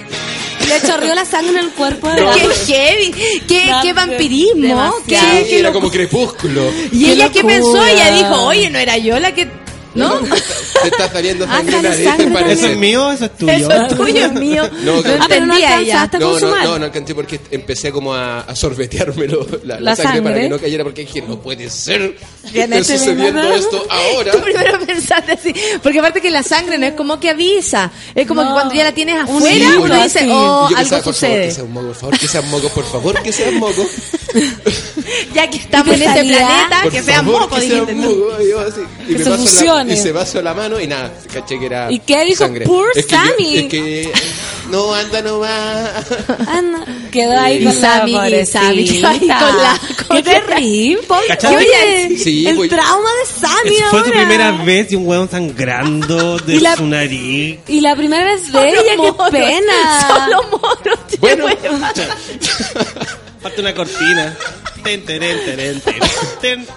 Le 0.68 0.88
chorreó 0.88 1.16
la 1.16 1.26
sangre 1.26 1.60
en 1.60 1.66
el 1.66 1.72
cuerpo. 1.72 2.10
de 2.10 2.16
¡Qué 2.16 2.74
heavy! 2.74 3.12
¡Qué, 3.48 3.72
qué 3.82 3.94
vampirismo! 3.94 4.96
¡Qué, 5.08 5.60
era 5.60 5.72
como 5.72 5.90
crepúsculo. 5.90 6.72
¿Y 6.92 7.06
qué 7.06 7.12
ella 7.14 7.30
qué 7.32 7.44
pensó? 7.44 7.84
Ella 7.86 8.12
dijo, 8.12 8.44
oye, 8.46 8.70
no 8.70 8.80
era 8.80 8.98
yo 8.98 9.20
la 9.20 9.34
que... 9.34 9.48
¿No? 9.98 10.20
Te 10.20 10.88
está 10.88 11.12
saliendo 11.12 11.46
Ah, 11.50 11.58
sangre 11.58 11.82
la 11.82 11.94
sangre 11.94 12.44
¿te 12.44 12.52
¿Eso 12.54 12.68
es 12.68 12.78
mío 12.78 13.12
eso 13.12 13.26
es 13.26 13.38
tuyo? 13.38 13.52
Eso 13.54 13.72
es 13.72 13.96
tuyo, 13.98 14.26
es 14.26 14.34
mío. 14.34 14.70
No, 14.84 15.02
No, 15.02 15.10
Ah, 15.10 15.18
no 15.18 15.24
entendía 15.24 15.80
ella. 15.80 16.10
No, 16.20 16.40
no, 16.40 16.56
no, 16.64 16.80
no 16.80 16.86
alcancé 16.86 17.16
porque 17.16 17.40
empecé 17.52 17.92
como 17.92 18.14
a, 18.14 18.42
a 18.42 18.56
sorbetármelo 18.56 19.46
la, 19.64 19.76
la 19.76 19.82
La 19.82 19.96
sangre, 19.96 20.22
para 20.22 20.36
sangre. 20.36 20.42
que 20.44 20.50
no 20.50 20.60
cayera 20.60 20.84
porque 20.84 21.02
dije, 21.02 21.22
no 21.28 21.40
puede 21.40 21.70
ser 21.70 22.16
Que 22.52 22.64
esté 22.64 22.84
sucediendo 22.84 23.42
minuto- 23.42 23.56
esto 23.56 23.86
ahora. 23.90 24.32
Tú 24.32 24.42
primero 24.42 24.80
pensaste 24.86 25.32
así, 25.34 25.54
porque 25.82 26.00
aparte 26.00 26.22
que 26.22 26.30
la 26.32 26.44
sangre 26.44 26.78
no 26.78 26.86
es 26.86 26.94
como 26.94 27.20
que 27.20 27.30
avisa, 27.30 27.92
es 28.16 28.28
como 28.28 28.42
No. 28.44 28.50
que 28.50 28.54
cuando 28.54 28.74
ya 28.76 28.84
la 28.84 28.92
tienes 28.94 29.22
afuera, 29.24 29.56
libro 29.56 29.84
uno 29.84 30.04
dice, 30.04 30.28
oh, 30.30 30.68
algo 30.68 30.76
pensaba, 30.76 31.02
por 31.04 31.14
favor, 31.14 31.14
sucede. 31.14 31.46
que 31.48 31.52
sea 31.52 31.64
un 31.64 31.74
moco, 31.74 31.88
por 31.88 31.96
favor, 31.96 32.20
que 32.20 32.28
sean 32.28 32.50
mocos, 32.50 32.72
por 32.72 32.86
favor, 32.86 33.24
que 33.24 33.32
sean 33.34 33.56
mocos. 33.60 33.88
Ya 35.34 35.50
que 35.50 35.58
estamos 35.58 35.94
en 35.94 36.00
te 36.00 36.06
este 36.06 36.20
planeta, 36.24 36.82
Por 36.84 36.92
que 36.92 37.02
sean 37.02 37.26
sean 37.26 37.26
dijiste 37.26 37.96
mocos. 37.96 38.44
Y 38.44 38.50
yo 38.50 38.60
así, 38.60 38.82
y 39.08 39.12
Que 39.14 39.18
me 39.20 39.24
se 39.24 39.30
paso 39.30 39.44
fusione. 39.88 39.94
y 39.94 40.04
se 40.04 40.14
pasó 40.14 40.42
la 40.42 40.54
mano 40.54 40.80
y 40.80 40.88
nada, 40.88 41.12
caché 41.34 41.60
que 41.60 41.66
era 41.66 41.92
¿Y 41.92 42.00
qué 42.00 42.24
dijo? 42.26 42.44
sangre. 42.46 42.66
Poor 42.66 42.90
es 42.96 43.06
que 43.06 43.16
yo- 43.16 43.22
Sammy. 43.22 43.58
es 43.58 43.66
que, 43.68 44.12
no, 44.70 44.94
anda 44.94 45.22
nomás. 45.22 46.06
No. 46.64 46.86
Quedó 47.12 47.40
ahí 47.40 47.58
Y 47.62 47.64
con 47.64 47.74
Sammy, 47.74 48.12
la 48.12 48.30
y 48.42 48.46
Sammy 48.46 48.86
quedó 48.86 49.08
ahí 49.08 49.20
con 49.20 49.30
la- 49.30 49.80
con 50.08 50.18
Qué 50.18 50.24
terrible. 50.24 51.00
Oye, 51.10 52.18
Sí, 52.18 52.48
el 52.48 52.56
pues- 52.58 52.70
trauma 52.70 53.10
de 53.10 53.48
Sammy 53.48 53.70
Fue 53.70 53.90
su 53.90 53.96
ahora. 53.98 54.12
primera 54.12 54.52
vez 54.64 54.92
y 54.92 54.96
un 54.96 55.08
hueón 55.08 55.30
sangrando 55.30 56.38
de 56.40 56.60
la- 56.60 56.76
su 56.76 56.86
nariz. 56.86 57.60
Y 57.68 57.82
la 57.82 57.96
primera 57.96 58.26
vez 58.26 58.52
de 58.52 58.70
ella, 58.70 58.82
qué 58.82 59.32
pena. 59.32 60.08
Solo 60.08 60.44
moros. 60.50 61.00
Bueno, 61.20 61.46
Falta 63.42 63.62
una 63.62 63.74
cortina. 63.74 64.36
Ten, 64.84 65.04
teren, 65.06 65.38
teren, 65.46 65.82
teren, 65.82 66.02
ten. 66.42 66.68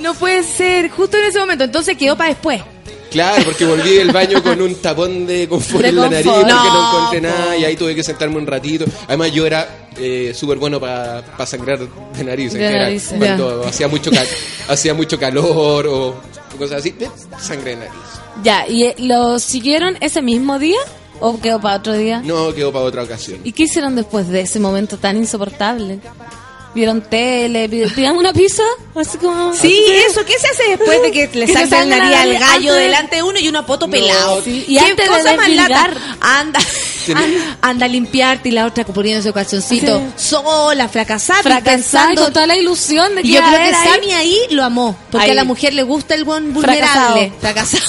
No 0.00 0.14
puede 0.14 0.42
ser, 0.42 0.90
justo 0.90 1.16
en 1.16 1.24
ese 1.24 1.38
momento, 1.38 1.64
entonces 1.64 1.96
quedó 1.96 2.16
para 2.16 2.30
después. 2.30 2.62
Claro, 3.10 3.44
porque 3.44 3.66
volví 3.66 3.90
del 3.90 4.10
baño 4.10 4.42
con 4.42 4.60
un 4.62 4.74
tapón 4.76 5.26
de 5.26 5.46
confort 5.46 5.82
De 5.82 5.90
en 5.90 5.96
la 5.96 6.08
nariz 6.08 6.24
confort. 6.24 6.46
porque 6.48 6.54
no, 6.54 6.64
No, 6.82 6.98
encontré 6.98 7.20
nada 7.20 7.56
y 7.58 7.64
ahí 7.64 7.76
tuve 7.76 7.94
que 7.94 8.02
sentarme 8.02 8.36
un 8.38 8.46
ratito. 8.46 8.86
Además 9.06 9.30
yo 9.32 9.44
era 9.46 9.88
eh, 9.98 10.32
súper 10.34 10.56
bueno 10.56 10.80
para 10.80 11.22
sangrar 11.46 11.78
de 11.78 12.24
nariz 12.24 12.54
De 12.54 12.72
narices. 12.72 13.18
Cuando 13.18 13.64
hacía 13.66 13.86
mucho, 13.88 14.10
hacía 14.66 14.94
mucho 14.94 15.18
calor 15.18 15.86
o 15.86 16.14
cosas 16.58 16.78
así, 16.78 16.94
sangre 17.38 17.72
de 17.72 17.76
nariz. 17.76 17.92
Ya, 18.42 18.66
¿y 18.66 18.84
eh, 18.84 18.94
lo 18.98 19.38
siguieron 19.38 19.98
ese 20.00 20.22
mismo 20.22 20.58
día? 20.58 20.78
¿O 21.20 21.38
quedó 21.38 21.60
para 21.60 21.76
otro 21.76 21.92
día? 21.92 22.22
No 22.24 22.52
quedó 22.54 22.72
para 22.72 22.86
otra 22.86 23.02
ocasión. 23.02 23.40
¿Y 23.44 23.52
qué 23.52 23.64
hicieron 23.64 23.94
después 23.94 24.28
de 24.28 24.40
ese 24.40 24.58
momento 24.58 24.96
tan 24.96 25.18
insoportable? 25.18 26.00
¿Vieron 26.74 27.02
tele? 27.02 27.68
¿Pi- 27.68 27.84
¿Pidieron 27.86 28.16
una 28.16 28.32
pizza? 28.32 28.62
Así 28.94 29.18
como... 29.18 29.54
Sí, 29.54 29.84
eso, 30.08 30.24
¿qué 30.24 30.38
se 30.38 30.48
hace 30.48 30.62
después 30.76 31.02
de 31.02 31.12
que 31.12 31.28
le 31.34 31.46
Que 31.46 31.52
se 31.52 31.66
sacan 31.66 31.90
la 31.90 31.96
salga 31.98 32.08
nariz 32.08 32.10
la 32.10 32.22
al 32.22 32.32
gallo 32.32 32.54
antes 32.54 32.74
de- 32.74 32.80
delante 32.82 33.16
de 33.16 33.22
uno 33.22 33.38
y 33.38 33.48
una 33.48 33.66
poto 33.66 33.88
pelado? 33.90 34.42
sí, 34.42 34.64
y 34.66 34.74
¿Qué 34.78 34.80
antes 34.80 34.96
de 35.10 35.16
cosa 35.18 35.36
más 35.36 35.48
lata? 35.50 35.90
Anda, 36.20 36.60
anda, 37.14 37.58
anda 37.60 37.86
a 37.86 37.88
limpiarte 37.88 38.48
y 38.48 38.52
la 38.52 38.66
otra 38.66 38.84
poniéndose 38.86 39.28
el 39.28 39.34
calzoncito. 39.34 39.98
Sí. 40.16 40.28
Sola, 40.30 40.88
fracasada, 40.88 41.42
con 42.14 42.32
toda 42.32 42.46
la 42.46 42.56
ilusión 42.56 43.14
de 43.16 43.22
que 43.22 43.28
Y 43.28 43.32
yo 43.32 43.40
creo 43.40 43.52
que 43.52 43.74
ahí- 43.76 43.88
Sammy 43.92 44.12
ahí 44.12 44.38
lo 44.50 44.64
amó, 44.64 44.96
porque 45.10 45.26
Ahí. 45.26 45.30
a 45.32 45.34
la 45.34 45.44
mujer 45.44 45.74
le 45.74 45.82
gusta 45.82 46.14
el 46.14 46.24
buen 46.24 46.54
vulnerable. 46.54 47.32
Fracasado. 47.40 47.82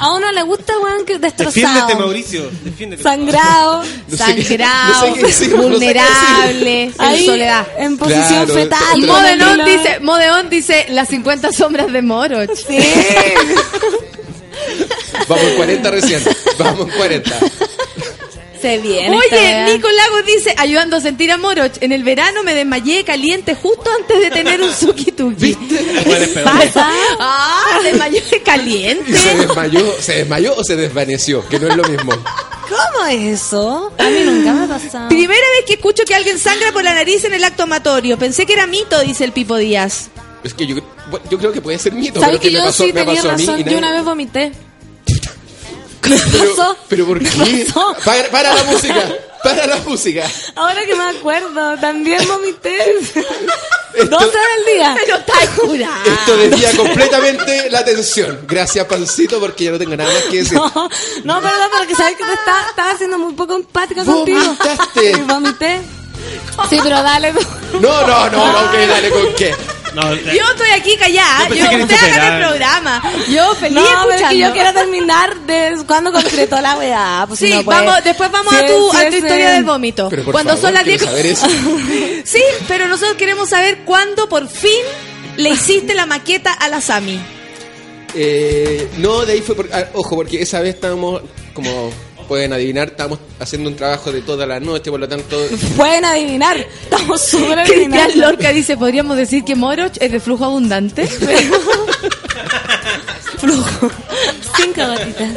A 0.00 0.12
uno 0.14 0.32
le 0.32 0.42
gusta, 0.42 0.72
weón, 0.78 1.04
que 1.04 1.18
destrozado. 1.18 1.52
Defiéndete, 1.54 1.94
Mauricio. 1.96 2.50
Defiéndete. 2.62 3.02
Sangrado. 3.02 3.84
No 4.08 4.16
Sangrado, 4.16 5.06
no 5.08 5.14
sé 5.14 5.14
qué 5.14 5.22
no 5.22 5.28
sé 5.30 5.48
vulnerable, 5.48 6.82
en 6.84 6.94
Ahí, 6.98 7.26
soledad. 7.26 7.66
en 7.78 7.96
posición 7.98 8.46
Claro, 8.46 8.54
fetal. 8.54 8.98
Modeón 9.06 9.64
dice, 9.64 10.00
Modeón 10.00 10.50
dice 10.50 10.86
las 10.90 11.08
50 11.08 11.52
sombras 11.52 11.92
de 11.92 12.02
Moroch. 12.02 12.50
Sí. 12.54 12.78
Vamos 15.28 15.44
en 15.44 15.56
40 15.56 15.90
recién. 15.90 16.22
Vamos 16.58 16.88
en 16.88 16.96
40. 16.96 17.38
Se 18.64 18.78
viene. 18.78 19.18
esta 19.24 19.36
Oye. 19.36 19.74
Nico 19.74 19.88
Lagos 19.90 20.24
dice, 20.26 20.54
ayudando 20.56 20.96
a 20.96 21.00
sentir 21.02 21.30
a 21.30 21.36
Moroch, 21.36 21.72
en 21.82 21.92
el 21.92 22.02
verano 22.02 22.42
me 22.42 22.54
desmayé 22.54 23.04
caliente 23.04 23.54
justo 23.54 23.90
antes 24.00 24.18
de 24.20 24.30
tener 24.30 24.62
un 24.62 24.72
suki 24.72 25.12
tuki. 25.12 25.54
Pasa. 26.44 26.88
Ah, 27.18 27.78
desmayó 27.82 28.12
de 28.14 28.18
¿Y 28.18 28.30
se 28.30 28.42
caliente. 28.42 29.12
desmayó, 29.12 29.94
se 30.00 30.14
desmayó 30.14 30.54
o 30.56 30.64
se 30.64 30.76
desvaneció? 30.76 31.46
Que 31.48 31.58
no 31.60 31.68
es 31.68 31.76
lo 31.76 31.84
mismo. 31.84 32.12
¿Cómo 32.12 33.06
es 33.06 33.42
eso? 33.42 33.92
A 33.98 34.04
mí 34.08 34.20
nunca 34.24 34.52
me 34.54 34.64
ha 34.64 34.68
pasado. 34.68 35.08
Primera 35.08 35.34
vez 35.56 35.66
que 35.66 35.74
escucho 35.74 36.04
que 36.06 36.14
alguien 36.14 36.38
sangra 36.38 36.72
por 36.72 36.82
la 36.82 36.94
nariz 36.94 37.22
en 37.24 37.34
el 37.34 37.44
acto 37.44 37.64
amatorio. 37.64 38.18
Pensé 38.18 38.46
que 38.46 38.54
era 38.54 38.66
mito, 38.66 38.98
dice 39.00 39.24
el 39.24 39.32
Pipo 39.32 39.56
Díaz. 39.56 40.08
Es 40.42 40.54
que 40.54 40.66
yo, 40.66 40.76
yo 41.30 41.38
creo 41.38 41.52
que 41.52 41.60
puede 41.60 41.78
ser 41.78 41.92
mito, 41.92 42.20
¿Sabes 42.20 42.38
pero 42.38 42.40
que 42.40 42.48
que 42.48 42.52
me 42.54 42.58
yo 42.60 42.64
pasó, 42.64 42.84
sí 42.84 42.92
me 42.92 43.00
tenía 43.04 43.14
pasó 43.16 43.30
a 43.30 43.36
mí. 43.36 43.46
razón? 43.46 43.64
Yo 43.64 43.78
una 43.78 43.92
vez 43.92 44.04
vomité. 44.04 44.52
pero, 46.32 46.56
pasó? 46.56 46.76
pero 46.88 47.06
¿por 47.06 47.18
qué? 47.18 47.66
pasó? 47.66 47.96
Para, 48.04 48.30
para 48.30 48.54
la 48.54 48.64
música, 48.64 49.16
para 49.42 49.66
la 49.66 49.76
música. 49.78 50.30
Ahora 50.56 50.84
que 50.84 50.94
me 50.94 51.04
acuerdo, 51.04 51.78
también 51.78 52.26
vomité. 52.26 52.76
Esto, 53.94 54.18
12 54.18 54.26
del 54.26 54.74
día. 54.74 54.96
Pero 54.98 55.16
está 55.18 55.34
curada. 55.56 56.02
esto 56.04 56.36
desvía 56.36 56.76
completamente 56.76 57.70
la 57.70 57.78
atención. 57.78 58.40
Gracias, 58.44 58.84
Pancito, 58.86 59.38
porque 59.38 59.64
yo 59.64 59.70
no 59.70 59.78
tengo 59.78 59.96
nada 59.96 60.12
más 60.12 60.24
que 60.24 60.38
decir. 60.38 60.58
No, 60.58 60.68
no, 61.22 61.40
perdón, 61.40 61.70
porque 61.78 61.94
sabes 61.94 62.16
que 62.16 62.24
te 62.24 62.32
estaba, 62.32 62.66
estaba 62.70 62.98
siendo 62.98 63.18
muy 63.18 63.34
poco 63.34 63.54
empática 63.54 64.04
contigo. 64.04 64.40
¿Vomitaste? 64.40 65.10
Y 65.16 65.20
vomité. 65.20 65.80
Sí, 66.68 66.80
pero 66.82 67.02
dale. 67.02 67.32
No, 67.80 68.06
no, 68.06 68.30
no, 68.30 68.52
no, 68.52 68.72
que 68.72 68.86
dale 68.86 69.10
con 69.10 69.34
qué. 69.34 69.54
No, 69.94 70.14
Yo 70.14 70.44
estoy 70.50 70.70
aquí 70.76 70.96
callada. 70.96 71.48
Yo 71.48 71.54
Yo, 71.56 71.70
que 71.70 71.76
usted 71.82 71.96
haga 72.12 72.36
el 72.38 72.44
programa. 72.46 73.02
Yo 73.28 73.54
feliz 73.54 73.74
No, 73.74 73.82
pero 73.82 73.92
es 73.94 74.00
escuchando. 74.16 74.28
que 74.30 74.38
yo 74.38 74.52
quiero 74.52 74.72
terminar 74.72 75.36
de 75.46 75.76
cuando 75.86 76.12
concretó 76.12 76.60
la 76.60 76.76
weá. 76.78 77.24
Pues 77.28 77.38
si 77.40 77.46
Sí, 77.48 77.54
no, 77.54 77.64
pues, 77.64 77.78
vamos, 77.78 78.04
después 78.04 78.30
vamos 78.32 78.54
sí, 78.54 78.64
a 78.64 78.66
tu, 78.66 78.90
sí, 78.90 78.96
a 78.96 79.04
tu 79.06 79.10
sí. 79.12 79.18
historia 79.18 79.50
del 79.52 79.64
vómito. 79.64 80.08
Pero 80.10 80.24
por 80.24 80.32
Cuando 80.32 80.52
favor, 80.56 80.64
son 80.66 80.74
las 80.74 80.82
quiero 80.84 80.98
10. 81.06 81.10
saber 81.10 81.26
eso. 81.26 81.46
sí, 82.24 82.42
pero 82.66 82.88
nosotros 82.88 83.16
queremos 83.16 83.48
saber 83.48 83.78
cuándo 83.84 84.28
por 84.28 84.48
fin 84.48 84.70
le 85.36 85.50
hiciste 85.50 85.94
la 85.94 86.06
maqueta 86.06 86.52
a 86.52 86.68
la 86.68 86.80
Sami. 86.80 87.20
Eh, 88.14 88.88
no, 88.98 89.24
de 89.26 89.32
ahí 89.34 89.40
fue, 89.42 89.54
por, 89.56 89.68
ah, 89.72 89.86
ojo, 89.94 90.16
porque 90.16 90.40
esa 90.40 90.60
vez 90.60 90.74
estábamos, 90.76 91.22
como 91.52 91.90
pueden 92.24 92.52
adivinar, 92.52 92.88
estábamos 92.88 93.18
haciendo 93.38 93.70
un 93.70 93.76
trabajo 93.76 94.12
de 94.12 94.22
toda 94.22 94.46
la 94.46 94.60
noche, 94.60 94.90
por 94.90 95.00
lo 95.00 95.08
tanto... 95.08 95.36
Pueden 95.76 96.04
adivinar. 96.04 96.56
Estamos 96.56 97.20
súper 97.20 97.64
Cristian 97.64 97.92
adivinando. 97.94 98.16
Lorca 98.16 98.52
dice, 98.52 98.76
podríamos 98.76 99.16
decir 99.16 99.44
que 99.44 99.54
Moroch 99.54 99.92
es 100.00 100.12
de 100.12 100.20
flujo 100.20 100.44
abundante. 100.44 101.06
Flujo. 103.38 103.90
Cinco 104.56 104.86
gotitas. 104.86 105.30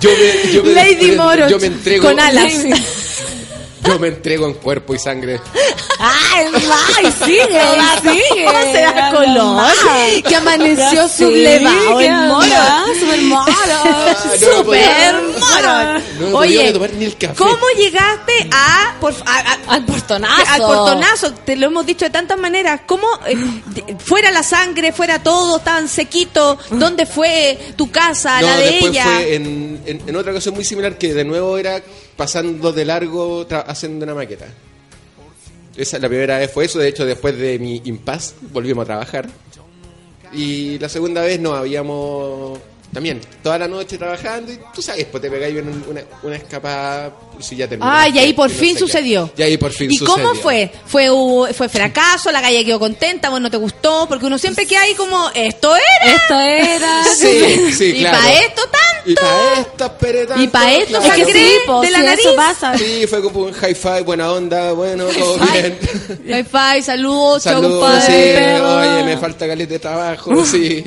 Yo 0.00 0.10
me, 0.10 0.52
yo 0.52 0.64
me, 0.64 0.72
Lady 0.72 1.12
Moroch 1.12 1.48
yo 1.48 1.58
me 1.58 1.66
entrego, 1.66 2.08
con 2.08 2.18
alas. 2.18 2.52
Yo 3.86 3.98
me 3.98 4.08
entrego 4.08 4.46
en 4.46 4.54
cuerpo 4.54 4.94
y 4.94 4.98
sangre. 4.98 5.40
Ay, 5.98 6.46
ay, 6.96 7.12
sigue, 7.24 7.60
sigue. 8.02 8.44
¿Cómo 8.44 8.60
se 8.72 8.80
da 8.80 9.10
color? 9.10 10.22
Que 10.22 10.36
amaneció 10.36 11.08
sublevado 11.08 12.00
el 12.00 12.12
moro. 12.28 12.46
Super 13.00 13.20
moro. 13.20 14.64
podía- 14.64 15.12
moro. 15.38 16.00
No 16.20 16.26
me 16.28 16.34
Oye, 16.34 16.72
tomar 16.72 16.92
ni 16.94 17.04
el 17.06 17.16
café. 17.16 17.34
¿cómo 17.36 17.66
llegaste 17.76 18.48
a, 18.52 18.94
por, 19.00 19.14
a- 19.24 19.38
a- 19.52 19.74
Al 19.74 19.84
portonazo. 19.84 20.52
al 20.52 20.60
portonazo? 20.62 21.32
Te 21.32 21.56
lo 21.56 21.66
hemos 21.66 21.86
dicho 21.86 22.04
de 22.04 22.10
tantas 22.10 22.38
maneras. 22.38 22.80
¿Cómo 22.86 23.06
eh, 23.26 23.36
fuera 24.04 24.30
la 24.30 24.42
sangre, 24.42 24.92
fuera 24.92 25.22
todo, 25.22 25.58
estaban 25.58 25.88
sequitos? 25.88 26.58
¿Dónde 26.70 27.06
fue 27.06 27.58
tu 27.76 27.90
casa, 27.90 28.40
No, 28.40 28.46
la 28.48 28.56
de 28.56 28.64
después 28.70 28.90
ella? 28.92 29.04
fue 29.04 29.34
en, 29.34 29.82
en- 29.86 30.02
en 30.06 30.16
otra 30.16 30.32
ocasión 30.32 30.54
muy 30.54 30.64
similar 30.64 30.98
que 30.98 31.14
de 31.14 31.24
nuevo 31.24 31.56
era 31.58 31.80
pasando 32.16 32.72
de 32.72 32.84
largo 32.84 33.46
haciendo 33.66 34.04
una 34.04 34.14
maqueta. 34.14 34.46
Esa, 35.76 35.98
la 35.98 36.08
primera 36.08 36.38
vez 36.38 36.50
fue 36.50 36.64
eso, 36.64 36.78
de 36.78 36.88
hecho 36.88 37.04
después 37.04 37.36
de 37.38 37.58
mi 37.58 37.82
impas 37.84 38.34
volvimos 38.52 38.82
a 38.84 38.86
trabajar. 38.86 39.28
Y 40.32 40.78
la 40.78 40.88
segunda 40.88 41.22
vez 41.22 41.38
nos 41.38 41.54
habíamos 41.54 42.58
también 42.92 43.20
toda 43.42 43.58
la 43.58 43.68
noche 43.68 43.98
trabajando 43.98 44.52
y 44.52 44.58
tú 44.74 44.80
sabes, 44.80 45.04
pues 45.10 45.20
te 45.20 45.30
pegáis 45.30 45.60
una, 45.60 45.70
una, 45.88 46.00
una 46.22 46.36
escapada 46.36 47.12
si 47.40 47.54
ya 47.56 47.68
terminaste 47.68 48.00
Ah, 48.00 48.08
y 48.08 48.18
ahí 48.18 48.32
por 48.32 48.48
no 48.50 48.56
fin 48.56 48.68
sé 48.70 48.74
qué. 48.74 48.80
sucedió. 48.80 49.30
Y 49.36 49.42
ahí 49.42 49.58
por 49.58 49.70
fin 49.72 49.90
¿Y 49.90 49.96
sucedió. 49.98 50.28
cómo 50.28 50.40
fue? 50.40 50.70
¿Fue, 50.86 51.08
¿Fue 51.52 51.68
fracaso? 51.68 52.32
¿La 52.32 52.40
calle 52.40 52.64
quedó 52.64 52.78
contenta? 52.78 53.28
¿Vos 53.28 53.40
no 53.40 53.50
te 53.50 53.56
gustó? 53.58 54.06
Porque 54.08 54.24
uno 54.24 54.38
siempre 54.38 54.66
queda 54.66 54.82
ahí 54.82 54.94
como, 54.94 55.28
¿esto 55.34 55.74
era? 55.76 56.14
Esto 56.14 56.40
era. 56.40 57.02
Sí, 57.16 57.72
sí, 57.72 57.84
¿Y 57.96 58.00
claro. 58.00 58.18
para 58.18 58.32
esto 58.34 58.62
tanto? 58.62 59.10
Y 59.10 59.14
para 59.14 59.60
estas 59.60 59.90
peretas. 59.90 60.40
Y 60.40 60.48
pa' 60.48 60.72
esto 60.72 60.98
Es 60.98 61.12
que 61.12 61.24
sí, 61.32 61.50
po, 61.66 61.80
de 61.82 61.90
la 61.90 61.98
sí, 61.98 62.04
nariz. 62.04 62.20
eso 62.26 62.36
pasa. 62.36 62.78
Sí, 62.78 63.06
fue 63.06 63.20
como 63.22 63.40
un 63.40 63.52
high 63.52 63.74
five, 63.74 64.02
buena 64.02 64.32
onda, 64.32 64.72
bueno, 64.72 65.04
todo 65.06 65.38
bien. 65.52 65.78
Wi-Fi, 66.26 66.82
saludos, 66.82 67.42
Saludos, 67.42 67.72
compadre. 67.84 68.56
sí, 68.56 68.62
oye, 68.62 69.04
me 69.04 69.16
falta 69.18 69.46
caleta 69.46 69.72
de 69.74 69.78
trabajo, 69.78 70.44
sí. 70.44 70.84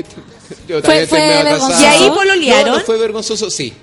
Yo 0.67 0.81
fue 0.81 1.03
atrasado. 1.03 1.43
vergonzoso. 1.43 1.81
¿Y 1.81 1.85
ahí 1.85 2.09
pololearon? 2.09 2.71
No, 2.73 2.77
no 2.79 2.85
fue 2.85 2.97
vergonzoso, 2.97 3.49
sí. 3.49 3.73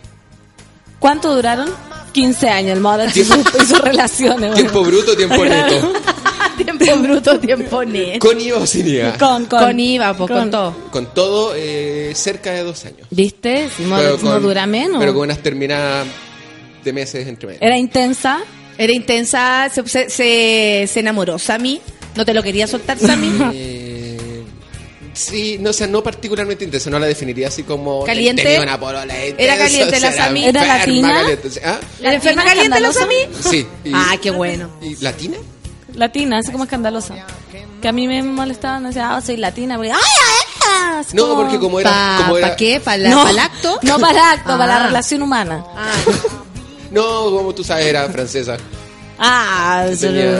¿Cuánto 0.98 1.34
duraron? 1.34 1.70
15 2.12 2.48
años 2.48 2.72
el 2.72 2.80
moro 2.80 3.04
y 3.14 3.24
sus 3.24 3.80
relaciones. 3.82 4.38
bueno. 4.40 4.54
Tiempo 4.56 4.82
bruto, 4.84 5.16
tiempo 5.16 5.44
neto. 5.44 5.92
tiempo 6.56 6.96
bruto, 6.96 7.38
tiempo 7.38 7.84
neto. 7.84 8.26
¿Con 8.26 8.40
IVA 8.40 8.58
o 8.58 8.66
sin 8.66 8.88
IVA? 8.88 9.18
Con, 9.18 9.44
con, 9.46 9.60
Con 9.60 9.78
IVA, 9.80 10.14
pues, 10.16 10.30
con, 10.30 10.50
todo. 10.50 10.74
Con 10.90 11.06
todo, 11.12 11.52
eh, 11.54 12.12
cerca 12.14 12.52
de 12.52 12.62
dos 12.62 12.84
años. 12.86 13.06
¿Viste? 13.10 13.68
Si 13.76 13.82
no, 13.84 13.96
Pero 13.98 14.18
no 14.22 14.30
con- 14.32 14.42
dura 14.42 14.66
menos. 14.66 14.98
Pero 14.98 15.12
con 15.12 15.22
unas 15.24 15.38
terminadas 15.38 16.06
de 16.82 16.92
meses 16.92 17.26
entre 17.28 17.48
medio. 17.48 17.60
Era 17.60 17.76
intensa. 17.76 18.40
Era 18.78 18.92
intensa, 18.92 19.70
se, 19.72 19.86
se, 19.88 20.10
se, 20.10 20.88
se 20.90 21.00
enamoró 21.00 21.38
Sammy. 21.38 21.80
¿No 22.14 22.24
te 22.24 22.32
lo 22.34 22.42
quería 22.42 22.66
soltar, 22.66 22.98
Sammy? 22.98 23.28
Sí, 25.16 25.56
no, 25.58 25.70
o 25.70 25.72
sea, 25.72 25.86
no 25.86 26.02
particularmente 26.02 26.62
intensa, 26.64 26.90
no 26.90 26.98
la 26.98 27.06
definiría 27.06 27.48
así 27.48 27.62
como... 27.62 28.04
¿Caliente? 28.04 28.42
tenía 28.42 28.60
una 28.60 28.78
polola 28.78 29.04
intensa, 29.14 29.42
¿Era 29.42 29.56
caliente 29.64 29.96
o 29.96 29.98
sea, 30.00 30.10
la 30.10 30.16
Sami? 30.16 30.44
¿Era 30.44 30.60
enferma 30.60 30.78
latina? 30.78 31.14
caliente, 31.14 31.50
sí. 31.50 31.60
¿Ah? 31.64 31.78
¿La 32.00 32.14
enferma 32.14 32.44
¿Latina, 32.44 32.54
caliente 32.54 32.80
la? 32.80 32.92
Sammy? 32.92 33.16
Sí. 33.50 33.66
y- 33.84 33.92
Ah, 33.94 34.14
qué 34.20 34.30
bueno. 34.30 34.70
¿Y 34.82 34.96
latina? 35.02 35.38
Latina, 35.94 36.38
así 36.40 36.52
como 36.52 36.64
escandalosa. 36.64 37.14
Que 37.80 37.88
a 37.88 37.92
mí 37.92 38.06
me 38.06 38.22
molestaban, 38.22 38.84
decía, 38.84 39.16
ah, 39.16 39.20
soy 39.22 39.38
latina. 39.38 39.76
Porque, 39.76 39.92
¡ay, 39.92 39.98
ay, 40.04 40.64
ay! 40.92 41.00
Así 41.00 41.16
No, 41.16 41.28
como- 41.28 41.42
porque 41.44 41.58
como 41.58 41.80
era... 41.80 41.90
¿Para 41.90 42.16
como 42.24 42.36
era 42.38 42.56
qué? 42.56 42.80
¿Para 42.80 42.96
la, 42.98 43.08
no, 43.10 43.22
pa' 43.22 43.30
el 43.30 43.38
acto? 43.38 43.80
No 43.82 43.98
para 43.98 44.12
el 44.12 44.18
acto, 44.18 44.58
para 44.58 44.76
Ah. 44.76 44.78
la 44.80 44.86
relación 44.88 45.22
humana. 45.22 45.64
Ah, 45.74 45.90
No, 46.90 47.02
como 47.30 47.54
tú 47.54 47.64
sabes, 47.64 47.86
era 47.86 48.06
francesa. 48.10 48.58
Ah, 49.18 49.86
Tenía... 49.98 50.30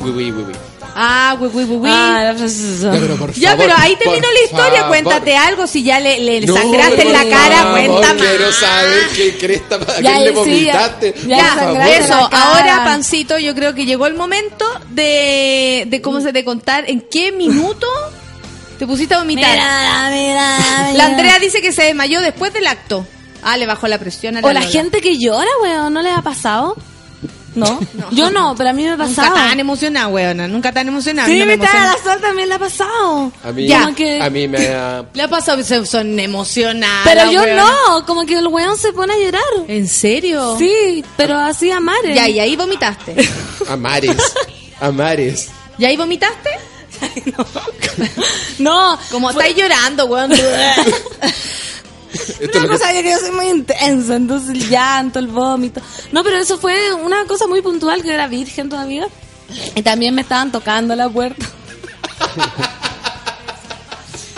Oui, 0.00 0.10
oui, 0.10 0.30
oui, 0.32 0.44
oui. 0.48 0.54
Ah, 0.94 1.36
güey, 1.38 1.50
güey, 1.50 1.66
güey, 1.66 1.78
güey. 1.80 1.92
Ah, 1.94 2.18
era 2.22 2.34
francesa. 2.34 2.92
Ya, 2.94 3.00
pero 3.00 3.16
por 3.16 3.32
Ya, 3.32 3.50
favor, 3.50 3.64
pero 3.66 3.78
ahí 3.78 3.96
terminó 3.96 4.26
la 4.32 4.40
historia. 4.44 4.80
favor. 4.82 4.88
Cuéntate 4.88 5.36
algo. 5.36 5.66
Si 5.66 5.82
ya 5.82 6.00
le, 6.00 6.20
le 6.20 6.40
No, 6.46 6.54
sangraste 6.54 7.02
en 7.02 7.12
la 7.12 7.24
cara, 7.28 7.56
favor, 7.56 7.72
cuenta 7.86 8.14
más. 8.14 8.22
Quiero 8.22 8.52
saber 8.52 9.08
qué 9.16 9.36
cresta, 9.38 9.74
a 9.76 10.00
Ya, 10.00 10.10
quién 10.12 10.24
le 10.24 10.30
vomitaste. 10.32 11.14
ya, 11.26 11.36
ya 11.74 11.96
eso, 11.96 12.14
ahora 12.14 12.82
Pancito, 12.84 13.38
yo 13.38 13.54
creo 13.54 13.74
que 13.74 13.84
llegó 13.86 14.06
el 14.06 14.14
momento 14.14 14.64
de, 14.90 15.84
de 15.88 16.00
cómo 16.02 16.20
se 16.20 16.32
de 16.32 16.44
contar 16.44 16.84
en 16.88 17.00
qué 17.10 17.32
minuto 17.32 17.86
te 18.78 18.86
pusiste 18.86 19.14
a 19.14 19.18
vomitar. 19.18 19.52
Mira, 19.52 20.10
mira, 20.10 20.58
mira. 20.58 20.92
La 20.98 21.06
Andrea 21.06 21.38
dice 21.38 21.60
que 21.62 21.72
se 21.72 21.84
desmayó 21.84 22.20
después 22.20 22.52
del 22.52 22.66
acto. 22.66 23.06
Ah, 23.42 23.56
le 23.56 23.66
bajó 23.66 23.88
la 23.88 23.98
presión 23.98 24.36
a 24.36 24.40
la 24.40 24.46
O 24.48 24.52
la 24.52 24.60
Lola. 24.60 24.72
gente 24.72 25.00
que 25.02 25.18
llora, 25.18 25.50
weón, 25.62 25.92
¿no 25.92 26.00
les 26.02 26.16
ha 26.16 26.22
pasado? 26.22 26.76
¿No? 27.54 27.78
Yo 28.10 28.30
no, 28.30 28.54
pero 28.56 28.70
a 28.70 28.72
mí 28.72 28.82
me 28.82 28.88
ha 28.90 28.96
Nunca 28.96 29.06
pasado. 29.14 29.34
tan 29.34 29.60
emocionada, 29.60 30.08
weona. 30.08 30.48
Nunca 30.48 30.72
tan 30.72 30.88
emocionada. 30.88 31.28
Sí, 31.28 31.38
No 31.38 31.46
me 31.46 31.54
emociona. 31.54 31.86
la 31.96 32.02
sol 32.12 32.20
también 32.20 32.48
le 32.48 32.54
ha 32.56 32.58
pasado. 32.58 33.32
A 33.44 33.52
mí, 33.52 33.66
Ya. 33.68 33.92
Que- 33.94 34.20
a 34.20 34.28
mí 34.30 34.48
me 34.48 34.68
ha... 34.68 35.04
Le 35.14 35.22
ha 35.22 35.28
pasado, 35.28 35.62
son 35.86 36.18
emocionadas. 36.18 37.02
Pero 37.04 37.30
yo 37.30 37.42
weona. 37.42 37.64
no, 37.88 38.06
como 38.06 38.26
que 38.26 38.38
el 38.38 38.46
weón 38.48 38.76
se 38.76 38.92
pone 38.92 39.12
a 39.14 39.18
llorar. 39.18 39.42
¿En 39.68 39.86
serio? 39.88 40.56
Sí, 40.58 41.04
pero 41.16 41.36
así 41.38 41.70
a 41.70 41.78
mares. 41.80 42.14
Ya, 42.16 42.28
y 42.28 42.40
ahí 42.40 42.56
vomitaste. 42.56 43.14
A 43.68 43.76
mares. 43.76 44.16
A 44.80 44.90
mares. 44.90 45.48
¿Y 45.78 45.84
ahí 45.84 45.96
vomitaste? 45.96 46.50
No, 48.58 48.98
Como 49.10 49.30
fue- 49.32 49.48
estáis 49.48 49.56
llorando, 49.62 50.06
weón. 50.06 50.32
Esto 52.40 52.42
es 52.42 52.48
Una 52.54 52.62
lo 52.64 52.68
que- 52.68 52.78
cosa 52.78 52.92
que 52.92 53.10
yo 53.10 53.18
soy 53.18 53.30
muy 53.32 53.48
intensa, 53.48 54.16
entonces 54.16 54.50
el 54.50 54.68
llanto, 54.68 55.18
el 55.18 55.26
vómito. 55.28 55.80
No, 56.12 56.22
pero 56.22 56.36
eso 56.36 56.58
fue 56.58 56.92
una 56.94 57.24
cosa 57.26 57.46
muy 57.46 57.60
puntual 57.62 58.02
que 58.02 58.12
era 58.12 58.26
virgen 58.28 58.68
todavía. 58.68 59.06
Y 59.74 59.82
también 59.82 60.14
me 60.14 60.22
estaban 60.22 60.50
tocando 60.52 60.96
la 60.96 61.08
puerta. 61.08 61.44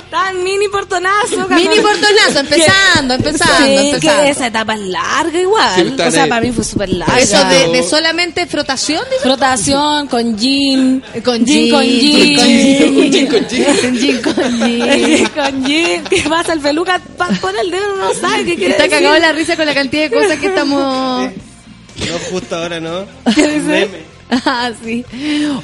Estaban 0.07 0.45
mini 0.45 0.69
portonazo. 0.69 1.49
Mini 1.49 1.81
portonazo, 1.81 2.39
empezando, 2.39 3.15
empezando, 3.15 3.67
Sí, 3.67 3.89
empezando. 3.89 4.23
que 4.23 4.31
esa 4.31 4.47
etapa 4.47 4.75
es 4.75 4.81
larga 4.83 5.41
igual. 5.41 5.75
Sí, 5.75 6.01
o 6.01 6.11
sea, 6.13 6.29
para 6.29 6.41
mí 6.43 6.53
fue 6.53 6.63
súper 6.63 6.91
larga. 6.91 7.19
Eso 7.19 7.45
de, 7.73 7.83
solamente 7.83 8.47
frotación, 8.47 9.03
dice. 9.11 9.23
Frotación 9.25 10.07
con 10.07 10.39
gin. 10.39 11.03
Con 11.25 11.45
gin. 11.45 11.73
Con 11.73 11.83
gin. 11.83 12.37
con 12.37 12.47
gin. 12.47 12.99
Un 12.99 13.13
gin 13.13 13.27
con 13.27 13.49
gin. 13.49 13.65
Gin 13.99 14.23
con 14.23 14.61
gin. 14.63 15.29
con. 15.35 15.65
¿Qué 15.65 16.25
pasa? 16.29 16.53
El 16.53 16.61
peluca 16.61 17.01
pone 17.41 17.61
el 17.63 17.71
dedo, 17.73 17.95
uno 17.95 18.05
no 18.05 18.15
sabe 18.15 18.45
qué 18.45 18.55
quiere 18.55 18.71
Está 18.73 18.85
decir. 18.85 18.99
cagado 18.99 19.19
la 19.19 19.33
risa 19.33 19.57
con 19.57 19.67
la 19.67 19.75
cantidad 19.75 20.09
de 20.09 20.17
cosas 20.17 20.39
que 20.39 20.47
estamos... 20.47 21.33
No, 21.33 22.19
justo 22.31 22.55
ahora 22.57 22.79
no. 22.79 23.07
¿Qué 23.35 23.43
dice? 23.49 23.61
Meme. 23.61 23.99
Ah, 24.31 24.71
sí. 24.85 25.05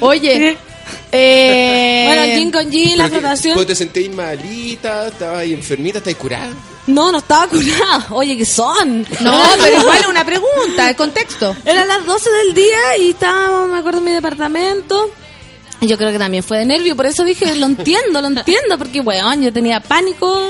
Oye, 0.01 0.57
eh... 1.11 2.03
Bueno, 2.07 2.23
gin 2.35 2.51
con 2.51 2.71
gin, 2.71 2.97
la 2.97 3.09
frotación. 3.09 3.55
¿Vos 3.55 3.67
te 3.67 3.75
sentís 3.75 4.09
malita? 4.13 5.07
¿Estabas 5.07 5.39
ahí 5.39 5.53
enfermita? 5.53 5.99
¿Estás 5.99 6.15
curada? 6.15 6.49
No, 6.87 7.11
no 7.11 7.19
estaba 7.19 7.47
curada. 7.47 8.07
Oye, 8.11 8.37
¿qué 8.37 8.45
son? 8.45 9.01
No, 9.21 9.43
pero 9.61 9.79
igual 9.81 9.97
es 10.01 10.07
una 10.07 10.25
pregunta, 10.25 10.89
el 10.89 10.95
contexto. 10.95 11.55
Eran 11.65 11.87
las 11.87 12.05
12 12.05 12.29
del 12.29 12.53
día 12.53 12.97
y 12.99 13.09
estábamos, 13.11 13.69
me 13.69 13.77
acuerdo, 13.79 13.99
en 13.99 14.05
mi 14.05 14.11
departamento. 14.11 15.09
Y 15.81 15.87
yo 15.87 15.97
creo 15.97 16.11
que 16.11 16.19
también 16.19 16.43
fue 16.43 16.59
de 16.59 16.65
nervio, 16.65 16.95
por 16.95 17.05
eso 17.05 17.23
dije, 17.25 17.55
lo 17.55 17.65
entiendo, 17.65 18.21
lo 18.21 18.27
entiendo, 18.27 18.77
porque, 18.77 19.01
weón, 19.01 19.41
yo 19.41 19.51
tenía 19.51 19.81
pánico. 19.81 20.41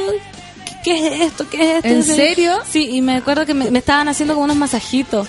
¿Qué, 0.84 0.92
qué 0.92 1.08
es 1.08 1.22
esto? 1.22 1.46
¿Qué 1.50 1.58
es 1.72 1.76
esto? 1.78 1.88
¿En 1.88 2.04
Sí. 2.04 2.16
serio? 2.16 2.60
Sí, 2.70 2.90
y 2.92 3.02
me 3.02 3.16
acuerdo 3.18 3.46
que 3.46 3.54
me, 3.54 3.72
me 3.72 3.80
estaban 3.80 4.08
haciendo 4.10 4.34
como 4.36 4.44
unos 4.46 4.58
masajitos 4.58 5.28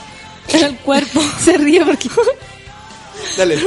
en 0.48 0.64
el 0.64 0.76
cuerpo. 0.76 1.22
Se 1.42 1.56
ríe 1.56 1.84
porque... 1.86 2.08
Dale. 3.36 3.58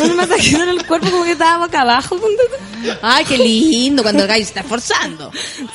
unos 0.00 0.16
masajitos 0.16 0.62
en 0.62 0.68
el 0.68 0.86
cuerpo 0.86 1.10
como 1.10 1.24
que 1.24 1.32
estaba 1.32 1.64
boca 1.66 1.80
abajo. 1.82 2.18
Ay, 3.02 3.24
qué 3.24 3.38
lindo 3.38 4.02
cuando 4.02 4.22
el 4.22 4.28
gallo 4.28 4.44
se 4.44 4.48
está 4.50 4.60
esforzando. 4.60 5.30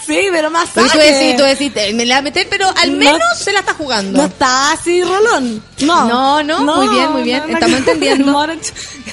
Sí, 0.05 0.27
pero 0.31 0.49
más 0.51 0.69
Porque 0.73 0.89
tú 0.91 0.97
decís, 0.99 1.37
tú 1.37 1.43
decís, 1.43 1.93
me 1.95 2.05
la 2.05 2.21
meter, 2.21 2.47
pero 2.49 2.67
al 2.75 2.91
No. 2.91 2.97
menos 2.97 3.37
se 3.37 3.51
la 3.51 3.59
está 3.59 3.73
jugando. 3.73 4.19
No 4.19 4.25
está 4.25 4.71
así, 4.73 5.03
Rolón. 5.03 5.63
No. 5.79 6.07
No, 6.07 6.43
no, 6.43 6.61
muy 6.61 6.87
bien, 6.89 7.11
muy 7.11 7.23
bien. 7.23 7.43
Estamos 7.49 7.79
entendiendo. 7.79 8.47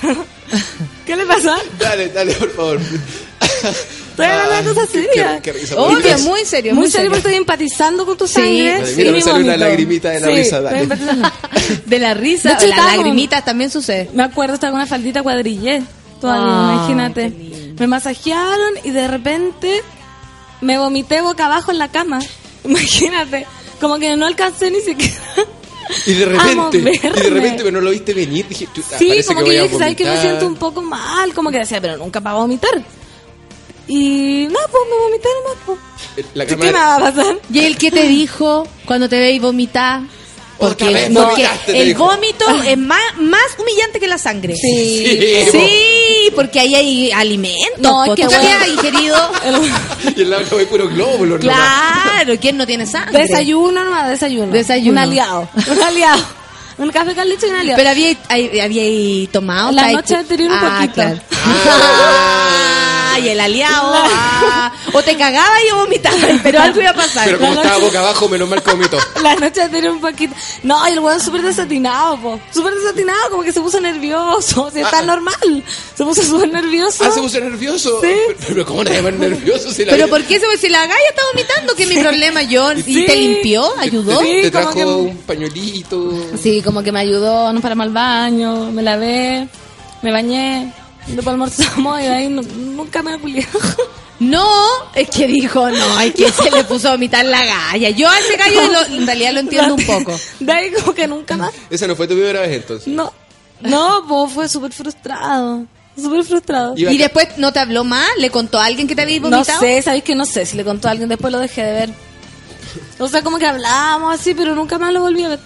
¿Qué 1.07 1.17
le 1.17 1.27
pasa? 1.27 1.57
Dale, 1.79 2.09
dale, 2.09 2.35
por 2.35 2.51
favor. 2.55 2.81
Estoy 4.23 4.41
hablando 4.41 4.71
de 4.71 4.75
cosas 4.75 4.91
serias. 4.91 5.77
bonitas. 5.77 6.23
muy 6.23 6.45
serio, 6.45 6.75
Muy 6.75 6.83
muy 6.83 6.91
serio 6.91 7.07
porque 7.11 7.19
estoy 7.19 7.35
empatizando 7.35 8.07
con 8.07 8.17
tu 8.17 8.27
Sí. 8.27 8.35
sangre. 8.35 8.83
Mía, 8.97 9.13
me 9.25 9.33
una 9.41 9.57
lagrimita 9.57 10.11
de 10.11 10.21
la 10.21 10.27
Sí, 10.29 10.35
risa, 10.35 10.61
dale. 10.61 10.87
De 11.87 11.99
la 11.99 12.15
risa, 12.15 12.55
De 12.55 12.69
las 12.69 12.79
lagrimitas 12.79 13.45
también 13.45 13.71
sucede. 13.71 14.11
Me 14.13 14.23
acuerdo, 14.23 14.55
estaba 14.55 14.71
con 14.73 14.81
una 14.81 14.87
faldita 14.87 15.23
cuadrillé. 15.23 15.83
Todavía, 16.21 16.45
Ah, 16.47 16.73
imagínate. 16.77 17.33
Me 17.79 17.87
masajearon 17.87 18.75
y 18.85 18.91
de 18.91 19.09
repente 19.09 19.83
me 20.61 20.77
vomité 20.79 21.23
boca 21.23 21.47
abajo 21.47 21.71
en 21.71 21.79
la 21.79 21.89
cama. 21.89 22.21
Imagínate. 22.65 23.47
Como 23.81 23.99
que 23.99 24.15
no 24.17 24.27
alcancé 24.27 24.71
ni 24.71 24.81
siquiera. 24.81 25.15
Y 26.07 26.13
de 26.15 26.25
repente, 26.27 26.79
y 26.79 26.83
de 26.83 27.31
repente, 27.31 27.63
pero 27.65 27.73
no 27.73 27.81
lo 27.81 27.91
viste 27.91 28.13
venir. 28.15 28.47
Dije, 28.47 28.69
ah, 28.77 28.97
Sí, 28.99 29.23
como 29.27 29.41
que 29.41 29.47
que, 29.51 29.57
yo 29.57 29.63
dije, 29.65 29.79
¿sabes 29.79 29.97
que 29.97 30.05
me 30.05 30.21
siento 30.21 30.47
un 30.47 30.55
poco 30.57 30.83
mal? 30.83 31.33
Como 31.35 31.51
que 31.51 31.59
decía, 31.59 31.81
pero 31.81 31.97
nunca 31.97 32.21
para 32.21 32.37
vomitar. 32.37 32.81
Y 33.89 34.47
no, 34.51 34.59
pues 34.71 34.83
me 34.89 34.97
vomité 35.05 35.29
nomás. 35.43 35.59
Pues. 35.67 35.79
La 36.35 36.47
¿Qué 36.47 36.57
me 36.57 36.71
va 36.73 36.97
a 36.97 36.99
pasar? 37.01 37.37
¿Y 37.53 37.61
el 37.61 37.77
que 37.77 37.91
te 37.91 38.03
dijo 38.07 38.67
cuando 38.85 39.09
te 39.09 39.19
veis 39.19 39.41
vomitar? 39.41 40.03
Otra 40.63 40.89
Porque, 40.89 40.93
vez 40.93 41.11
porque 41.15 41.49
te 41.65 41.81
el 41.83 41.95
vómito 41.95 42.45
es 42.67 42.77
más, 42.77 43.01
más 43.19 43.41
humillante 43.59 43.99
que 43.99 44.07
la 44.07 44.19
sangre. 44.19 44.55
Sí. 44.55 45.07
Sí. 45.51 45.59
Sí, 45.59 46.31
porque 46.37 46.61
ahí 46.61 46.75
hay 46.75 47.11
alimentos. 47.13 47.79
No, 47.81 48.05
es 48.05 48.11
po. 48.11 48.15
que 48.17 48.25
¿Tú 48.25 48.29
qué 48.29 48.37
bueno. 48.37 48.57
has 48.61 48.69
ingerido? 48.69 49.31
Y 50.17 50.21
el 50.21 50.29
lado 50.31 50.59
hay 50.59 50.67
puro 50.67 50.87
glóbulo. 50.89 51.39
nomás. 51.39 51.57
Claro, 52.03 52.35
¿quién 52.39 52.59
no 52.59 52.67
tiene 52.67 52.85
sangre? 52.85 53.23
Desayuno 53.23 53.85
nomás, 53.85 54.11
desayuno. 54.11 54.53
Desayuno. 54.53 54.93
Un 54.93 54.99
aliado. 54.99 55.49
Un 55.71 55.83
aliado. 55.83 56.23
Un 56.77 56.91
café 56.91 57.15
con 57.15 57.27
leche 57.27 57.47
y 57.47 57.51
un 57.51 57.57
aliado. 57.57 57.77
Pero 57.79 57.91
había, 57.91 58.17
hay- 58.29 58.61
había 58.61 59.31
tomado. 59.33 59.73
La 59.73 59.83
¿Estáis- 59.93 59.97
noche 59.97 60.17
anterior 60.17 60.51
un 60.51 60.59
Ah, 60.59 60.75
poquito. 60.77 60.95
claro. 60.95 61.21
Ah, 61.47 62.80
y 63.21 63.29
el 63.29 63.41
aliado. 63.41 63.93
ah. 63.95 64.73
O 64.93 65.03
te 65.03 65.17
cagaba 65.17 65.55
y 65.69 65.75
vomitaba, 65.75 66.17
pero 66.43 66.61
algo 66.61 66.81
iba 66.81 66.91
a 66.91 66.95
pasar. 66.95 67.25
Pero 67.27 67.39
como 67.39 67.55
La 67.55 67.61
estaba 67.63 67.75
noche- 67.79 67.87
boca 67.87 67.99
abajo, 68.01 68.29
menos 68.29 68.49
mal 68.49 68.63
que 68.63 68.71
vomitó. 68.71 68.99
La 69.23 69.35
noche 69.37 69.63
anterior 69.63 69.93
un 69.93 70.01
poquito. 70.01 70.35
No, 70.63 70.87
y 70.89 70.93
el 70.93 70.99
weón 71.01 71.21
súper 71.21 71.43
desatinado, 71.43 72.17
po. 72.21 72.41
Súper 72.53 72.75
desatinado, 72.75 73.31
como 73.31 73.43
que 73.43 73.53
se 73.53 73.61
puso 73.61 73.81
nervioso. 73.81 74.71
Si 74.73 74.81
está 74.81 74.99
Ah. 74.99 75.03
normal. 75.03 75.65
Se 75.97 76.05
puso 76.05 76.23
súper 76.23 76.49
nervioso. 76.51 77.05
Ah, 77.05 77.11
se 77.13 77.21
puso 77.21 77.41
nervioso. 77.41 78.01
Sí. 78.01 78.09
Pero, 78.27 78.39
pero 78.49 78.67
¿cómo 78.67 78.85
nadie 78.85 79.03
más 79.03 79.13
nervioso 79.15 79.71
si 79.73 79.85
la 79.85 79.93
Pero 79.93 80.09
¿por 80.09 80.23
qué 80.25 80.39
se 80.41 80.59
si 80.59 80.69
la 80.69 80.81
galla 80.87 81.09
está 81.09 81.23
vomitando? 81.33 81.75
¿Qué 81.75 81.83
es 81.85 81.89
mi 81.89 81.99
problema 81.99 82.43
yo? 82.43 82.73
¿Y 82.73 82.83
Sí. 82.83 83.05
te 83.07 83.17
limpió? 83.17 83.65
¿Ayudó? 83.79 84.19
Te, 84.19 84.25
te 84.25 84.43
Sí, 84.45 84.51
como 84.51 84.63
trajo 84.63 84.75
que- 84.75 84.85
un 84.85 85.17
pañuelito. 85.19 86.13
Sí, 86.43 86.63
como 86.63 86.83
que 86.83 86.93
me 86.93 87.01
ayudó, 87.01 87.53
nos 87.53 87.63
paramos 87.63 87.85
al 87.85 87.93
baño, 87.93 88.71
me 88.73 88.83
lavé, 88.83 89.49
me 90.03 90.13
bañé, 90.13 90.73
después 91.07 91.29
almorzamos 91.29 92.01
y 92.01 92.03
de 92.05 92.09
ahí 92.09 92.29
nu- 92.29 92.43
nunca 92.43 93.03
me 93.03 93.19
culié. 93.19 93.47
No, 94.21 94.47
es 94.95 95.09
que 95.09 95.27
dijo, 95.27 95.71
no, 95.71 96.01
es 96.01 96.13
que 96.15 96.31
se 96.31 96.51
le 96.51 96.63
puso 96.65 96.89
a 96.89 96.93
vomitar 96.93 97.25
la 97.25 97.43
galla. 97.45 97.89
Yo 97.91 98.07
a 98.09 98.19
ese 98.19 98.37
gallo 98.37 98.61
lo- 98.71 98.85
en 98.97 99.07
realidad 99.07 99.33
lo 99.33 99.41
entiendo 99.41 99.75
un 99.75 99.87
poco. 99.87 100.15
De 100.41 100.53
ahí 100.53 100.71
como 100.73 100.93
que 100.95 101.07
nunca 101.07 101.37
más. 101.39 101.53
Esa 101.71 101.87
no 101.87 101.97
fue 101.97 102.07
tu 102.07 102.15
primera 102.15 102.43
vez 102.43 102.53
entonces. 102.53 102.87
No, 102.87 103.13
no, 103.63 104.05
pues 104.07 104.33
fue 104.33 104.49
súper 104.49 104.73
frustrado, 104.73 105.65
súper 105.97 106.23
frustrado. 106.25 106.75
Y 106.77 106.85
a- 106.85 106.91
después 106.91 107.29
no 107.39 107.51
te 107.53 107.61
habló 107.61 107.83
más, 107.83 108.09
le 108.19 108.29
contó 108.31 108.61
a 108.61 108.67
alguien 108.67 108.87
que 108.87 108.95
te 108.95 109.03
había 109.03 109.21
No 109.21 109.31
vomitado. 109.31 109.59
sé, 109.61 109.81
sabéis 109.81 110.05
que 110.05 110.15
no 110.15 110.27
sé 110.27 110.45
si 110.45 110.57
le 110.59 110.65
contó 110.65 110.89
a 110.89 110.91
alguien, 110.91 111.09
después 111.09 111.33
lo 111.33 111.39
dejé 111.39 111.63
de 111.65 111.73
ver. 111.73 111.91
O 112.99 113.09
sea, 113.09 113.23
como 113.23 113.39
que 113.39 113.47
hablábamos 113.47 114.21
así, 114.21 114.35
pero 114.35 114.55
nunca 114.55 114.79
más 114.79 114.93
lo 114.93 115.01
volví 115.01 115.25
a 115.25 115.29
ver. 115.31 115.41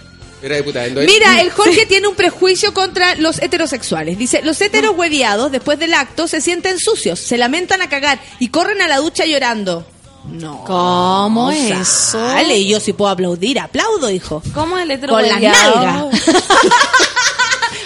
Era 0.44 0.56
diputado. 0.56 1.00
¿eh? 1.00 1.06
Mira, 1.06 1.40
el 1.40 1.50
Jorge 1.50 1.86
tiene 1.86 2.06
un 2.06 2.14
prejuicio 2.14 2.74
contra 2.74 3.14
los 3.14 3.40
heterosexuales. 3.40 4.18
Dice, 4.18 4.42
los 4.42 4.60
heteros 4.60 4.94
hueviados 4.96 5.50
después 5.50 5.78
del 5.78 5.94
acto 5.94 6.28
se 6.28 6.40
sienten 6.42 6.78
sucios, 6.78 7.18
se 7.18 7.38
lamentan 7.38 7.80
a 7.80 7.88
cagar 7.88 8.20
y 8.38 8.48
corren 8.48 8.82
a 8.82 8.88
la 8.88 8.98
ducha 8.98 9.24
llorando. 9.24 9.86
No. 10.30 10.64
¿Cómo 10.64 11.50
es 11.50 11.70
eso? 11.70 12.18
Vale, 12.18 12.64
yo 12.66 12.80
si 12.80 12.92
puedo 12.92 13.10
aplaudir, 13.10 13.58
aplaudo, 13.60 14.10
hijo. 14.10 14.42
¿Cómo 14.54 14.76
el 14.78 14.90
hetero 14.90 15.14
Con 15.14 15.22
las 15.22 15.32
hueviado? 15.32 15.82
nalgas. 15.82 16.22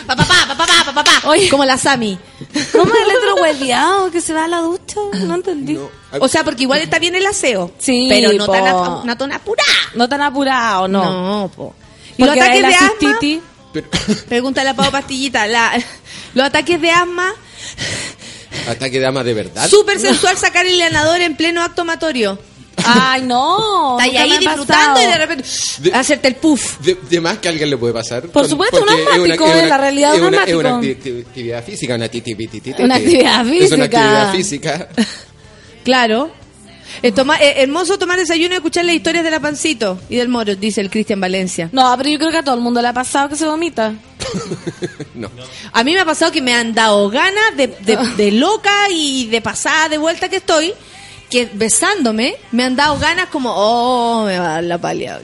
Pa, 0.06 0.16
pa, 0.16 0.24
pa, 0.24 0.56
pa, 0.56 0.66
pa, 0.86 0.93
pa, 0.94 1.05
pa. 1.05 1.28
Oye. 1.28 1.51
Como 1.51 1.66
la 1.66 1.76
Sami. 1.76 2.18
¿Cómo 2.72 2.90
el 2.94 3.10
hetero 3.10 3.35
hueviado 3.43 4.10
que 4.10 4.22
se 4.22 4.32
va 4.32 4.44
a 4.44 4.48
la 4.48 4.60
ducha? 4.60 4.97
No 5.26 5.35
entendí. 5.35 5.74
No. 5.74 5.90
O 6.18 6.28
sea, 6.28 6.44
porque 6.44 6.62
igual 6.62 6.80
está 6.80 6.98
bien 6.98 7.14
el 7.14 7.26
aseo. 7.26 7.72
Sí, 7.78 8.06
Pero 8.09 8.32
no 8.32 8.47
po. 8.47 8.52
tan, 8.52 9.06
no 9.06 9.16
tan 9.18 9.32
apurada. 9.32 9.68
No 9.94 10.09
tan 10.09 10.22
apurado, 10.22 10.89
no. 10.89 11.05
No, 11.43 11.48
po. 11.55 11.74
¿Y 12.19 12.24
los 12.24 12.36
ataques 12.36 12.62
de 12.62 12.74
asma? 12.74 13.19
Pero- 13.73 13.89
Pregúntale 14.28 14.69
a 14.70 14.74
Pau 14.74 14.90
Pastillita. 14.90 15.47
La, 15.47 15.73
los 16.35 16.47
ataques 16.47 16.81
de 16.81 16.90
asma, 16.90 17.32
Ataque 18.69 18.99
de 19.01 19.07
ama 19.07 19.24
de 19.24 19.35
verdad. 19.35 19.69
súper 19.69 19.99
sensual 19.99 20.36
sacar 20.36 20.66
el 20.66 20.78
ganador 20.78 21.20
en 21.20 21.36
pleno 21.36 21.62
acto 21.62 21.82
amatorio. 21.82 22.39
Ay, 22.85 23.23
no. 23.23 23.99
Está 24.01 24.23
ahí, 24.23 24.31
disfrutando 24.39 24.66
pasado. 24.66 25.03
y 25.03 25.07
de 25.07 25.19
repente 25.19 25.45
De- 25.78 25.93
hacerte 25.93 26.28
el 26.28 26.36
puff. 26.36 26.78
De, 26.81 26.97
de 27.11 27.20
más 27.20 27.39
que 27.39 27.49
a 27.49 27.51
alguien 27.51 27.70
le 27.70 27.77
puede 27.77 27.93
pasar. 27.93 28.23
Por 28.28 28.49
supuesto, 28.49 28.81
un 28.82 28.89
es 28.89 29.07
asmático, 29.09 29.47
es 29.47 29.57
en 29.62 29.69
la 29.69 29.77
realidad, 29.78 30.15
es 30.15 30.20
un 30.20 30.27
una, 30.28 30.45
es 30.45 30.55
una 30.55 30.77
actividad 30.77 31.65
física, 31.65 31.95
una 31.97 32.09
ti- 32.09 32.20
ti- 32.20 32.35
ti- 32.36 32.47
ti- 32.49 32.61
ti- 32.61 32.74
Una 32.78 32.97
ti- 32.97 33.03
actividad 33.05 33.40
Es 33.49 33.73
una 33.73 33.85
física. 33.85 33.85
actividad 33.85 34.32
física. 34.32 34.89
Claro. 35.85 36.31
Es 37.03 37.15
toma- 37.15 37.37
eh, 37.39 37.62
hermoso 37.62 37.99
tomar 37.99 38.19
desayuno 38.19 38.55
y 38.55 38.57
escuchar 38.57 38.85
las 38.85 38.95
historias 38.95 39.25
de 39.25 39.31
la 39.31 39.41
pancito 39.41 40.01
y 40.09 40.16
del 40.16 40.29
moro, 40.29 40.55
dice 40.57 40.81
el 40.81 40.91
Cristian 40.91 41.20
Valencia. 41.20 41.69
No, 41.73 41.95
pero 41.97 42.09
yo 42.11 42.19
creo 42.19 42.31
que 42.31 42.39
a 42.39 42.43
todo 42.43 42.55
el 42.57 42.61
mundo 42.61 42.83
le 42.83 42.89
ha 42.89 42.93
pasado 42.93 43.29
que 43.29 43.37
se 43.37 43.47
vomita. 43.47 43.95
No. 45.15 45.29
A 45.73 45.83
mí 45.85 45.95
me 45.95 46.01
ha 46.01 46.05
pasado 46.05 46.31
que 46.31 46.41
me 46.43 46.55
han 46.55 46.75
dado 46.75 47.09
ganas 47.11 47.57
de, 47.57 47.66
de- 47.69 47.97
de 48.16 48.31
loca 48.33 48.73
y 48.91 49.27
de 49.27 49.41
pasada, 49.41 49.89
de 49.89 49.99
vuelta 49.99 50.29
que 50.29 50.37
estoy, 50.37 50.73
que 51.31 51.49
besándome 51.53 52.37
me 52.53 52.62
han 52.65 52.77
dado 52.77 52.99
ganas 52.99 53.27
como, 53.29 53.53
oh, 53.55 54.25
me 54.27 54.39
va 54.39 54.47
a 54.51 54.53
dar 54.55 54.65
la 54.65 54.79
palia. 54.79 55.20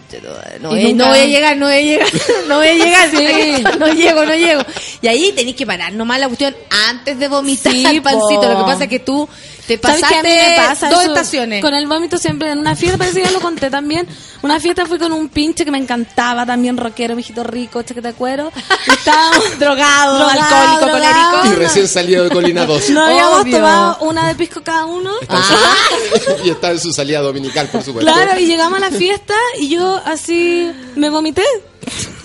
No, 0.60 0.74
eh, 0.74 0.92
no 0.94 1.08
voy 1.08 1.18
a 1.18 1.26
llegar, 1.26 1.56
no 1.56 1.66
voy 1.66 1.76
a 1.76 1.80
llegar, 1.80 2.08
no 2.48 2.56
voy 2.56 2.66
a 2.68 2.74
llegar, 2.84 3.10
Sí. 3.10 3.64
no 3.78 3.86
llego, 3.92 4.24
no 4.24 4.34
llego. 4.34 4.62
Y 5.00 5.06
ahí 5.08 5.32
tenéis 5.32 5.56
que 5.56 5.66
parar 5.66 5.92
nomás 5.92 6.18
la 6.18 6.26
cuestión 6.26 6.54
antes 6.88 7.18
de 7.18 7.28
vomitar 7.28 7.72
Sí, 7.72 7.86
al 7.86 8.02
pancito. 8.02 8.40
po. 8.42 8.48
Lo 8.48 8.58
que 8.58 8.64
pasa 8.72 8.84
es 8.84 8.90
que 8.90 8.98
tú 9.00 9.28
te 9.66 9.78
¿Sabes 9.78 10.00
pasaste 10.02 10.22
me 10.22 10.56
pasa 10.56 10.90
dos 10.90 11.02
eso? 11.02 11.12
estaciones. 11.14 11.62
Con 11.62 11.74
el 11.74 11.86
vómito 11.86 12.18
siempre 12.18 12.50
en 12.50 12.58
una 12.58 12.76
fiesta, 12.76 12.98
parece 12.98 13.20
que 13.20 13.26
ya 13.26 13.30
lo 13.32 13.40
conté 13.40 13.70
también. 13.70 14.06
Una 14.42 14.60
fiesta 14.60 14.84
fui 14.84 14.98
con 14.98 15.12
un 15.12 15.28
pinche 15.30 15.64
que 15.64 15.70
me 15.70 15.78
encantaba, 15.78 16.44
también 16.44 16.76
rockero, 16.76 17.16
mijito 17.16 17.42
rico, 17.44 17.82
chaqueta 17.82 18.08
de 18.08 18.14
cuero. 18.14 18.52
Y 18.86 18.90
estábamos 18.90 19.58
Drogado, 19.58 20.18
Drogado, 20.18 20.54
alcohólico, 20.54 20.86
drogado. 20.86 21.36
Y 21.36 21.40
colérico. 21.40 21.56
recién 21.62 21.88
salido 21.88 22.24
de 22.24 22.30
Colina 22.30 22.66
2. 22.66 22.90
No 22.90 23.04
habíamos 23.06 23.40
Obvio. 23.42 23.56
tomado 23.56 23.98
una 24.00 24.28
de 24.28 24.34
pisco 24.34 24.62
cada 24.62 24.84
uno. 24.84 25.10
y 26.44 26.50
está 26.50 26.70
en 26.72 26.80
su 26.80 26.92
salida 26.92 27.20
dominical, 27.20 27.68
por 27.68 27.82
supuesto. 27.82 28.12
Claro, 28.12 28.38
y 28.38 28.46
llegamos 28.46 28.76
a 28.82 28.90
la 28.90 28.90
fiesta 28.90 29.34
y 29.58 29.68
yo 29.70 30.00
así 30.04 30.70
me 30.96 31.08
vomité. 31.08 31.44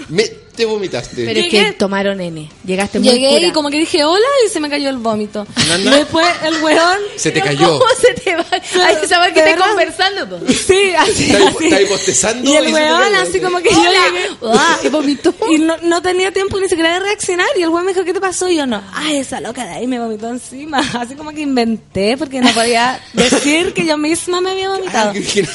Me, 0.10 0.24
te 0.60 0.66
vomitaste. 0.66 1.26
Pero 1.26 1.40
es 1.40 1.46
Llegué. 1.52 1.66
que 1.68 1.72
tomaron 1.74 2.20
N. 2.22 2.50
Llegaste 2.66 3.00
muy 3.00 3.10
Llegué 3.10 3.30
pura. 3.36 3.48
y 3.48 3.52
como 3.52 3.70
que 3.70 3.78
dije 3.80 4.04
hola 4.04 4.26
y 4.46 4.50
se 4.50 4.60
me 4.60 4.70
cayó 4.70 4.90
el 4.90 4.98
vómito. 4.98 5.48
Nana. 5.68 5.96
Después 5.98 6.28
el 6.44 6.62
weón. 6.62 6.98
Se 7.16 7.32
te 7.32 7.42
cayó. 7.42 7.68
¿Cómo 7.80 7.86
se 8.00 8.14
te 8.14 8.36
va? 8.36 8.46
Hay 8.86 8.96
que 8.98 9.08
saber 9.08 9.34
que 9.34 9.42
¿De 9.42 9.50
estés 9.52 9.56
verdad? 9.58 9.68
conversando. 9.70 10.30
po. 10.30 10.40
Sí, 10.54 10.94
así. 10.98 11.24
Está 11.32 11.38
ahí- 11.38 11.48
así. 11.48 11.64
está 11.66 11.76
ahí 11.78 11.86
bostezando 11.86 12.52
Y 12.52 12.56
el 12.56 12.66
se 12.66 12.70
te 12.70 12.74
weón 12.76 13.02
cayó. 13.02 13.22
así 13.22 13.40
como 13.40 13.58
que 13.60 13.70
yo 13.72 13.80
Hola. 13.80 13.92
llegué. 14.12 14.28
Ah, 14.54 14.78
y 14.84 14.88
vomitó. 14.90 15.34
Y 15.50 15.58
no, 15.60 15.78
no 15.84 16.02
tenía 16.02 16.32
tiempo 16.32 16.60
ni 16.60 16.68
siquiera 16.70 16.94
de 16.94 17.00
reaccionar. 17.00 17.48
Y 17.58 17.64
el 17.64 17.70
weón 17.70 17.86
me 17.86 17.94
dijo, 17.94 18.06
¿qué 18.06 18.14
te 18.14 18.20
pasó? 18.22 18.48
Y 18.50 18.58
yo 18.58 18.66
no. 18.68 18.82
Ay, 18.94 19.18
esa 19.18 19.40
loca 19.42 19.64
de 19.66 19.72
ahí 19.72 19.88
me 19.88 20.00
vomitó 20.00 20.28
encima. 20.30 20.80
Así 21.00 21.16
como 21.16 21.32
que 21.32 21.42
inventé 21.42 22.18
porque 22.18 22.42
no 22.42 22.50
podía 22.52 23.00
decir 23.14 23.74
que 23.74 23.86
yo 23.86 23.98
misma 23.98 24.42
me 24.42 24.52
había 24.52 24.70
vomitado. 24.70 25.10
Ah, 25.12 25.14
que- 25.14 25.24
que- 25.24 25.48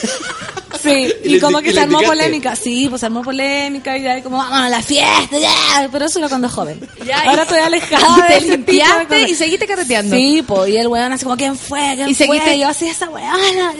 Sí, 0.80 1.12
Y 1.24 1.36
y, 1.36 1.40
como 1.40 1.60
y 1.60 1.62
que 1.64 1.72
se 1.72 1.80
armó 1.80 2.00
polémica. 2.02 2.54
Sí, 2.56 2.86
pues 2.88 3.00
se 3.00 3.06
armó 3.06 3.22
polémica 3.22 3.96
y 3.98 4.06
ahí 4.06 4.22
como, 4.22 4.36
vamos 4.38 4.58
a 4.58 4.68
la 4.68 4.82
fiesta, 4.82 5.38
ya. 5.38 5.88
Pero 5.90 6.06
eso 6.06 6.18
era 6.18 6.28
cuando 6.28 6.48
joven. 6.48 6.80
Ya, 7.06 7.24
y- 7.24 7.28
Ahora 7.28 7.42
estoy 7.42 7.58
alejada 7.62 8.16
y 8.18 8.32
de 8.34 8.40
te 8.40 8.46
limpiaste 8.56 9.22
y 9.30 9.34
seguiste 9.34 9.66
carreteando. 9.66 10.14
Sí, 10.16 10.42
pues, 10.46 10.70
y 10.70 10.76
el 10.76 10.86
weón 10.88 11.12
así 11.12 11.24
como, 11.24 11.36
¿quién 11.36 11.56
fue? 11.56 11.92
¿Quién 11.96 12.08
Y 12.08 12.14
fue? 12.14 12.26
seguiste- 12.26 12.56
Y 12.56 12.60
yo 12.60 12.68
así, 12.68 12.86
esa 12.88 13.08
weona. 13.08 13.72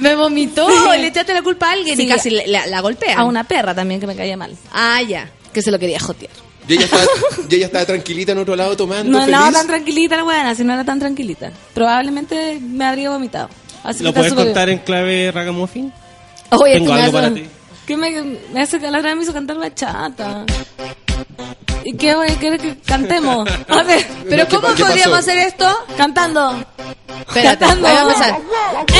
Me 0.00 0.14
vomitó, 0.14 0.68
Sí. 0.68 0.76
le 1.00 1.06
echaste 1.08 1.34
la 1.34 1.42
culpa 1.42 1.68
a 1.68 1.72
alguien 1.72 1.98
y 2.00 2.04
Sí. 2.04 2.08
casi 2.08 2.30
la, 2.30 2.42
la- 2.46 2.66
la 2.66 2.80
golpean. 2.80 3.18
A 3.18 3.24
una 3.24 3.44
perra 3.44 3.74
también 3.74 4.00
que 4.00 4.06
me 4.06 4.16
caía 4.16 4.36
mal. 4.36 4.56
Ah, 4.72 5.00
ya. 5.02 5.30
Que 5.52 5.62
se 5.62 5.70
lo 5.70 5.78
quería 5.78 5.98
jotear. 6.00 6.30
Y 6.68 6.74
ella 6.74 6.84
estaba, 6.84 7.02
y 7.48 7.54
ella 7.54 7.66
estaba 7.66 7.86
tranquilita 7.86 8.32
en 8.32 8.38
otro 8.38 8.54
lado 8.54 8.76
tomando. 8.76 9.10
No 9.10 9.24
feliz. 9.24 9.38
no 9.40 9.50
tan 9.52 9.66
tranquilita 9.66 10.16
la 10.16 10.24
weona, 10.24 10.54
si 10.54 10.64
no 10.64 10.74
era 10.74 10.84
tan 10.84 10.98
tranquilita. 10.98 11.50
Probablemente 11.72 12.58
me 12.60 12.84
habría 12.84 13.08
vomitado. 13.10 13.48
Así 13.82 14.02
¿Lo 14.04 14.12
puedes 14.12 14.34
contar 14.34 14.66
bien. 14.66 14.78
en 14.80 14.84
clave 14.84 15.30
ragamuffin? 15.32 15.90
Oye, 16.50 16.74
Tengo 16.74 16.92
algo 16.92 17.12
para 17.12 17.34
ti. 17.34 17.44
¿Qué 17.86 17.96
me, 17.96 18.10
me 18.52 18.62
hace 18.62 18.78
que 18.78 18.90
la 18.90 18.98
otra 18.98 19.10
vez 19.10 19.16
me 19.16 19.22
hizo 19.24 19.32
cantar 19.32 19.58
bachata? 19.58 20.44
¿Y 21.84 21.96
qué, 21.96 22.14
quieres 22.38 22.60
que 22.60 22.78
cantemos? 22.80 23.48
A 23.68 23.82
ver, 23.82 24.06
Pero 24.28 24.46
¿qué 24.48 24.56
¿cómo 24.56 24.68
podríamos 24.68 24.96
pasó? 25.04 25.14
hacer 25.16 25.38
esto? 25.38 25.66
cantando. 25.96 26.64
Espérate, 27.28 27.66
Cantando. 27.66 27.88
voy 27.88 27.96
a 27.96 28.02
empezar. 28.02 28.38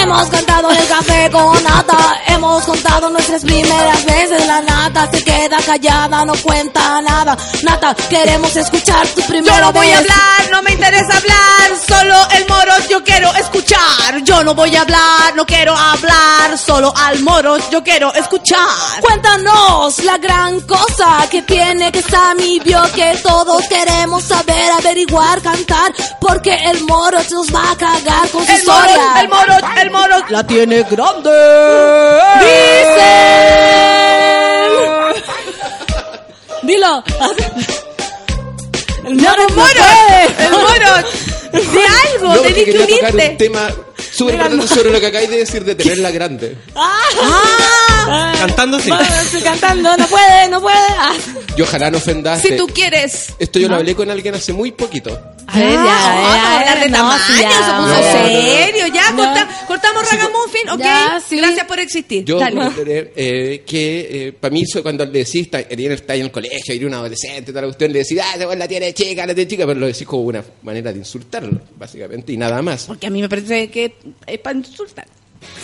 Hemos 0.02 0.26
cantado 0.28 0.70
el 0.70 0.86
café 0.86 1.30
con 1.30 1.62
nata, 1.64 2.20
hemos 2.28 2.64
contado 2.64 3.10
nuestras 3.10 3.42
primeras 3.42 4.05
veces. 4.05 4.46
La 4.46 4.60
nata 4.62 5.09
se 5.10 5.22
queda 5.22 5.59
callada, 5.64 6.24
no 6.24 6.32
cuenta 6.42 7.00
nada. 7.02 7.36
Nata, 7.62 7.94
queremos 8.09 8.55
escuchar 8.56 9.06
tu 9.09 9.22
primera 9.22 9.55
Yo 9.56 9.60
no 9.62 9.72
voy 9.72 9.90
a 9.90 9.98
hablar, 9.98 10.50
no 10.50 10.62
me 10.62 10.72
interesa 10.72 11.16
hablar, 11.16 11.78
solo 11.86 12.16
el 12.36 12.46
moro 12.48 12.72
yo 12.90 13.05
quiero 13.05 13.32
escuchar. 13.34 14.22
Yo 14.24 14.42
no 14.44 14.55
voy 14.55 14.74
a 14.76 14.82
hablar, 14.82 15.34
no 15.36 15.46
quiero 15.46 15.74
hablar, 15.76 16.59
solo 16.59 16.92
al 16.96 17.20
moro 17.20 17.56
yo 17.70 17.82
quiero 17.84 18.12
escuchar. 18.14 18.59
Cuéntanos 19.00 20.02
la 20.05 20.18
gran 20.18 20.60
cosa 20.62 21.26
que 21.30 21.42
tiene 21.42 21.92
que 21.92 22.02
Sammy 22.02 22.59
vio 22.68 22.82
que 22.94 23.16
todos 23.22 23.66
queremos 23.68 24.22
saber, 24.24 24.70
averiguar, 24.78 25.40
cantar, 25.40 25.92
porque 26.20 26.54
el 26.70 26.82
moro 26.84 27.18
nos 27.30 27.54
va 27.54 27.70
a 27.72 27.76
cagar 27.76 28.28
con 28.30 28.44
su 28.44 28.52
El 28.52 28.64
moro, 28.66 28.78
historia. 28.88 29.20
el 29.22 29.28
moro, 29.28 29.54
el 29.82 29.90
moro 29.90 30.16
la 30.28 30.46
tiene 30.46 30.82
grande. 30.82 31.30
Dilo. 36.62 37.02
El 39.04 39.16
No, 39.16 39.22
moro 39.30 39.42
el 39.48 39.54
moro, 39.54 39.84
el 40.38 40.50
moro. 40.52 41.08
De 41.52 41.82
algo, 42.12 42.34
No, 42.34 42.40
tenés 42.42 42.52
que 42.52 42.64
quería 42.66 42.86
tocar 42.86 43.10
un 43.14 43.20
unirte. 43.20 43.36
tema 43.44 43.70
súper 44.12 44.35
importante 44.35 44.68
sobre 44.68 44.90
lo 44.93 45.01
que 45.01 45.06
acabáis 45.06 45.30
de 45.30 45.36
decir 45.39 45.64
de 45.64 45.74
tenerla 45.74 46.10
grande. 46.10 46.56
Ah, 46.74 48.32
Cantando 48.39 48.80
sí. 48.80 48.90
Estoy 49.22 49.43
cantando, 49.43 49.97
no 49.97 50.06
puede, 50.06 50.48
no 50.48 50.60
puede. 50.60 50.76
Ah. 50.98 51.14
Y 51.56 51.62
ojalá 51.62 51.90
no 51.90 51.98
ofendaste. 51.98 52.48
si 52.48 52.56
tú 52.56 52.66
quieres. 52.66 53.35
Esto 53.39 53.59
yo 53.59 53.68
lo 53.68 53.76
hablé 53.76 53.94
con 53.94 54.10
alguien 54.10 54.35
hace 54.35 54.52
muy 54.52 54.72
poquito. 54.72 55.20
A 55.50 55.58
ver, 55.58 55.72
ya, 55.72 55.78
Ah, 55.80 56.14
ya, 56.14 56.20
vamos 56.20 56.38
a 56.38 56.58
hablar 56.60 56.80
de 56.80 56.88
no, 56.90 56.96
tamaño, 56.98 57.24
se 57.24 57.72
puso 57.78 58.12
serio. 58.12 58.86
Ya, 58.94 59.10
No. 59.12 59.16
corta- 59.24 59.48
cortamos 59.66 60.10
Ragamuffin, 60.10 60.68
ok. 60.70 60.78
Ya, 60.78 61.22
sí. 61.26 61.36
Gracias 61.38 61.66
por 61.66 61.80
existir. 61.80 62.24
Yo 62.24 62.38
me 62.38 62.66
enteré, 62.66 63.12
eh, 63.16 63.62
que 63.66 64.34
para 64.38 64.52
mí 64.52 64.62
eso 64.62 64.82
cuando 64.82 65.06
le 65.06 65.24
decís, 65.24 65.48
está, 65.50 65.60
en 66.14 66.20
el 66.22 66.30
colegio, 66.30 66.74
y 66.74 66.76
era 66.78 66.86
un 66.86 66.94
adolescente, 66.94 67.50
toda 67.52 67.62
la 67.62 67.68
cuestión, 67.68 67.92
le 67.92 68.00
decís, 68.00 68.18
ah, 68.22 68.36
la 68.36 68.68
tiene 68.68 68.92
chica, 68.92 69.24
la 69.26 69.34
tiene 69.34 69.48
chica, 69.50 69.66
pero 69.66 69.80
lo 69.80 69.86
decís 69.86 70.06
como 70.06 70.22
una 70.24 70.44
manera 70.62 70.92
de 70.92 70.98
insultarlo, 70.98 71.58
básicamente, 71.78 72.32
y 72.32 72.36
nada 72.36 72.60
más. 72.60 72.84
Porque 72.84 73.06
a 73.06 73.10
mí 73.10 73.20
me 73.22 73.28
parece 73.28 73.70
que 73.70 73.94
es 74.26 74.38
para 74.40 74.58
insultar. 74.58 75.06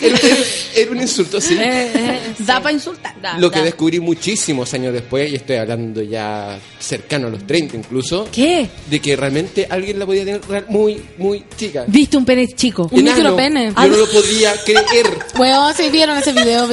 Era, 0.01 0.91
un 0.91 1.01
insulto, 1.01 1.41
sí. 1.41 1.57
Eh, 1.59 2.35
Da 2.39 2.61
para 2.61 2.73
insultar. 2.73 3.15
Da, 3.21 3.39
Lo 3.39 3.51
que 3.51 3.61
da. 3.61 3.65
descubrí 3.67 4.01
muchísimos 4.01 4.73
años 4.75 4.93
después, 4.93 5.31
y 5.31 5.37
estoy 5.37 5.57
hablando 5.57 6.03
ya 6.03 6.59
cercano 6.79 7.29
a 7.29 7.31
los 7.31 7.47
30 7.47 7.77
incluso, 7.77 8.29
¿Qué? 8.33 8.69
de 8.91 9.01
que 9.01 9.17
realmente 9.17 9.67
alguien 9.71 9.99
la 9.99 10.07
podía 10.07 10.25
tener 10.25 10.43
muy, 10.69 11.01
muy 11.19 11.45
chica. 11.57 11.85
Viste 11.87 12.17
un 12.17 12.25
pene 12.25 12.49
chico. 12.55 12.89
Un 12.91 13.01
Enano. 13.01 13.17
micropene. 13.17 13.73
Yo 13.77 13.89
no 13.89 13.97
lo 13.97 14.07
podía 14.11 14.53
creer. 14.65 15.07
Weón, 15.39 15.75
si 15.75 15.91
vieron 15.91 16.19
ese 16.19 16.33
video. 16.33 16.69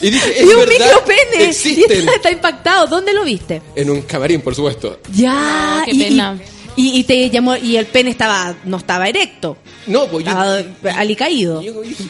Y 0.00 0.10
dije, 0.10 0.40
es 0.40 0.42
Y 0.42 0.48
un 0.48 0.56
verdad, 0.60 0.72
micropene. 0.78 1.36
Y 1.40 1.42
existen. 1.44 1.98
está, 2.00 2.12
está 2.16 2.30
impactado. 2.30 2.86
¿Dónde 2.86 3.12
lo 3.12 3.24
viste? 3.24 3.60
En 3.74 3.90
un 3.90 4.02
camarín, 4.02 4.40
por 4.40 4.54
supuesto. 4.54 5.00
Ya. 5.14 5.82
qué 5.84 5.92
y, 5.92 5.98
pena. 6.02 6.38
Y, 6.76 6.98
y 6.98 7.04
te 7.04 7.30
llamó 7.30 7.56
y 7.56 7.76
el 7.76 7.86
pene 7.86 8.10
estaba 8.10 8.54
no 8.64 8.76
estaba 8.76 9.08
erecto, 9.08 9.56
No, 9.86 10.06
pues 10.08 10.24
yo... 10.26 10.30
estaba 10.30 10.62
alicaído. 11.00 11.62
yo 11.62 11.80
dije, 11.80 12.04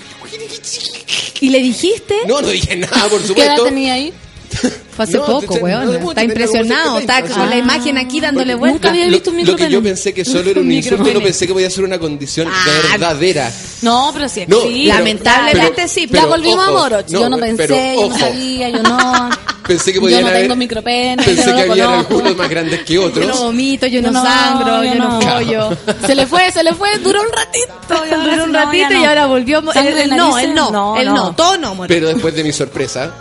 Y 1.40 1.50
le 1.50 1.60
dijiste, 1.60 2.14
No, 2.26 2.40
no 2.42 2.48
dije 2.48 2.74
nada, 2.76 3.08
por 3.08 3.10
¿Qué 3.10 3.16
edad 3.16 3.26
supuesto. 3.56 3.64
tenía 3.64 3.94
ahí? 3.94 4.12
Fue 4.56 5.04
hace 5.04 5.18
No, 5.18 5.26
poco, 5.26 5.54
weón. 5.56 6.00
no, 6.00 6.10
está 6.10 6.24
impresionado, 6.24 6.98
70 6.98 7.18
está 7.18 7.34
con 7.34 7.50
la 7.50 7.56
imagen 7.56 7.98
aquí 7.98 8.20
dándole 8.20 8.56
Porque 8.56 8.72
Nunca 8.72 8.88
vuelta. 8.88 8.88
había 8.88 9.06
visto 9.14 9.30
un 9.30 9.36
lo 9.36 9.42
que 9.44 9.50
micropene. 9.52 9.70
yo 9.70 9.82
pensé 9.82 10.14
que 10.14 10.24
solo 10.24 10.50
era 10.50 10.60
un 10.60 10.72
insulto, 10.72 11.12
no 11.12 11.20
pensé 11.20 11.46
que 11.46 11.52
podía 11.52 11.70
ser 11.70 11.84
una 11.84 11.98
condición 11.98 12.48
Ah. 12.50 12.64
verdadera. 12.92 13.50
No, 13.82 14.10
pero 14.14 14.28
sí 14.28 14.44
No, 14.48 14.62
existe. 14.62 14.88
Lamentablemente 14.94 15.72
pero- 15.76 15.88
sí, 15.88 16.06
pero 16.06 16.22
la 16.22 16.28
volvimos 16.28 16.68
ojo, 16.68 16.78
a 16.78 16.80
Moroch. 16.82 17.08
no, 17.10 17.20
yo 17.20 17.28
no 17.28 17.38
pensé, 17.38 17.56
pero 17.66 17.76
yo 17.76 18.08
no 18.08 18.18
sabía, 18.18 18.68
yo 18.70 18.82
no. 18.82 19.30
Pensé 19.66 19.86
que 19.90 19.96
yo 19.96 20.00
podían 20.02 20.22
no 20.22 20.28
haber- 20.28 20.42
tengo 20.42 20.54
micropene. 20.56 21.22
Pensé 21.24 21.50
yo 21.50 21.56
que 21.56 21.62
había 21.62 21.98
algunos 21.98 22.36
más 22.36 22.48
grandes 22.48 22.84
que 22.84 22.94
Yo 22.94 23.04
otros. 23.06 23.26
no 23.26 23.36
vomito, 23.36 23.86
yo 23.86 24.00
Yo 24.00 24.12
no 24.12 24.12
no, 24.12 24.22
sangro, 24.24 24.84
yo 24.84 24.94
yo 24.94 24.98
no 25.00 25.18
pollo. 25.18 25.76
Se 26.06 26.14
le 26.14 26.24
fue, 26.26 26.52
se 26.52 26.62
le 26.62 26.72
fue, 26.72 26.96
duró 26.98 27.20
un 27.20 27.28
ratito. 27.28 27.74
Duró 28.30 28.44
un 28.44 28.54
ratito 28.54 28.92
y 28.94 29.04
ahora 29.04 29.26
volvió. 29.26 29.60
De 29.62 30.06
no, 30.06 30.38
el 30.38 30.54
no, 30.54 30.70
no, 30.70 30.96
el 30.96 31.06
no, 31.12 31.34
todo 31.34 31.58
no, 31.58 31.74
Moro. 31.74 31.88
Pero 31.88 32.08
después 32.08 32.32
de 32.34 32.44
mi 32.44 32.52
sorpresa. 32.52 33.12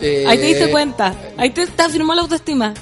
Eh, 0.00 0.24
Ahí 0.26 0.38
te 0.38 0.46
diste 0.46 0.70
cuenta. 0.70 1.14
Ahí 1.36 1.50
te, 1.50 1.66
te 1.66 1.82
afirmó 1.82 2.14
la 2.14 2.22
autoestima. 2.22 2.74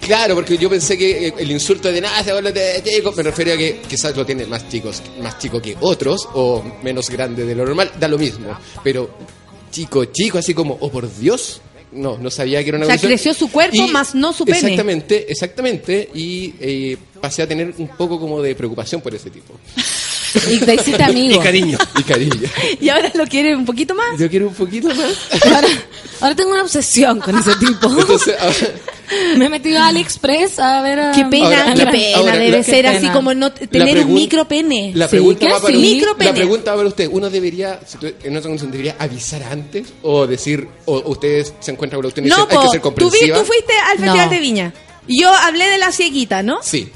Claro, 0.00 0.34
porque 0.34 0.56
yo 0.56 0.70
pensé 0.70 0.96
que 0.96 1.28
eh, 1.28 1.34
el 1.38 1.50
insulto 1.50 1.92
de 1.92 2.00
nada 2.00 2.22
me 2.22 3.22
refiero 3.22 3.52
a 3.52 3.56
que 3.56 3.80
quizás 3.86 4.16
lo 4.16 4.24
tiene 4.24 4.46
más 4.46 4.68
chicos, 4.68 5.02
más 5.20 5.38
chico 5.38 5.60
que 5.60 5.76
otros, 5.80 6.28
o 6.34 6.64
menos 6.82 7.10
grande 7.10 7.44
de 7.44 7.54
lo 7.54 7.64
normal, 7.64 7.92
da 7.98 8.08
lo 8.08 8.18
mismo. 8.18 8.56
Pero 8.82 9.10
chico, 9.70 10.06
chico, 10.06 10.38
así 10.38 10.54
como, 10.54 10.78
oh 10.80 10.90
por 10.90 11.14
Dios, 11.18 11.60
no, 11.92 12.16
no 12.16 12.30
sabía 12.30 12.62
que 12.62 12.70
era 12.70 12.78
una 12.78 12.86
O 12.86 12.88
sea, 12.88 12.98
creció 12.98 13.34
su 13.34 13.50
cuerpo, 13.50 13.86
más 13.88 14.14
no 14.14 14.32
su 14.32 14.44
pene. 14.44 14.58
Exactamente, 14.58 15.30
exactamente, 15.30 16.10
y 16.14 16.54
eh, 16.60 16.96
pasé 17.20 17.42
a 17.42 17.46
tener 17.46 17.74
un 17.76 17.88
poco 17.88 18.18
como 18.18 18.40
de 18.40 18.54
preocupación 18.54 19.00
por 19.00 19.14
ese 19.14 19.30
tipo. 19.30 19.54
Y 20.50 20.58
te 20.60 20.74
hiciste 20.74 21.02
amigo. 21.02 21.34
Y 21.40 21.44
cariño. 21.44 21.78
Y 21.98 22.02
cariño. 22.02 22.48
Y 22.80 22.88
ahora 22.88 23.10
lo 23.14 23.26
quiere 23.26 23.54
un 23.56 23.64
poquito 23.64 23.94
más. 23.94 24.18
Yo 24.18 24.28
quiero 24.28 24.48
un 24.48 24.54
poquito 24.54 24.88
más. 24.88 25.16
Ahora, 25.54 25.68
ahora 26.20 26.34
tengo 26.36 26.50
una 26.52 26.62
obsesión 26.62 27.20
con 27.20 27.38
ese 27.38 27.54
tipo. 27.56 27.88
Entonces, 27.88 28.34
ahora- 28.38 29.36
Me 29.38 29.46
he 29.46 29.48
metido 29.48 29.78
a 29.80 29.88
AliExpress 29.88 30.58
a 30.58 30.82
ver. 30.82 31.00
a- 31.00 31.12
Qué 31.12 31.24
pena, 31.24 31.46
Ahora, 31.46 31.74
qué 31.74 31.84
la- 31.84 31.90
pena, 31.90 32.16
ahora, 32.18 32.36
debe 32.36 32.58
la- 32.58 32.62
ser 32.62 32.82
Qué 32.82 32.88
así 32.88 33.00
pena. 33.00 33.12
como 33.14 33.32
no 33.34 33.52
tener 33.52 34.04
un 34.04 34.14
micropene. 34.14 34.92
La 34.94 35.06
Sí, 35.06 35.10
pregunta 35.12 35.40
¿qué 35.46 35.52
va 35.52 35.60
para 35.60 35.74
sí? 35.74 35.80
Micropene. 35.80 36.30
La 36.30 36.34
pregunta 36.36 36.70
va 36.72 36.76
para 36.76 36.88
usted. 36.88 37.08
¿Uno 37.10 37.30
debería, 37.30 37.80
si 37.86 37.96
tú- 37.98 38.06
en 38.22 38.32
esa 38.36 38.42
condición, 38.42 38.70
debería 38.70 38.96
avisar 38.98 39.42
antes? 39.44 39.86
¿O 40.02 40.26
decir, 40.26 40.68
o 40.84 40.98
ustedes 41.10 41.54
se 41.60 41.70
encuentran 41.70 41.98
con 41.98 42.04
la 42.04 42.12
cuestión 42.12 42.26
y 42.26 42.28
No, 42.28 42.36
dicen, 42.36 42.50
hay 42.50 42.56
po, 42.56 42.62
que 42.64 42.68
ser 42.68 42.80
tú, 42.80 42.82
comprensiva? 42.84 43.38
tú 43.38 43.44
fuiste 43.46 43.72
al 43.90 43.98
Festival 43.98 44.26
No. 44.28 44.30
de 44.34 44.40
Viña. 44.40 44.74
Y 45.06 45.22
yo 45.22 45.30
hablé 45.32 45.66
de 45.68 45.78
la 45.78 45.90
cieguita, 45.90 46.42
¿no? 46.42 46.58
Sí. 46.62 46.90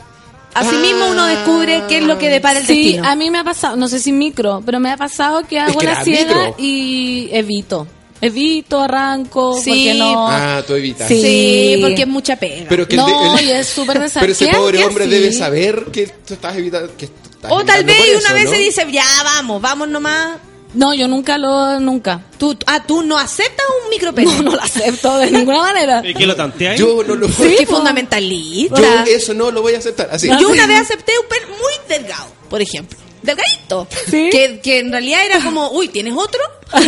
Asimismo 0.54 1.06
uno 1.10 1.24
descubre 1.26 1.82
qué 1.88 1.98
es 1.98 2.04
lo 2.04 2.18
que 2.18 2.28
depara 2.28 2.58
el 2.60 2.66
Sí, 2.66 2.76
destino. 2.84 3.08
a 3.08 3.16
mí 3.16 3.30
me 3.30 3.38
ha 3.38 3.44
pasado, 3.44 3.76
no 3.76 3.88
sé 3.88 3.98
si 4.00 4.12
micro, 4.12 4.62
pero 4.66 4.80
me 4.80 4.90
ha 4.90 4.96
pasado 4.96 5.42
que 5.48 5.58
hago 5.58 5.78
que 5.78 5.86
la 5.86 6.04
ciega 6.04 6.34
micro. 6.34 6.54
y 6.58 7.28
evito. 7.32 7.86
Evito, 8.20 8.80
arranco, 8.80 9.58
Sí. 9.60 9.70
porque 9.70 9.94
no. 9.94 10.28
Ah, 10.28 10.62
tú 10.64 10.74
evitas. 10.74 11.08
Sí. 11.08 11.20
Sí, 11.20 11.78
porque 11.80 12.02
es 12.02 12.08
mucha 12.08 12.36
pega. 12.36 12.66
Pero 12.68 12.86
que 12.86 12.94
el 12.94 13.00
no, 13.00 13.34
de- 13.34 13.40
el- 13.42 13.48
y 13.48 13.50
es 13.52 13.66
súper 13.66 13.98
Pero 14.14 14.32
ese 14.32 14.46
pobre 14.48 14.84
hombre 14.84 15.06
debe 15.08 15.32
saber 15.32 15.86
que 15.92 16.06
tú 16.06 16.34
estás 16.34 16.54
evitando. 16.56 16.96
Que 16.96 17.08
tú 17.08 17.30
estás 17.32 17.50
o 17.50 17.64
tal 17.64 17.82
vez 17.84 17.96
una 18.10 18.18
eso, 18.18 18.34
vez 18.34 18.44
¿no? 18.44 18.50
se 18.52 18.58
dice, 18.58 18.86
ya 18.92 19.04
vamos, 19.24 19.60
vamos 19.60 19.88
nomás. 19.88 20.36
No, 20.74 20.94
yo 20.94 21.06
nunca 21.08 21.36
lo, 21.38 21.78
nunca. 21.80 22.22
Tú, 22.38 22.56
ah, 22.66 22.82
tú 22.86 23.02
no 23.02 23.18
aceptas 23.18 23.66
un 23.84 23.90
micropene. 23.90 24.32
No, 24.36 24.42
no 24.42 24.50
lo 24.56 24.62
acepto 24.62 25.18
de 25.18 25.30
ninguna 25.30 25.58
manera. 25.60 26.02
¿Y 26.04 26.14
que 26.14 26.26
lo 26.26 26.34
tanteáis? 26.34 26.80
Yo 26.80 27.02
no 27.06 27.14
lo 27.14 27.28
Porque 27.28 27.58
Sí, 27.58 27.66
po. 27.66 27.76
fundamentalista. 27.76 28.80
Yo 29.04 29.12
eso 29.12 29.34
no 29.34 29.50
lo 29.50 29.60
voy 29.62 29.74
a 29.74 29.78
aceptar. 29.78 30.08
Así. 30.10 30.28
Yo 30.40 30.48
una 30.48 30.66
vez 30.66 30.80
acepté 30.80 31.12
un 31.20 31.28
pene 31.28 31.46
muy 31.46 31.72
delgado, 31.88 32.26
por 32.48 32.62
ejemplo. 32.62 32.98
Delgadito. 33.22 33.86
Sí. 34.10 34.30
Que, 34.32 34.58
que 34.60 34.78
en 34.80 34.90
realidad 34.90 35.24
era 35.24 35.40
como, 35.44 35.70
uy, 35.70 35.86
¿tienes 35.88 36.14
otro? 36.16 36.40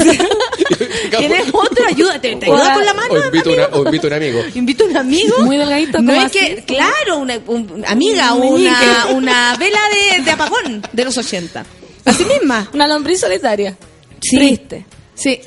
¿Tienes 1.18 1.44
otro? 1.52 1.84
Ayúdate. 1.86 2.36
¿Te 2.36 2.46
ayuda 2.46 2.74
con 2.74 2.84
la 2.84 2.94
mano? 2.94 3.14
o 3.14 3.24
invito, 3.24 3.50
amigo? 3.50 3.66
una- 3.68 3.76
o 3.78 3.84
invito 3.84 4.06
a 4.06 4.08
un 4.08 4.14
amigo. 4.14 4.40
Invito 4.54 4.84
a 4.84 4.86
un 4.88 4.96
amigo. 4.96 5.36
Muy 5.42 5.56
delgadito, 5.56 5.98
No 6.00 6.12
es 6.12 6.32
que, 6.32 6.64
claro, 6.66 7.18
una 7.18 7.38
un- 7.46 7.84
amiga, 7.86 8.32
Un 8.34 8.62
una, 8.62 9.06
una 9.12 9.56
vela 9.58 9.78
de, 10.16 10.22
de 10.22 10.30
apagón 10.30 10.82
de 10.92 11.04
los 11.04 11.16
80. 11.16 11.64
Así 12.04 12.24
misma. 12.24 12.68
Una 12.74 12.86
lombriz 12.88 13.20
solitaria. 13.20 13.76
Sí. 14.20 14.36
Triste. 14.36 14.86
Sí. 15.14 15.40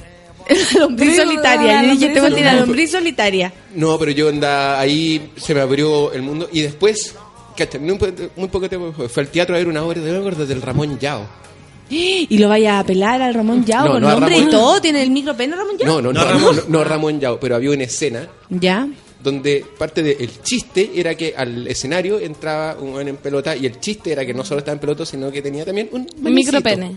La 0.76 0.80
lombriz 0.82 1.12
Sí, 1.12 1.18
solitaria. 1.18 1.82
la 1.82 1.84
Yo 1.84 1.92
dije, 1.94 2.10
te 2.14 2.20
voy 2.22 2.32
a 2.32 2.36
tirar 2.36 2.52
solitaria. 2.54 2.60
lombriz 2.62 2.92
solitaria. 2.92 3.54
No, 3.76 4.00
pero 4.00 4.12
yo 4.12 4.30
anda 4.30 4.80
ahí 4.80 5.32
se 5.38 5.54
me 5.54 5.60
abrió 5.62 6.12
el 6.14 6.22
mundo 6.22 6.50
y 6.54 6.62
después, 6.62 7.16
cacha, 7.58 7.78
muy, 7.80 7.98
muy 8.36 8.48
poco 8.48 8.70
tiempo 8.70 8.88
después, 8.88 9.12
fue 9.12 9.24
al 9.24 9.30
teatro 9.30 9.56
a 9.56 9.58
ver 9.58 9.68
una 9.68 9.84
obra 9.84 10.00
de 10.02 10.18
acuerdo, 10.18 10.46
del 10.46 10.62
Ramón 10.62 10.98
Yao. 11.00 11.28
Y 11.90 12.38
lo 12.38 12.50
vaya 12.50 12.76
a 12.78 12.80
apelar 12.80 13.22
al 13.22 13.34
Ramón 13.34 13.64
Yao 13.66 13.86
No, 13.86 13.92
con 13.94 14.02
no 14.02 14.10
a 14.10 14.12
nombre 14.14 14.38
y 14.38 14.50
todo. 14.50 14.82
¿Tiene 14.82 15.04
el 15.04 15.10
micropene 15.12 15.56
Ramón 15.56 15.78
Yao? 15.78 15.88
No, 15.88 16.02
no, 16.02 16.14
no, 16.14 16.20
No, 16.22 16.26
Ramón, 16.26 16.42
Ramón. 16.56 16.64
no, 16.72 16.84
Ramón 16.84 17.20
Yao, 17.20 17.40
pero 17.40 17.56
había 17.56 17.72
una 17.72 17.84
escena 17.84 18.28
¿Ya? 18.50 18.88
Donde 19.22 19.66
parte 19.78 20.04
del 20.04 20.42
chiste 20.42 20.92
era 20.96 21.16
que 21.16 21.34
al 21.36 21.68
escenario 21.68 22.20
entraba 22.20 22.80
un 22.80 23.08
en 23.08 23.18
pelota 23.18 23.56
y 23.56 23.66
el 23.66 23.80
chiste 23.80 24.12
era 24.12 24.26
que 24.26 24.34
no 24.34 24.44
solo 24.46 24.60
estaba 24.60 24.74
en 24.74 24.80
pelota, 24.80 25.06
sino 25.06 25.32
que 25.32 25.42
tenía 25.42 25.66
también 25.66 25.90
un 25.92 26.08
Un 26.24 26.34
micropene. 26.34 26.96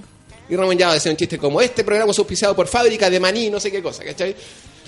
Y 0.49 0.57
Ramón 0.57 0.77
Yao 0.77 0.93
decía 0.93 1.13
un 1.13 1.17
chiste 1.17 1.39
como, 1.39 1.61
este 1.61 1.85
programa 1.85 2.11
es 2.11 2.19
auspiciado 2.19 2.57
por 2.57 2.67
fábrica 2.67 3.09
de 3.09 3.21
maní, 3.21 3.51
no 3.51 3.61
sé 3.61 3.71
qué 3.71 3.81
cosa, 3.81 4.03
¿cachai? 4.03 4.35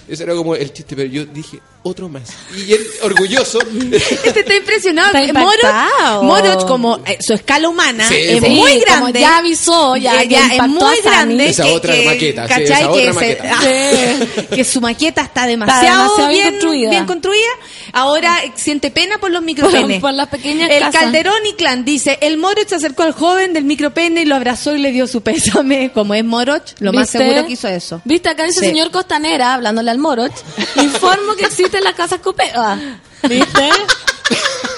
Ese 0.09 0.25
era 0.25 0.35
como 0.35 0.55
el 0.57 0.73
chiste, 0.73 0.97
pero 0.97 1.09
yo 1.09 1.25
dije, 1.27 1.61
otro 1.85 2.09
más. 2.09 2.23
Y 2.57 2.73
él, 2.73 2.85
orgulloso, 3.03 3.61
Este 3.93 4.41
está 4.41 4.55
impresionado. 4.57 5.09
Está 5.17 5.23
impactado. 5.23 6.23
Moroch, 6.25 6.45
Moroch, 6.45 6.67
como 6.67 6.97
eh, 7.07 7.19
su 7.21 7.33
escala 7.35 7.69
humana, 7.69 8.07
Sí, 8.09 8.17
es 8.19 8.43
sí, 8.43 8.51
muy 8.51 8.81
como 8.85 9.05
grande. 9.05 9.21
ya 9.21 9.39
avisó, 9.39 9.97
ya 9.97 10.27
que 10.27 10.35
es 10.35 10.63
muy 10.69 10.97
grande. 11.05 11.47
Esa 11.49 11.67
otra 11.69 11.95
maqueta, 12.05 12.43
sí, 12.43 12.49
¿cachai? 12.49 12.65
esa 12.65 12.91
otra 12.91 13.01
que, 13.01 13.07
se- 13.07 13.15
maqueta. 13.15 13.55
ah, 13.57 14.47
que 14.57 14.65
su 14.65 14.81
maqueta 14.81 15.23
está 15.23 15.47
demasiado, 15.47 16.03
demasiado 16.03 16.29
bien 16.29 16.41
bien, 16.43 16.51
construida. 16.53 16.91
bien 16.91 17.07
construida. 17.07 17.49
Ahora 17.93 18.37
siente 18.57 18.91
pena 18.91 19.19
por 19.19 19.31
los 19.31 19.43
micropenes. 19.43 20.01
Por- 20.01 20.11
por 20.11 20.15
las 20.15 20.29
pequeñas 20.29 20.69
El 20.71 20.81
casas. 20.81 21.03
Calderón 21.03 21.47
y 21.49 21.53
Clan 21.55 21.85
dice, 21.85 22.19
el 22.23 22.39
Moroch 22.39 22.67
se 22.69 22.75
acercó 22.75 23.05
al 23.05 23.13
joven 23.13 23.53
del 23.53 23.65
micropene 23.65 24.23
y 24.23 24.25
lo 24.25 24.35
abrazó 24.35 24.75
y 24.75 24.79
le 24.79 24.91
dio 24.91 25.07
su 25.07 25.21
pésame. 25.23 25.93
Como 25.93 26.13
es 26.15 26.25
Moroch, 26.25 26.63
lo 26.81 26.93
más 26.93 27.09
seguro 27.09 27.47
que 27.47 27.53
hizo 27.53 27.69
eso. 27.69 28.03
¿Viste? 28.05 28.29
Acá 28.29 28.45
dice 28.45 28.61
Sí. 28.61 28.67
señor 28.67 28.91
Costanera, 28.91 29.55
hablándole 29.83 29.91
al 29.91 29.99
Moroch. 29.99 30.33
Informo 30.77 31.35
que 31.35 31.45
existen 31.47 31.83
las 31.85 31.95
casas 31.95 32.21
copeas. 32.21 32.79
¿Viste? 33.29 33.69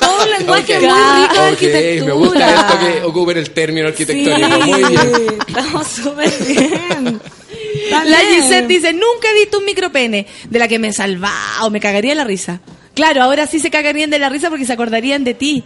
Todo 0.00 0.24
un 0.24 0.30
lenguaje 0.30 0.76
Ok. 0.78 0.82
muy 0.82 1.22
rico 1.22 1.34
de 1.34 1.48
arquitectura. 1.48 2.06
me 2.06 2.12
gusta 2.12 2.54
esto 2.54 2.78
que 2.80 3.02
ocupen 3.04 3.38
el 3.38 3.50
término 3.50 3.88
arquitectónico. 3.88 4.58
Muy 4.66 4.84
bien. 4.84 5.38
Estamos 5.46 5.86
súper 5.86 6.32
bien. 6.46 7.20
La. 8.06 8.18
Gisette 8.18 8.66
dice, 8.66 8.92
nunca 8.92 9.28
he 9.30 9.34
visto 9.40 9.58
un 9.58 9.64
micropene 9.64 10.26
de 10.48 10.58
la 10.58 10.66
que 10.68 10.78
me 10.78 10.92
salvaba 10.92 11.64
o 11.64 11.70
me 11.70 11.80
cagaría 11.80 12.10
de 12.12 12.16
la 12.16 12.24
risa. 12.24 12.60
Claro, 12.94 13.22
ahora 13.22 13.46
sí 13.46 13.58
se 13.60 13.70
cagarían 13.70 14.10
de 14.10 14.18
la 14.18 14.28
risa 14.28 14.48
porque 14.50 14.64
se 14.64 14.72
acordarían 14.72 15.24
de 15.24 15.34
ti. 15.34 15.64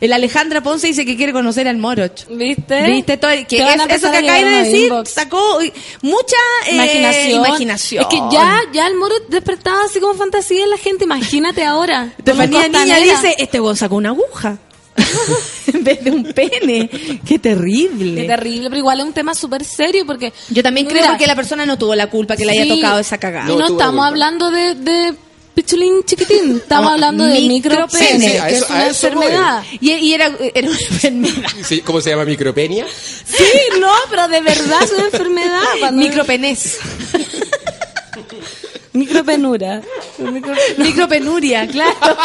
El 0.00 0.12
Alejandra 0.12 0.60
Ponce 0.62 0.86
dice 0.86 1.04
que 1.04 1.16
quiere 1.16 1.32
conocer 1.32 1.66
al 1.66 1.76
Moroch. 1.76 2.26
¿Viste? 2.30 2.82
¿Viste? 2.86 3.16
Todo, 3.16 3.30
que 3.48 3.56
es- 3.58 3.80
eso 3.90 4.10
que 4.10 4.16
a 4.16 4.20
acabas 4.20 4.42
de 4.42 4.50
decir 4.64 4.82
inbox. 4.86 5.10
sacó 5.10 5.58
mucha 6.02 6.36
eh, 6.68 6.74
imaginación. 6.74 7.30
imaginación. 7.46 8.02
Es 8.02 8.08
que 8.08 8.20
ya, 8.30 8.60
ya 8.72 8.86
el 8.86 8.94
moro 8.96 9.14
despertaba 9.28 9.80
así 9.84 9.98
como 9.98 10.14
fantasía 10.14 10.62
en 10.64 10.70
la 10.70 10.78
gente. 10.78 11.04
Imagínate 11.04 11.64
ahora. 11.64 12.12
Estefanía 12.18 12.68
Niña 12.68 12.98
dice, 12.98 13.34
este 13.38 13.60
weón 13.60 13.76
sacó 13.76 13.96
una 13.96 14.10
aguja. 14.10 14.58
en 15.72 15.84
vez 15.84 16.02
de 16.02 16.10
un 16.10 16.24
pene. 16.32 16.88
Qué 17.26 17.38
terrible. 17.38 18.22
Qué 18.22 18.26
terrible, 18.26 18.68
pero 18.68 18.78
igual 18.78 19.00
es 19.00 19.06
un 19.06 19.12
tema 19.12 19.34
súper 19.34 19.64
serio 19.64 20.04
porque... 20.06 20.32
Yo 20.50 20.62
también 20.62 20.86
creo 20.86 21.02
Mira, 21.02 21.16
que 21.18 21.26
la 21.26 21.36
persona 21.36 21.64
no 21.66 21.78
tuvo 21.78 21.94
la 21.94 22.08
culpa 22.08 22.36
que 22.36 22.44
le 22.44 22.52
haya 22.52 22.74
tocado 22.74 22.98
esa 22.98 23.18
cagada. 23.18 23.46
Y 23.46 23.54
No 23.54 23.58
no, 23.60 23.66
tuvo 23.68 23.78
la 23.78 23.84
estamos 23.84 24.04
hablando 24.06 24.50
de, 24.50 24.74
de 24.74 25.14
pichulín 25.62 26.04
chiquitín, 26.04 26.58
estamos 26.58 26.92
hablando 26.92 27.24
de 27.24 27.40
micropene. 27.40 28.20
Sí, 28.20 28.30
sí, 28.30 28.36
a 28.36 28.46
que 28.46 28.54
es 28.54 28.62
a 28.62 28.74
una 28.74 28.86
eso 28.86 29.06
enfermedad. 29.08 29.64
Y, 29.80 29.90
y 29.92 30.14
era, 30.14 30.30
era 30.54 30.68
una 30.68 30.78
enfermedad. 30.78 31.50
Sí, 31.64 31.80
¿Cómo 31.80 32.00
se 32.00 32.10
llama? 32.10 32.24
¿Micropenia? 32.24 32.86
Sí, 33.26 33.44
no, 33.80 33.90
pero 34.08 34.28
de 34.28 34.40
verdad 34.40 34.82
es 34.84 34.92
una 34.92 35.04
enfermedad. 35.06 35.60
cuando- 35.80 36.00
Micropenés. 36.00 36.78
Micropenura. 38.92 39.82
Micropenuria, 40.78 41.66
claro. 41.66 41.96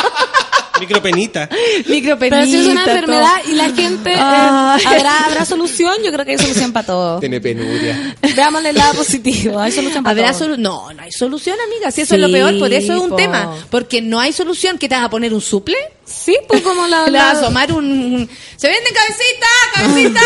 Micropenita. 0.87 1.49
Micropenita. 1.87 2.35
Pero 2.37 2.45
si 2.45 2.55
es 2.55 2.67
una 2.67 2.83
todo. 2.85 2.93
enfermedad 2.95 3.35
y 3.47 3.51
la 3.53 3.69
gente 3.71 4.11
eh, 4.13 4.17
habrá, 4.19 5.25
habrá 5.25 5.45
solución, 5.45 5.95
yo 6.03 6.11
creo 6.11 6.25
que 6.25 6.31
hay 6.31 6.37
solución 6.37 6.71
para 6.73 6.85
todo. 6.85 7.19
Tiene 7.21 7.39
penuria. 7.41 8.15
Veámosle 8.35 8.69
el 8.69 8.77
lado 8.77 8.93
positivo, 8.95 9.59
hay 9.59 9.71
solución 9.71 10.03
para 10.03 10.11
¿Habrá 10.11 10.37
todo. 10.37 10.49
solu- 10.49 10.57
no, 10.57 10.91
no 10.93 11.01
hay 11.03 11.11
solución, 11.11 11.57
amiga. 11.65 11.91
Si 11.91 12.01
eso 12.01 12.15
es 12.15 12.21
lo 12.21 12.31
peor, 12.31 12.57
por 12.59 12.71
eso 12.73 12.93
es 12.93 12.99
un 12.99 13.09
po. 13.09 13.15
tema. 13.15 13.55
Porque 13.69 14.01
no 14.01 14.19
hay 14.19 14.33
solución. 14.33 14.77
¿Qué 14.77 14.87
te 14.89 14.95
vas 14.95 15.05
a 15.05 15.09
poner 15.09 15.33
un 15.33 15.41
suple? 15.41 15.75
Sí, 16.05 16.37
pues 16.47 16.61
como 16.61 16.85
la, 16.87 17.07
Le 17.09 17.17
vas 17.17 17.29
a 17.29 17.33
la- 17.33 17.39
asomar 17.41 17.71
un, 17.71 17.85
un- 17.85 18.29
¡Se 18.57 18.67
venden 18.67 18.93
cabecita! 18.93 19.47
¡Cabecita! 19.75 20.21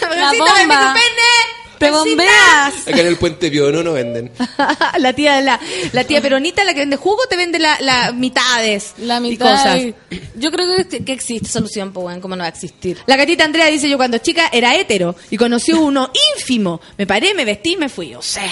¡Cabecita 0.00 0.08
de 0.08 0.38
bomba. 0.38 0.64
micropene! 0.64 1.67
Te 1.78 1.90
bombeas. 1.90 2.86
Acá 2.86 3.00
en 3.00 3.06
el 3.06 3.16
puente 3.16 3.50
Piono 3.50 3.82
no 3.82 3.92
venden. 3.92 4.30
la 4.98 5.12
tía 5.12 5.40
la, 5.40 5.60
la 5.92 6.04
tía 6.04 6.20
peronita, 6.20 6.64
la 6.64 6.74
que 6.74 6.80
vende 6.80 6.96
jugo, 6.96 7.26
te 7.28 7.36
vende 7.36 7.58
la, 7.58 7.76
la 7.80 8.12
mitades 8.12 8.94
La 8.98 9.18
y 9.18 9.20
mitad. 9.20 9.50
cosas. 9.52 9.80
Yo 10.36 10.50
creo 10.50 10.66
que, 10.88 11.04
que 11.04 11.12
existe 11.12 11.48
solución, 11.48 11.92
pues 11.92 12.02
bueno, 12.02 12.20
¿cómo 12.20 12.36
no 12.36 12.40
va 12.42 12.46
a 12.46 12.50
existir? 12.50 12.98
La 13.06 13.16
gatita 13.16 13.44
Andrea 13.44 13.66
dice, 13.66 13.88
yo 13.88 13.96
cuando 13.96 14.18
chica 14.18 14.48
era 14.52 14.76
hétero 14.76 15.14
y 15.30 15.36
conocí 15.36 15.72
uno 15.72 16.10
ínfimo. 16.36 16.80
Me 16.96 17.06
paré, 17.06 17.34
me 17.34 17.44
vestí 17.44 17.72
y 17.72 17.76
me 17.76 17.88
fui. 17.88 18.14
O 18.14 18.22
sea... 18.22 18.50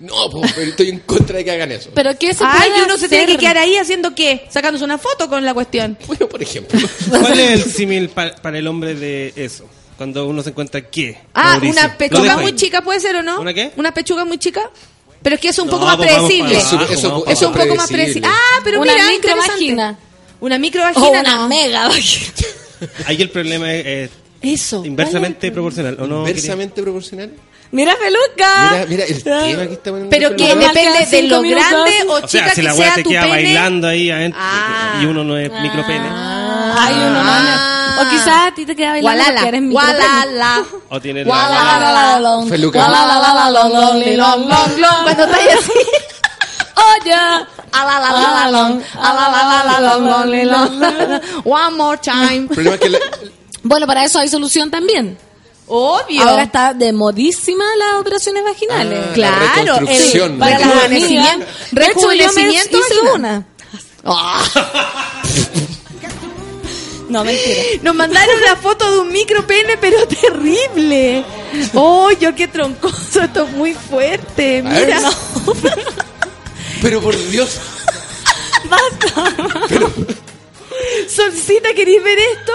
No, 0.00 0.30
pues, 0.30 0.52
pero 0.54 0.70
estoy 0.70 0.90
en 0.90 1.00
contra 1.00 1.38
de 1.38 1.44
que 1.44 1.50
hagan 1.50 1.72
eso. 1.72 1.90
Pero 1.92 2.16
¿qué 2.16 2.32
se 2.32 2.44
Ay, 2.46 2.70
puede 2.70 2.84
uno 2.84 2.96
se 2.96 3.08
tiene 3.08 3.26
que 3.26 3.36
quedar 3.36 3.58
ahí 3.58 3.74
haciendo 3.74 4.14
qué? 4.14 4.46
Sacándose 4.48 4.84
una 4.84 4.96
foto 4.96 5.28
con 5.28 5.44
la 5.44 5.52
cuestión. 5.54 5.98
Bueno, 6.06 6.28
por 6.28 6.40
ejemplo. 6.40 6.78
¿Cuál 7.10 7.40
es 7.40 7.50
el 7.66 7.72
símil 7.72 8.08
pa- 8.10 8.30
para 8.40 8.58
el 8.58 8.68
hombre 8.68 8.94
de 8.94 9.32
eso? 9.34 9.68
Cuando 9.98 10.26
uno 10.28 10.42
se 10.42 10.50
encuentra 10.50 10.80
qué. 10.80 11.18
Ah, 11.34 11.58
Mauricio? 11.58 11.80
una 11.84 11.98
pechuga 11.98 12.36
muy 12.38 12.54
chica 12.54 12.80
puede 12.82 13.00
ser 13.00 13.16
o 13.16 13.22
no? 13.22 13.40
¿Una 13.40 13.52
qué? 13.52 13.72
Una 13.76 13.92
pechuga 13.92 14.24
muy 14.24 14.38
chica. 14.38 14.62
Pero 15.20 15.34
es 15.34 15.40
que 15.42 15.48
es 15.48 15.58
un 15.58 15.66
No, 15.66 15.72
poco 15.72 15.86
más 15.86 15.96
pues 15.96 16.08
vamos 16.12 16.28
predecible. 16.30 16.56
Eso- 16.58 16.76
abajo, 17.08 17.26
Es 17.26 17.42
un 17.42 17.52
poco 17.52 17.74
más 17.74 17.88
predecible. 17.90 18.28
Ah, 18.30 18.60
pero 18.62 18.80
Una 18.80 18.92
mira, 18.92 19.04
micro 19.08 19.16
interesante. 19.30 19.50
vagina. 19.52 19.98
Una 20.40 20.58
micro 20.58 20.80
O 20.82 20.84
vagina, 20.84 21.20
una 21.20 21.34
no. 21.34 21.48
mega 21.48 21.88
vagina. 21.88 22.32
Ahí 23.06 23.20
el 23.20 23.30
problema 23.30 23.74
es 23.74 23.84
eh, 23.84 24.10
Eso. 24.42 24.84
inversamente 24.84 25.50
proporcional. 25.50 25.96
¿o 26.00 26.06
no? 26.06 26.18
Inversamente 26.20 26.80
proporcional. 26.80 27.32
Mira, 27.72 27.96
peluca. 27.98 28.70
Mira, 28.70 28.86
mira 28.88 29.04
el 29.04 29.22
tema 29.22 29.66
que 29.66 29.72
está 29.74 29.90
poniendo. 29.90 30.10
Pero 30.10 30.28
el 30.28 30.36
que 30.36 30.54
depende 30.54 31.06
de 31.10 31.22
lo 31.24 31.42
minutos. 31.42 31.66
grande 31.70 31.92
o 32.06 32.12
O 32.12 32.20
chica 32.20 32.28
sea, 32.28 32.48
si 32.50 32.54
que 32.54 32.62
la 32.62 32.74
weá 32.74 32.86
sea 32.86 32.94
te 32.94 33.02
tu 33.02 33.10
queda 33.10 33.22
pene. 33.22 33.32
bailando 33.34 33.88
ahí 33.88 34.10
adentro 34.12 34.40
Ah. 34.40 35.00
y 35.02 35.06
uno 35.06 35.24
no 35.24 35.36
es 35.36 35.50
micropene. 35.60 36.08
Ay, 36.08 36.94
uno 36.94 37.24
no. 37.24 37.77
O 38.00 38.08
quizás 38.10 38.48
a 38.48 38.54
ti 38.54 38.64
te 38.66 38.74
queda 38.76 38.90
bailando 38.90 39.16
Gualala. 39.18 39.34
porque 39.40 39.48
eres 39.48 39.62
micropene. 39.62 39.98
Gualala. 39.98 40.64
O 40.90 41.00
tiene 41.00 41.24
Gualala, 41.24 42.46
Feluca. 42.48 42.78
gualala, 42.78 43.50
long, 43.50 43.72
long, 43.72 44.16
long, 44.16 44.48
long, 44.48 44.78
long. 44.80 45.02
Cuando 45.04 45.24
estás 45.24 45.40
así. 45.58 45.72
Oye. 47.02 47.14
Alalala, 47.72 48.50
long, 48.50 48.80
alalala, 49.00 49.80
long, 49.80 50.04
long, 50.06 50.30
long, 50.46 50.80
long. 50.80 51.20
One 51.44 51.76
more 51.76 51.98
time. 51.98 52.48
La- 52.56 52.78
Bueno, 53.62 53.86
para 53.86 54.04
eso 54.04 54.18
hay 54.18 54.28
solución 54.28 54.70
también. 54.70 55.18
Obvio. 55.66 56.22
Ahora 56.26 56.44
está 56.44 56.72
de 56.72 56.92
modísima 56.94 57.64
las 57.78 58.00
operaciones 58.00 58.42
vaginales. 58.42 59.04
Ah, 59.06 59.12
Claro, 59.12 59.36
La 59.36 59.52
reconstrucción. 59.80 60.32
el- 60.32 60.38
La 60.38 60.46
para 60.46 60.56
el 60.56 60.62
rejuvenecimiento, 60.64 61.46
rejuvenecimiento 61.72 62.78
hice 62.78 62.94
vaginal. 63.02 63.14
una. 63.14 63.46
No, 67.08 67.24
mentira. 67.24 67.62
Nos 67.82 67.94
mandaron 67.94 68.36
una 68.42 68.56
foto 68.56 68.90
de 68.92 68.98
un 69.00 69.10
micropene, 69.12 69.76
pero 69.78 70.06
terrible. 70.20 71.24
Oh, 71.74 72.10
yo 72.12 72.34
qué 72.34 72.48
troncoso, 72.48 73.22
esto 73.22 73.44
es 73.44 73.50
muy 73.52 73.74
fuerte. 73.74 74.62
Mira. 74.62 75.00
no. 75.00 75.10
Pero 76.82 77.00
por 77.00 77.16
Dios. 77.30 77.58
Solcita, 81.08 81.72
¿queréis 81.74 82.02
ver 82.04 82.18
esto? 82.18 82.52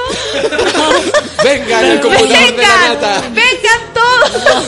Venga, 1.44 1.82
el 1.82 2.00
computador 2.02 2.30
de 2.30 2.38
la 2.38 2.48
Vengan, 2.48 2.94
nata. 2.94 3.22
vengan 3.32 3.94
todos. 3.94 4.44
No, 4.44 4.64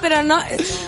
pero 0.00 0.22
no. 0.22 0.38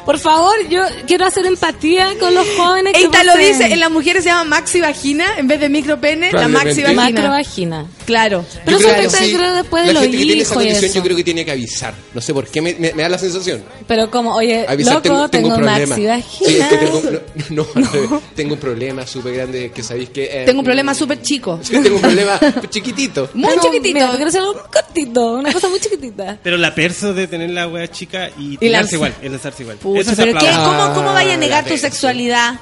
Por 0.05 0.19
favor, 0.19 0.55
yo 0.69 0.83
quiero 1.07 1.27
hacer 1.27 1.47
empatía 1.47 2.09
con 2.19 2.35
los 2.35 2.47
jóvenes 2.57 2.93
que 2.93 3.01
Eita 3.01 3.25
lo 3.25 3.37
dice, 3.37 3.73
en 3.73 3.81
las 3.81 3.91
mujeres 3.91 4.25
se 4.25 4.31
llama 4.31 4.45
maxi 4.45 4.81
vagina 4.81 5.25
en 5.39 5.49
vez 5.49 5.61
de 5.61 5.69
micropene, 5.69 6.33
la 6.33 6.49
maxi 6.49 6.83
vagina. 6.83 7.03
macrovagina. 7.11 7.87
Claro. 8.05 8.45
Pero 8.65 8.79
Yo 8.79 8.87
eso 8.87 8.95
creo 8.97 9.11
que 9.11 9.17
te 9.17 9.25
sí. 9.25 9.35
creo 9.35 9.55
después 9.55 9.83
La 9.83 9.89
de 9.89 9.93
los 9.95 10.03
gente 10.03 10.17
que 10.19 10.25
tiene 10.25 10.43
esa 10.43 10.53
hijos 10.55 10.63
condición 10.65 10.93
yo 10.93 11.03
creo 11.03 11.17
que 11.17 11.25
tiene 11.25 11.45
que 11.45 11.51
avisar. 11.51 11.95
No 12.15 12.21
sé 12.21 12.35
por 12.35 12.47
qué 12.49 12.61
me, 12.61 12.75
me- 12.75 12.93
me 12.93 13.03
da 13.03 13.09
la 13.09 13.19
sensación. 13.19 13.63
Pero 13.89 14.11
como, 14.11 14.35
oye, 14.35 14.65
Avisar, 14.69 14.95
loco, 15.07 15.29
tengo, 15.31 15.49
un 15.49 15.55
problema. 15.55 15.97
maxi. 15.97 16.45
Sí, 16.45 16.57
es 16.57 16.67
que 16.69 16.77
tengo, 16.79 17.03
no, 17.51 17.67
no, 17.75 17.91
revés. 17.93 18.11
tengo 18.35 18.55
un 18.55 18.61
problema 18.61 19.07
súper 19.07 19.35
grande 19.35 19.71
que 19.75 19.83
sabéis 19.83 20.11
que... 20.11 20.25
eh, 20.25 20.45
Tengo 20.47 20.61
un 20.61 20.65
problema 20.65 20.95
súper 20.95 21.21
chico. 21.23 21.59
Sí, 21.63 21.73
tengo 21.83 21.97
un 21.97 22.03
problema 22.03 22.39
chiquitito. 22.71 23.29
Muy 23.35 23.49
Tengo- 23.51 23.63
chiquitito. 23.65 23.95
Mira, 23.95 24.11
quiero 24.13 24.29
hacer 24.29 24.41
algo 24.41 24.55
muy 24.55 24.63
cortito, 24.71 25.35
una 25.35 25.53
cosa 25.53 25.69
muy 25.69 25.81
chiquitita. 25.81 26.39
Pero 26.43 26.57
la 26.57 26.75
perso 26.75 27.15
de 27.15 27.27
tener 27.27 27.51
la 27.51 27.69
wea 27.69 27.91
chica 27.91 28.29
y 28.39 28.43
Y 28.45 28.53
la- 28.55 28.59
tirarse 28.61 28.95
igual, 28.97 29.15
es 29.23 29.31
lanzarse 29.31 29.63
igual. 29.63 29.77
Pucha, 29.79 30.01
Eso 30.13 30.13
pero 30.17 30.39
¿qué? 30.39 30.47
¿Cómo, 30.51 30.95
¿Cómo 30.95 31.13
vaya 31.13 31.35
a 31.35 31.37
negar 31.37 31.65
la 31.65 31.71
tu 31.71 31.77
sexualidad? 31.79 32.55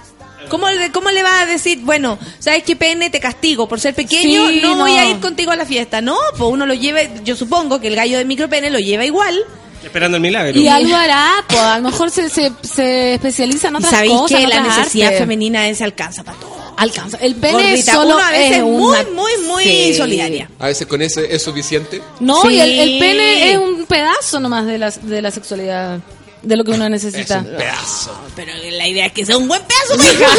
¿Cómo 0.49 0.69
le, 0.71 0.91
¿Cómo 0.93 1.11
le 1.11 1.23
vas 1.23 1.43
a 1.43 1.47
decir, 1.47 1.81
bueno, 1.83 2.19
sabes 2.39 2.63
qué 2.65 2.77
pene, 2.77 3.11
te 3.11 3.21
castigo 3.21 3.69
por 3.69 3.81
ser 3.81 3.95
pequeño, 3.95 4.49
Sí, 4.49 4.61
no, 4.63 4.77
voy 4.77 4.93
a 4.93 5.09
ir 5.09 5.19
contigo 5.21 5.51
a 5.53 5.57
la 5.57 5.65
fiesta? 5.67 6.01
No, 6.01 6.17
pues 6.37 6.51
uno 6.51 6.67
lo 6.67 6.75
lleva, 6.75 7.01
yo 7.25 7.37
supongo 7.37 7.81
que 7.81 7.89
el 7.89 7.97
gallo 7.97 8.19
de 8.19 8.25
micropene 8.25 8.71
lo 8.71 8.79
lleva 8.79 9.05
igual. 9.05 9.39
Esperando 9.83 10.17
el 10.17 10.23
milagro. 10.23 10.59
Y 10.59 10.69
algo 10.69 10.95
hará, 10.95 11.29
pues 11.49 11.61
a 11.61 11.79
lo 11.79 11.85
mejor 11.91 12.11
se, 12.11 12.29
se, 12.29 12.53
se 12.63 13.15
especializa 13.15 13.69
en 13.69 13.75
Y 13.75 13.77
otras 13.79 13.91
sabéis 13.93 14.13
cosas. 14.13 14.39
que 14.41 14.47
la 14.47 14.61
necesidad 14.63 15.13
femenina 15.19 15.69
es 15.69 15.81
alcanza 15.83 16.23
para 16.23 16.39
todo. 16.39 16.53
Alcanza. 16.77 17.17
El 17.19 17.35
pene 17.35 17.53
Gordita, 17.71 17.93
solo 17.93 18.15
uno 18.17 18.25
a 18.25 18.31
veces 18.31 18.57
es 18.59 18.63
muy, 18.63 18.73
una- 18.83 19.03
muy, 19.03 19.13
muy 19.15 19.47
muy 19.47 19.65
Sí. 19.65 19.95
solidaria. 19.95 20.49
A 20.59 20.67
veces 20.67 20.87
con 20.87 21.03
ese 21.03 21.35
es 21.35 21.43
suficiente. 21.43 22.01
No, 22.21 22.43
Sí. 22.43 22.49
y 22.55 22.61
el, 22.61 22.71
el 22.79 22.99
pene 22.99 23.51
es 23.53 23.59
un 23.59 23.85
pedazo 23.87 24.41
nomás 24.41 24.67
de 24.67 24.79
la, 24.79 24.91
de 24.91 25.21
la 25.21 25.31
sexualidad, 25.31 25.99
de 26.43 26.57
lo 26.57 26.65
que 26.65 26.73
uno 26.73 26.89
necesita. 26.89 27.39
Es 27.39 27.45
un 27.47 27.57
pedazo. 27.57 28.21
Pero 28.37 28.53
la 28.73 28.87
idea 28.89 29.07
es 29.07 29.13
que 29.13 29.25
sea 29.27 29.37
un 29.37 29.49
buen 29.49 29.63
pedazo, 29.63 29.97
mija. 29.99 30.33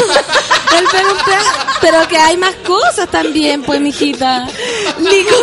El 0.78 0.84
pene 0.86 1.02
es 1.08 1.12
un 1.12 1.24
pedazo. 1.24 1.50
Pero 1.80 2.08
que 2.08 2.16
hay 2.18 2.36
más 2.36 2.54
cosas 2.66 3.08
también, 3.10 3.62
pues, 3.62 3.80
mijita. 3.80 4.46
Nico- 4.98 5.34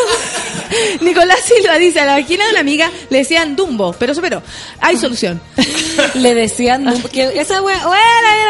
Nicolás 1.02 1.40
Silva 1.44 1.78
dice, 1.78 2.00
a 2.00 2.06
la 2.06 2.14
vagina 2.14 2.46
de 2.46 2.52
una 2.52 2.60
amiga 2.62 2.90
le 3.10 3.18
decían 3.20 3.56
Dumbo, 3.58 3.92
pero 3.94 4.14
superó. 4.16 4.42
Hay 4.80 4.96
solución. 4.98 5.42
Le 6.14 6.34
decían 6.34 6.86
Dumbo, 6.86 7.10
que 7.10 7.40
esa 7.40 7.62
wea, 7.62 7.78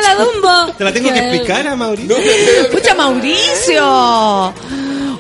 la 0.04 0.16
Dumbo. 0.16 0.74
Te 0.78 0.84
la 0.84 0.94
tengo 0.94 1.12
que 1.12 1.18
explicar 1.20 1.68
a 1.68 1.76
Mauricio. 1.76 2.18
Escucha, 2.18 2.94
Mauricio. 2.96 4.54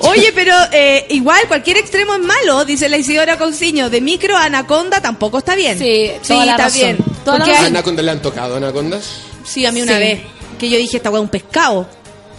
Oye, 0.10 0.32
pero 0.34 0.56
eh, 0.72 1.06
igual 1.10 1.48
cualquier 1.48 1.78
extremo 1.78 2.14
es 2.16 2.22
malo, 2.22 2.66
dice 2.66 2.90
la 2.90 2.98
Isidora 2.98 3.38
Consiño. 3.38 3.90
De 3.90 4.02
micro 4.02 4.36
a 4.38 4.46
anaconda 4.46 5.02
tampoco 5.02 5.38
está 5.40 5.56
bien. 5.56 5.78
Sí, 5.80 6.12
sí 6.22 6.28
toda 6.34 6.46
la 6.46 6.52
está 6.54 6.64
razón. 6.66 6.80
bien. 6.82 6.98
Toda 6.98 7.38
la 7.38 7.46
Porque 7.46 7.52
razón. 7.52 7.66
hay- 7.66 7.72
¿Anacondas 7.72 8.06
le 8.06 8.12
han 8.12 8.22
tocado 8.22 8.56
anacondas? 8.58 9.04
sí, 9.44 9.66
a 9.66 9.72
mí 9.72 9.82
una 9.82 9.94
Sí. 9.94 10.00
vez. 10.00 10.22
Que 10.60 10.70
yo 10.70 10.78
dije, 10.78 10.98
esta 10.98 11.10
weá 11.10 11.20
es 11.20 11.24
un 11.24 11.30
pescado. 11.30 11.88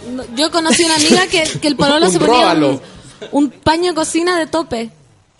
No, 0.09 0.23
Yo 0.35 0.51
conocí 0.51 0.83
una 0.83 0.95
amiga 0.95 1.27
que, 1.27 1.43
que 1.61 1.67
el 1.67 1.75
pololo 1.75 2.09
se 2.11 2.19
ponía 2.19 2.51
un, 2.53 2.81
un 3.31 3.49
paño 3.51 3.89
de 3.91 3.95
cocina 3.95 4.37
de 4.39 4.47
tope. 4.47 4.89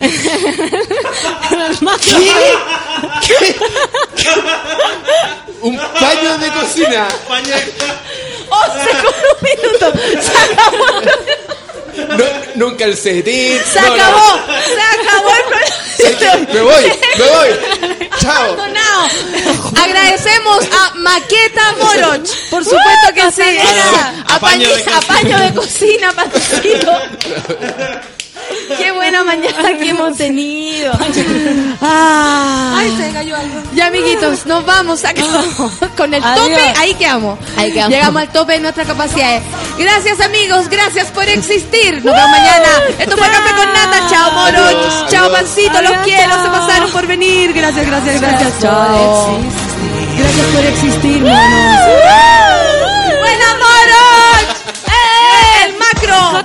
Un 5.62 5.76
paño 5.78 6.38
de 6.38 6.48
cocina. 6.52 7.08
11 7.28 8.90
con 9.02 9.14
un 9.30 9.38
minuto. 9.42 9.92
No, 11.96 12.24
no 12.56 12.66
un 12.68 12.76
calcetín. 12.76 13.60
Se 13.72 13.80
no, 13.80 13.88
no. 13.88 13.94
acabó. 13.94 14.40
Se 14.64 14.82
acabó 15.00 15.30
el 15.34 15.42
programa. 15.44 15.84
Me 16.52 16.60
voy, 16.60 16.84
me 17.18 17.24
voy. 17.24 18.08
Chao. 18.20 18.44
Abandonado. 18.44 19.08
Agradecemos 19.82 20.64
a 20.72 20.94
Maqueta 20.96 21.72
Moroch. 21.78 22.28
Por 22.50 22.64
supuesto 22.64 23.14
que 23.14 23.32
sí. 23.32 23.58
Apaño 24.28 24.68
de 24.68 24.84
cocina. 24.84 24.98
apaño 24.98 25.38
de 25.38 25.54
cocina, 25.54 26.12
patrocino. 26.12 26.92
Qué 28.78 28.92
buena 28.92 29.24
mañana 29.24 29.76
que 29.78 29.88
hemos 29.90 30.16
tenido. 30.16 30.92
Ah. 31.86 32.76
Ay, 32.78 32.96
se 32.96 33.10
cayó 33.12 33.36
algo. 33.36 33.60
Ya, 33.74 33.88
amiguitos, 33.88 34.46
nos 34.46 34.64
vamos. 34.64 35.04
acabó. 35.04 35.70
Con 35.96 36.14
el 36.14 36.22
Adiós. 36.24 36.48
tope, 36.48 36.72
ahí 36.78 36.94
quedamos. 36.94 37.38
Ahí 37.58 37.72
quedamos. 37.72 37.90
Llegamos 37.92 38.22
al 38.22 38.28
tope 38.32 38.52
de 38.54 38.60
nuestras 38.60 38.86
capacidades. 38.86 39.42
Gracias, 39.76 40.20
amigos. 40.20 40.68
Gracias 40.70 41.08
por 41.08 41.24
existir. 41.28 41.94
Nos 41.96 42.14
vemos 42.14 42.30
mañana. 42.30 42.68
Esto 42.98 43.16
fue 43.18 43.26
Café 43.28 43.54
con 43.54 43.72
Nata. 43.72 44.08
Chao. 44.08 44.38
Adiós. 44.38 45.04
Chao. 45.10 45.30
Pancito. 45.32 45.82
Los 45.82 45.92
quiero. 46.04 46.42
Se 46.42 46.48
pasaron 46.48 46.90
por 46.90 47.06
venir. 47.06 47.52
Gracias, 47.52 47.86
gracias, 47.86 48.20
gracias. 48.20 48.60
Chao. 48.60 49.38
Gracias 50.16 50.46
por 50.46 50.64
existir, 50.64 51.20
monos. 51.22 51.80
¡Buena, 53.20 53.48
Moroch! 53.58 54.56
¡Eh! 54.86 55.64
¡El 55.66 55.76
macro! 55.76 56.44